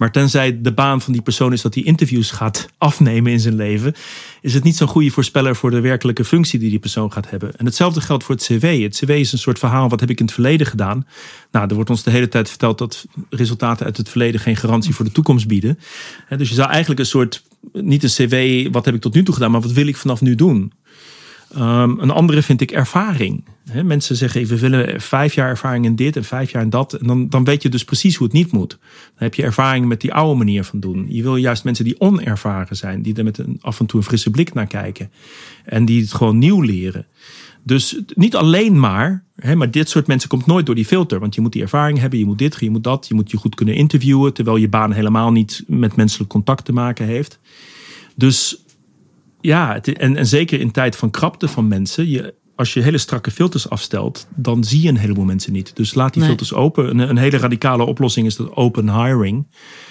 Maar 0.00 0.12
tenzij 0.12 0.60
de 0.60 0.72
baan 0.72 1.00
van 1.00 1.12
die 1.12 1.22
persoon 1.22 1.52
is 1.52 1.62
dat 1.62 1.74
hij 1.74 1.82
interviews 1.82 2.30
gaat 2.30 2.68
afnemen 2.78 3.32
in 3.32 3.40
zijn 3.40 3.54
leven, 3.54 3.94
is 4.40 4.54
het 4.54 4.64
niet 4.64 4.76
zo'n 4.76 4.88
goede 4.88 5.10
voorspeller 5.10 5.56
voor 5.56 5.70
de 5.70 5.80
werkelijke 5.80 6.24
functie 6.24 6.58
die 6.58 6.70
die 6.70 6.78
persoon 6.78 7.12
gaat 7.12 7.30
hebben. 7.30 7.56
En 7.56 7.64
hetzelfde 7.64 8.00
geldt 8.00 8.24
voor 8.24 8.34
het 8.34 8.44
CV. 8.44 8.82
Het 8.82 8.96
CV 8.96 9.08
is 9.08 9.32
een 9.32 9.38
soort 9.38 9.58
verhaal, 9.58 9.88
wat 9.88 10.00
heb 10.00 10.10
ik 10.10 10.18
in 10.18 10.24
het 10.24 10.34
verleden 10.34 10.66
gedaan? 10.66 11.06
Nou, 11.50 11.68
er 11.68 11.74
wordt 11.74 11.90
ons 11.90 12.02
de 12.02 12.10
hele 12.10 12.28
tijd 12.28 12.48
verteld 12.48 12.78
dat 12.78 13.06
resultaten 13.30 13.86
uit 13.86 13.96
het 13.96 14.08
verleden 14.08 14.40
geen 14.40 14.56
garantie 14.56 14.94
voor 14.94 15.04
de 15.04 15.12
toekomst 15.12 15.46
bieden. 15.46 15.78
Dus 16.36 16.48
je 16.48 16.54
zou 16.54 16.70
eigenlijk 16.70 17.00
een 17.00 17.06
soort, 17.06 17.44
niet 17.72 18.02
een 18.02 18.08
CV, 18.08 18.68
wat 18.70 18.84
heb 18.84 18.94
ik 18.94 19.00
tot 19.00 19.14
nu 19.14 19.22
toe 19.22 19.34
gedaan, 19.34 19.50
maar 19.50 19.60
wat 19.60 19.72
wil 19.72 19.86
ik 19.86 19.96
vanaf 19.96 20.20
nu 20.20 20.34
doen? 20.34 20.72
Um, 21.56 21.98
een 21.98 22.10
andere 22.10 22.42
vind 22.42 22.60
ik 22.60 22.70
ervaring. 22.70 23.44
mensen 23.84 24.16
zeggen, 24.16 24.46
we 24.46 24.58
willen 24.58 25.00
vijf 25.00 25.34
jaar 25.34 25.48
ervaring 25.48 25.84
in 25.84 25.96
dit 25.96 26.16
en 26.16 26.24
vijf 26.24 26.50
jaar 26.50 26.62
in 26.62 26.70
dat. 26.70 26.92
En 26.92 27.06
dan, 27.06 27.28
dan 27.28 27.44
weet 27.44 27.62
je 27.62 27.68
dus 27.68 27.84
precies 27.84 28.16
hoe 28.16 28.26
het 28.26 28.36
niet 28.36 28.52
moet. 28.52 28.70
Dan 28.70 28.78
heb 29.14 29.34
je 29.34 29.42
ervaring 29.42 29.86
met 29.86 30.00
die 30.00 30.12
oude 30.12 30.38
manier 30.38 30.64
van 30.64 30.80
doen. 30.80 31.06
Je 31.08 31.22
wil 31.22 31.36
juist 31.36 31.64
mensen 31.64 31.84
die 31.84 32.00
onervaren 32.00 32.76
zijn. 32.76 33.02
Die 33.02 33.14
er 33.14 33.24
met 33.24 33.38
een, 33.38 33.58
af 33.60 33.80
en 33.80 33.86
toe 33.86 34.00
een 34.00 34.06
frisse 34.06 34.30
blik 34.30 34.54
naar 34.54 34.66
kijken. 34.66 35.10
En 35.64 35.84
die 35.84 36.00
het 36.00 36.12
gewoon 36.12 36.38
nieuw 36.38 36.60
leren. 36.60 37.06
Dus 37.62 38.00
niet 38.14 38.36
alleen 38.36 38.80
maar, 38.80 39.24
maar 39.54 39.70
dit 39.70 39.88
soort 39.88 40.06
mensen 40.06 40.28
komt 40.28 40.46
nooit 40.46 40.66
door 40.66 40.74
die 40.74 40.84
filter. 40.84 41.20
Want 41.20 41.34
je 41.34 41.40
moet 41.40 41.52
die 41.52 41.62
ervaring 41.62 41.98
hebben, 41.98 42.18
je 42.18 42.24
moet 42.24 42.38
dit, 42.38 42.56
je 42.60 42.70
moet 42.70 42.84
dat. 42.84 43.08
Je 43.08 43.14
moet 43.14 43.30
je 43.30 43.36
goed 43.36 43.54
kunnen 43.54 43.74
interviewen. 43.74 44.32
Terwijl 44.32 44.56
je 44.56 44.68
baan 44.68 44.92
helemaal 44.92 45.32
niet 45.32 45.64
met 45.66 45.96
menselijk 45.96 46.30
contact 46.30 46.64
te 46.64 46.72
maken 46.72 47.06
heeft. 47.06 47.38
Dus 48.14 48.64
ja, 49.40 49.80
en, 49.82 50.16
en 50.16 50.26
zeker 50.26 50.60
in 50.60 50.70
tijd 50.70 50.96
van 50.96 51.10
krapte 51.10 51.48
van 51.48 51.68
mensen. 51.68 52.08
Je, 52.08 52.34
als 52.54 52.72
je 52.72 52.80
hele 52.80 52.98
strakke 52.98 53.30
filters 53.30 53.68
afstelt, 53.70 54.26
dan 54.34 54.64
zie 54.64 54.82
je 54.82 54.88
een 54.88 54.96
heleboel 54.96 55.24
mensen 55.24 55.52
niet. 55.52 55.76
Dus 55.76 55.94
laat 55.94 56.14
die 56.14 56.22
filters 56.22 56.54
open. 56.54 56.90
Een, 56.90 56.98
een, 56.98 57.16
hele 57.16 57.36
radicale 57.36 57.84
oplossing 57.84 58.26
is 58.26 58.36
dat 58.36 58.56
open 58.56 59.02
hiring. 59.02 59.46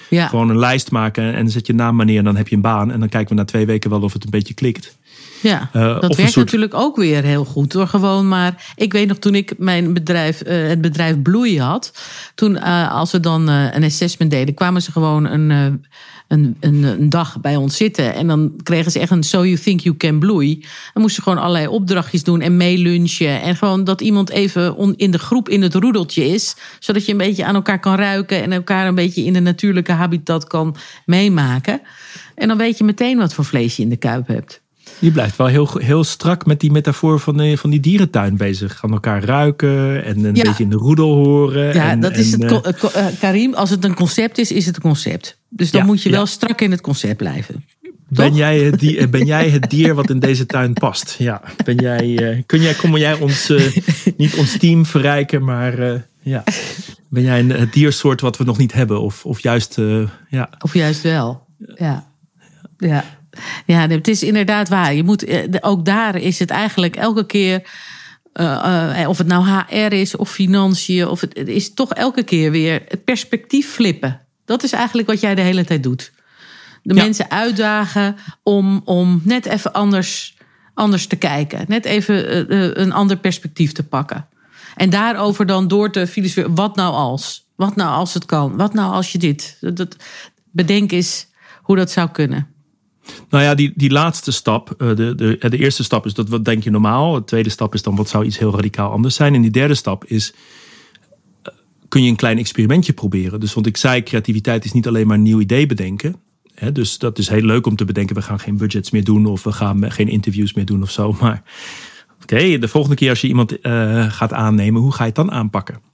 Ja. 0.09 0.27
Gewoon 0.27 0.49
een 0.49 0.59
lijst 0.59 0.91
maken 0.91 1.33
en 1.33 1.49
zet 1.49 1.67
je 1.67 1.73
naam 1.73 1.95
maar 1.95 2.05
neer 2.05 2.17
en 2.17 2.23
dan 2.23 2.35
heb 2.35 2.47
je 2.47 2.55
een 2.55 2.61
baan. 2.61 2.91
En 2.91 2.99
dan 2.99 3.09
kijken 3.09 3.29
we 3.29 3.41
na 3.41 3.47
twee 3.47 3.65
weken 3.65 3.89
wel 3.89 4.01
of 4.01 4.13
het 4.13 4.23
een 4.23 4.29
beetje 4.29 4.53
klikt. 4.53 4.97
Ja, 5.41 5.69
uh, 5.73 6.01
dat 6.01 6.15
werkt 6.15 6.35
natuurlijk 6.35 6.73
ook 6.73 6.95
weer 6.95 7.23
heel 7.23 7.45
goed 7.45 7.71
door 7.71 7.87
gewoon 7.87 8.27
maar. 8.27 8.73
Ik 8.75 8.93
weet 8.93 9.07
nog 9.07 9.17
toen 9.17 9.35
ik 9.35 9.53
mijn 9.57 9.93
bedrijf, 9.93 10.43
uh, 10.47 10.67
het 10.67 10.81
bedrijf 10.81 11.21
Bloei 11.21 11.61
had. 11.61 11.93
Toen 12.35 12.55
uh, 12.55 12.91
als 12.91 13.11
we 13.11 13.19
dan 13.19 13.47
een 13.47 13.83
assessment 13.83 14.31
deden, 14.31 14.53
kwamen 14.53 14.81
ze 14.81 14.91
gewoon 14.91 15.25
een 15.25 15.81
een, 16.29 16.55
een, 16.59 16.83
een, 16.83 17.09
dag 17.09 17.41
bij 17.41 17.55
ons 17.55 17.77
zitten. 17.77 18.13
En 18.13 18.27
dan 18.27 18.53
kregen 18.63 18.91
ze 18.91 18.99
echt 18.99 19.11
een 19.11 19.23
So 19.23 19.45
You 19.45 19.57
Think 19.57 19.79
You 19.79 19.97
Can 19.97 20.19
Bloei. 20.19 20.59
Dan 20.93 21.01
moesten 21.01 21.23
ze 21.23 21.29
gewoon 21.29 21.43
allerlei 21.43 21.67
opdrachtjes 21.67 22.23
doen 22.23 22.41
en 22.41 22.57
meelunchen. 22.57 23.41
En 23.41 23.55
gewoon 23.55 23.83
dat 23.83 24.01
iemand 24.01 24.29
even 24.29 24.95
in 24.95 25.11
de 25.11 25.19
groep 25.19 25.49
in 25.49 25.61
het 25.61 25.73
roedeltje 25.73 26.25
is. 26.25 26.55
Zodat 26.79 27.05
je 27.05 27.11
een 27.11 27.17
beetje 27.17 27.45
aan 27.45 27.55
elkaar 27.55 27.79
kan 27.79 27.95
ruiken. 27.95 28.41
En 28.43 28.51
elkaar 28.51 28.87
een 28.87 28.95
beetje 28.95 29.23
in 29.23 29.33
de 29.33 29.39
natuurlijke 29.39 29.91
habitat 29.91 30.47
kan 30.47 30.75
meemaken. 31.05 31.81
En 32.35 32.47
dan 32.47 32.57
weet 32.57 32.77
je 32.77 32.83
meteen 32.83 33.17
wat 33.17 33.33
voor 33.33 33.45
vlees 33.45 33.75
je 33.75 33.83
in 33.83 33.89
de 33.89 33.97
kuip 33.97 34.27
hebt. 34.27 34.61
Je 34.99 35.11
blijft 35.11 35.35
wel 35.35 35.47
heel, 35.47 35.69
heel 35.77 36.03
strak 36.03 36.45
met 36.45 36.59
die 36.59 36.71
metafoor 36.71 37.19
van, 37.19 37.37
de, 37.37 37.57
van 37.57 37.69
die 37.69 37.79
dierentuin 37.79 38.37
bezig. 38.37 38.77
Gaan 38.77 38.91
elkaar 38.91 39.23
ruiken 39.23 40.03
en 40.03 40.23
een 40.23 40.33
beetje 40.33 40.63
in 40.63 40.69
de 40.69 40.75
roedel 40.75 41.13
horen. 41.13 41.73
Ja, 41.73 41.89
en, 41.89 41.99
dat 41.99 42.17
is 42.17 42.31
het, 42.31 42.51
uh, 42.51 43.05
Karim. 43.19 43.53
Als 43.53 43.69
het 43.69 43.83
een 43.83 43.95
concept 43.95 44.37
is, 44.37 44.51
is 44.51 44.65
het 44.65 44.75
een 44.75 44.81
concept. 44.81 45.38
Dus 45.49 45.71
dan 45.71 45.85
moet 45.85 46.03
je 46.03 46.09
wel 46.09 46.25
strak 46.25 46.61
in 46.61 46.71
het 46.71 46.81
concept 46.81 47.17
blijven. 47.17 47.65
Ben 48.07 48.35
jij, 48.35 48.59
het 48.59 48.79
dier, 48.79 49.09
ben 49.09 49.25
jij 49.25 49.49
het 49.49 49.69
dier 49.69 49.95
wat 49.95 50.09
in 50.09 50.19
deze 50.19 50.45
tuin 50.45 50.73
past? 50.73 51.15
Ja. 51.17 51.41
Ben 51.65 51.75
jij, 51.75 52.43
kun 52.45 52.61
jij, 52.61 52.73
kom 52.73 52.97
jij 52.97 53.13
ons, 53.13 53.53
niet 54.17 54.35
ons 54.35 54.57
team 54.57 54.85
verrijken, 54.85 55.43
maar 55.43 56.05
ja. 56.21 56.43
Ben 57.09 57.23
jij 57.23 57.39
een, 57.39 57.49
het 57.49 57.73
diersoort 57.73 58.21
wat 58.21 58.37
we 58.37 58.43
nog 58.43 58.57
niet 58.57 58.73
hebben? 58.73 59.01
Of, 59.01 59.25
of 59.25 59.39
juist, 59.39 59.77
ja. 60.29 60.49
Of 60.59 60.73
juist 60.73 61.01
wel, 61.01 61.45
ja. 61.75 62.11
Ja. 62.77 63.05
Ja, 63.65 63.87
het 63.87 64.07
is 64.07 64.23
inderdaad 64.23 64.69
waar. 64.69 64.93
Je 64.93 65.03
moet, 65.03 65.23
eh, 65.23 65.43
ook 65.59 65.85
daar 65.85 66.15
is 66.15 66.39
het 66.39 66.49
eigenlijk 66.49 66.95
elke 66.95 67.25
keer. 67.25 67.61
Uh, 68.33 68.93
uh, 68.99 69.09
of 69.09 69.17
het 69.17 69.27
nou 69.27 69.45
HR 69.47 69.93
is 69.93 70.15
of 70.15 70.31
financiën, 70.31 71.07
of 71.07 71.21
het, 71.21 71.37
het, 71.37 71.47
is 71.47 71.73
toch 71.73 71.93
elke 71.93 72.23
keer 72.23 72.51
weer 72.51 72.81
het 72.87 73.03
perspectief 73.03 73.69
flippen. 73.69 74.21
Dat 74.49 74.63
is 74.63 74.71
eigenlijk 74.71 75.07
wat 75.07 75.19
jij 75.19 75.35
de 75.35 75.41
hele 75.41 75.65
tijd 75.65 75.83
doet. 75.83 76.11
De 76.83 76.93
mensen 76.93 77.31
uitdagen 77.31 78.15
om, 78.43 78.81
om 78.85 79.21
net 79.23 79.45
even 79.45 79.73
anders, 79.73 80.37
anders 80.73 81.07
te 81.07 81.15
kijken. 81.15 81.65
Net 81.67 81.85
even 81.85 82.81
een 82.81 82.91
ander 82.91 83.17
perspectief 83.17 83.71
te 83.71 83.83
pakken. 83.83 84.27
En 84.75 84.89
daarover 84.89 85.45
dan 85.45 85.67
door 85.67 85.91
te 85.91 86.07
filosoferen. 86.07 86.55
Wat 86.55 86.75
nou 86.75 86.93
als? 86.93 87.47
Wat 87.55 87.75
nou 87.75 87.89
als 87.89 88.13
het 88.13 88.25
kan? 88.25 88.57
Wat 88.57 88.73
nou 88.73 88.93
als 88.93 89.11
je 89.11 89.17
dit? 89.17 89.57
Dat, 89.59 89.95
bedenk 90.51 90.91
eens 90.91 91.27
hoe 91.61 91.75
dat 91.75 91.91
zou 91.91 92.09
kunnen. 92.09 92.47
Nou 93.29 93.43
ja, 93.43 93.55
die, 93.55 93.73
die 93.75 93.91
laatste 93.91 94.31
stap, 94.31 94.71
eh, 94.77 94.87
de, 94.95 95.15
de, 95.15 95.49
de 95.49 95.57
eerste 95.57 95.83
stap 95.83 96.05
is 96.05 96.13
dat 96.13 96.29
wat 96.29 96.45
denk 96.45 96.63
je 96.63 96.69
normaal. 96.69 97.13
De 97.13 97.23
tweede 97.23 97.49
stap 97.49 97.73
is 97.73 97.81
dan 97.81 97.95
wat 97.95 98.09
zou 98.09 98.25
iets 98.25 98.37
heel 98.37 98.55
radicaal 98.55 98.91
anders 98.91 99.15
zijn. 99.15 99.35
En 99.35 99.41
die 99.41 99.51
derde 99.51 99.75
stap 99.75 100.05
is, 100.05 100.31
eh, 100.31 100.37
kun 101.89 102.03
je 102.03 102.09
een 102.09 102.15
klein 102.15 102.37
experimentje 102.37 102.93
proberen. 102.93 103.39
Dus 103.39 103.53
want 103.53 103.65
ik 103.65 103.77
zei, 103.77 104.03
creativiteit 104.03 104.65
is 104.65 104.71
niet 104.71 104.87
alleen 104.87 105.07
maar 105.07 105.19
nieuw 105.19 105.39
idee 105.39 105.65
bedenken. 105.65 106.15
dus 106.73 106.97
dat 106.97 107.17
is 107.17 107.29
heel 107.29 107.41
leuk 107.41 107.65
om 107.65 107.75
te 107.75 107.85
bedenken, 107.85 108.15
we 108.15 108.21
gaan 108.21 108.39
geen 108.39 108.57
budgets 108.57 108.91
meer 108.91 109.03
doen 109.03 109.25
of 109.25 109.43
we 109.43 109.51
gaan 109.51 109.91
geen 109.91 110.07
interviews 110.07 110.53
meer 110.53 110.65
doen 110.65 110.81
of 110.81 110.91
zo. 110.91 111.15
Maar 111.21 111.43
oké, 112.21 112.57
de 112.57 112.67
volgende 112.67 112.95
keer 112.95 113.09
als 113.09 113.21
je 113.21 113.27
iemand 113.27 113.65
uh, 113.65 114.11
gaat 114.11 114.33
aannemen, 114.33 114.81
hoe 114.81 114.91
ga 114.91 114.99
je 114.99 115.05
het 115.05 115.15
dan 115.15 115.31
aanpakken? 115.31 115.88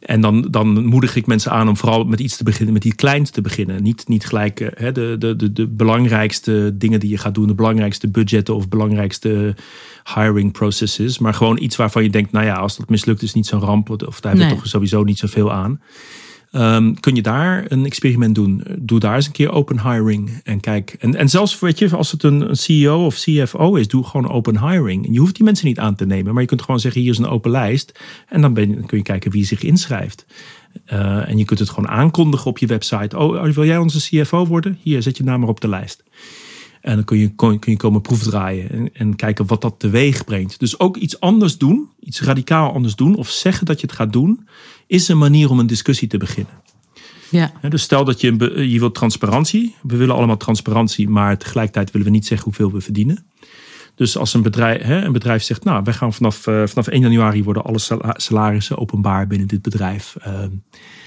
En 0.00 0.20
dan, 0.20 0.46
dan 0.50 0.84
moedig 0.84 1.16
ik 1.16 1.26
mensen 1.26 1.50
aan 1.50 1.68
om 1.68 1.76
vooral 1.76 2.04
met 2.04 2.20
iets 2.20 2.36
te 2.36 2.44
beginnen, 2.44 2.72
met 2.72 2.84
iets 2.84 2.94
kleins 2.94 3.30
te 3.30 3.40
beginnen. 3.40 3.82
Niet, 3.82 4.08
niet 4.08 4.26
gelijk 4.26 4.60
eh, 4.60 4.68
hè, 4.74 4.92
de, 4.92 5.16
de, 5.18 5.36
de, 5.36 5.52
de 5.52 5.66
belangrijkste 5.66 6.72
dingen 6.74 7.00
die 7.00 7.10
je 7.10 7.18
gaat 7.18 7.34
doen, 7.34 7.46
de 7.46 7.54
belangrijkste 7.54 8.08
budgetten 8.08 8.54
of 8.54 8.68
belangrijkste 8.68 9.54
hiring 10.14 10.52
processes. 10.52 11.18
Maar 11.18 11.34
gewoon 11.34 11.58
iets 11.58 11.76
waarvan 11.76 12.02
je 12.02 12.10
denkt, 12.10 12.32
nou 12.32 12.46
ja, 12.46 12.54
als 12.54 12.76
dat 12.76 12.88
mislukt 12.88 13.22
is 13.22 13.34
niet 13.34 13.46
zo'n 13.46 13.60
ramp. 13.60 13.90
Of 13.90 14.20
daar 14.20 14.32
hebben 14.32 14.48
we 14.48 14.54
toch 14.54 14.70
sowieso 14.70 15.02
niet 15.02 15.18
zoveel 15.18 15.52
aan. 15.52 15.80
Um, 16.52 17.00
kun 17.00 17.14
je 17.14 17.22
daar 17.22 17.64
een 17.68 17.84
experiment 17.84 18.34
doen? 18.34 18.64
Doe 18.78 19.00
daar 19.00 19.14
eens 19.14 19.26
een 19.26 19.32
keer 19.32 19.52
open 19.52 19.90
hiring 19.90 20.40
en 20.44 20.60
kijk. 20.60 20.96
En, 20.98 21.14
en 21.14 21.28
zelfs 21.28 21.58
weet 21.58 21.78
je, 21.78 21.96
als 21.96 22.12
het 22.12 22.22
een, 22.22 22.56
CEO 22.56 23.04
of 23.04 23.14
CFO 23.14 23.74
is, 23.74 23.88
doe 23.88 24.04
gewoon 24.04 24.30
open 24.30 24.68
hiring. 24.68 25.06
En 25.06 25.12
je 25.12 25.18
hoeft 25.18 25.34
die 25.34 25.44
mensen 25.44 25.66
niet 25.66 25.78
aan 25.78 25.94
te 25.94 26.06
nemen, 26.06 26.32
maar 26.32 26.42
je 26.42 26.48
kunt 26.48 26.62
gewoon 26.62 26.80
zeggen: 26.80 27.00
hier 27.00 27.10
is 27.10 27.18
een 27.18 27.26
open 27.26 27.50
lijst. 27.50 28.00
En 28.28 28.40
dan, 28.40 28.54
ben, 28.54 28.86
kun 28.86 28.98
je 28.98 29.04
kijken 29.04 29.30
wie 29.30 29.44
zich 29.44 29.62
inschrijft. 29.62 30.26
Uh, 30.92 31.28
en 31.28 31.38
je 31.38 31.44
kunt 31.44 31.58
het 31.58 31.68
gewoon 31.68 31.88
aankondigen 31.88 32.46
op 32.46 32.58
je 32.58 32.66
website. 32.66 33.18
Oh, 33.18 33.44
wil 33.44 33.64
jij 33.64 33.78
onze 33.78 33.98
CFO 34.00 34.46
worden? 34.46 34.78
Hier, 34.82 35.02
zet 35.02 35.16
je 35.16 35.24
naam 35.24 35.40
maar 35.40 35.48
op 35.48 35.60
de 35.60 35.68
lijst. 35.68 36.02
En 36.80 36.94
dan 36.94 37.04
kun 37.04 37.18
je, 37.18 37.34
kun 37.34 37.58
je 37.64 37.76
komen 37.76 38.00
proefdraaien 38.00 38.70
en, 38.70 38.90
en 38.92 39.16
kijken 39.16 39.46
wat 39.46 39.60
dat 39.60 39.74
teweeg 39.78 40.24
brengt. 40.24 40.58
Dus 40.58 40.78
ook 40.78 40.96
iets 40.96 41.20
anders 41.20 41.58
doen, 41.58 41.88
iets 42.00 42.22
radicaal 42.22 42.72
anders 42.72 42.94
doen, 42.94 43.16
of 43.16 43.30
zeggen 43.30 43.66
dat 43.66 43.80
je 43.80 43.86
het 43.86 43.96
gaat 43.96 44.12
doen, 44.12 44.46
is 44.90 45.08
een 45.08 45.18
manier 45.18 45.50
om 45.50 45.58
een 45.58 45.66
discussie 45.66 46.08
te 46.08 46.18
beginnen. 46.18 46.52
Ja. 47.28 47.52
Dus 47.68 47.82
stel 47.82 48.04
dat 48.04 48.20
je, 48.20 48.32
je 48.70 48.78
wilt 48.78 48.94
transparantie. 48.94 49.74
We 49.82 49.96
willen 49.96 50.14
allemaal 50.14 50.36
transparantie, 50.36 51.08
maar 51.08 51.38
tegelijkertijd 51.38 51.90
willen 51.90 52.06
we 52.06 52.12
niet 52.12 52.26
zeggen 52.26 52.44
hoeveel 52.44 52.72
we 52.72 52.80
verdienen. 52.80 53.24
Dus 53.94 54.16
als 54.16 54.34
een 54.34 54.42
bedrijf, 54.42 54.82
hè, 54.82 55.04
een 55.04 55.12
bedrijf 55.12 55.42
zegt, 55.42 55.64
nou, 55.64 55.82
wij 55.84 55.92
gaan 55.92 56.12
vanaf, 56.12 56.46
uh, 56.46 56.66
vanaf 56.66 56.86
1 56.86 57.00
januari 57.00 57.44
worden 57.44 57.64
alle 57.64 57.78
salarissen 58.14 58.78
openbaar 58.78 59.26
binnen 59.26 59.48
dit 59.48 59.62
bedrijf. 59.62 60.16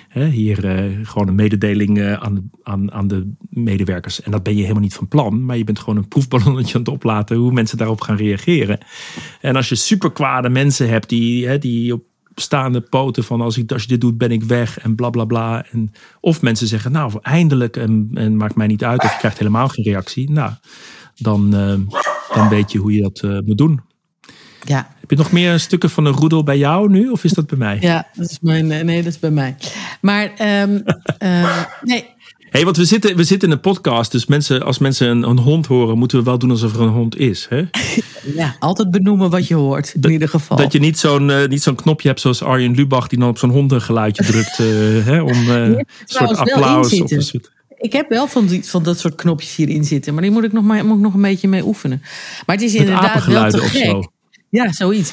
Hè, 0.08 0.28
hier 0.28 0.66
uh, 0.66 1.08
gewoon 1.08 1.28
een 1.28 1.36
mededeling 1.36 1.98
uh, 1.98 2.14
aan, 2.14 2.52
aan, 2.64 2.92
aan 2.92 3.08
de 3.08 3.32
medewerkers. 3.50 4.22
En 4.22 4.32
dat 4.32 4.44
ben 4.44 4.56
je 4.56 4.62
helemaal 4.62 4.82
niet 4.82 4.94
van 4.94 5.08
plan, 5.08 5.46
maar 5.46 5.58
je 5.58 5.64
bent 5.64 5.80
gewoon 5.80 5.98
een 5.98 6.08
proefballonnetje 6.08 6.74
aan 6.74 6.80
het 6.80 6.90
oplaten 6.90 7.38
hoe 7.38 7.52
mensen 7.52 7.78
daarop 7.78 8.02
gaan 8.02 8.16
reageren. 8.16 8.78
En 9.42 9.56
als 9.56 9.70
je 9.70 9.76
super 9.76 10.12
kwade 10.12 10.50
mensen 10.50 10.90
hebt 10.90 11.10
die, 11.10 11.48
hè, 11.48 11.58
die 11.58 11.94
op 11.94 12.04
staande 12.36 12.82
poten 12.82 13.24
van 13.24 13.42
als, 13.42 13.58
ik, 13.58 13.72
als 13.72 13.82
je 13.82 13.88
dit 13.88 14.02
doet 14.02 14.18
ben 14.18 14.32
ik 14.32 14.44
weg 14.44 14.80
en 14.80 14.96
bla 14.96 15.10
bla 15.10 15.26
bla. 15.26 15.66
En, 15.72 15.92
of 16.20 16.42
mensen 16.42 16.68
zeggen 16.68 16.92
nou 16.92 17.12
eindelijk 17.22 17.78
en, 17.78 18.10
en 18.14 18.38
maakt 18.38 18.56
mij 18.56 18.68
niet 18.68 18.84
uit 18.84 19.04
of 19.04 19.12
je 19.12 19.18
krijgt 19.18 19.38
helemaal 19.38 19.68
geen 19.68 19.86
reactie. 19.86 20.32
Nou, 20.32 20.52
dan, 21.16 21.56
uh, 21.56 21.98
dan 22.36 22.50
weet 22.50 22.72
je 22.72 22.78
hoe 22.78 22.94
je 22.94 23.02
dat 23.02 23.22
uh, 23.26 23.40
moet 23.46 23.58
doen. 23.58 23.82
Ja. 24.64 24.96
Heb 25.00 25.10
je 25.10 25.16
nog 25.16 25.32
meer 25.32 25.60
stukken 25.60 25.90
van 25.90 26.06
een 26.06 26.14
roedel 26.14 26.44
bij 26.44 26.58
jou 26.58 26.90
nu 26.90 27.10
of 27.10 27.24
is 27.24 27.32
dat 27.32 27.48
bij 27.48 27.58
mij? 27.58 27.78
Ja, 27.82 28.08
dat 28.14 28.30
is 28.30 28.40
mijn, 28.40 28.68
nee, 28.68 29.04
dat 29.04 29.14
is 29.14 29.20
bij 29.20 29.32
mij. 29.32 29.56
Maar 30.02 30.24
um, 30.64 30.84
uh, 31.24 31.64
nee, 31.82 32.13
hey, 32.54 32.64
want 32.64 32.78
we 32.78 32.86
zitten, 32.86 33.16
we 33.16 33.24
zitten 33.24 33.48
in 33.48 33.54
een 33.54 33.60
podcast, 33.60 34.12
dus 34.12 34.26
mensen, 34.26 34.64
als 34.64 34.78
mensen 34.78 35.08
een, 35.08 35.24
een, 35.24 35.40
hond 35.40 35.66
horen, 35.66 35.98
moeten 35.98 36.18
we 36.18 36.24
wel 36.24 36.38
doen 36.38 36.50
alsof 36.50 36.74
er 36.74 36.82
een 36.82 36.88
hond 36.88 37.18
is. 37.18 37.48
Hè? 37.50 37.64
Ja, 38.36 38.56
altijd 38.60 38.92
benoemen 38.92 39.30
wat 39.30 39.48
je 39.48 39.56
hoort, 39.56 39.94
in 39.96 40.02
dat, 40.02 40.12
ieder 40.12 40.30
geval. 40.30 40.58
Dat 40.58 40.72
je 40.72 40.80
niet 40.80 41.00
zo'n 41.00 41.30
uh, 41.30 41.48
niet 41.48 41.64
zo'n 41.64 41.76
knopje 41.76 42.08
hebt 42.08 42.20
zoals 42.20 42.42
Arjen 42.42 42.76
Lubach, 42.76 43.08
die 43.08 43.20
dan 43.20 43.30
op 43.30 43.38
zo'n 43.38 43.50
hondengeluidje 43.50 44.24
drukt 44.32 44.60
uh, 44.60 44.68
hè, 45.06 45.22
om 45.22 45.32
uh, 45.32 45.56
een 45.56 45.86
soort 46.06 46.38
applaus. 46.38 46.96
Soort... 46.96 47.52
Ik 47.78 47.94
heb 47.94 48.10
wel 48.10 48.28
van, 48.28 48.46
die, 48.46 48.66
van 48.66 48.84
dat 48.84 49.00
soort 49.00 49.16
knopjes 49.16 49.56
hierin 49.56 49.84
zitten, 49.84 50.14
maar 50.14 50.24
die 50.24 50.32
moet 50.32 50.44
ik 50.44 50.52
nog, 50.52 50.64
maar, 50.64 50.86
moet 50.86 50.98
ik 50.98 51.04
nog 51.04 51.14
een 51.14 51.22
beetje 51.22 51.48
mee 51.48 51.66
oefenen. 51.66 52.02
Maar 52.46 52.56
het 52.56 52.66
is 52.66 52.76
inderdaad 52.76 53.26
wel 53.26 53.50
te 53.50 53.58
gek. 53.58 53.86
Zo. 53.86 54.04
Ja, 54.50 54.72
zoiets. 54.72 55.12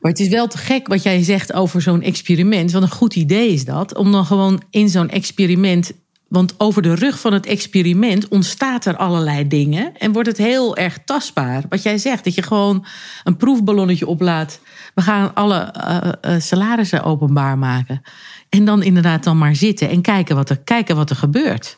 Maar 0.00 0.10
het 0.10 0.20
is 0.20 0.28
wel 0.28 0.46
te 0.48 0.58
gek 0.58 0.86
wat 0.86 1.02
jij 1.02 1.22
zegt 1.22 1.52
over 1.52 1.82
zo'n 1.82 2.02
experiment. 2.02 2.72
Wat 2.72 2.82
een 2.82 2.90
goed 2.90 3.14
idee 3.14 3.52
is 3.52 3.64
dat. 3.64 3.96
Om 3.96 4.12
dan 4.12 4.24
gewoon 4.24 4.62
in 4.70 4.88
zo'n 4.88 5.08
experiment 5.08 5.92
want 6.36 6.54
over 6.58 6.82
de 6.82 6.94
rug 6.94 7.20
van 7.20 7.32
het 7.32 7.46
experiment 7.46 8.28
ontstaat 8.28 8.84
er 8.84 8.96
allerlei 8.96 9.48
dingen 9.48 9.96
en 9.98 10.12
wordt 10.12 10.28
het 10.28 10.36
heel 10.36 10.76
erg 10.76 10.98
tastbaar. 11.04 11.62
Wat 11.68 11.82
jij 11.82 11.98
zegt, 11.98 12.24
dat 12.24 12.34
je 12.34 12.42
gewoon 12.42 12.86
een 13.24 13.36
proefballonnetje 13.36 14.06
oplaat. 14.06 14.60
We 14.94 15.02
gaan 15.02 15.34
alle 15.34 15.74
uh, 15.76 16.32
uh, 16.34 16.40
salarissen 16.40 17.02
openbaar 17.02 17.58
maken. 17.58 18.02
En 18.48 18.64
dan 18.64 18.82
inderdaad 18.82 19.24
dan 19.24 19.38
maar 19.38 19.56
zitten 19.56 19.88
en 19.88 20.02
kijken 20.02 20.36
wat 20.36 20.50
er, 20.50 20.58
kijken 20.58 20.96
wat 20.96 21.10
er 21.10 21.16
gebeurt. 21.16 21.76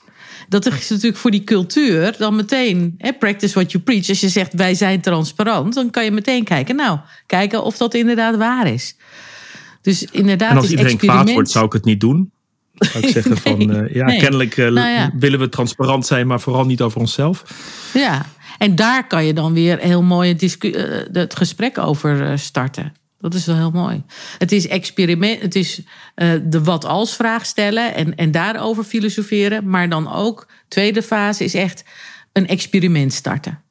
Dat 0.49 0.67
is 0.67 0.89
natuurlijk 0.89 1.17
voor 1.17 1.31
die 1.31 1.45
cultuur 1.45 2.15
dan 2.19 2.37
meteen, 2.37 2.95
hè, 2.99 3.13
practice 3.13 3.55
what 3.55 3.73
you 3.73 3.85
preach. 3.85 4.09
Als 4.09 4.21
je 4.21 4.29
zegt 4.29 4.55
wij 4.55 4.75
zijn 4.75 5.01
transparant, 5.01 5.75
dan 5.75 5.91
kan 5.91 6.05
je 6.05 6.11
meteen 6.11 6.45
kijken. 6.45 6.77
Nou, 6.77 6.99
kijken 7.27 7.63
of 7.63 7.77
dat 7.77 7.95
inderdaad 7.95 8.37
waar 8.37 8.67
is. 8.67 8.97
Dus 9.83 10.05
inderdaad. 10.05 10.51
En 10.51 10.57
als 10.57 10.71
iedereen 10.71 10.93
experiment... 10.93 11.23
kwaad 11.23 11.35
wordt, 11.35 11.51
zou 11.51 11.67
ik 11.67 11.73
het 11.73 11.85
niet 11.85 12.01
doen. 12.01 12.33
Zou 12.79 13.05
ik 13.05 13.11
zeggen 13.11 13.37
van, 13.37 13.59
nee, 13.59 13.83
uh, 13.83 13.95
ja, 13.95 14.07
nee. 14.07 14.19
kennelijk 14.19 14.57
uh, 14.57 14.71
nou 14.71 14.89
ja. 14.89 15.13
willen 15.19 15.39
we 15.39 15.49
transparant 15.49 16.07
zijn, 16.07 16.27
maar 16.27 16.41
vooral 16.41 16.67
niet 16.67 16.81
over 16.81 17.01
onszelf. 17.01 17.45
Ja, 17.95 18.27
en 18.59 18.75
daar 18.75 19.07
kan 19.07 19.25
je 19.25 19.33
dan 19.33 19.53
weer 19.53 19.79
heel 19.79 20.03
mooi 20.03 20.37
uh, 20.61 20.83
het 21.13 21.37
gesprek 21.37 21.79
over 21.79 22.39
starten. 22.39 22.93
Dat 23.21 23.35
is 23.35 23.47
wel 23.47 23.57
heel 23.57 23.71
mooi. 23.71 24.03
Het 24.39 24.53
is 24.53 24.69
experiment, 24.69 25.41
het 25.41 25.55
is 25.55 25.83
de 26.43 26.61
wat 26.63 26.85
als 26.85 27.17
vraag 27.17 27.47
stellen 27.47 27.95
en, 27.95 28.15
en 28.15 28.31
daarover 28.31 28.85
filosoferen. 28.85 29.71
Maar 29.71 29.89
dan 29.89 30.13
ook, 30.13 30.49
tweede 30.69 31.03
fase 31.03 31.45
is 31.45 31.55
echt 31.55 31.85
een 32.33 32.47
experiment 32.47 33.13
starten. 33.13 33.63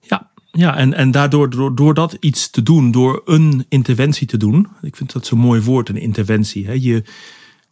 Ja, 0.00 0.30
ja, 0.52 0.76
en, 0.76 0.94
en 0.94 1.10
daardoor, 1.10 1.50
door, 1.50 1.74
door 1.74 1.94
dat 1.94 2.16
iets 2.20 2.50
te 2.50 2.62
doen, 2.62 2.90
door 2.90 3.22
een 3.24 3.66
interventie 3.68 4.26
te 4.26 4.36
doen. 4.36 4.68
Ik 4.82 4.96
vind 4.96 5.12
dat 5.12 5.26
zo'n 5.26 5.38
mooi 5.38 5.60
woord, 5.60 5.88
een 5.88 5.96
interventie. 5.96 6.66
Hè? 6.66 6.72
Je, 6.72 7.02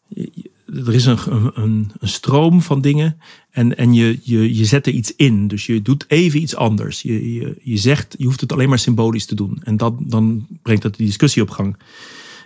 je, 0.09 0.51
er 0.75 0.95
is 0.95 1.07
een, 1.07 1.18
een, 1.55 1.91
een, 2.01 2.09
stroom 2.09 2.62
van 2.62 2.81
dingen 2.81 3.21
en, 3.51 3.77
en 3.77 3.95
je, 3.95 4.18
je, 4.23 4.57
je 4.57 4.64
zet 4.64 4.87
er 4.87 4.93
iets 4.93 5.16
in. 5.16 5.49
Dus 5.49 5.66
je 5.66 5.83
doet 5.83 6.05
even 6.09 6.41
iets 6.41 6.57
anders. 6.57 7.03
Je, 7.03 7.35
je, 7.35 7.57
je 7.62 7.77
zegt, 7.77 8.14
je 8.18 8.25
hoeft 8.25 8.41
het 8.41 8.53
alleen 8.53 8.68
maar 8.68 8.79
symbolisch 8.79 9.27
te 9.27 9.35
doen. 9.35 9.61
En 9.62 9.77
dat, 9.77 9.95
dan 9.99 10.47
brengt 10.62 10.83
dat 10.83 10.97
de 10.97 11.05
discussie 11.05 11.43
op 11.43 11.51
gang. 11.51 11.77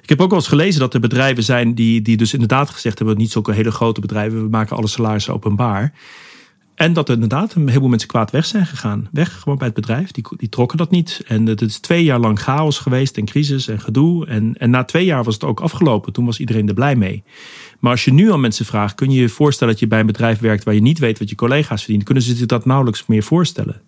Ik 0.03 0.09
heb 0.09 0.21
ook 0.21 0.31
wel 0.31 0.39
eens 0.39 0.49
gelezen 0.49 0.81
dat 0.81 0.95
er 0.95 1.01
bedrijven 1.01 1.43
zijn 1.43 1.75
die, 1.75 2.03
die 2.03 2.17
dus 2.17 2.33
inderdaad 2.33 2.71
gezegd 2.71 2.99
hebben, 2.99 3.17
niet 3.17 3.33
zulke 3.33 3.53
hele 3.53 3.71
grote 3.71 4.01
bedrijven, 4.01 4.43
we 4.43 4.49
maken 4.49 4.77
alle 4.77 4.87
salarissen 4.87 5.35
openbaar. 5.35 5.93
En 6.75 6.93
dat 6.93 7.09
er 7.09 7.15
inderdaad 7.15 7.55
een 7.55 7.69
heleboel 7.69 7.89
mensen 7.89 8.09
kwaad 8.09 8.31
weg 8.31 8.47
zijn 8.47 8.67
gegaan. 8.67 9.09
Weg 9.13 9.41
gewoon 9.41 9.59
bij 9.59 9.67
het 9.67 9.77
bedrijf. 9.77 10.11
Die, 10.11 10.25
die 10.37 10.49
trokken 10.49 10.79
dat 10.79 10.91
niet. 10.91 11.23
En 11.27 11.47
het 11.47 11.61
is 11.61 11.79
twee 11.79 12.05
jaar 12.05 12.19
lang 12.19 12.41
chaos 12.41 12.79
geweest 12.79 13.17
en 13.17 13.25
crisis 13.25 13.69
en 13.69 13.81
gedoe. 13.81 14.27
En, 14.27 14.55
en 14.59 14.71
na 14.71 14.85
twee 14.85 15.05
jaar 15.05 15.25
was 15.25 15.35
het 15.35 15.45
ook 15.45 15.61
afgelopen. 15.61 16.13
Toen 16.13 16.25
was 16.25 16.41
iedereen 16.41 16.69
er 16.69 16.75
blij 16.75 16.97
mee. 16.97 17.23
Maar 17.79 17.91
als 17.91 18.05
je 18.05 18.13
nu 18.13 18.33
aan 18.33 18.41
mensen 18.41 18.67
vraagt, 18.67 18.95
kun 18.95 19.11
je 19.11 19.21
je 19.21 19.29
voorstellen 19.29 19.73
dat 19.73 19.83
je 19.83 19.89
bij 19.89 20.01
een 20.01 20.07
bedrijf 20.07 20.39
werkt 20.39 20.65
waar 20.65 20.75
je 20.75 20.83
niet 20.83 20.99
weet 20.99 21.19
wat 21.19 21.29
je 21.29 21.35
collega's 21.35 21.79
verdienen, 21.79 22.05
kunnen 22.05 22.23
ze 22.25 22.35
zich 22.35 22.47
dat 22.47 22.65
nauwelijks 22.65 23.07
meer 23.07 23.23
voorstellen. 23.23 23.81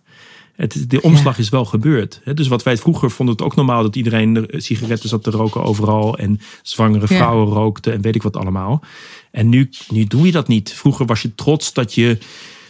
Het, 0.57 0.91
de 0.91 1.03
omslag 1.03 1.39
is 1.39 1.49
wel 1.49 1.65
gebeurd. 1.65 2.21
Dus 2.35 2.49
wat 2.49 2.63
wij 2.63 2.77
vroeger 2.77 3.11
vonden 3.11 3.35
het 3.35 3.45
ook 3.45 3.57
normaal 3.57 3.83
dat 3.83 3.97
iedereen 3.97 4.49
sigaretten 4.49 5.09
zat 5.09 5.23
te 5.23 5.31
roken 5.31 5.63
overal 5.63 6.19
en 6.19 6.41
zwangere 6.63 7.07
vrouwen 7.07 7.49
ja. 7.49 7.55
rookten 7.55 7.93
en 7.93 8.01
weet 8.01 8.15
ik 8.15 8.23
wat 8.23 8.37
allemaal. 8.37 8.83
En 9.31 9.49
nu, 9.49 9.71
nu 9.89 10.05
doe 10.05 10.27
je 10.27 10.33
dat 10.33 10.49
niet. 10.49 10.73
Vroeger 10.73 11.07
was 11.07 11.23
je 11.23 11.35
trots 11.35 11.73
dat 11.73 11.95
je 11.95 12.19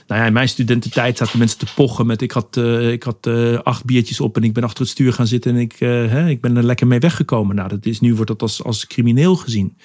nou 0.06 0.20
ja, 0.20 0.26
in 0.26 0.32
mijn 0.32 0.48
studententijd 0.48 1.16
zaten 1.16 1.38
mensen 1.38 1.58
te 1.58 1.66
pochen 1.74 2.06
met 2.06 2.22
ik 2.22 2.30
had, 2.30 2.56
uh, 2.56 2.92
ik 2.92 3.02
had 3.02 3.26
uh, 3.26 3.58
acht 3.58 3.84
biertjes 3.84 4.20
op 4.20 4.36
en 4.36 4.42
ik 4.42 4.52
ben 4.52 4.62
achter 4.62 4.80
het 4.80 4.90
stuur 4.90 5.12
gaan 5.12 5.26
zitten 5.26 5.54
en 5.54 5.60
ik, 5.60 5.80
uh, 5.80 5.88
hè, 5.88 6.28
ik 6.28 6.40
ben 6.40 6.56
er 6.56 6.62
lekker 6.62 6.86
mee 6.86 6.98
weggekomen. 6.98 7.56
Nou, 7.56 7.68
dat 7.68 7.86
is, 7.86 8.00
nu 8.00 8.14
wordt 8.14 8.30
dat 8.30 8.42
als, 8.42 8.62
als 8.62 8.86
crimineel 8.86 9.36
gezien. 9.36 9.76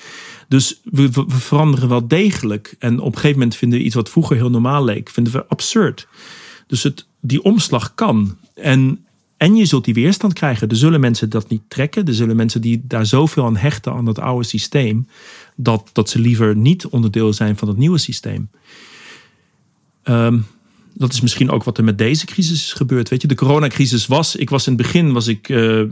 Dus 0.47 0.80
we, 0.84 1.11
we, 1.11 1.26
veranderen 1.28 1.89
wel 1.89 2.07
degelijk. 2.07 2.76
En 2.80 2.99
op 2.99 3.05
een 3.05 3.13
gegeven 3.13 3.38
moment 3.38 3.55
vinden 3.55 3.80
we 3.80 3.86
iets 3.86 3.95
wat 3.95 4.09
vroeger 4.09 4.36
heel 4.36 4.49
normaal 4.49 4.84
leek, 4.84 5.09
vinden 5.09 5.34
we 5.34 5.45
absurd. 5.47 6.07
Dus 6.67 6.84
het, 6.84 7.05
die 7.19 7.43
omslag 7.43 7.95
kan. 7.95 8.38
En, 8.53 9.05
en 9.38 9.55
je 9.55 9.65
zult 9.65 9.86
die 9.86 9.93
weerstand 9.93 10.34
krijgen. 10.34 10.69
Er 10.69 10.76
zullen 10.76 10.99
mensen 10.99 11.30
dat 11.30 11.49
niet 11.49 11.61
trekken. 11.67 12.05
Er 12.05 12.13
zullen 12.13 12.36
mensen 12.36 12.61
die 12.61 12.82
daar 12.84 13.05
zoveel 13.05 13.45
aan 13.45 13.57
hechten 13.57 13.93
aan 13.93 14.05
dat 14.05 14.19
oude 14.19 14.45
systeem. 14.45 15.07
Dat, 15.55 15.89
dat 15.93 16.09
ze 16.09 16.19
liever 16.19 16.55
niet 16.55 16.88
onderdeel 16.88 17.34
zijn 17.34 17.57
van 17.57 17.67
het 17.67 17.78
nieuwe 17.78 17.97
systeem. 17.97 18.49
Um, 20.04 20.45
dat 20.93 21.14
is 21.14 21.22
misschien 21.22 21.49
ook 21.49 21.64
wat 21.64 21.78
er 21.78 21.84
met 21.84 21.97
deze 21.97 22.26
crisis 22.26 22.64
is 22.64 22.74
gebeurd. 22.74 23.10
Weet 23.10 23.22
je, 23.22 23.28
de 23.28 23.36
coronacrisis 23.36 24.08
was. 24.08 24.36
Ik 24.36 24.49
was 24.49 24.68
in 24.68 24.74
het 24.74 24.82
begin 24.82 25.14
was 25.14 25.28
ik. 25.28 25.49
Uh, 25.49 25.84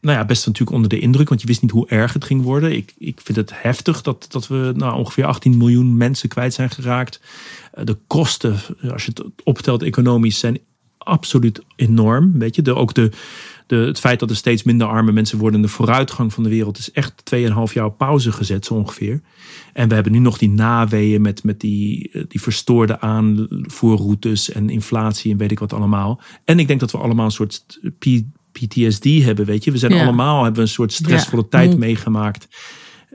nou 0.00 0.18
ja, 0.18 0.24
best 0.24 0.46
natuurlijk 0.46 0.76
onder 0.76 0.88
de 0.88 0.98
indruk, 0.98 1.28
want 1.28 1.40
je 1.40 1.46
wist 1.46 1.62
niet 1.62 1.70
hoe 1.70 1.88
erg 1.88 2.12
het 2.12 2.24
ging 2.24 2.42
worden. 2.42 2.76
Ik, 2.76 2.94
ik 2.98 3.20
vind 3.24 3.38
het 3.38 3.50
heftig 3.54 4.02
dat, 4.02 4.26
dat 4.28 4.48
we 4.48 4.72
nou, 4.76 4.98
ongeveer 4.98 5.24
18 5.24 5.56
miljoen 5.56 5.96
mensen 5.96 6.28
kwijt 6.28 6.54
zijn 6.54 6.70
geraakt. 6.70 7.20
Uh, 7.78 7.84
de 7.84 7.96
kosten, 8.06 8.56
als 8.92 9.04
je 9.04 9.12
het 9.14 9.24
optelt 9.44 9.82
economisch, 9.82 10.38
zijn 10.38 10.58
absoluut 10.98 11.62
enorm. 11.76 12.38
Weet 12.38 12.54
je, 12.54 12.74
ook 12.74 12.94
de, 12.94 13.10
de, 13.70 13.76
het 13.76 14.00
feit 14.00 14.20
dat 14.20 14.30
er 14.30 14.36
steeds 14.36 14.62
minder 14.62 14.86
arme 14.86 15.12
mensen 15.12 15.38
worden, 15.38 15.62
de 15.62 15.68
vooruitgang 15.68 16.32
van 16.32 16.42
de 16.42 16.48
wereld, 16.48 16.78
is 16.78 16.92
echt 16.92 17.22
2,5 17.34 17.72
jaar 17.72 17.90
pauze 17.90 18.32
gezet, 18.32 18.64
zo 18.64 18.74
ongeveer. 18.74 19.20
En 19.72 19.88
we 19.88 19.94
hebben 19.94 20.12
nu 20.12 20.18
nog 20.18 20.38
die 20.38 20.48
naweeën 20.48 21.22
met, 21.22 21.44
met 21.44 21.60
die, 21.60 22.10
die 22.28 22.40
verstoorde 22.40 23.00
aanvoerroutes 23.00 24.52
en 24.52 24.70
inflatie 24.70 25.32
en 25.32 25.38
weet 25.38 25.50
ik 25.50 25.58
wat 25.58 25.72
allemaal. 25.72 26.20
En 26.44 26.58
ik 26.58 26.66
denk 26.66 26.80
dat 26.80 26.90
we 26.90 26.98
allemaal 26.98 27.24
een 27.24 27.30
soort 27.30 27.80
PTSD 28.52 29.04
hebben, 29.04 29.44
weet 29.44 29.64
je. 29.64 29.70
We 29.70 29.78
zijn 29.78 29.94
ja. 29.94 30.02
allemaal, 30.02 30.44
hebben 30.44 30.62
een 30.62 30.68
soort 30.68 30.92
stressvolle 30.92 31.42
ja. 31.42 31.48
tijd 31.48 31.78
meegemaakt. 31.78 32.48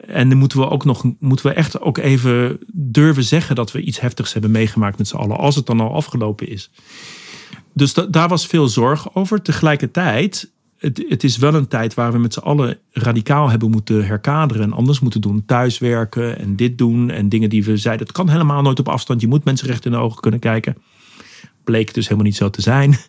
En 0.08 0.30
dan 0.30 0.38
moeten 0.38 0.60
we 0.60 0.70
ook 0.70 0.86
nog, 0.86 1.03
moeten 1.20 1.45
we 1.45 1.53
echt 1.53 1.82
ook 1.82 1.97
even 1.97 2.60
durven 2.74 3.24
zeggen 3.24 3.56
dat 3.56 3.72
we 3.72 3.82
iets 3.82 3.99
heftigs 3.99 4.34
hebben 4.34 4.51
meegemaakt 4.51 4.97
met 4.97 5.08
z'n 5.08 5.16
allen, 5.16 5.38
als 5.38 5.56
het 5.56 5.66
dan 5.66 5.80
al 5.80 5.93
afgelopen 5.93 6.47
is. 6.47 6.72
Dus 7.76 7.93
da 7.93 8.05
daar 8.05 8.28
was 8.28 8.47
veel 8.47 8.67
zorg 8.67 9.15
over. 9.15 9.41
Tegelijkertijd, 9.41 10.51
het, 10.78 11.23
is 11.23 11.38
wel 11.38 11.53
een 11.53 11.67
tijd 11.67 11.93
waar 11.93 12.11
we 12.11 12.17
met 12.17 12.34
z'n 12.34 12.39
allen 12.39 12.78
radicaal 12.91 13.49
hebben 13.49 13.71
moeten 13.71 14.05
herkaderen 14.05 14.63
en 14.63 14.73
anders 14.73 14.99
moeten 14.99 15.21
doen. 15.21 15.45
Thuiswerken 15.45 16.39
en 16.39 16.55
dit 16.55 16.78
doen 16.78 17.09
en 17.09 17.30
dingen 17.30 17.49
die 17.49 17.63
we 17.63 17.78
zeiden. 17.78 18.07
Het 18.07 18.15
kan 18.15 18.30
helemaal 18.30 18.61
nooit 18.61 18.80
op 18.80 18.89
afstand. 18.89 19.21
Je 19.21 19.28
moet 19.28 19.43
mensen 19.43 19.67
recht 19.67 19.86
in 19.86 19.91
de 19.91 19.97
ogen 19.97 20.21
kunnen 20.21 20.39
kijken. 20.39 20.78
Bleek 21.63 21.93
dus 21.93 22.03
helemaal 22.03 22.26
niet 22.26 22.36
zo 22.36 22.49
te 22.49 22.61
zijn. 22.61 22.95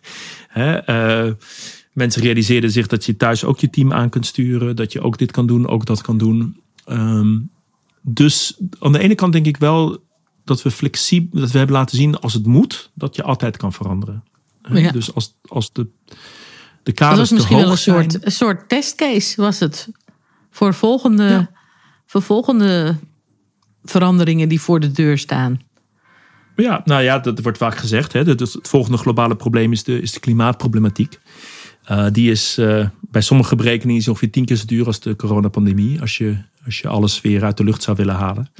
He, 0.47 0.89
uh, 1.27 1.33
mensen 1.93 2.21
realiseerden 2.21 2.71
zich 2.71 2.87
dat 2.87 3.05
je 3.05 3.17
thuis 3.17 3.43
ook 3.43 3.59
je 3.59 3.69
team 3.69 3.93
aan 3.93 4.09
kunt 4.09 4.25
sturen. 4.25 4.75
Dat 4.75 4.91
je 4.91 5.01
ook 5.01 5.17
dit 5.17 5.31
kan 5.31 5.47
doen, 5.47 5.67
ook 5.67 5.85
dat 5.85 6.01
kan 6.01 6.17
doen. 6.17 6.61
Um, 6.89 7.49
dus 8.01 8.59
aan 8.79 8.91
de 8.91 8.99
ene 8.99 9.15
kant 9.15 9.33
denk 9.33 9.45
ik 9.45 9.57
wel 9.57 9.97
dat 10.43 10.61
we 10.61 10.71
flexibel, 10.71 11.39
dat 11.39 11.51
we 11.51 11.57
hebben 11.57 11.75
laten 11.75 11.97
zien 11.97 12.19
als 12.19 12.33
het 12.33 12.45
moet, 12.45 12.91
dat 12.93 13.15
je 13.15 13.23
altijd 13.23 13.57
kan 13.57 13.73
veranderen. 13.73 14.23
Ja. 14.73 14.91
Dus 14.91 15.13
als, 15.13 15.35
als 15.47 15.73
de, 15.73 15.87
de 16.05 16.15
Dat 16.83 16.93
kaders 16.93 17.19
was 17.19 17.27
te 17.27 17.33
misschien 17.33 17.57
wel 17.57 17.71
een 17.71 17.77
soort, 17.77 18.11
zijn... 18.11 18.25
een 18.25 18.31
soort 18.31 18.69
testcase, 18.69 19.41
was 19.41 19.59
het. 19.59 19.87
Voor 20.51 20.73
volgende, 20.73 21.23
Ja. 21.23 21.49
voor 22.05 22.21
volgende 22.21 22.95
veranderingen 23.83 24.49
die 24.49 24.61
voor 24.61 24.79
de 24.79 24.91
deur 24.91 25.17
staan. 25.17 25.59
Ja, 26.55 26.81
nou 26.85 27.01
ja, 27.03 27.19
dat 27.19 27.39
wordt 27.41 27.57
vaak 27.57 27.77
gezegd. 27.77 28.13
Hè. 28.13 28.23
Dat 28.23 28.39
het 28.39 28.57
volgende 28.61 28.97
globale 28.97 29.35
probleem 29.35 29.71
is 29.71 29.83
de, 29.83 30.01
is 30.01 30.11
de 30.11 30.19
klimaatproblematiek. 30.19 31.19
Eh, 31.83 32.05
die 32.11 32.31
is 32.31 32.57
eh, 32.57 32.87
bij 33.01 33.21
sommige 33.21 33.55
berekeningen 33.55 34.07
ongeveer 34.07 34.31
tien 34.31 34.45
keer 34.45 34.55
zo 34.55 34.65
duur 34.65 34.85
als 34.85 34.99
de 34.99 35.15
coronapandemie. 35.15 36.01
Als 36.01 36.17
je, 36.17 36.37
als 36.65 36.79
je 36.79 36.87
alles 36.87 37.21
weer 37.21 37.43
uit 37.43 37.57
de 37.57 37.63
lucht 37.63 37.83
zou 37.83 37.97
willen 37.97 38.15
halen. 38.15 38.51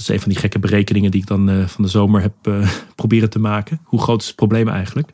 Is 0.00 0.08
een 0.08 0.20
van 0.20 0.28
die 0.28 0.38
gekke 0.38 0.58
berekeningen 0.58 1.10
die 1.10 1.20
ik 1.20 1.26
dan 1.26 1.50
eh, 1.50 1.66
van 1.66 1.84
de 1.84 1.90
zomer 1.90 2.20
heb 2.20 2.34
eh, 2.42 2.70
proberen 2.94 3.30
te 3.30 3.38
maken. 3.38 3.80
Hoe 3.84 4.00
groot 4.00 4.20
is 4.20 4.26
het 4.26 4.36
probleem 4.36 4.68
eigenlijk? 4.68 5.08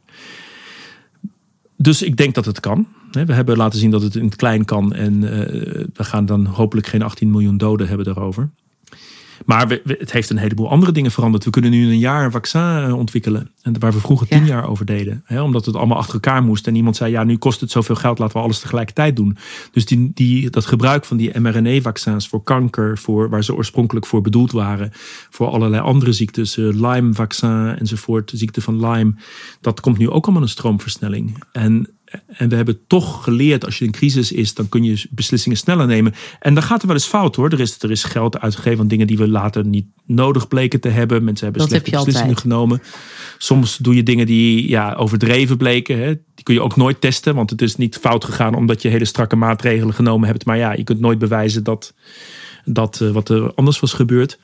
Dus 1.77 2.03
ik 2.03 2.17
denk 2.17 2.35
dat 2.35 2.45
het 2.45 2.61
kan. 2.61 2.87
We 3.11 3.33
hebben 3.33 3.57
laten 3.57 3.79
zien 3.79 3.91
dat 3.91 4.03
het 4.03 4.17
in 4.17 4.25
het 4.25 4.37
klein 4.37 4.65
kan. 4.65 4.93
En 4.93 5.25
eh, 5.25 5.85
we 5.95 6.05
gaan 6.05 6.27
dan 6.27 6.47
hopelijk 6.47 6.87
geen 6.87 7.03
18 7.03 7.31
miljoen 7.31 7.57
doden 7.57 7.89
hebben 7.89 8.07
daarover. 8.07 8.51
Maar 9.45 9.69
we- 9.69 9.81
we- 9.85 9.97
het 9.99 10.13
heeft 10.13 10.31
een 10.31 10.39
heleboel 10.39 10.71
andere 10.71 10.93
dingen 10.93 11.11
veranderd. 11.11 11.45
We 11.45 11.51
kunnen 11.51 11.71
nu 11.71 11.83
in 11.83 11.89
een 11.91 11.99
jaar 11.99 12.25
een 12.25 12.31
vaccin 12.31 12.61
eh, 12.61 12.97
ontwikkelen. 12.97 13.51
En 13.63 13.79
waar 13.81 13.93
we 13.93 14.01
vroeger 14.01 14.27
Ja. 14.31 14.37
tien 14.37 14.47
jaar 14.47 14.69
over 14.69 14.85
deden. 14.87 15.23
Hè, 15.25 15.43
omdat 15.43 15.67
het 15.67 15.75
allemaal 15.77 15.97
achter 15.97 16.15
elkaar 16.15 16.43
moest. 16.43 16.67
En 16.67 16.75
iemand 16.75 16.97
zei, 16.97 17.11
ja, 17.11 17.25
nu 17.25 17.37
kost 17.37 17.61
het 17.61 17.71
zoveel 17.71 17.95
geld. 17.95 18.19
Laten 18.19 18.37
we 18.37 18.43
alles 18.43 18.59
tegelijkertijd 18.61 19.17
doen. 19.17 19.37
Dus 19.73 19.85
die, 19.87 20.11
die, 20.15 20.51
dat 20.51 20.67
gebruik 20.67 21.05
van 21.05 21.17
die 21.17 21.39
mRNA-vaccins 21.41 22.29
voor 22.29 22.43
kanker. 22.43 22.99
Voor, 22.99 23.29
waar 23.31 23.45
ze 23.45 23.55
oorspronkelijk 23.55 24.07
voor 24.07 24.21
bedoeld 24.21 24.53
waren. 24.53 24.91
Voor 25.31 25.47
allerlei 25.49 25.83
andere 25.83 26.13
ziektes. 26.13 26.57
eh, 26.57 26.65
Lyme-vaccin 26.65 27.77
enzovoort. 27.79 28.31
De 28.31 28.37
ziekte 28.37 28.61
van 28.61 28.87
Lyme. 28.87 29.15
Dat 29.61 29.81
komt 29.81 29.99
nu 29.99 30.11
ook 30.11 30.25
allemaal 30.25 30.43
een 30.43 30.49
stroomversnelling. 30.49 31.43
En 31.53 31.89
en 32.27 32.49
we 32.49 32.57
hebben 32.57 32.87
toch 32.87 33.25
geleerd, 33.25 33.65
als 33.65 33.79
je 33.79 33.85
in 33.85 33.91
crisis 33.91 34.33
is, 34.33 34.55
dan 34.55 34.69
kun 34.69 34.85
je 34.85 35.05
beslissingen 35.11 35.59
sneller 35.59 35.87
nemen. 35.87 36.15
En 36.41 36.55
dan 36.55 36.63
gaat 36.63 36.81
er 36.81 36.87
wel 36.87 36.97
eens 36.97 37.07
fout 37.07 37.37
hoor. 37.37 37.51
Er 37.51 37.61
is, 37.61 37.83
er 37.83 37.91
is 37.91 38.05
geld 38.05 38.39
uitgegeven 38.39 38.81
aan 38.81 38.89
dingen 38.89 39.07
die 39.07 39.17
we 39.17 39.29
later 39.29 39.67
niet 39.67 39.87
nodig 40.07 40.49
bleken 40.49 40.81
te 40.81 40.89
hebben. 40.89 41.25
Mensen 41.25 41.45
hebben 41.45 41.63
Dat 41.63 41.71
slechte 41.71 41.91
heb 41.91 41.99
beslissingen 42.05 42.37
altijd. 42.37 42.53
genomen. 42.53 42.83
Soms 43.39 43.77
doe 43.77 43.95
je 43.95 44.03
dingen 44.03 44.27
die 44.27 44.69
ja, 44.69 44.95
overdreven 44.95 45.57
bleken. 45.57 45.99
Hè. 45.99 46.15
Die 46.35 46.45
kun 46.45 46.55
je 46.55 46.63
ook 46.63 46.77
nooit 46.77 47.01
testen, 47.01 47.35
want 47.35 47.51
het 47.51 47.63
is 47.63 47.77
niet 47.77 47.97
fout 47.97 48.25
gegaan 48.25 48.55
omdat 48.55 48.83
je 48.83 48.89
hele 48.89 49.05
strakke 49.05 49.37
maatregelen 49.37 49.95
genomen 49.95 50.29
hebt. 50.29 50.45
Maar 50.45 50.57
ja, 50.57 50.73
je 50.73 50.85
kunt 50.85 51.01
nooit 51.01 51.19
bewijzen 51.19 51.65
dat, 51.65 51.95
dat 52.65 53.01
eh, 53.01 53.11
wat 53.11 53.29
er 53.29 53.55
anders 53.55 53.81
was 53.81 53.93
gebeurd. 53.93 54.39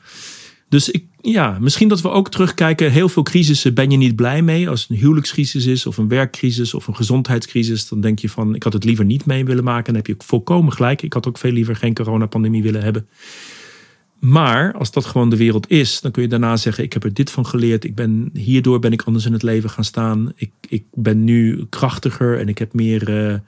Dus 0.72 0.90
ik, 0.90 1.04
ja, 1.20 1.58
misschien 1.60 1.88
dat 1.88 2.00
we 2.00 2.08
ook 2.08 2.30
terugkijken. 2.30 2.90
Heel 2.90 3.08
veel 3.08 3.22
crisissen 3.22 3.74
ben 3.74 3.90
je 3.90 3.96
niet 3.96 4.16
blij 4.16 4.42
mee. 4.42 4.68
Als 4.68 4.80
het 4.80 4.90
een 4.90 4.96
huwelijkscrisis 4.96 5.66
is, 5.66 5.86
of 5.86 5.96
een 5.96 6.08
werkcrisis, 6.08 6.74
of 6.74 6.86
een 6.86 6.96
gezondheidscrisis. 6.96 7.88
Dan 7.88 8.00
denk 8.00 8.18
je 8.18 8.28
van, 8.28 8.54
ik 8.54 8.62
had 8.62 8.72
het 8.72 8.84
liever 8.84 9.04
niet 9.04 9.26
mee 9.26 9.44
willen 9.44 9.64
maken. 9.64 9.84
Dan 9.84 9.94
heb 9.94 10.06
je 10.06 10.14
volkomen 10.18 10.72
gelijk. 10.72 11.02
Ik 11.02 11.12
had 11.12 11.26
ook 11.26 11.38
veel 11.38 11.52
liever 11.52 11.76
geen 11.76 11.94
coronapandemie 11.94 12.62
willen 12.62 12.82
hebben. 12.82 13.08
Maar 14.18 14.72
als 14.74 14.90
dat 14.90 15.04
gewoon 15.04 15.30
de 15.30 15.36
wereld 15.36 15.70
is, 15.70 16.00
dan 16.00 16.10
kun 16.10 16.22
je 16.22 16.28
daarna 16.28 16.56
zeggen: 16.56 16.84
Ik 16.84 16.92
heb 16.92 17.04
er 17.04 17.14
dit 17.14 17.30
van 17.30 17.46
geleerd. 17.46 17.84
Ik 17.84 17.94
ben, 17.94 18.30
hierdoor 18.34 18.78
ben 18.78 18.92
ik 18.92 19.02
anders 19.02 19.26
in 19.26 19.32
het 19.32 19.42
leven 19.42 19.70
gaan 19.70 19.84
staan. 19.84 20.32
Ik, 20.36 20.50
ik 20.68 20.84
ben 20.94 21.24
nu 21.24 21.66
krachtiger 21.68 22.38
en 22.38 22.48
ik 22.48 22.58
heb 22.58 22.72
meer 22.72 23.28
eh, 23.28 23.38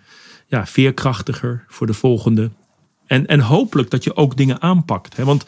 ja, 0.47 0.67
veerkrachtiger 0.67 1.65
voor 1.69 1.87
de 1.87 1.95
volgende. 1.95 2.51
En, 3.07 3.27
en 3.27 3.41
hopelijk 3.41 3.91
dat 3.91 4.05
je 4.05 4.17
ook 4.17 4.37
dingen 4.37 4.63
aanpakt. 4.63 5.17
Hè? 5.17 5.25
Want 5.25 5.45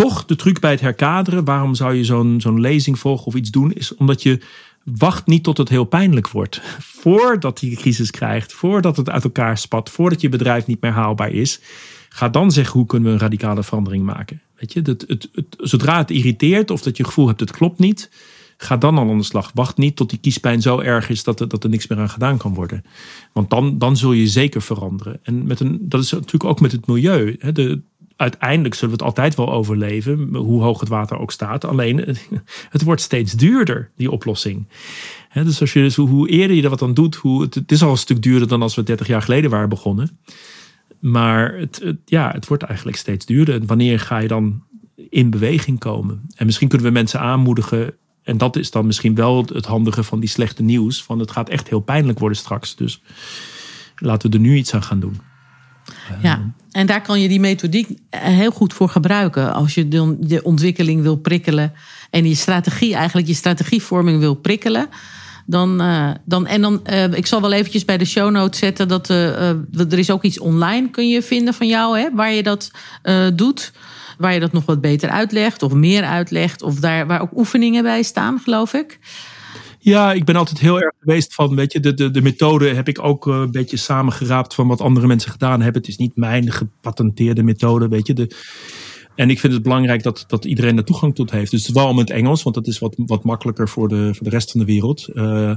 toch 0.00 0.24
de 0.24 0.36
truc 0.36 0.60
bij 0.60 0.70
het 0.70 0.80
herkaderen, 0.80 1.44
waarom 1.44 1.74
zou 1.74 1.94
je 1.94 2.04
zo'n 2.04 2.60
lezing 2.60 2.98
volgen 2.98 3.26
of 3.26 3.34
iets 3.34 3.50
doen, 3.50 3.72
is 3.72 3.94
omdat 3.94 4.22
je 4.22 4.40
wacht 4.84 5.26
niet 5.26 5.42
tot 5.42 5.58
het 5.58 5.68
heel 5.68 5.84
pijnlijk 5.84 6.28
wordt. 6.28 6.60
Voordat 7.02 7.60
je 7.60 7.76
crisis 7.76 8.10
krijgt, 8.10 8.52
voordat 8.52 8.96
het 8.96 9.10
uit 9.10 9.24
elkaar 9.24 9.58
spat, 9.58 9.90
voordat 9.90 10.20
je 10.20 10.28
bedrijf 10.28 10.66
niet 10.66 10.80
meer 10.80 10.90
haalbaar 10.90 11.30
is. 11.30 11.60
Ga 12.08 12.28
dan 12.28 12.50
zeggen 12.50 12.78
hoe 12.78 12.86
kunnen 12.86 13.08
we 13.08 13.14
een 13.14 13.20
radicale 13.20 13.62
verandering 13.62 14.04
maken. 14.04 14.40
Weet 14.56 14.72
je, 14.72 14.80
het, 14.82 15.04
het, 15.06 15.28
het, 15.32 15.46
zodra 15.58 15.98
het 15.98 16.10
irriteert 16.10 16.70
of 16.70 16.82
dat 16.82 16.96
je 16.96 17.04
gevoel 17.04 17.26
hebt 17.26 17.40
het 17.40 17.50
klopt 17.50 17.78
niet, 17.78 18.10
ga 18.56 18.76
dan 18.76 18.98
al 18.98 19.10
aan 19.10 19.18
de 19.18 19.24
slag. 19.24 19.50
Wacht 19.54 19.76
niet 19.76 19.96
tot 19.96 20.10
die 20.10 20.18
kiespijn 20.18 20.62
zo 20.62 20.78
erg 20.78 21.08
is 21.08 21.24
dat 21.24 21.40
er, 21.40 21.48
dat 21.48 21.64
er 21.64 21.70
niks 21.70 21.86
meer 21.86 21.98
aan 21.98 22.10
gedaan 22.10 22.38
kan 22.38 22.54
worden. 22.54 22.84
Want 23.32 23.50
dan, 23.50 23.78
dan 23.78 23.96
zul 23.96 24.12
je 24.12 24.28
zeker 24.28 24.62
veranderen. 24.62 25.20
En 25.22 25.46
met 25.46 25.60
een, 25.60 25.78
dat 25.80 26.02
is 26.02 26.12
natuurlijk 26.12 26.44
ook 26.44 26.60
met 26.60 26.72
het 26.72 26.86
milieu. 26.86 27.36
Hè. 27.38 27.52
De, 27.52 27.80
uiteindelijk 28.20 28.74
zullen 28.74 28.96
we 28.96 29.04
het 29.04 29.06
altijd 29.10 29.34
wel 29.34 29.52
overleven, 29.52 30.34
hoe 30.34 30.62
hoog 30.62 30.80
het 30.80 30.88
water 30.88 31.18
ook 31.18 31.32
staat. 31.32 31.64
Alleen 31.64 32.16
het 32.70 32.82
wordt 32.82 33.00
steeds 33.00 33.32
duurder, 33.32 33.90
die 33.96 34.10
oplossing. 34.10 34.68
Dus 35.32 35.60
als 35.60 35.72
je, 35.72 35.80
dus 35.80 35.96
hoe, 35.96 36.28
eerder 36.28 36.56
je 36.56 36.62
er 36.62 36.70
wat 36.70 36.82
aan 36.82 36.94
doet, 36.94 37.14
hoe, 37.14 37.42
het, 37.42 37.72
is 37.72 37.82
al 37.82 37.90
een 37.90 37.96
stuk 37.96 38.22
duurder 38.22 38.48
dan 38.48 38.62
als 38.62 38.74
we 38.74 38.82
30 38.82 39.06
jaar 39.06 39.22
geleden 39.22 39.50
waren 39.50 39.68
begonnen. 39.68 40.18
Maar 40.98 41.54
het, 41.54 41.94
ja, 42.04 42.30
het 42.32 42.46
wordt 42.46 42.62
eigenlijk 42.62 42.96
steeds 42.96 43.26
duurder. 43.26 43.66
Wanneer 43.66 44.00
ga 44.00 44.18
je 44.18 44.28
dan 44.28 44.62
in 45.10 45.30
beweging 45.30 45.78
komen? 45.78 46.20
En 46.34 46.46
misschien 46.46 46.68
kunnen 46.68 46.86
we 46.86 46.92
mensen 46.92 47.20
aanmoedigen. 47.20 47.94
En 48.22 48.38
dat 48.38 48.56
is 48.56 48.70
dan 48.70 48.86
misschien 48.86 49.14
wel 49.14 49.44
het 49.52 49.66
handige 49.66 50.02
van 50.02 50.20
die 50.20 50.28
slechte 50.28 50.62
nieuws. 50.62 51.02
Van 51.02 51.18
het 51.18 51.30
gaat 51.30 51.48
echt 51.48 51.68
heel 51.68 51.80
pijnlijk 51.80 52.18
worden 52.18 52.38
straks. 52.38 52.76
Dus 52.76 53.02
laten 53.96 54.30
we 54.30 54.36
er 54.36 54.42
nu 54.42 54.56
iets 54.56 54.74
aan 54.74 54.82
gaan 54.82 55.00
doen. 55.00 55.29
Ja, 56.22 56.52
en 56.70 56.86
daar 56.86 57.02
kan 57.02 57.20
je 57.20 57.28
die 57.28 57.40
methodiek 57.40 57.98
heel 58.10 58.50
goed 58.50 58.72
voor 58.72 58.88
gebruiken. 58.88 59.52
Als 59.52 59.74
je 59.74 59.88
de, 59.88 60.16
de 60.20 60.42
ontwikkeling 60.42 61.02
wil 61.02 61.16
prikkelen 61.16 61.72
en 62.10 62.28
je 62.28 62.34
strategie, 62.34 62.94
eigenlijk 62.94 63.26
je 63.26 63.34
strategievorming 63.34 64.18
wil 64.18 64.34
prikkelen. 64.34 64.88
Dan, 65.46 65.82
uh, 65.82 66.10
dan, 66.24 66.46
en 66.46 66.60
dan, 66.60 66.80
uh, 66.90 67.12
ik 67.12 67.26
zal 67.26 67.40
wel 67.40 67.52
eventjes 67.52 67.84
bij 67.84 67.98
de 67.98 68.04
show 68.04 68.30
notes 68.30 68.58
zetten 68.58 68.88
dat 68.88 69.08
er 69.08 69.98
is 69.98 70.10
ook 70.10 70.22
iets 70.22 70.38
online 70.38 70.90
kun 70.90 71.08
je 71.08 71.22
vinden 71.22 71.54
van 71.54 71.66
jou, 71.66 71.98
hè, 71.98 72.08
waar 72.14 72.32
je 72.32 72.42
dat 72.42 72.70
doet. 73.34 73.72
Waar 74.18 74.34
je 74.34 74.40
dat 74.40 74.52
nog 74.52 74.66
wat 74.66 74.80
beter 74.80 75.10
uitlegt 75.10 75.62
of 75.62 75.72
meer 75.72 76.04
uitlegt. 76.04 76.62
Of 76.62 76.74
daar 76.74 77.06
waar 77.06 77.20
ook 77.20 77.36
oefeningen 77.36 77.82
bij 77.82 78.02
staan, 78.02 78.38
geloof 78.38 78.74
ik. 78.74 78.98
Ja, 79.82 80.12
ik 80.12 80.24
ben 80.24 80.36
altijd 80.36 80.58
heel 80.58 80.80
erg 80.80 80.94
geweest 81.00 81.34
van, 81.34 81.54
weet 81.54 81.72
je, 81.72 81.80
de, 81.80 81.94
de, 81.94 82.10
de 82.10 82.22
methode 82.22 82.74
heb 82.74 82.88
ik 82.88 83.04
ook 83.04 83.26
een 83.26 83.50
beetje 83.50 83.76
samengeraapt 83.76 84.54
van 84.54 84.68
wat 84.68 84.80
andere 84.80 85.06
mensen 85.06 85.30
gedaan 85.30 85.60
hebben. 85.60 85.80
Het 85.80 85.90
is 85.90 85.96
niet 85.96 86.16
mijn 86.16 86.52
gepatenteerde 86.52 87.42
methode, 87.42 87.88
weet 87.88 88.06
je. 88.06 88.12
De, 88.12 88.36
en 89.14 89.30
ik 89.30 89.40
vind 89.40 89.52
het 89.52 89.62
belangrijk 89.62 90.02
dat, 90.02 90.24
dat 90.28 90.44
iedereen 90.44 90.76
er 90.76 90.84
toegang 90.84 91.14
tot 91.14 91.30
heeft. 91.30 91.50
Dus 91.50 91.68
wel 91.68 91.94
met 91.94 92.10
Engels, 92.10 92.42
want 92.42 92.54
dat 92.54 92.66
is 92.66 92.78
wat, 92.78 92.94
wat 92.96 93.24
makkelijker 93.24 93.68
voor 93.68 93.88
de, 93.88 94.14
voor 94.14 94.24
de 94.24 94.30
rest 94.30 94.50
van 94.50 94.60
de 94.60 94.66
wereld. 94.66 95.08
Uh, 95.14 95.54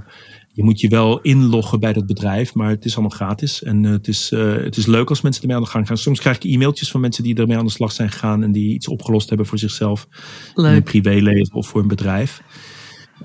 je 0.54 0.64
moet 0.64 0.80
je 0.80 0.88
wel 0.88 1.22
inloggen 1.22 1.80
bij 1.80 1.94
dat 1.94 2.06
bedrijf, 2.06 2.54
maar 2.54 2.70
het 2.70 2.86
is 2.86 2.94
allemaal 2.94 3.18
gratis. 3.18 3.64
En 3.64 3.84
uh, 3.84 3.92
het, 3.92 4.08
is, 4.08 4.32
uh, 4.32 4.56
het 4.56 4.78
is 4.78 4.86
leuk 4.86 5.10
als 5.10 5.22
mensen 5.22 5.42
ermee 5.42 5.58
aan 5.58 5.64
de 5.64 5.70
gang 5.70 5.88
gaan. 5.88 5.98
Soms 5.98 6.20
krijg 6.20 6.36
ik 6.36 6.44
e-mailtjes 6.44 6.92
van 6.92 7.02
mensen 7.02 7.24
die 7.24 7.36
ermee 7.36 7.58
aan 7.58 7.66
de 7.66 7.72
slag 7.72 7.92
zijn 7.92 8.12
gegaan 8.12 8.44
en 8.44 8.52
die 8.52 8.74
iets 8.74 8.88
opgelost 8.88 9.28
hebben 9.28 9.48
voor 9.48 9.58
zichzelf. 9.58 10.08
Leuk. 10.56 10.70
In 10.70 10.76
een 10.76 10.84
privéleven 10.84 11.54
of 11.54 11.68
voor 11.68 11.82
een 11.82 11.88
bedrijf. 11.88 12.42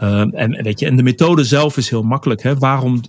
Uh, 0.00 0.40
en, 0.40 0.62
weet 0.62 0.80
je, 0.80 0.86
en 0.86 0.96
de 0.96 1.02
methode 1.02 1.44
zelf 1.44 1.76
is 1.76 1.90
heel 1.90 2.02
makkelijk. 2.02 2.42
Hè? 2.42 2.58
Waarom? 2.58 3.00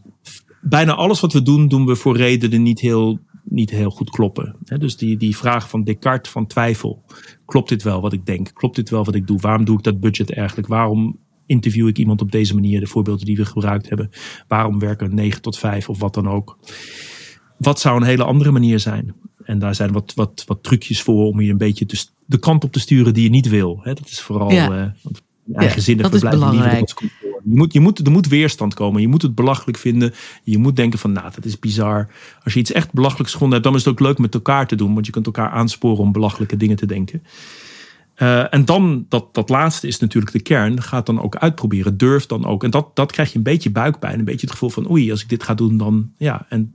Bijna 0.61 0.95
alles 0.95 1.19
wat 1.19 1.33
we 1.33 1.41
doen, 1.41 1.67
doen 1.67 1.85
we 1.85 1.95
voor 1.95 2.17
redenen 2.17 2.61
niet 2.63 2.79
heel, 2.79 3.19
niet 3.43 3.69
heel 3.69 3.89
goed 3.89 4.09
kloppen. 4.09 4.55
Hè? 4.65 4.77
Dus 4.77 4.97
die, 4.97 5.17
die 5.17 5.37
vraag 5.37 5.69
van 5.69 5.83
Descartes 5.83 6.31
van 6.31 6.47
twijfel. 6.47 7.03
Klopt 7.45 7.69
dit 7.69 7.83
wel 7.83 8.01
wat 8.01 8.13
ik 8.13 8.25
denk? 8.25 8.53
Klopt 8.53 8.75
dit 8.75 8.89
wel 8.89 9.05
wat 9.05 9.15
ik 9.15 9.27
doe? 9.27 9.39
Waarom 9.39 9.65
doe 9.65 9.77
ik 9.77 9.83
dat 9.83 9.99
budget 9.99 10.33
eigenlijk? 10.33 10.67
Waarom 10.67 11.17
interview 11.45 11.87
ik 11.87 11.97
iemand 11.97 12.21
op 12.21 12.31
deze 12.31 12.53
manier? 12.53 12.79
De 12.79 12.87
voorbeelden 12.87 13.25
die 13.25 13.35
we 13.35 13.45
gebruikt 13.45 13.89
hebben. 13.89 14.09
Waarom 14.47 14.79
werken 14.79 15.15
9 15.15 15.41
tot 15.41 15.57
5 15.57 15.89
of 15.89 15.99
wat 15.99 16.13
dan 16.13 16.29
ook? 16.29 16.57
Wat 17.57 17.79
zou 17.79 17.97
een 17.97 18.07
hele 18.07 18.23
andere 18.23 18.51
manier 18.51 18.79
zijn? 18.79 19.15
En 19.43 19.59
daar 19.59 19.75
zijn 19.75 19.91
wat, 19.91 20.13
wat, 20.15 20.43
wat 20.47 20.63
trucjes 20.63 21.01
voor 21.01 21.25
om 21.25 21.41
je 21.41 21.51
een 21.51 21.57
beetje 21.57 21.85
te, 21.85 22.05
de 22.25 22.37
kant 22.37 22.63
op 22.63 22.71
te 22.71 22.79
sturen 22.79 23.13
die 23.13 23.23
je 23.23 23.29
niet 23.29 23.47
wil. 23.47 23.79
Hè? 23.83 23.93
Dat 23.93 24.07
is 24.07 24.21
vooral. 24.21 24.51
Ja. 24.51 24.93
Uh, 25.05 25.11
eigenzinnig 25.53 26.05
ja, 26.05 26.11
dat 26.11 26.23
is 26.23 26.29
belangrijk. 26.29 26.93
Je 27.43 27.55
moet, 27.55 27.73
je 27.73 27.79
moet, 27.79 28.05
er 28.05 28.11
moet 28.11 28.27
weerstand 28.27 28.73
komen. 28.73 29.01
Je 29.01 29.07
moet 29.07 29.21
het 29.21 29.35
belachelijk 29.35 29.77
vinden. 29.77 30.13
Je 30.43 30.57
moet 30.57 30.75
denken 30.75 30.99
van, 30.99 31.11
nou, 31.11 31.31
dat 31.35 31.45
is 31.45 31.59
bizar. 31.59 32.07
Als 32.43 32.53
je 32.53 32.59
iets 32.59 32.71
echt 32.71 32.93
belachelijks 32.93 33.31
gevonden 33.31 33.57
hebt, 33.57 33.69
dan 33.69 33.79
is 33.79 33.85
het 33.85 33.93
ook 33.93 34.07
leuk 34.07 34.17
met 34.17 34.33
elkaar 34.33 34.67
te 34.67 34.75
doen. 34.75 34.93
Want 34.93 35.05
je 35.05 35.11
kunt 35.11 35.25
elkaar 35.25 35.49
aansporen 35.49 35.97
om 35.97 36.11
belachelijke 36.11 36.57
dingen 36.57 36.75
te 36.75 36.85
denken. 36.85 37.23
Uh, 38.17 38.53
en 38.53 38.65
dan, 38.65 39.05
dat, 39.09 39.33
dat 39.33 39.49
laatste 39.49 39.87
is 39.87 39.99
natuurlijk 39.99 40.33
de 40.33 40.39
kern. 40.41 40.81
Ga 40.81 40.97
het 40.97 41.05
dan 41.05 41.21
ook 41.21 41.35
uitproberen. 41.35 41.97
Durf 41.97 42.25
dan 42.25 42.45
ook. 42.45 42.63
En 42.63 42.69
dat, 42.69 42.95
dat 42.95 43.11
krijg 43.11 43.31
je 43.31 43.37
een 43.37 43.43
beetje 43.43 43.71
buikpijn. 43.71 44.19
Een 44.19 44.25
beetje 44.25 44.41
het 44.41 44.51
gevoel 44.51 44.69
van, 44.69 44.91
oei, 44.91 45.11
als 45.11 45.21
ik 45.21 45.29
dit 45.29 45.43
ga 45.43 45.53
doen, 45.53 45.77
dan 45.77 46.11
ja. 46.17 46.45
En, 46.49 46.73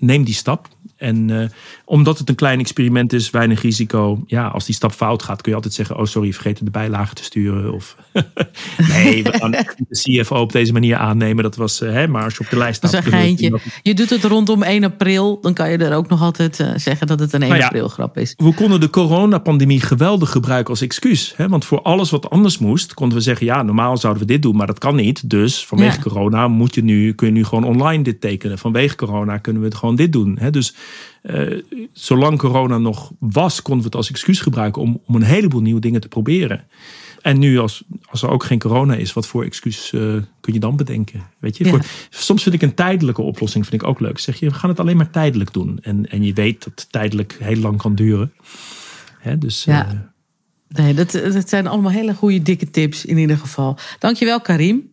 neem 0.00 0.24
die 0.24 0.34
stap. 0.34 0.68
En 1.00 1.28
uh, 1.28 1.44
omdat 1.84 2.18
het 2.18 2.28
een 2.28 2.34
klein 2.34 2.58
experiment 2.58 3.12
is, 3.12 3.30
weinig 3.30 3.62
risico. 3.62 4.22
Ja, 4.26 4.46
als 4.46 4.66
die 4.66 4.74
stap 4.74 4.92
fout 4.92 5.22
gaat, 5.22 5.40
kun 5.40 5.50
je 5.50 5.56
altijd 5.56 5.74
zeggen: 5.74 5.96
Oh, 5.96 6.04
sorry, 6.04 6.32
vergeten 6.32 6.64
de 6.64 6.70
bijlagen 6.70 7.14
te 7.16 7.24
sturen. 7.24 7.72
Of 7.72 7.96
nee, 8.92 9.22
we 9.22 9.32
gaan 9.32 9.50
de 9.50 10.20
CFO 10.22 10.36
op 10.36 10.52
deze 10.52 10.72
manier 10.72 10.96
aannemen. 10.96 11.42
Dat 11.42 11.56
was, 11.56 11.82
uh, 11.82 11.92
hè, 11.92 12.08
maar 12.08 12.24
als 12.24 12.34
je 12.36 12.40
op 12.40 12.50
de 12.50 12.56
lijst 12.56 12.76
staat. 12.76 12.92
Dat 12.92 13.00
is 13.00 13.06
een 13.06 13.18
geintje. 13.18 13.60
Je 13.82 13.94
doet 13.94 14.10
het 14.10 14.24
rondom 14.24 14.62
1 14.62 14.84
april, 14.84 15.40
dan 15.40 15.54
kan 15.54 15.70
je 15.70 15.78
er 15.78 15.94
ook 15.94 16.08
nog 16.08 16.22
altijd 16.22 16.58
uh, 16.58 16.70
zeggen 16.76 17.06
dat 17.06 17.20
het 17.20 17.32
een 17.32 17.40
1 17.40 17.48
nou 17.50 17.60
ja, 17.62 17.66
april 17.66 17.88
grap 17.88 18.18
is. 18.18 18.34
We 18.36 18.54
konden 18.54 18.80
de 18.80 18.90
coronapandemie 18.90 19.80
geweldig 19.80 20.30
gebruiken 20.30 20.70
als 20.70 20.82
excuus. 20.82 21.32
Hè? 21.36 21.48
Want 21.48 21.64
voor 21.64 21.82
alles 21.82 22.10
wat 22.10 22.30
anders 22.30 22.58
moest, 22.58 22.94
konden 22.94 23.16
we 23.16 23.22
zeggen: 23.22 23.46
Ja, 23.46 23.62
normaal 23.62 23.96
zouden 23.96 24.22
we 24.22 24.28
dit 24.28 24.42
doen, 24.42 24.56
maar 24.56 24.66
dat 24.66 24.78
kan 24.78 24.96
niet. 24.96 25.30
Dus 25.30 25.66
vanwege 25.66 25.96
ja. 25.96 26.02
corona 26.02 26.48
moet 26.48 26.74
je 26.74 26.82
nu, 26.82 27.12
kun 27.12 27.26
je 27.26 27.32
nu 27.32 27.44
gewoon 27.44 27.64
online 27.64 28.02
dit 28.02 28.20
tekenen. 28.20 28.58
Vanwege 28.58 28.96
corona 28.96 29.38
kunnen 29.38 29.62
we 29.62 29.68
het 29.68 29.76
gewoon 29.76 29.96
dit 29.96 30.12
doen. 30.12 30.36
Hè? 30.40 30.50
Dus 30.50 30.74
uh, 31.22 31.62
zolang 31.92 32.38
corona 32.38 32.78
nog 32.78 33.12
was, 33.18 33.62
konden 33.62 33.82
we 33.82 33.86
het 33.86 33.96
als 33.96 34.10
excuus 34.10 34.40
gebruiken 34.40 34.82
om, 34.82 35.00
om 35.06 35.14
een 35.14 35.22
heleboel 35.22 35.60
nieuwe 35.60 35.80
dingen 35.80 36.00
te 36.00 36.08
proberen. 36.08 36.64
En 37.22 37.38
nu, 37.38 37.58
als, 37.58 37.82
als 38.04 38.22
er 38.22 38.28
ook 38.28 38.44
geen 38.44 38.58
corona 38.58 38.94
is, 38.94 39.12
wat 39.12 39.26
voor 39.26 39.44
excuus 39.44 39.92
uh, 39.92 40.16
kun 40.40 40.52
je 40.52 40.60
dan 40.60 40.76
bedenken? 40.76 41.22
Weet 41.38 41.56
je? 41.56 41.64
Ja. 41.64 41.70
Voor, 41.70 41.84
soms 42.10 42.42
vind 42.42 42.54
ik 42.54 42.62
een 42.62 42.74
tijdelijke 42.74 43.22
oplossing 43.22 43.66
vind 43.66 43.82
ik 43.82 43.88
ook 43.88 44.00
leuk. 44.00 44.18
Zeg 44.18 44.38
je, 44.40 44.48
we 44.48 44.54
gaan 44.54 44.70
het 44.70 44.80
alleen 44.80 44.96
maar 44.96 45.10
tijdelijk 45.10 45.52
doen. 45.52 45.78
En, 45.82 46.10
en 46.10 46.22
je 46.24 46.32
weet 46.32 46.64
dat 46.64 46.86
tijdelijk 46.90 47.36
heel 47.40 47.56
lang 47.56 47.76
kan 47.78 47.94
duren. 47.94 48.32
Hè, 49.18 49.38
dus, 49.38 49.64
Ja. 49.64 49.88
eh, 49.88 49.98
Nee, 50.68 50.94
dat, 50.94 51.12
dat 51.12 51.48
zijn 51.48 51.66
allemaal 51.66 51.90
hele 51.90 52.14
goede 52.14 52.42
dikke 52.42 52.70
tips 52.70 53.04
in 53.04 53.18
ieder 53.18 53.36
geval. 53.36 53.78
Dankjewel 53.98 54.40
Karim. 54.40 54.90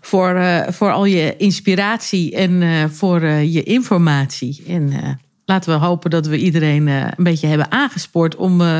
Voor, 0.00 0.34
eh, 0.34 0.72
voor 0.72 0.92
al 0.92 1.04
je 1.04 1.36
inspiratie 1.36 2.34
en 2.36 2.62
eh, 2.62 2.84
voor 2.88 3.20
eh, 3.20 3.54
je 3.54 3.62
informatie. 3.62 4.62
En 4.66 4.90
eh, 4.92 5.08
laten 5.50 5.72
we 5.72 5.86
hopen 5.86 6.10
dat 6.10 6.26
we 6.26 6.38
iedereen 6.38 6.88
eh, 6.88 7.04
een 7.16 7.24
beetje 7.24 7.46
hebben 7.46 7.70
aangespoord 7.70 8.36
om, 8.36 8.60
eh, 8.60 8.78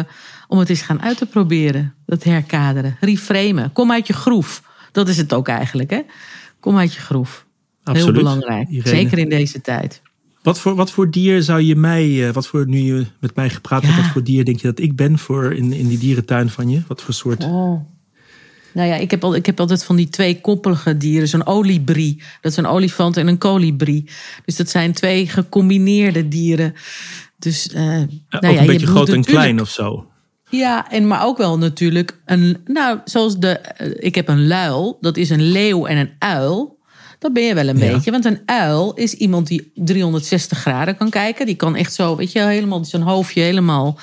om 0.48 0.58
het 0.58 0.68
eens 0.68 0.82
gaan 0.82 1.02
uit 1.02 1.16
te 1.18 1.26
proberen. 1.26 1.94
Dat 2.06 2.24
herkaderen, 2.24 2.96
reframen. 3.00 3.72
Kom 3.72 3.92
uit 3.92 4.06
je 4.06 4.12
groef. 4.12 4.62
Dat 4.92 5.08
is 5.08 5.16
het 5.16 5.32
ook 5.32 5.48
eigenlijk, 5.48 5.90
hè? 5.90 6.00
Kom 6.60 6.78
uit 6.78 6.94
je 6.94 7.00
groef. 7.00 7.46
Absoluut. 7.84 8.14
Heel 8.14 8.22
belangrijk. 8.22 8.68
Irene. 8.68 8.96
Zeker 8.96 9.18
in 9.18 9.28
deze 9.28 9.60
tijd. 9.60 10.02
wat, 10.42 10.58
voor, 10.58 10.74
wat 10.74 10.90
voor 10.90 11.10
dier 11.10 11.42
zou 11.42 11.60
je 11.60 11.76
mij, 11.76 12.26
eh, 12.26 12.34
wat 12.34 12.46
voor, 12.46 12.66
nu 12.66 12.78
je 12.78 13.06
met 13.20 13.34
mij 13.34 13.50
gepraat 13.50 13.82
hebt, 13.82 13.96
wat 13.96 14.12
voor 14.12 14.24
dier 14.24 14.44
denk 14.44 14.60
je 14.60 14.66
dat 14.66 14.80
ik 14.80 14.96
ben 14.96 15.18
voor 15.18 15.52
in, 15.52 15.72
in 15.72 15.88
die 15.88 15.98
dierentuin 15.98 16.50
van 16.50 16.68
je? 16.68 16.82
Wat 16.86 17.02
voor 17.02 17.14
soort? 17.14 17.44
Oh. 17.44 17.80
Nou 18.72 18.88
ja, 18.88 18.94
ik 18.94 19.10
heb, 19.10 19.24
al, 19.24 19.34
ik 19.34 19.46
heb 19.46 19.60
altijd 19.60 19.84
van 19.84 19.96
die 19.96 20.08
tweekoppelige 20.08 20.96
dieren. 20.96 21.28
Zo'n 21.28 21.46
olibrie. 21.46 22.22
Dat 22.40 22.52
is 22.52 22.58
een 22.58 22.66
olifant 22.66 23.16
en 23.16 23.26
een 23.28 23.38
kolibrie. 23.38 24.08
Dus 24.44 24.56
dat 24.56 24.68
zijn 24.70 24.92
twee 24.92 25.26
gecombineerde 25.28 26.28
dieren. 26.28 26.74
Dus, 27.38 27.68
eh, 27.68 27.82
nou 27.84 28.06
ook 28.30 28.40
ja, 28.42 28.48
een 28.48 28.60
je 28.60 28.66
beetje 28.66 28.86
groot 28.86 29.08
en 29.08 29.24
klein 29.24 29.60
of 29.60 29.68
zo. 29.70 30.06
Ja, 30.50 30.90
en 30.90 31.06
maar 31.06 31.24
ook 31.24 31.38
wel 31.38 31.58
natuurlijk 31.58 32.18
een. 32.24 32.56
Nou, 32.66 32.98
zoals 33.04 33.38
de. 33.38 33.48
eh, 33.48 33.90
Ik 33.98 34.14
heb 34.14 34.28
een 34.28 34.46
luil. 34.46 34.98
Dat 35.00 35.16
is 35.16 35.30
een 35.30 35.42
leeuw 35.52 35.86
en 35.86 35.96
een 35.96 36.10
uil. 36.18 36.78
Dat 37.18 37.32
ben 37.32 37.42
je 37.42 37.54
wel 37.54 37.68
een 37.68 37.78
Ja. 37.78 37.92
beetje. 37.92 38.10
Want 38.10 38.24
een 38.24 38.40
uil 38.46 38.92
is 38.94 39.14
iemand 39.14 39.46
die 39.46 39.70
360 39.74 40.58
graden 40.58 40.96
kan 40.96 41.10
kijken. 41.10 41.46
Die 41.46 41.54
kan 41.54 41.76
echt 41.76 41.94
zo, 41.94 42.16
weet 42.16 42.32
je, 42.32 42.40
helemaal 42.40 42.84
zijn 42.84 43.02
hoofdje 43.02 43.40
helemaal. 43.42 43.98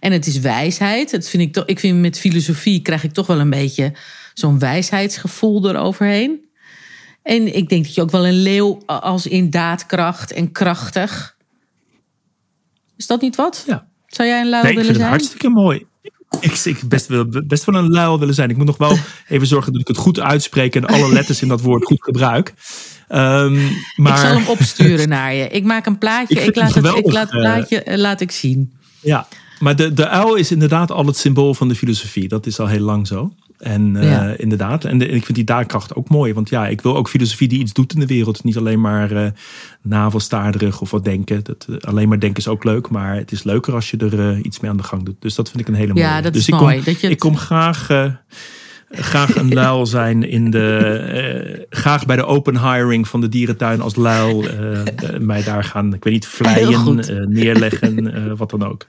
En 0.00 0.12
het 0.12 0.26
is 0.26 0.38
wijsheid. 0.38 1.10
Dat 1.10 1.28
vind 1.28 1.42
ik 1.42 1.52
toch. 1.52 1.64
Ik 1.66 1.78
vind 1.78 1.98
met 1.98 2.18
filosofie 2.18 2.82
krijg 2.82 3.04
ik 3.04 3.12
toch 3.12 3.26
wel 3.26 3.40
een 3.40 3.50
beetje 3.50 3.92
zo'n 4.34 4.58
wijsheidsgevoel 4.58 5.68
eroverheen. 5.68 6.48
En 7.22 7.56
ik 7.56 7.68
denk 7.68 7.84
dat 7.84 7.94
je 7.94 8.02
ook 8.02 8.10
wel 8.10 8.26
een 8.26 8.42
leeuw 8.42 8.82
als 8.86 9.26
in 9.26 9.50
daadkracht 9.50 10.32
en 10.32 10.52
krachtig. 10.52 11.36
Is 12.96 13.06
dat 13.06 13.20
niet 13.20 13.36
wat? 13.36 13.64
Ja. 13.66 13.86
Zou 14.06 14.28
jij 14.28 14.40
een 14.40 14.48
luil 14.48 14.62
Nee, 14.62 14.72
ik 14.72 14.78
willen 14.78 14.94
vind 14.94 15.04
het 15.04 15.10
zijn? 15.10 15.10
hartstikke 15.10 15.48
mooi. 15.48 15.86
Ik, 16.40 16.52
ik 16.64 16.88
best, 16.88 17.06
wel, 17.06 17.26
best 17.46 17.64
wel 17.64 17.74
een 17.74 17.90
luil 17.90 18.18
willen 18.18 18.34
zijn. 18.34 18.50
Ik 18.50 18.56
moet 18.56 18.66
nog 18.66 18.76
wel 18.76 18.96
even 19.28 19.46
zorgen 19.46 19.72
dat 19.72 19.80
ik 19.80 19.88
het 19.88 19.96
goed 19.96 20.20
uitspreek 20.20 20.74
en 20.76 20.84
alle 20.84 21.12
letters 21.12 21.42
in 21.42 21.48
dat 21.48 21.60
woord 21.60 21.84
goed 21.84 22.02
gebruik. 22.02 22.54
Ehm, 23.08 23.58
maar 23.96 24.12
Ik 24.12 24.18
zal 24.18 24.36
hem 24.36 24.46
opsturen 24.46 25.08
naar 25.08 25.34
je. 25.34 25.48
Ik 25.48 25.64
maak 25.64 25.86
een 25.86 25.98
plaatje. 25.98 26.34
Ik 26.40 26.46
Ik, 26.46 26.56
laat, 26.56 26.74
het, 26.74 26.84
ik 26.96 27.12
laat 27.12 27.30
het 27.30 27.34
eh, 27.34 27.40
plaatje 27.40 27.98
laat 27.98 28.20
ik 28.20 28.30
zien. 28.30 28.72
Ja, 29.00 29.28
maar 29.60 29.76
de, 29.76 29.92
de 29.92 30.08
uil 30.08 30.34
is 30.34 30.50
inderdaad 30.52 30.90
al 30.90 31.06
het 31.06 31.16
symbool 31.16 31.54
van 31.54 31.68
de 31.68 31.74
filosofie. 31.74 32.28
Dat 32.28 32.46
is 32.46 32.58
al 32.60 32.66
heel 32.66 32.80
lang 32.84 33.06
zo. 33.06 33.32
En 33.58 33.96
eh, 33.96 34.38
inderdaad, 34.38 34.84
en, 34.84 34.98
de- 34.98 35.06
en 35.08 35.14
ik 35.14 35.24
vind 35.24 35.36
die 35.36 35.44
daadkracht 35.46 35.94
ook 35.94 36.08
mooi. 36.08 36.32
Want 36.34 36.48
ja, 36.48 36.66
ik 36.68 36.80
wil 36.80 36.96
ook 36.96 37.08
filosofie 37.08 37.48
die 37.48 37.58
iets 37.58 37.72
doet 37.72 37.92
in 37.94 38.00
de 38.00 38.06
wereld. 38.06 38.44
Niet 38.44 38.56
alleen 38.56 38.80
maar 38.80 39.10
eh 39.12 39.30
navelstaarderig 39.82 40.80
of 40.80 40.90
wat 40.90 41.04
denken. 41.04 41.40
Dat, 41.44 41.66
eh, 41.70 41.76
alleen 41.88 42.08
maar 42.08 42.20
denken 42.20 42.38
is 42.38 42.48
ook 42.48 42.64
leuk. 42.64 42.88
Maar 42.88 43.16
het 43.16 43.32
is 43.32 43.42
leuker 43.42 43.74
als 43.74 43.90
je 43.90 43.96
er 43.96 44.38
iets 44.38 44.60
mee 44.60 44.70
aan 44.70 44.76
de 44.76 44.82
gang 44.82 45.02
doet. 45.02 45.16
Dus 45.18 45.34
dat 45.34 45.48
vind 45.50 45.60
ik 45.60 45.68
een 45.68 45.74
hele 45.74 45.92
mooie. 45.92 46.04
Ja, 46.06 46.20
dat 46.20 46.32
dus 46.32 46.42
is 46.42 46.48
ik 46.48 46.60
mooi. 46.60 46.74
Kom, 46.76 46.84
Dat 46.84 46.94
je 46.94 47.00
het- 47.06 47.10
Ik 47.10 47.18
kom 47.18 47.36
graag... 47.36 47.88
Graag 48.92 49.36
een 49.36 49.52
luil 49.62 49.86
zijn 49.86 50.28
in 50.28 50.50
de. 50.50 51.66
graag 51.70 52.06
bij 52.06 52.16
de 52.16 52.24
open 52.24 52.58
hiring 52.72 53.08
van 53.08 53.20
de 53.20 53.28
dierentuin 53.28 53.80
als 53.80 53.96
luil. 53.96 54.44
mij 55.20 55.42
daar 55.42 55.64
gaan, 55.64 55.94
ik 55.94 56.04
weet 56.04 56.12
niet, 56.12 56.26
vleien, 56.26 57.00
neerleggen, 57.28 58.36
wat 58.36 58.50
dan 58.50 58.64
ook. 58.64 58.86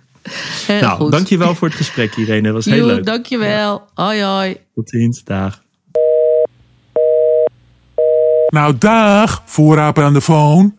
Heel 0.68 0.82
nou, 0.82 1.02
goed. 1.02 1.12
dankjewel 1.12 1.56
voor 1.56 1.68
het 1.68 1.78
gesprek, 1.78 2.16
Irene. 2.16 2.42
Dat 2.42 2.54
was 2.54 2.66
heel 2.66 2.86
leuk. 2.86 3.06
Dankjewel. 3.06 3.88
Hoi 3.94 4.22
hoi. 4.22 4.58
Tot 4.76 4.90
ziens. 4.90 5.24
Dag. 5.24 5.64
Nou, 8.48 8.78
dag, 8.78 9.42
voorraper 9.46 10.04
aan 10.04 10.14
de 10.14 10.22
phone. 10.22 10.74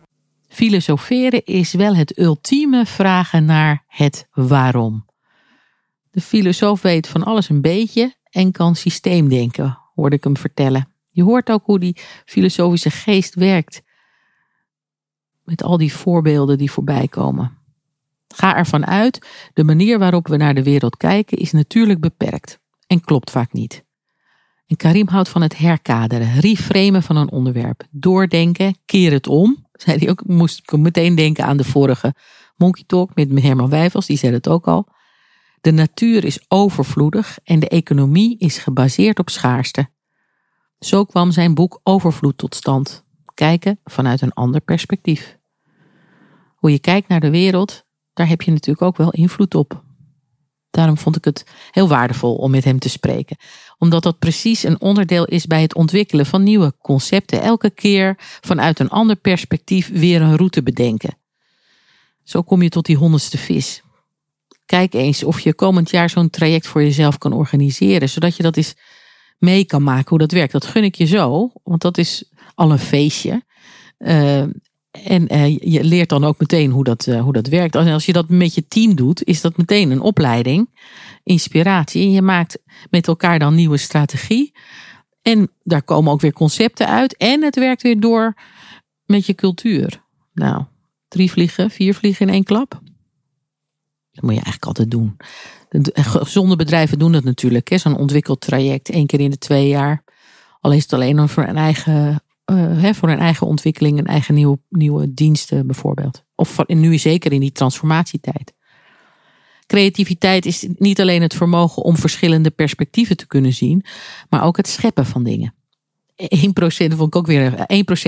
Filosoferen 0.47 1.45
is 1.45 1.73
wel 1.73 1.95
het 1.95 2.19
ultieme 2.19 2.85
vragen 2.85 3.45
naar 3.45 3.83
het 3.87 4.27
waarom. 4.31 5.05
De 6.11 6.21
filosoof 6.21 6.81
weet 6.81 7.07
van 7.07 7.23
alles 7.23 7.49
een 7.49 7.61
beetje 7.61 8.15
en 8.29 8.51
kan 8.51 8.75
systeemdenken, 8.75 9.79
hoorde 9.95 10.15
ik 10.15 10.23
hem 10.23 10.37
vertellen. 10.37 10.87
Je 11.11 11.23
hoort 11.23 11.49
ook 11.49 11.65
hoe 11.65 11.79
die 11.79 11.97
filosofische 12.25 12.89
geest 12.89 13.35
werkt. 13.35 13.81
Met 15.43 15.63
al 15.63 15.77
die 15.77 15.93
voorbeelden 15.93 16.57
die 16.57 16.71
voorbij 16.71 17.07
komen. 17.07 17.57
Ga 18.35 18.55
ervan 18.55 18.85
uit, 18.85 19.27
de 19.53 19.63
manier 19.63 19.99
waarop 19.99 20.27
we 20.27 20.37
naar 20.37 20.53
de 20.53 20.63
wereld 20.63 20.97
kijken 20.97 21.37
is 21.37 21.51
natuurlijk 21.51 21.99
beperkt 21.99 22.59
en 22.87 23.01
klopt 23.01 23.31
vaak 23.31 23.53
niet. 23.53 23.85
En 24.67 24.75
Karim 24.75 25.07
houdt 25.07 25.29
van 25.29 25.41
het 25.41 25.57
herkaderen, 25.57 26.39
reframen 26.39 27.03
van 27.03 27.15
een 27.15 27.31
onderwerp. 27.31 27.83
Doordenken, 27.91 28.77
keer 28.85 29.11
het 29.11 29.27
om. 29.27 29.67
Zei 29.71 29.97
hij 29.97 30.09
ook, 30.09 30.27
moest 30.27 30.59
ik 30.59 30.77
meteen 30.77 31.15
denken 31.15 31.45
aan 31.45 31.57
de 31.57 31.63
vorige 31.63 32.13
Monkey 32.55 32.83
Talk 32.87 33.15
met 33.15 33.41
Herman 33.41 33.69
Wijfels, 33.69 34.05
die 34.05 34.17
zei 34.17 34.33
het 34.33 34.47
ook 34.47 34.67
al. 34.67 34.87
De 35.61 35.71
natuur 35.71 36.23
is 36.23 36.45
overvloedig 36.47 37.39
en 37.43 37.59
de 37.59 37.69
economie 37.69 38.37
is 38.37 38.57
gebaseerd 38.57 39.19
op 39.19 39.29
schaarste. 39.29 39.89
Zo 40.79 41.03
kwam 41.03 41.31
zijn 41.31 41.53
boek 41.53 41.79
Overvloed 41.83 42.37
tot 42.37 42.55
stand. 42.55 43.03
Kijken 43.33 43.79
vanuit 43.83 44.21
een 44.21 44.33
ander 44.33 44.61
perspectief. 44.61 45.37
Hoe 46.55 46.71
je 46.71 46.79
kijkt 46.79 47.07
naar 47.07 47.19
de 47.19 47.29
wereld, 47.29 47.85
daar 48.13 48.27
heb 48.27 48.41
je 48.41 48.51
natuurlijk 48.51 48.85
ook 48.85 48.97
wel 48.97 49.11
invloed 49.11 49.55
op. 49.55 49.83
Daarom 50.69 50.97
vond 50.97 51.15
ik 51.15 51.25
het 51.25 51.45
heel 51.71 51.87
waardevol 51.87 52.35
om 52.35 52.51
met 52.51 52.63
hem 52.63 52.79
te 52.79 52.89
spreken. 52.89 53.37
Omdat 53.77 54.03
dat 54.03 54.19
precies 54.19 54.63
een 54.63 54.81
onderdeel 54.81 55.25
is 55.25 55.45
bij 55.45 55.61
het 55.61 55.75
ontwikkelen 55.75 56.25
van 56.25 56.43
nieuwe 56.43 56.73
concepten. 56.81 57.41
Elke 57.41 57.69
keer 57.69 58.15
vanuit 58.41 58.79
een 58.79 58.89
ander 58.89 59.15
perspectief 59.15 59.89
weer 59.89 60.21
een 60.21 60.35
route 60.35 60.63
bedenken. 60.63 61.17
Zo 62.23 62.41
kom 62.41 62.61
je 62.61 62.69
tot 62.69 62.85
die 62.85 62.95
honderdste 62.95 63.37
vis. 63.37 63.81
Kijk 64.65 64.93
eens 64.93 65.23
of 65.23 65.39
je 65.39 65.53
komend 65.53 65.89
jaar 65.89 66.09
zo'n 66.09 66.29
traject 66.29 66.67
voor 66.67 66.81
jezelf 66.81 67.17
kan 67.17 67.33
organiseren. 67.33 68.09
Zodat 68.09 68.35
je 68.37 68.43
dat 68.43 68.57
eens 68.57 68.75
mee 69.37 69.65
kan 69.65 69.83
maken 69.83 70.09
hoe 70.09 70.17
dat 70.17 70.31
werkt. 70.31 70.51
Dat 70.51 70.65
gun 70.65 70.83
ik 70.83 70.95
je 70.95 71.05
zo, 71.05 71.51
want 71.63 71.81
dat 71.81 71.97
is 71.97 72.31
al 72.55 72.71
een 72.71 72.79
feestje. 72.79 73.43
Uh, 73.99 74.43
en 74.93 75.33
uh, 75.33 75.57
je 75.57 75.83
leert 75.83 76.09
dan 76.09 76.23
ook 76.23 76.39
meteen 76.39 76.71
hoe 76.71 76.83
dat, 76.83 77.07
uh, 77.07 77.21
hoe 77.21 77.33
dat 77.33 77.47
werkt. 77.47 77.75
Als 77.75 78.05
je 78.05 78.13
dat 78.13 78.29
met 78.29 78.53
je 78.53 78.67
team 78.67 78.95
doet, 78.95 79.23
is 79.23 79.41
dat 79.41 79.57
meteen 79.57 79.91
een 79.91 80.01
opleiding, 80.01 80.69
inspiratie. 81.23 82.03
En 82.03 82.11
je 82.11 82.21
maakt 82.21 82.57
met 82.89 83.07
elkaar 83.07 83.39
dan 83.39 83.55
nieuwe 83.55 83.77
strategie. 83.77 84.53
En 85.21 85.49
daar 85.63 85.83
komen 85.83 86.11
ook 86.11 86.21
weer 86.21 86.33
concepten 86.33 86.87
uit. 86.87 87.17
En 87.17 87.43
het 87.43 87.55
werkt 87.55 87.81
weer 87.81 87.99
door 87.99 88.33
met 89.05 89.25
je 89.25 89.35
cultuur. 89.35 90.03
Nou, 90.33 90.63
drie 91.07 91.31
vliegen, 91.31 91.71
vier 91.71 91.95
vliegen 91.95 92.27
in 92.27 92.33
één 92.33 92.43
klap. 92.43 92.81
Dat 94.11 94.23
moet 94.23 94.33
je 94.33 94.41
eigenlijk 94.41 94.65
altijd 94.65 94.91
doen. 94.91 95.17
De 95.69 95.91
gezonde 95.93 96.55
bedrijven 96.55 96.99
doen 96.99 97.11
dat 97.11 97.23
natuurlijk. 97.23 97.69
Zo'n 97.75 97.97
ontwikkeld 97.97 98.41
traject, 98.41 98.89
één 98.89 99.05
keer 99.05 99.19
in 99.19 99.29
de 99.29 99.37
twee 99.37 99.67
jaar. 99.67 100.03
Al 100.59 100.71
is 100.71 100.83
het 100.83 100.93
alleen 100.93 101.29
voor 101.29 101.47
een 101.47 101.57
eigen 101.57 102.23
hè, 102.55 102.93
voor 102.93 103.09
hun 103.09 103.19
eigen 103.19 103.47
ontwikkeling, 103.47 103.97
een 103.97 104.05
eigen 104.05 104.33
nieuwe, 104.33 104.59
nieuwe 104.69 105.13
diensten 105.13 105.67
bijvoorbeeld. 105.67 106.23
Of 106.35 106.53
van, 106.53 106.65
nu 106.67 106.97
zeker 106.97 107.31
in 107.31 107.39
die 107.39 107.51
transformatietijd. 107.51 108.53
Creativiteit 109.65 110.45
is 110.45 110.67
niet 110.77 111.01
alleen 111.01 111.21
het 111.21 111.33
vermogen 111.33 111.83
om 111.83 111.97
verschillende 111.97 112.49
perspectieven 112.49 113.17
te 113.17 113.27
kunnen 113.27 113.53
zien, 113.53 113.85
maar 114.29 114.43
ook 114.43 114.57
het 114.57 114.67
scheppen 114.67 115.05
van 115.05 115.23
dingen. 115.23 115.53
1% 116.15 116.95
vond 116.95 117.07
ik 117.07 117.15
ook 117.15 117.27
weer 117.27 117.51
1% 117.51 117.55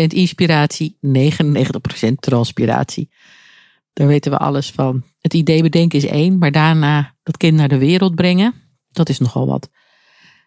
inspiratie, 0.07 0.97
99% 1.01 2.13
transpiratie. 2.19 3.09
Daar 3.93 4.07
weten 4.07 4.31
we 4.31 4.37
alles 4.37 4.71
van. 4.71 5.03
Het 5.21 5.33
idee 5.33 5.61
bedenken 5.61 5.97
is 5.97 6.05
één, 6.05 6.37
maar 6.37 6.51
daarna 6.51 7.15
dat 7.23 7.37
kind 7.37 7.57
naar 7.57 7.67
de 7.67 7.77
wereld 7.77 8.15
brengen, 8.15 8.53
dat 8.91 9.09
is 9.09 9.19
nogal 9.19 9.47
wat. 9.47 9.69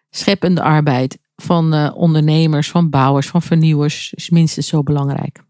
Scheppende 0.09 0.61
arbeid 0.61 1.17
van 1.41 1.73
uh, 1.73 1.91
ondernemers, 1.95 2.69
van 2.69 2.89
bouwers, 2.89 3.27
van 3.27 3.41
vernieuwers 3.41 4.13
is 4.13 4.29
minstens 4.29 4.67
zo 4.67 4.83
belangrijk. 4.83 5.43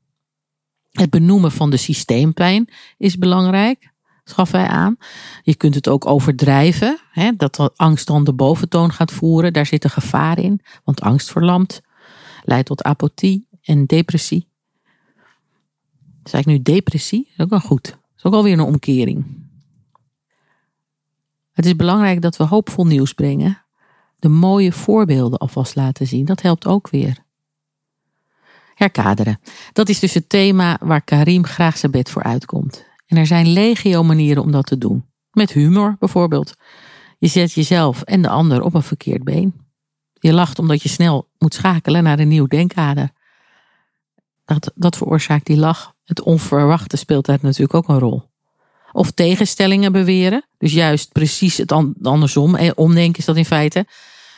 Het 0.89 1.09
benoemen 1.09 1.51
van 1.51 1.69
de 1.69 1.77
systeempijn 1.77 2.69
is 2.97 3.17
belangrijk, 3.17 3.91
schaf 4.23 4.51
wij 4.51 4.67
aan. 4.67 4.97
Je 5.41 5.55
kunt 5.55 5.75
het 5.75 5.87
ook 5.87 6.05
overdrijven, 6.05 6.99
hè, 7.11 7.31
dat 7.35 7.77
angst 7.77 8.07
dan 8.07 8.23
de 8.23 8.33
boventoon 8.33 8.91
gaat 8.91 9.11
voeren. 9.11 9.53
Daar 9.53 9.65
zit 9.65 9.83
een 9.83 9.89
gevaar 9.89 10.39
in, 10.39 10.61
want 10.83 11.01
angst 11.01 11.31
verlamt, 11.31 11.81
leidt 12.43 12.67
tot 12.67 12.83
apathie 12.83 13.47
en 13.61 13.85
depressie. 13.85 14.47
Zeg 16.23 16.39
ik 16.39 16.45
nu 16.45 16.61
depressie? 16.61 17.23
Dat 17.23 17.33
is 17.37 17.43
ook 17.43 17.49
wel 17.49 17.59
goed. 17.59 17.83
Dat 17.83 17.99
is 18.17 18.23
ook 18.23 18.33
alweer 18.33 18.53
een 18.53 18.59
omkering. 18.59 19.47
Het 21.51 21.65
is 21.65 21.75
belangrijk 21.75 22.21
dat 22.21 22.37
we 22.37 22.43
hoopvol 22.43 22.85
nieuws 22.85 23.13
brengen. 23.13 23.63
De 24.19 24.29
mooie 24.29 24.71
voorbeelden 24.71 25.39
alvast 25.39 25.75
laten 25.75 26.07
zien. 26.07 26.25
Dat 26.25 26.41
helpt 26.41 26.65
ook 26.67 26.89
weer. 26.89 27.17
Herkaderen. 28.75 29.39
Dat 29.73 29.89
is 29.89 29.99
dus 29.99 30.13
het 30.13 30.29
thema 30.29 30.77
waar 30.81 31.01
Karim 31.01 31.45
graag 31.45 31.77
zijn 31.77 31.91
bed 31.91 32.09
voor 32.09 32.23
uitkomt. 32.23 32.85
En 33.05 33.17
er 33.17 33.27
zijn 33.27 33.47
legio 33.47 34.03
manieren 34.03 34.43
om 34.43 34.51
dat 34.51 34.65
te 34.65 34.77
doen. 34.77 35.05
Met 35.31 35.51
humor 35.51 35.95
bijvoorbeeld. 35.99 36.53
Je 37.17 37.27
zet 37.27 37.51
jezelf 37.51 38.01
en 38.01 38.21
de 38.21 38.29
ander 38.29 38.61
op 38.61 38.73
een 38.73 38.83
verkeerd 38.83 39.23
been. 39.23 39.53
Je 40.13 40.33
lacht 40.33 40.59
omdat 40.59 40.81
je 40.81 40.89
snel 40.89 41.29
moet 41.37 41.53
schakelen 41.53 42.03
naar 42.03 42.19
een 42.19 42.27
nieuw 42.27 42.47
denkkader. 42.47 43.11
Dat, 44.45 44.71
dat 44.75 44.97
veroorzaakt 44.97 45.45
die 45.45 45.57
lach. 45.57 45.93
Het 46.03 46.21
onverwachte 46.21 46.97
speelt 46.97 47.25
daar 47.25 47.39
natuurlijk 47.41 47.73
ook 47.73 47.87
een 47.87 47.99
rol. 47.99 48.28
Of 48.91 49.11
tegenstellingen 49.11 49.91
beweren. 49.91 50.45
Dus 50.57 50.73
juist 50.73 51.11
precies 51.11 51.57
het 51.57 51.71
andersom. 52.01 52.55
Eh, 52.55 52.71
omdenken 52.75 53.19
is 53.19 53.25
dat 53.25 53.37
in 53.37 53.45
feite. 53.45 53.85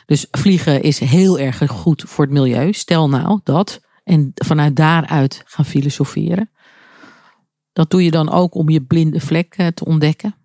Dus 0.06 0.28
vliegen 0.32 0.82
is 0.82 1.00
heel 1.00 1.40
erg 1.40 1.62
goed 1.68 2.04
voor 2.08 2.24
het 2.24 2.34
milieu. 2.34 2.74
Stel 2.74 3.10
nou 3.10 3.40
dat. 3.44 3.82
En 4.04 4.32
vanuit 4.36 4.76
daaruit 4.76 5.42
gaan 5.46 5.66
filosoferen. 5.66 6.50
Dat 7.74 7.90
doe 7.90 8.04
je 8.04 8.12
dan 8.12 8.32
ook 8.32 8.56
om 8.56 8.70
je 8.70 8.82
blinde 8.82 9.20
vlek 9.20 9.54
eh, 9.58 9.68
te 9.68 9.86
ontdekken. 9.86 10.36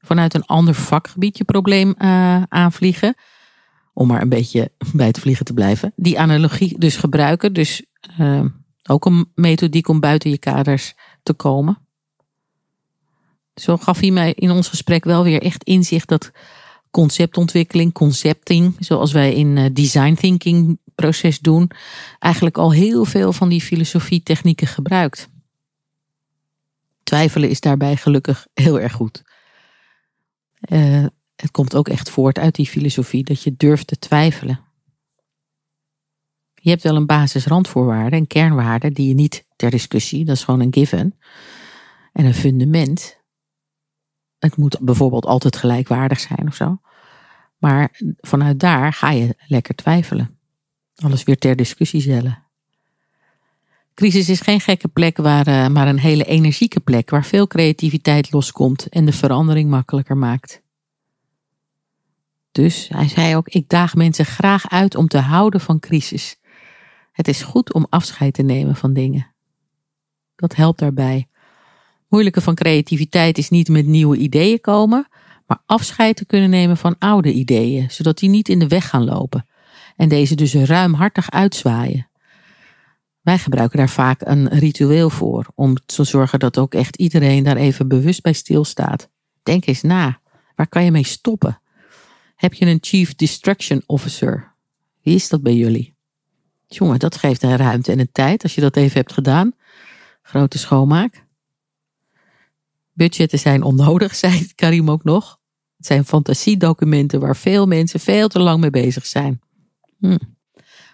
Vanuit 0.00 0.34
een 0.34 0.44
ander 0.44 0.74
vakgebied 0.74 1.38
je 1.38 1.44
probleem 1.44 1.94
uh, 1.98 2.42
aanvliegen. 2.42 3.14
Om 3.92 4.06
maar 4.06 4.22
een 4.22 4.28
beetje 4.28 4.70
bij 4.92 5.06
het 5.06 5.18
vliegen 5.18 5.44
te 5.44 5.52
blijven. 5.52 5.92
Die 5.96 6.18
analogie 6.20 6.78
dus 6.78 6.96
gebruiken. 6.96 7.52
Dus 7.52 7.84
uh, 8.20 8.44
ook 8.88 9.04
een 9.06 9.30
methodiek 9.34 9.88
om 9.88 10.00
buiten 10.00 10.30
je 10.30 10.38
kaders 10.38 10.94
te 11.22 11.32
komen. 11.32 11.87
Zo 13.60 13.76
gaf 13.76 14.00
hij 14.00 14.10
mij 14.10 14.32
in 14.32 14.50
ons 14.50 14.68
gesprek 14.68 15.04
wel 15.04 15.22
weer 15.22 15.42
echt 15.42 15.64
inzicht 15.64 16.08
dat 16.08 16.30
conceptontwikkeling, 16.90 17.92
concepting, 17.92 18.76
zoals 18.78 19.12
wij 19.12 19.34
in 19.34 19.72
design 19.72 20.14
thinking 20.14 20.78
proces 20.94 21.38
doen, 21.38 21.70
eigenlijk 22.18 22.58
al 22.58 22.72
heel 22.72 23.04
veel 23.04 23.32
van 23.32 23.48
die 23.48 23.60
filosofie 23.60 24.22
technieken 24.22 24.66
gebruikt. 24.66 25.28
Twijfelen 27.02 27.50
is 27.50 27.60
daarbij 27.60 27.96
gelukkig 27.96 28.46
heel 28.54 28.80
erg 28.80 28.92
goed. 28.92 29.22
Uh, 30.72 31.06
het 31.36 31.50
komt 31.50 31.74
ook 31.74 31.88
echt 31.88 32.10
voort 32.10 32.38
uit 32.38 32.54
die 32.54 32.66
filosofie 32.66 33.24
dat 33.24 33.42
je 33.42 33.54
durft 33.56 33.86
te 33.86 33.98
twijfelen. 33.98 34.60
Je 36.54 36.70
hebt 36.70 36.82
wel 36.82 36.96
een 36.96 37.06
basisrandvoorwaarde, 37.06 38.16
een 38.16 38.26
kernwaarde 38.26 38.92
die 38.92 39.08
je 39.08 39.14
niet 39.14 39.46
ter 39.56 39.70
discussie, 39.70 40.24
dat 40.24 40.36
is 40.36 40.44
gewoon 40.44 40.60
een 40.60 40.72
given. 40.74 41.18
En 42.12 42.24
een 42.24 42.34
fundament. 42.34 43.17
Het 44.38 44.56
moet 44.56 44.78
bijvoorbeeld 44.80 45.26
altijd 45.26 45.56
gelijkwaardig 45.56 46.20
zijn 46.20 46.46
of 46.46 46.54
zo. 46.54 46.80
Maar 47.58 48.00
vanuit 48.20 48.60
daar 48.60 48.92
ga 48.92 49.10
je 49.10 49.36
lekker 49.46 49.74
twijfelen. 49.74 50.38
Alles 50.96 51.22
weer 51.22 51.38
ter 51.38 51.56
discussie 51.56 52.00
stellen. 52.00 52.42
Crisis 53.94 54.28
is 54.28 54.40
geen 54.40 54.60
gekke 54.60 54.88
plek, 54.88 55.16
waar, 55.16 55.48
uh, 55.48 55.68
maar 55.68 55.88
een 55.88 55.98
hele 55.98 56.24
energieke 56.24 56.80
plek 56.80 57.10
waar 57.10 57.24
veel 57.24 57.46
creativiteit 57.46 58.32
loskomt 58.32 58.88
en 58.88 59.04
de 59.04 59.12
verandering 59.12 59.70
makkelijker 59.70 60.16
maakt. 60.16 60.62
Dus 62.52 62.88
hij 62.88 63.08
zei 63.08 63.36
ook: 63.36 63.48
Ik 63.48 63.68
daag 63.68 63.94
mensen 63.94 64.24
graag 64.24 64.68
uit 64.68 64.94
om 64.94 65.08
te 65.08 65.18
houden 65.18 65.60
van 65.60 65.80
crisis. 65.80 66.36
Het 67.12 67.28
is 67.28 67.42
goed 67.42 67.72
om 67.72 67.86
afscheid 67.90 68.34
te 68.34 68.42
nemen 68.42 68.76
van 68.76 68.92
dingen. 68.92 69.26
Dat 70.36 70.54
helpt 70.54 70.78
daarbij. 70.78 71.28
Moeilijke 72.08 72.40
van 72.40 72.54
creativiteit 72.54 73.38
is 73.38 73.48
niet 73.48 73.68
met 73.68 73.86
nieuwe 73.86 74.16
ideeën 74.16 74.60
komen, 74.60 75.08
maar 75.46 75.62
afscheid 75.66 76.16
te 76.16 76.26
kunnen 76.26 76.50
nemen 76.50 76.76
van 76.76 76.96
oude 76.98 77.32
ideeën, 77.32 77.90
zodat 77.90 78.18
die 78.18 78.28
niet 78.28 78.48
in 78.48 78.58
de 78.58 78.68
weg 78.68 78.88
gaan 78.88 79.04
lopen 79.04 79.46
en 79.96 80.08
deze 80.08 80.34
dus 80.34 80.54
ruimhartig 80.54 81.30
uitzwaaien. 81.30 82.08
Wij 83.20 83.38
gebruiken 83.38 83.78
daar 83.78 83.88
vaak 83.88 84.20
een 84.24 84.48
ritueel 84.48 85.10
voor, 85.10 85.46
om 85.54 85.76
te 85.86 86.04
zorgen 86.04 86.38
dat 86.38 86.58
ook 86.58 86.74
echt 86.74 86.96
iedereen 86.96 87.44
daar 87.44 87.56
even 87.56 87.88
bewust 87.88 88.22
bij 88.22 88.32
stilstaat. 88.32 89.08
Denk 89.42 89.66
eens 89.66 89.82
na, 89.82 90.20
waar 90.54 90.68
kan 90.68 90.84
je 90.84 90.90
mee 90.90 91.04
stoppen? 91.04 91.60
Heb 92.34 92.54
je 92.54 92.66
een 92.66 92.78
Chief 92.80 93.14
Destruction 93.14 93.82
Officer? 93.86 94.54
Wie 95.02 95.14
is 95.14 95.28
dat 95.28 95.42
bij 95.42 95.54
jullie? 95.54 95.96
Jongen, 96.66 96.98
dat 96.98 97.16
geeft 97.16 97.42
een 97.42 97.56
ruimte 97.56 97.92
en 97.92 97.98
een 97.98 98.12
tijd 98.12 98.42
als 98.42 98.54
je 98.54 98.60
dat 98.60 98.76
even 98.76 98.96
hebt 98.96 99.12
gedaan. 99.12 99.52
Grote 100.22 100.58
schoonmaak. 100.58 101.26
Budgetten 102.98 103.38
zijn 103.38 103.62
onnodig, 103.62 104.14
zei 104.24 104.46
Karim 104.54 104.90
ook 104.90 105.04
nog. 105.04 105.38
Het 105.76 105.86
zijn 105.86 106.04
fantasiedocumenten 106.04 107.20
waar 107.20 107.36
veel 107.36 107.66
mensen 107.66 108.00
veel 108.00 108.28
te 108.28 108.40
lang 108.40 108.60
mee 108.60 108.70
bezig 108.70 109.06
zijn. 109.06 109.40
Hm. 109.98 110.18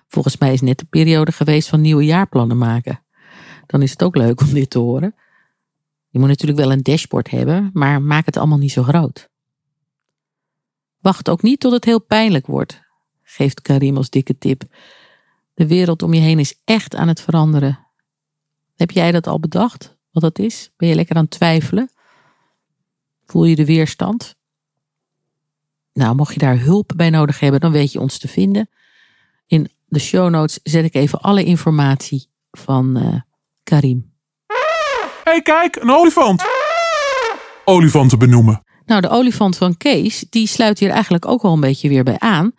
Volgens 0.08 0.38
mij 0.38 0.52
is 0.52 0.60
net 0.60 0.78
de 0.78 0.84
periode 0.84 1.32
geweest 1.32 1.68
van 1.68 1.80
nieuwe 1.80 2.04
jaarplannen 2.04 2.58
maken. 2.58 3.04
Dan 3.66 3.82
is 3.82 3.90
het 3.90 4.02
ook 4.02 4.16
leuk 4.16 4.40
om 4.40 4.52
dit 4.52 4.70
te 4.70 4.78
horen. 4.78 5.14
Je 6.08 6.18
moet 6.18 6.28
natuurlijk 6.28 6.58
wel 6.58 6.72
een 6.72 6.82
dashboard 6.82 7.30
hebben, 7.30 7.70
maar 7.72 8.02
maak 8.02 8.26
het 8.26 8.36
allemaal 8.36 8.58
niet 8.58 8.72
zo 8.72 8.82
groot. 8.82 9.28
Wacht 11.00 11.28
ook 11.28 11.42
niet 11.42 11.60
tot 11.60 11.72
het 11.72 11.84
heel 11.84 12.00
pijnlijk 12.00 12.46
wordt, 12.46 12.80
geeft 13.22 13.60
Karim 13.60 13.96
als 13.96 14.10
dikke 14.10 14.38
tip. 14.38 14.62
De 15.54 15.66
wereld 15.66 16.02
om 16.02 16.14
je 16.14 16.20
heen 16.20 16.38
is 16.38 16.60
echt 16.64 16.94
aan 16.94 17.08
het 17.08 17.20
veranderen. 17.20 17.78
Heb 18.74 18.90
jij 18.90 19.12
dat 19.12 19.26
al 19.26 19.40
bedacht, 19.40 19.96
wat 20.10 20.22
dat 20.22 20.38
is? 20.38 20.70
Ben 20.76 20.88
je 20.88 20.94
lekker 20.94 21.16
aan 21.16 21.22
het 21.22 21.30
twijfelen? 21.30 21.93
Voel 23.26 23.44
je 23.44 23.56
de 23.56 23.64
weerstand? 23.64 24.34
Nou, 25.92 26.14
mocht 26.14 26.32
je 26.32 26.38
daar 26.38 26.58
hulp 26.58 26.92
bij 26.96 27.10
nodig 27.10 27.40
hebben, 27.40 27.60
dan 27.60 27.72
weet 27.72 27.92
je 27.92 28.00
ons 28.00 28.18
te 28.18 28.28
vinden. 28.28 28.68
In 29.46 29.70
de 29.86 29.98
show 29.98 30.30
notes 30.30 30.58
zet 30.62 30.84
ik 30.84 30.94
even 30.94 31.20
alle 31.20 31.44
informatie 31.44 32.26
van 32.50 32.98
uh, 32.98 33.20
Karim. 33.62 34.12
Hé, 34.46 35.30
hey, 35.30 35.42
kijk, 35.42 35.76
een 35.76 35.90
olifant. 35.90 36.44
Olifanten 37.64 38.18
benoemen. 38.18 38.64
Nou, 38.86 39.00
de 39.00 39.08
olifant 39.08 39.56
van 39.56 39.76
Kees, 39.76 40.26
die 40.30 40.46
sluit 40.46 40.78
hier 40.78 40.90
eigenlijk 40.90 41.26
ook 41.26 41.42
wel 41.42 41.52
een 41.52 41.60
beetje 41.60 41.88
weer 41.88 42.04
bij 42.04 42.18
aan. 42.18 42.52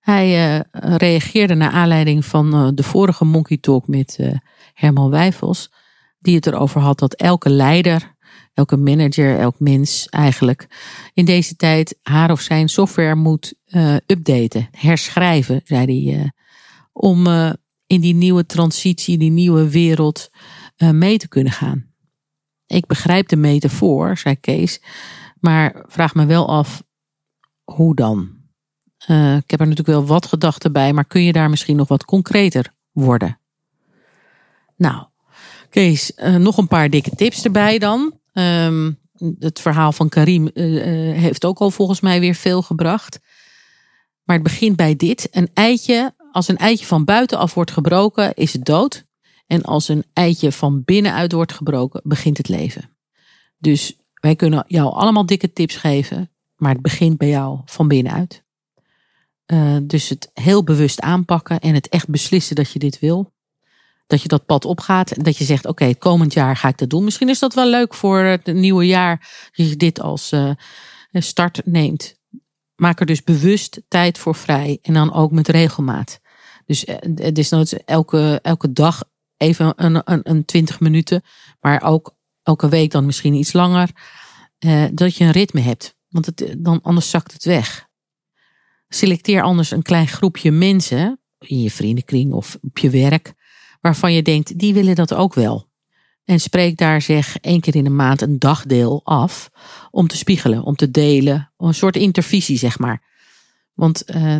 Hij 0.00 0.56
uh, 0.56 0.60
reageerde 0.96 1.54
naar 1.54 1.70
aanleiding 1.70 2.24
van 2.24 2.54
uh, 2.54 2.68
de 2.74 2.82
vorige 2.82 3.24
Monkey 3.24 3.56
Talk 3.56 3.86
met 3.86 4.18
Herman 4.74 5.10
Wijfels. 5.10 5.72
Die 6.18 6.34
het 6.34 6.46
erover 6.46 6.80
had 6.80 6.98
dat 6.98 7.14
elke 7.14 7.50
leider, 7.50 8.14
elke 8.60 8.76
manager, 8.76 9.38
elk 9.38 9.60
mens 9.60 10.06
eigenlijk 10.08 10.66
in 11.14 11.24
deze 11.24 11.56
tijd 11.56 11.98
haar 12.02 12.30
of 12.30 12.40
zijn 12.40 12.68
software 12.68 13.14
moet 13.14 13.54
updaten, 14.06 14.68
herschrijven, 14.70 15.60
zei 15.64 16.08
hij. 16.08 16.32
om 16.92 17.26
in 17.86 18.00
die 18.00 18.14
nieuwe 18.14 18.46
transitie, 18.46 19.18
die 19.18 19.30
nieuwe 19.30 19.70
wereld 19.70 20.30
mee 20.76 21.18
te 21.18 21.28
kunnen 21.28 21.52
gaan. 21.52 21.86
Ik 22.66 22.86
begrijp 22.86 23.28
de 23.28 23.36
metafoor, 23.36 24.18
zei 24.18 24.40
Kees. 24.40 24.82
Maar 25.40 25.84
vraag 25.86 26.14
me 26.14 26.26
wel 26.26 26.48
af, 26.48 26.82
hoe 27.64 27.94
dan? 27.94 28.38
Ik 29.36 29.50
heb 29.50 29.60
er 29.60 29.68
natuurlijk 29.68 29.86
wel 29.86 30.06
wat 30.06 30.26
gedachten 30.26 30.72
bij, 30.72 30.92
maar 30.92 31.04
kun 31.04 31.22
je 31.22 31.32
daar 31.32 31.50
misschien 31.50 31.76
nog 31.76 31.88
wat 31.88 32.04
concreter 32.04 32.74
worden? 32.92 33.38
Nou, 34.76 35.06
Kees, 35.70 36.12
nog 36.38 36.56
een 36.56 36.68
paar 36.68 36.90
dikke 36.90 37.10
tips 37.10 37.44
erbij 37.44 37.78
dan. 37.78 38.19
Um, 38.40 38.98
het 39.38 39.60
verhaal 39.60 39.92
van 39.92 40.08
Karim 40.08 40.50
uh, 40.54 40.64
heeft 41.18 41.44
ook 41.44 41.58
al 41.58 41.70
volgens 41.70 42.00
mij 42.00 42.20
weer 42.20 42.34
veel 42.34 42.62
gebracht. 42.62 43.18
Maar 44.24 44.36
het 44.36 44.44
begint 44.44 44.76
bij 44.76 44.96
dit. 44.96 45.28
Een 45.30 45.50
eitje, 45.54 46.14
als 46.32 46.48
een 46.48 46.56
eitje 46.56 46.86
van 46.86 47.04
buitenaf 47.04 47.54
wordt 47.54 47.70
gebroken, 47.70 48.34
is 48.34 48.52
het 48.52 48.64
dood. 48.64 49.04
En 49.46 49.62
als 49.62 49.88
een 49.88 50.04
eitje 50.12 50.52
van 50.52 50.84
binnenuit 50.84 51.32
wordt 51.32 51.52
gebroken, 51.52 52.00
begint 52.04 52.36
het 52.36 52.48
leven. 52.48 52.96
Dus 53.58 53.96
wij 54.14 54.36
kunnen 54.36 54.64
jou 54.66 54.92
allemaal 54.92 55.26
dikke 55.26 55.52
tips 55.52 55.76
geven, 55.76 56.30
maar 56.56 56.72
het 56.72 56.82
begint 56.82 57.18
bij 57.18 57.28
jou 57.28 57.60
van 57.64 57.88
binnenuit. 57.88 58.44
Uh, 59.46 59.76
dus 59.82 60.08
het 60.08 60.30
heel 60.34 60.64
bewust 60.64 61.00
aanpakken 61.00 61.60
en 61.60 61.74
het 61.74 61.88
echt 61.88 62.08
beslissen 62.08 62.56
dat 62.56 62.72
je 62.72 62.78
dit 62.78 62.98
wil. 62.98 63.32
Dat 64.10 64.22
je 64.22 64.28
dat 64.28 64.46
pad 64.46 64.64
opgaat. 64.64 65.10
En 65.10 65.22
dat 65.22 65.36
je 65.36 65.44
zegt, 65.44 65.66
oké, 65.66 65.94
komend 65.94 66.32
jaar 66.32 66.56
ga 66.56 66.68
ik 66.68 66.78
dat 66.78 66.90
doen. 66.90 67.04
Misschien 67.04 67.28
is 67.28 67.38
dat 67.38 67.54
wel 67.54 67.66
leuk 67.66 67.94
voor 67.94 68.18
het 68.18 68.46
nieuwe 68.46 68.86
jaar. 68.86 69.48
Dat 69.52 69.68
je 69.68 69.76
dit 69.76 70.00
als 70.00 70.32
uh, 70.32 70.50
start 71.12 71.60
neemt. 71.64 72.18
Maak 72.74 73.00
er 73.00 73.06
dus 73.06 73.24
bewust 73.24 73.82
tijd 73.88 74.18
voor 74.18 74.34
vrij. 74.34 74.78
En 74.82 74.94
dan 74.94 75.12
ook 75.12 75.30
met 75.30 75.48
regelmaat. 75.48 76.20
Dus 76.66 76.84
het 77.14 77.38
is 77.38 77.48
nooit 77.48 77.84
elke, 77.84 78.38
elke 78.42 78.72
dag 78.72 79.02
even 79.36 79.72
een, 79.76 80.02
een, 80.04 80.20
een 80.22 80.44
20 80.44 80.80
minuten. 80.80 81.22
Maar 81.60 81.82
ook 81.82 82.14
elke 82.42 82.68
week 82.68 82.90
dan 82.90 83.06
misschien 83.06 83.34
iets 83.34 83.52
langer. 83.52 83.90
Uh, 84.58 84.84
dat 84.92 85.16
je 85.16 85.24
een 85.24 85.30
ritme 85.30 85.60
hebt. 85.60 85.94
Want 86.08 86.26
het, 86.26 86.54
dan, 86.58 86.80
anders 86.82 87.10
zakt 87.10 87.32
het 87.32 87.44
weg. 87.44 87.88
Selecteer 88.88 89.42
anders 89.42 89.70
een 89.70 89.82
klein 89.82 90.08
groepje 90.08 90.50
mensen 90.50 91.20
in 91.38 91.62
je 91.62 91.70
vriendenkring 91.70 92.32
of 92.32 92.58
op 92.60 92.78
je 92.78 92.90
werk, 92.90 93.34
waarvan 93.80 94.12
je 94.12 94.22
denkt, 94.22 94.58
die 94.58 94.74
willen 94.74 94.94
dat 94.94 95.14
ook 95.14 95.34
wel. 95.34 95.68
En 96.24 96.40
spreek 96.40 96.76
daar 96.76 97.02
zeg 97.02 97.36
één 97.36 97.60
keer 97.60 97.74
in 97.74 97.84
de 97.84 97.90
maand 97.90 98.22
een 98.22 98.38
dagdeel 98.38 99.00
af 99.04 99.50
om 99.90 100.08
te 100.08 100.16
spiegelen, 100.16 100.62
om 100.62 100.76
te 100.76 100.90
delen. 100.90 101.52
Een 101.56 101.74
soort 101.74 101.96
intervisie, 101.96 102.58
zeg 102.58 102.78
maar. 102.78 103.02
Want 103.74 104.04
uh, 104.14 104.36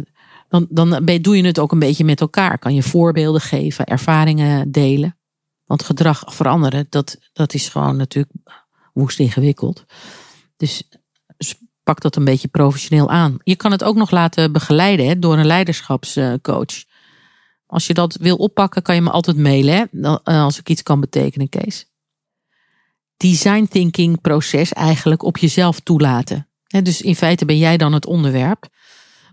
dan, 0.49 0.66
dan 0.70 1.05
doe 1.20 1.36
je 1.36 1.45
het 1.45 1.59
ook 1.59 1.72
een 1.72 1.78
beetje 1.78 2.05
met 2.05 2.20
elkaar. 2.20 2.59
Kan 2.59 2.74
je 2.74 2.82
voorbeelden 2.82 3.41
geven, 3.41 3.84
ervaringen 3.84 4.70
delen. 4.70 5.18
Want 5.64 5.82
gedrag 5.82 6.22
veranderen, 6.26 6.86
dat, 6.88 7.18
dat 7.32 7.55
is 7.55 7.68
gewoon 7.68 7.97
natuurlijk 7.97 8.34
woest 8.93 9.18
ingewikkeld. 9.18 9.84
Dus 10.57 10.88
pak 11.82 12.01
dat 12.01 12.16
een 12.16 12.24
beetje 12.24 12.49
professioneel 12.49 13.11
aan. 13.11 13.36
Je 13.43 13.57
kan 13.57 13.70
het 13.70 13.84
ook 13.84 13.97
nog 13.97 14.11
laten 14.11 14.53
begeleiden 14.53 15.07
hè, 15.07 15.18
door 15.18 15.38
een 15.38 15.47
leiderschapscoach. 15.47 16.84
Als 17.71 17.87
je 17.87 17.95
dat 17.95 18.16
wil 18.21 18.37
oppakken, 18.37 18.83
kan 18.83 18.95
je 18.95 19.01
me 19.01 19.11
altijd 19.11 19.37
mailen. 19.37 19.75
Hè, 19.75 20.18
eh, 20.25 20.43
als 20.43 20.59
ik 20.59 20.68
iets 20.68 20.83
kan 20.83 21.01
betekenen, 21.01 21.49
Kees. 21.49 21.87
Design 23.16 23.66
thinking 23.71 24.21
proces 24.21 24.73
eigenlijk 24.73 25.23
op 25.23 25.37
jezelf 25.37 25.81
toelaten. 25.81 26.49
Dus 26.83 27.03
in 27.03 27.16
feite 27.16 27.45
ben 27.45 27.59
jij 27.59 27.77
dan 27.77 27.93
het 27.93 28.07
onderwerp. 28.07 28.68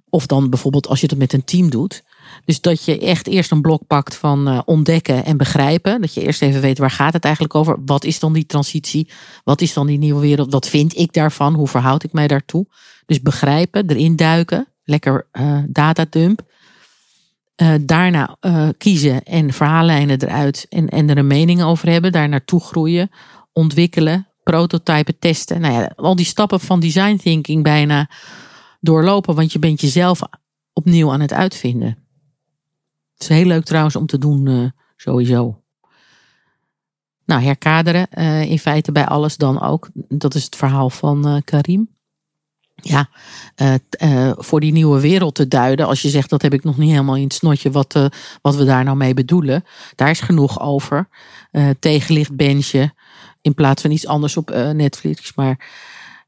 Of 0.10 0.26
dan 0.26 0.50
bijvoorbeeld 0.50 0.88
als 0.88 1.00
je 1.00 1.08
het 1.08 1.18
met 1.18 1.34
een 1.34 1.44
team 1.44 1.70
doet. 1.70 2.04
Dus 2.46 2.62
dat 2.62 2.86
je 2.86 3.00
echt 3.00 3.28
eerst 3.28 3.52
een 3.52 3.62
blok 3.62 3.88
pakt 3.88 4.16
van 4.16 4.48
uh, 4.48 4.60
ontdekken 4.66 5.26
en 5.26 5.38
begrijpen. 5.38 6.02
Dat 6.02 6.14
je 6.14 6.22
eerst 6.22 6.42
even 6.42 6.62
weet 6.62 6.78
waar 6.78 6.92
gaat 6.92 7.14
het 7.14 7.24
eigenlijk 7.24 7.56
over. 7.56 7.78
Wat 7.86 8.04
is 8.04 8.20
dan 8.20 8.34
die 8.34 8.46
transitie? 8.46 9.10
Wat 9.44 9.62
is 9.62 9.74
dan 9.74 9.88
die 9.88 9.98
nieuwe 9.98 10.22
wereld? 10.22 10.52
Wat 10.52 10.68
vind 10.68 10.98
ik 10.98 11.14
daarvan? 11.14 11.54
Hoe 11.54 11.68
verhoud 11.68 12.04
ik 12.04 12.14
mij 12.14 12.28
daartoe? 12.28 12.66
Dus 13.06 13.22
begrijpen, 13.22 13.90
erin 13.90 14.16
duiken. 14.16 14.68
Lekker 14.84 15.28
uh, 15.32 15.60
datadump. 15.68 16.42
Uh, 17.62 17.74
daarna 17.82 18.38
kiezen 18.78 19.24
en 19.24 19.54
verhaallijnen 19.54 20.22
eruit 20.22 20.66
en, 20.70 20.90
en 20.90 21.10
er 21.10 21.18
een 21.18 21.28
mening 21.28 21.64
over 21.64 21.90
hebben. 21.90 22.12
Daar 22.12 22.30
naartoe 22.30 22.60
groeien, 22.60 23.12
ontwikkelen, 23.52 24.28
prototypen, 24.44 25.20
testen. 25.20 25.62
Nou 25.62 25.74
ja, 25.74 25.92
al 25.96 26.16
die 26.16 26.26
stappen 26.26 26.60
van 26.60 26.80
design 26.80 27.16
thinking 27.16 27.64
bijna 27.64 28.10
doorlopen. 28.80 29.36
Want 29.36 29.52
je 29.52 29.60
bent 29.60 29.82
jezelf 29.82 30.22
opnieuw 30.74 31.12
aan 31.12 31.22
het 31.22 31.34
uitvinden. 31.34 31.98
Het 33.14 33.22
is 33.22 33.28
heel 33.28 33.46
leuk 33.46 33.66
trouwens 33.66 33.96
om 33.96 34.06
te 34.06 34.18
doen, 34.18 34.46
uh, 34.46 34.70
sowieso. 34.96 35.62
Nou, 37.26 37.42
herkaderen 37.42 38.10
in 38.48 38.60
feite 38.60 38.92
bij 38.92 39.06
alles 39.06 39.38
dan 39.38 39.62
ook. 39.62 39.90
Dat 39.94 40.36
is 40.36 40.44
het 40.44 40.56
verhaal 40.56 40.90
van 40.90 41.42
Karim. 41.46 41.97
Ja, 42.82 43.10
voor 44.38 44.60
die 44.60 44.72
nieuwe 44.72 45.00
wereld 45.00 45.36
te 45.36 45.48
duiden. 45.48 45.88
Als 45.88 46.02
je 46.02 46.10
zegt 46.10 46.30
dat 46.30 46.42
heb 46.42 46.54
ik 46.54 46.64
nog 46.64 46.78
niet 46.78 46.90
helemaal 46.90 47.16
in 47.16 47.24
het 47.24 47.34
snotje 47.34 47.72
wat, 47.72 48.10
wat 48.42 48.56
we 48.56 48.66
daar 48.66 48.84
nou 48.84 48.98
mee 48.98 49.14
bedoelen. 49.14 49.64
Daar 49.96 50.10
is 50.10 50.20
genoeg 50.20 50.60
over. 50.62 51.10
tegenlichtbenchje 51.80 52.94
in 53.42 53.54
plaats 53.54 53.82
van 53.82 53.92
iets 53.92 54.08
anders 54.08 54.38
op 54.38 54.50
Netflix. 54.74 55.36
Maar, 55.36 55.70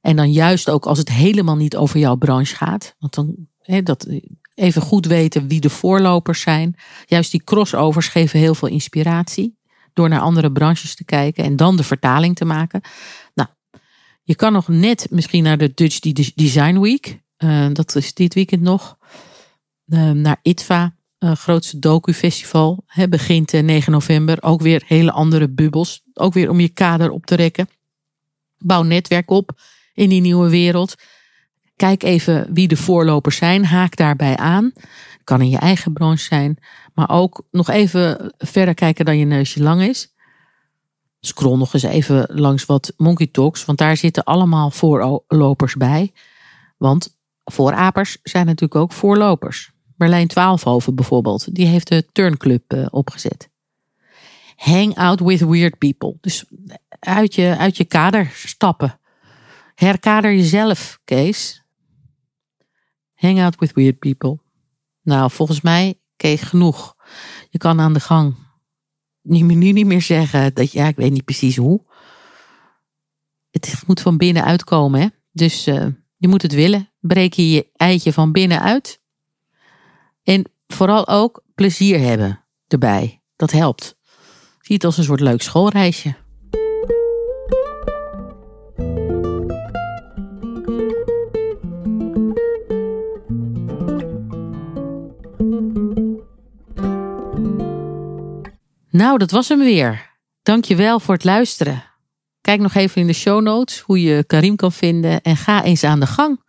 en 0.01 0.15
dan 0.15 0.31
juist 0.31 0.69
ook 0.69 0.85
als 0.85 0.97
het 0.97 1.09
helemaal 1.09 1.55
niet 1.55 1.75
over 1.75 1.99
jouw 1.99 2.15
branche 2.15 2.55
gaat. 2.55 2.95
Want 2.99 3.13
dan, 3.13 3.35
dat, 3.83 4.07
even 4.55 4.81
goed 4.81 5.05
weten 5.05 5.47
wie 5.47 5.59
de 5.59 5.69
voorlopers 5.69 6.41
zijn. 6.41 6.75
Juist 7.05 7.31
die 7.31 7.43
crossovers 7.43 8.07
geven 8.07 8.39
heel 8.39 8.55
veel 8.55 8.69
inspiratie. 8.69 9.57
Door 9.93 10.09
naar 10.09 10.19
andere 10.19 10.51
branches 10.51 10.95
te 10.95 11.05
kijken 11.05 11.43
en 11.43 11.55
dan 11.55 11.77
de 11.77 11.83
vertaling 11.83 12.35
te 12.35 12.45
maken. 12.45 12.81
Nou, 13.33 13.49
je 14.29 14.35
kan 14.35 14.53
nog 14.53 14.67
net 14.67 15.07
misschien 15.09 15.43
naar 15.43 15.57
de 15.57 15.71
Dutch 15.73 15.99
Design 16.35 16.79
Week. 16.79 17.21
Uh, 17.37 17.67
dat 17.73 17.95
is 17.95 18.13
dit 18.13 18.33
weekend 18.33 18.61
nog. 18.61 18.97
Uh, 19.87 20.11
naar 20.11 20.39
ITVA, 20.41 20.95
uh, 21.19 21.31
grootste 21.31 21.79
docu-festival. 21.79 22.83
Hè, 22.85 23.07
begint 23.07 23.51
9 23.51 23.91
november. 23.91 24.43
Ook 24.43 24.61
weer 24.61 24.83
hele 24.85 25.11
andere 25.11 25.49
bubbels. 25.49 26.01
Ook 26.13 26.33
weer 26.33 26.49
om 26.49 26.59
je 26.59 26.69
kader 26.69 27.09
op 27.09 27.25
te 27.25 27.35
rekken. 27.35 27.69
Bouw 28.57 28.83
netwerk 28.83 29.31
op 29.31 29.51
in 29.93 30.09
die 30.09 30.21
nieuwe 30.21 30.49
wereld. 30.49 30.95
Kijk 31.75 32.03
even 32.03 32.53
wie 32.53 32.67
de 32.67 32.77
voorlopers 32.77 33.35
zijn. 33.35 33.65
Haak 33.65 33.95
daarbij 33.95 34.37
aan. 34.37 34.73
Kan 35.23 35.41
in 35.41 35.49
je 35.49 35.59
eigen 35.59 35.93
branche 35.93 36.23
zijn. 36.23 36.57
Maar 36.93 37.09
ook 37.09 37.43
nog 37.51 37.69
even 37.69 38.33
verder 38.37 38.73
kijken 38.73 39.05
dan 39.05 39.17
je 39.17 39.25
neusje 39.25 39.63
lang 39.63 39.81
is. 39.81 40.13
Scroll 41.19 41.57
nog 41.57 41.73
eens 41.73 41.83
even 41.83 42.27
langs 42.31 42.65
wat 42.65 42.93
Monkey 42.97 43.27
Talks. 43.27 43.65
Want 43.65 43.77
daar 43.77 43.97
zitten 43.97 44.23
allemaal 44.23 44.71
voorlopers 44.71 45.75
bij. 45.75 46.13
Want 46.77 47.17
voorapers 47.43 48.17
zijn 48.23 48.45
natuurlijk 48.45 48.81
ook 48.81 48.93
voorlopers. 48.93 49.71
Berlijn 49.95 50.27
Twaalfhoven 50.27 50.95
bijvoorbeeld. 50.95 51.55
Die 51.55 51.65
heeft 51.65 51.87
de 51.87 52.05
Turnclub 52.11 52.73
uh, 52.73 52.85
opgezet. 52.89 53.49
Hang 54.55 54.95
out 54.95 55.19
with 55.19 55.39
weird 55.39 55.77
people. 55.77 56.17
Dus 56.21 56.45
uit 56.99 57.35
je, 57.35 57.55
uit 57.57 57.77
je 57.77 57.85
kader 57.85 58.31
stappen. 58.33 58.99
Herkader 59.75 60.33
jezelf, 60.33 60.99
Kees. 61.03 61.63
Hang 63.13 63.41
out 63.41 63.55
with 63.59 63.73
weird 63.73 63.99
people. 63.99 64.39
Nou, 65.01 65.31
volgens 65.31 65.61
mij, 65.61 65.99
Kees, 66.15 66.41
genoeg. 66.41 66.95
Je 67.49 67.57
kan 67.57 67.79
aan 67.79 67.93
de 67.93 67.99
gang. 67.99 68.35
Nu, 69.21 69.41
niet 69.41 69.85
meer 69.85 70.01
zeggen 70.01 70.53
dat, 70.53 70.71
ja, 70.71 70.87
ik 70.87 70.95
weet 70.95 71.11
niet 71.11 71.25
precies 71.25 71.55
hoe. 71.55 71.85
Het 73.51 73.83
moet 73.87 74.01
van 74.01 74.17
binnen 74.17 74.43
uitkomen, 74.43 75.01
hè. 75.01 75.07
Dus 75.31 75.67
uh, 75.67 75.85
je 76.17 76.27
moet 76.27 76.41
het 76.41 76.53
willen. 76.53 76.89
Breek 76.99 77.33
je 77.33 77.49
je 77.49 77.69
eitje 77.75 78.13
van 78.13 78.31
binnen 78.31 78.61
uit. 78.61 79.01
En 80.23 80.51
vooral 80.67 81.07
ook 81.07 81.43
plezier 81.55 81.99
hebben 81.99 82.45
erbij. 82.67 83.21
Dat 83.35 83.51
helpt. 83.51 83.97
Zie 84.61 84.75
het 84.75 84.83
als 84.83 84.97
een 84.97 85.03
soort 85.03 85.19
leuk 85.19 85.41
schoolreisje. 85.41 86.15
Nou, 98.91 99.17
dat 99.17 99.31
was 99.31 99.47
hem 99.49 99.59
weer. 99.59 100.17
Dankjewel 100.43 100.99
voor 100.99 101.13
het 101.13 101.23
luisteren. 101.23 101.83
Kijk 102.41 102.61
nog 102.61 102.73
even 102.73 103.01
in 103.01 103.07
de 103.07 103.13
show 103.13 103.41
notes 103.41 103.79
hoe 103.79 104.01
je 104.01 104.23
Karim 104.23 104.55
kan 104.55 104.71
vinden 104.71 105.21
en 105.21 105.37
ga 105.37 105.63
eens 105.63 105.83
aan 105.83 105.99
de 105.99 106.07
gang 106.07 106.43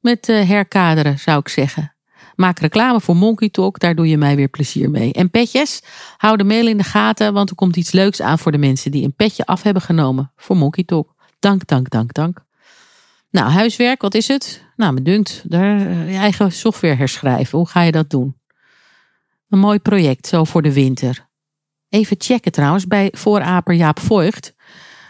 met 0.00 0.28
uh, 0.28 0.48
herkaderen, 0.48 1.18
zou 1.18 1.38
ik 1.38 1.48
zeggen. 1.48 1.94
Maak 2.34 2.58
reclame 2.58 3.00
voor 3.00 3.16
Monkey 3.16 3.48
Talk, 3.48 3.78
daar 3.78 3.94
doe 3.94 4.08
je 4.08 4.16
mij 4.16 4.36
weer 4.36 4.48
plezier 4.48 4.90
mee. 4.90 5.12
En 5.12 5.30
petjes, 5.30 5.82
hou 6.16 6.36
de 6.36 6.44
mail 6.44 6.66
in 6.66 6.76
de 6.76 6.84
gaten, 6.84 7.32
want 7.32 7.50
er 7.50 7.56
komt 7.56 7.76
iets 7.76 7.92
leuks 7.92 8.20
aan 8.20 8.38
voor 8.38 8.52
de 8.52 8.58
mensen 8.58 8.90
die 8.90 9.04
een 9.04 9.14
petje 9.14 9.46
af 9.46 9.62
hebben 9.62 9.82
genomen 9.82 10.32
voor 10.36 10.56
Monkey 10.56 10.84
Talk. 10.84 11.14
Dank, 11.38 11.66
dank, 11.66 11.90
dank, 11.90 12.12
dank. 12.12 12.44
Nou, 13.30 13.50
huiswerk, 13.50 14.02
wat 14.02 14.14
is 14.14 14.28
het? 14.28 14.64
Nou, 14.76 14.92
me 14.92 15.02
dunkt, 15.02 15.42
daar, 15.50 15.76
eh, 15.76 16.10
je 16.12 16.18
eigen 16.18 16.52
software 16.52 16.94
herschrijven. 16.94 17.58
Hoe 17.58 17.68
ga 17.68 17.82
je 17.82 17.92
dat 17.92 18.10
doen? 18.10 18.36
Een 19.48 19.58
mooi 19.58 19.78
project, 19.78 20.26
zo 20.26 20.44
voor 20.44 20.62
de 20.62 20.72
winter. 20.72 21.28
Even 21.90 22.16
checken 22.18 22.52
trouwens 22.52 22.86
bij 22.86 23.12
vooraper 23.16 23.74
Jaap 23.74 24.00
Voigt. 24.00 24.54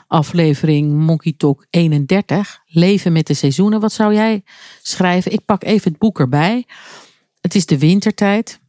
Aflevering 0.06 0.92
Monkey 0.92 1.34
Talk 1.36 1.66
31. 1.70 2.60
Leven 2.66 3.12
met 3.12 3.26
de 3.26 3.34
seizoenen. 3.34 3.80
Wat 3.80 3.92
zou 3.92 4.14
jij 4.14 4.44
schrijven? 4.82 5.32
Ik 5.32 5.44
pak 5.44 5.64
even 5.64 5.90
het 5.90 6.00
boek 6.00 6.20
erbij. 6.20 6.66
Het 7.40 7.54
is 7.54 7.66
de 7.66 7.78
wintertijd. 7.78 8.60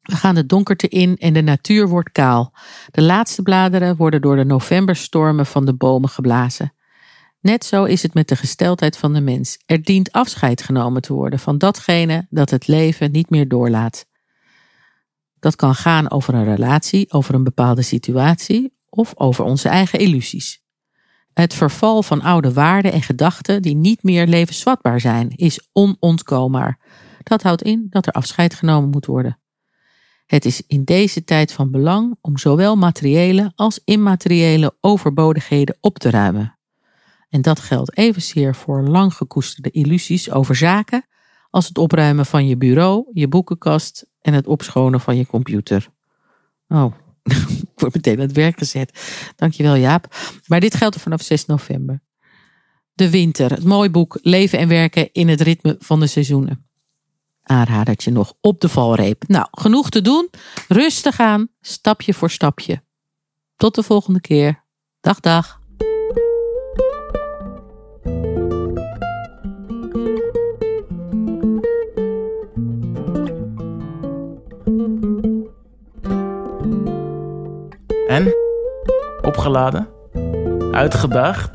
We 0.00 0.16
gaan 0.16 0.34
de 0.34 0.46
donkerte 0.46 0.88
in 0.88 1.16
en 1.16 1.32
de 1.32 1.42
natuur 1.42 1.88
wordt 1.88 2.12
kaal. 2.12 2.54
De 2.90 3.02
laatste 3.02 3.42
bladeren 3.42 3.96
worden 3.96 4.20
door 4.20 4.36
de 4.36 4.44
novemberstormen 4.44 5.46
van 5.46 5.64
de 5.64 5.74
bomen 5.74 6.08
geblazen. 6.08 6.72
Net 7.40 7.64
zo 7.64 7.84
is 7.84 8.02
het 8.02 8.14
met 8.14 8.28
de 8.28 8.36
gesteldheid 8.36 8.96
van 8.96 9.12
de 9.12 9.20
mens. 9.20 9.58
Er 9.66 9.82
dient 9.82 10.12
afscheid 10.12 10.62
genomen 10.62 11.02
te 11.02 11.12
worden 11.12 11.38
van 11.38 11.58
datgene 11.58 12.26
dat 12.30 12.50
het 12.50 12.66
leven 12.66 13.10
niet 13.10 13.30
meer 13.30 13.48
doorlaat. 13.48 14.07
Dat 15.40 15.56
kan 15.56 15.74
gaan 15.74 16.10
over 16.10 16.34
een 16.34 16.44
relatie, 16.44 17.12
over 17.12 17.34
een 17.34 17.44
bepaalde 17.44 17.82
situatie 17.82 18.72
of 18.88 19.12
over 19.16 19.44
onze 19.44 19.68
eigen 19.68 19.98
illusies. 19.98 20.62
Het 21.32 21.54
verval 21.54 22.02
van 22.02 22.22
oude 22.22 22.52
waarden 22.52 22.92
en 22.92 23.02
gedachten 23.02 23.62
die 23.62 23.74
niet 23.74 24.02
meer 24.02 24.26
levensvatbaar 24.26 25.00
zijn, 25.00 25.30
is 25.36 25.68
onontkoombaar. 25.72 26.78
Dat 27.22 27.42
houdt 27.42 27.62
in 27.62 27.86
dat 27.90 28.06
er 28.06 28.12
afscheid 28.12 28.54
genomen 28.54 28.90
moet 28.90 29.06
worden. 29.06 29.38
Het 30.26 30.44
is 30.44 30.62
in 30.66 30.84
deze 30.84 31.24
tijd 31.24 31.52
van 31.52 31.70
belang 31.70 32.16
om 32.20 32.38
zowel 32.38 32.76
materiële 32.76 33.52
als 33.54 33.80
immateriële 33.84 34.76
overbodigheden 34.80 35.76
op 35.80 35.98
te 35.98 36.10
ruimen. 36.10 36.58
En 37.28 37.42
dat 37.42 37.60
geldt 37.60 37.96
evenzeer 37.96 38.54
voor 38.54 38.82
lang 38.82 39.14
gekoesterde 39.14 39.70
illusies 39.70 40.30
over 40.30 40.56
zaken 40.56 41.06
als 41.50 41.68
het 41.68 41.78
opruimen 41.78 42.26
van 42.26 42.46
je 42.46 42.56
bureau, 42.56 43.10
je 43.12 43.28
boekenkast 43.28 44.06
en 44.28 44.34
het 44.34 44.46
opschonen 44.46 45.00
van 45.00 45.16
je 45.16 45.26
computer. 45.26 45.88
Oh, 46.68 46.94
ik 47.72 47.80
word 47.80 47.94
meteen 47.94 48.14
aan 48.14 48.26
het 48.26 48.32
werk 48.32 48.58
gezet. 48.58 49.00
Dankjewel 49.36 49.76
Jaap. 49.76 50.16
Maar 50.46 50.60
dit 50.60 50.74
geldt 50.74 50.94
er 50.94 51.00
vanaf 51.00 51.22
6 51.22 51.46
november. 51.46 52.02
De 52.92 53.10
winter, 53.10 53.50
het 53.50 53.64
mooie 53.64 53.90
boek 53.90 54.18
Leven 54.22 54.58
en 54.58 54.68
werken 54.68 55.12
in 55.12 55.28
het 55.28 55.40
ritme 55.40 55.76
van 55.78 56.00
de 56.00 56.06
seizoenen. 56.06 56.66
Aanradertje 57.42 58.10
nog 58.10 58.34
op 58.40 58.60
de 58.60 58.68
valreep. 58.68 59.28
Nou, 59.28 59.46
genoeg 59.50 59.90
te 59.90 60.00
doen. 60.00 60.30
Rustig 60.68 61.20
aan, 61.20 61.48
stapje 61.60 62.14
voor 62.14 62.30
stapje. 62.30 62.82
Tot 63.56 63.74
de 63.74 63.82
volgende 63.82 64.20
keer. 64.20 64.64
Dag, 65.00 65.20
dag. 65.20 65.57
En? 78.08 78.34
Opgeladen? 79.22 79.88
Uitgedaagd? 80.72 81.50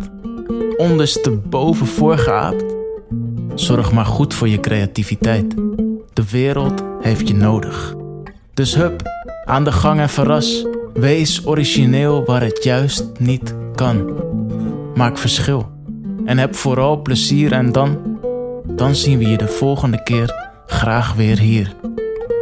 Ondersteboven 0.77 1.85
voorgeaapt? 1.85 2.63
Zorg 3.55 3.91
maar 3.91 4.05
goed 4.05 4.33
voor 4.33 4.47
je 4.47 4.59
creativiteit. 4.59 5.55
De 6.13 6.29
wereld 6.31 6.83
heeft 7.01 7.27
je 7.27 7.35
nodig. 7.35 7.95
Dus 8.53 8.75
hup, 8.75 9.01
aan 9.45 9.63
de 9.63 9.71
gang 9.71 9.99
en 9.99 10.09
verras. 10.09 10.65
Wees 10.93 11.45
origineel 11.45 12.25
waar 12.25 12.41
het 12.41 12.63
juist 12.63 13.05
niet 13.19 13.55
kan. 13.75 14.13
Maak 14.95 15.17
verschil. 15.17 15.71
En 16.25 16.37
heb 16.37 16.55
vooral 16.55 17.01
plezier 17.01 17.51
en 17.51 17.71
dan, 17.71 18.19
dan 18.65 18.95
zien 18.95 19.17
we 19.17 19.29
je 19.29 19.37
de 19.37 19.47
volgende 19.47 20.03
keer 20.03 20.51
graag 20.65 21.13
weer 21.13 21.39
hier. 21.39 21.75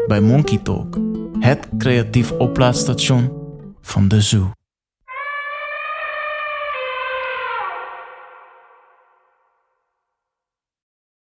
Bij 0.07 0.21
Monkey 0.21 0.59
Talk, 0.63 0.97
het 1.39 1.69
creatief 1.77 2.31
oplaadstation 2.31 3.40
van 3.81 4.07
de 4.07 4.21
zoo. 4.21 4.51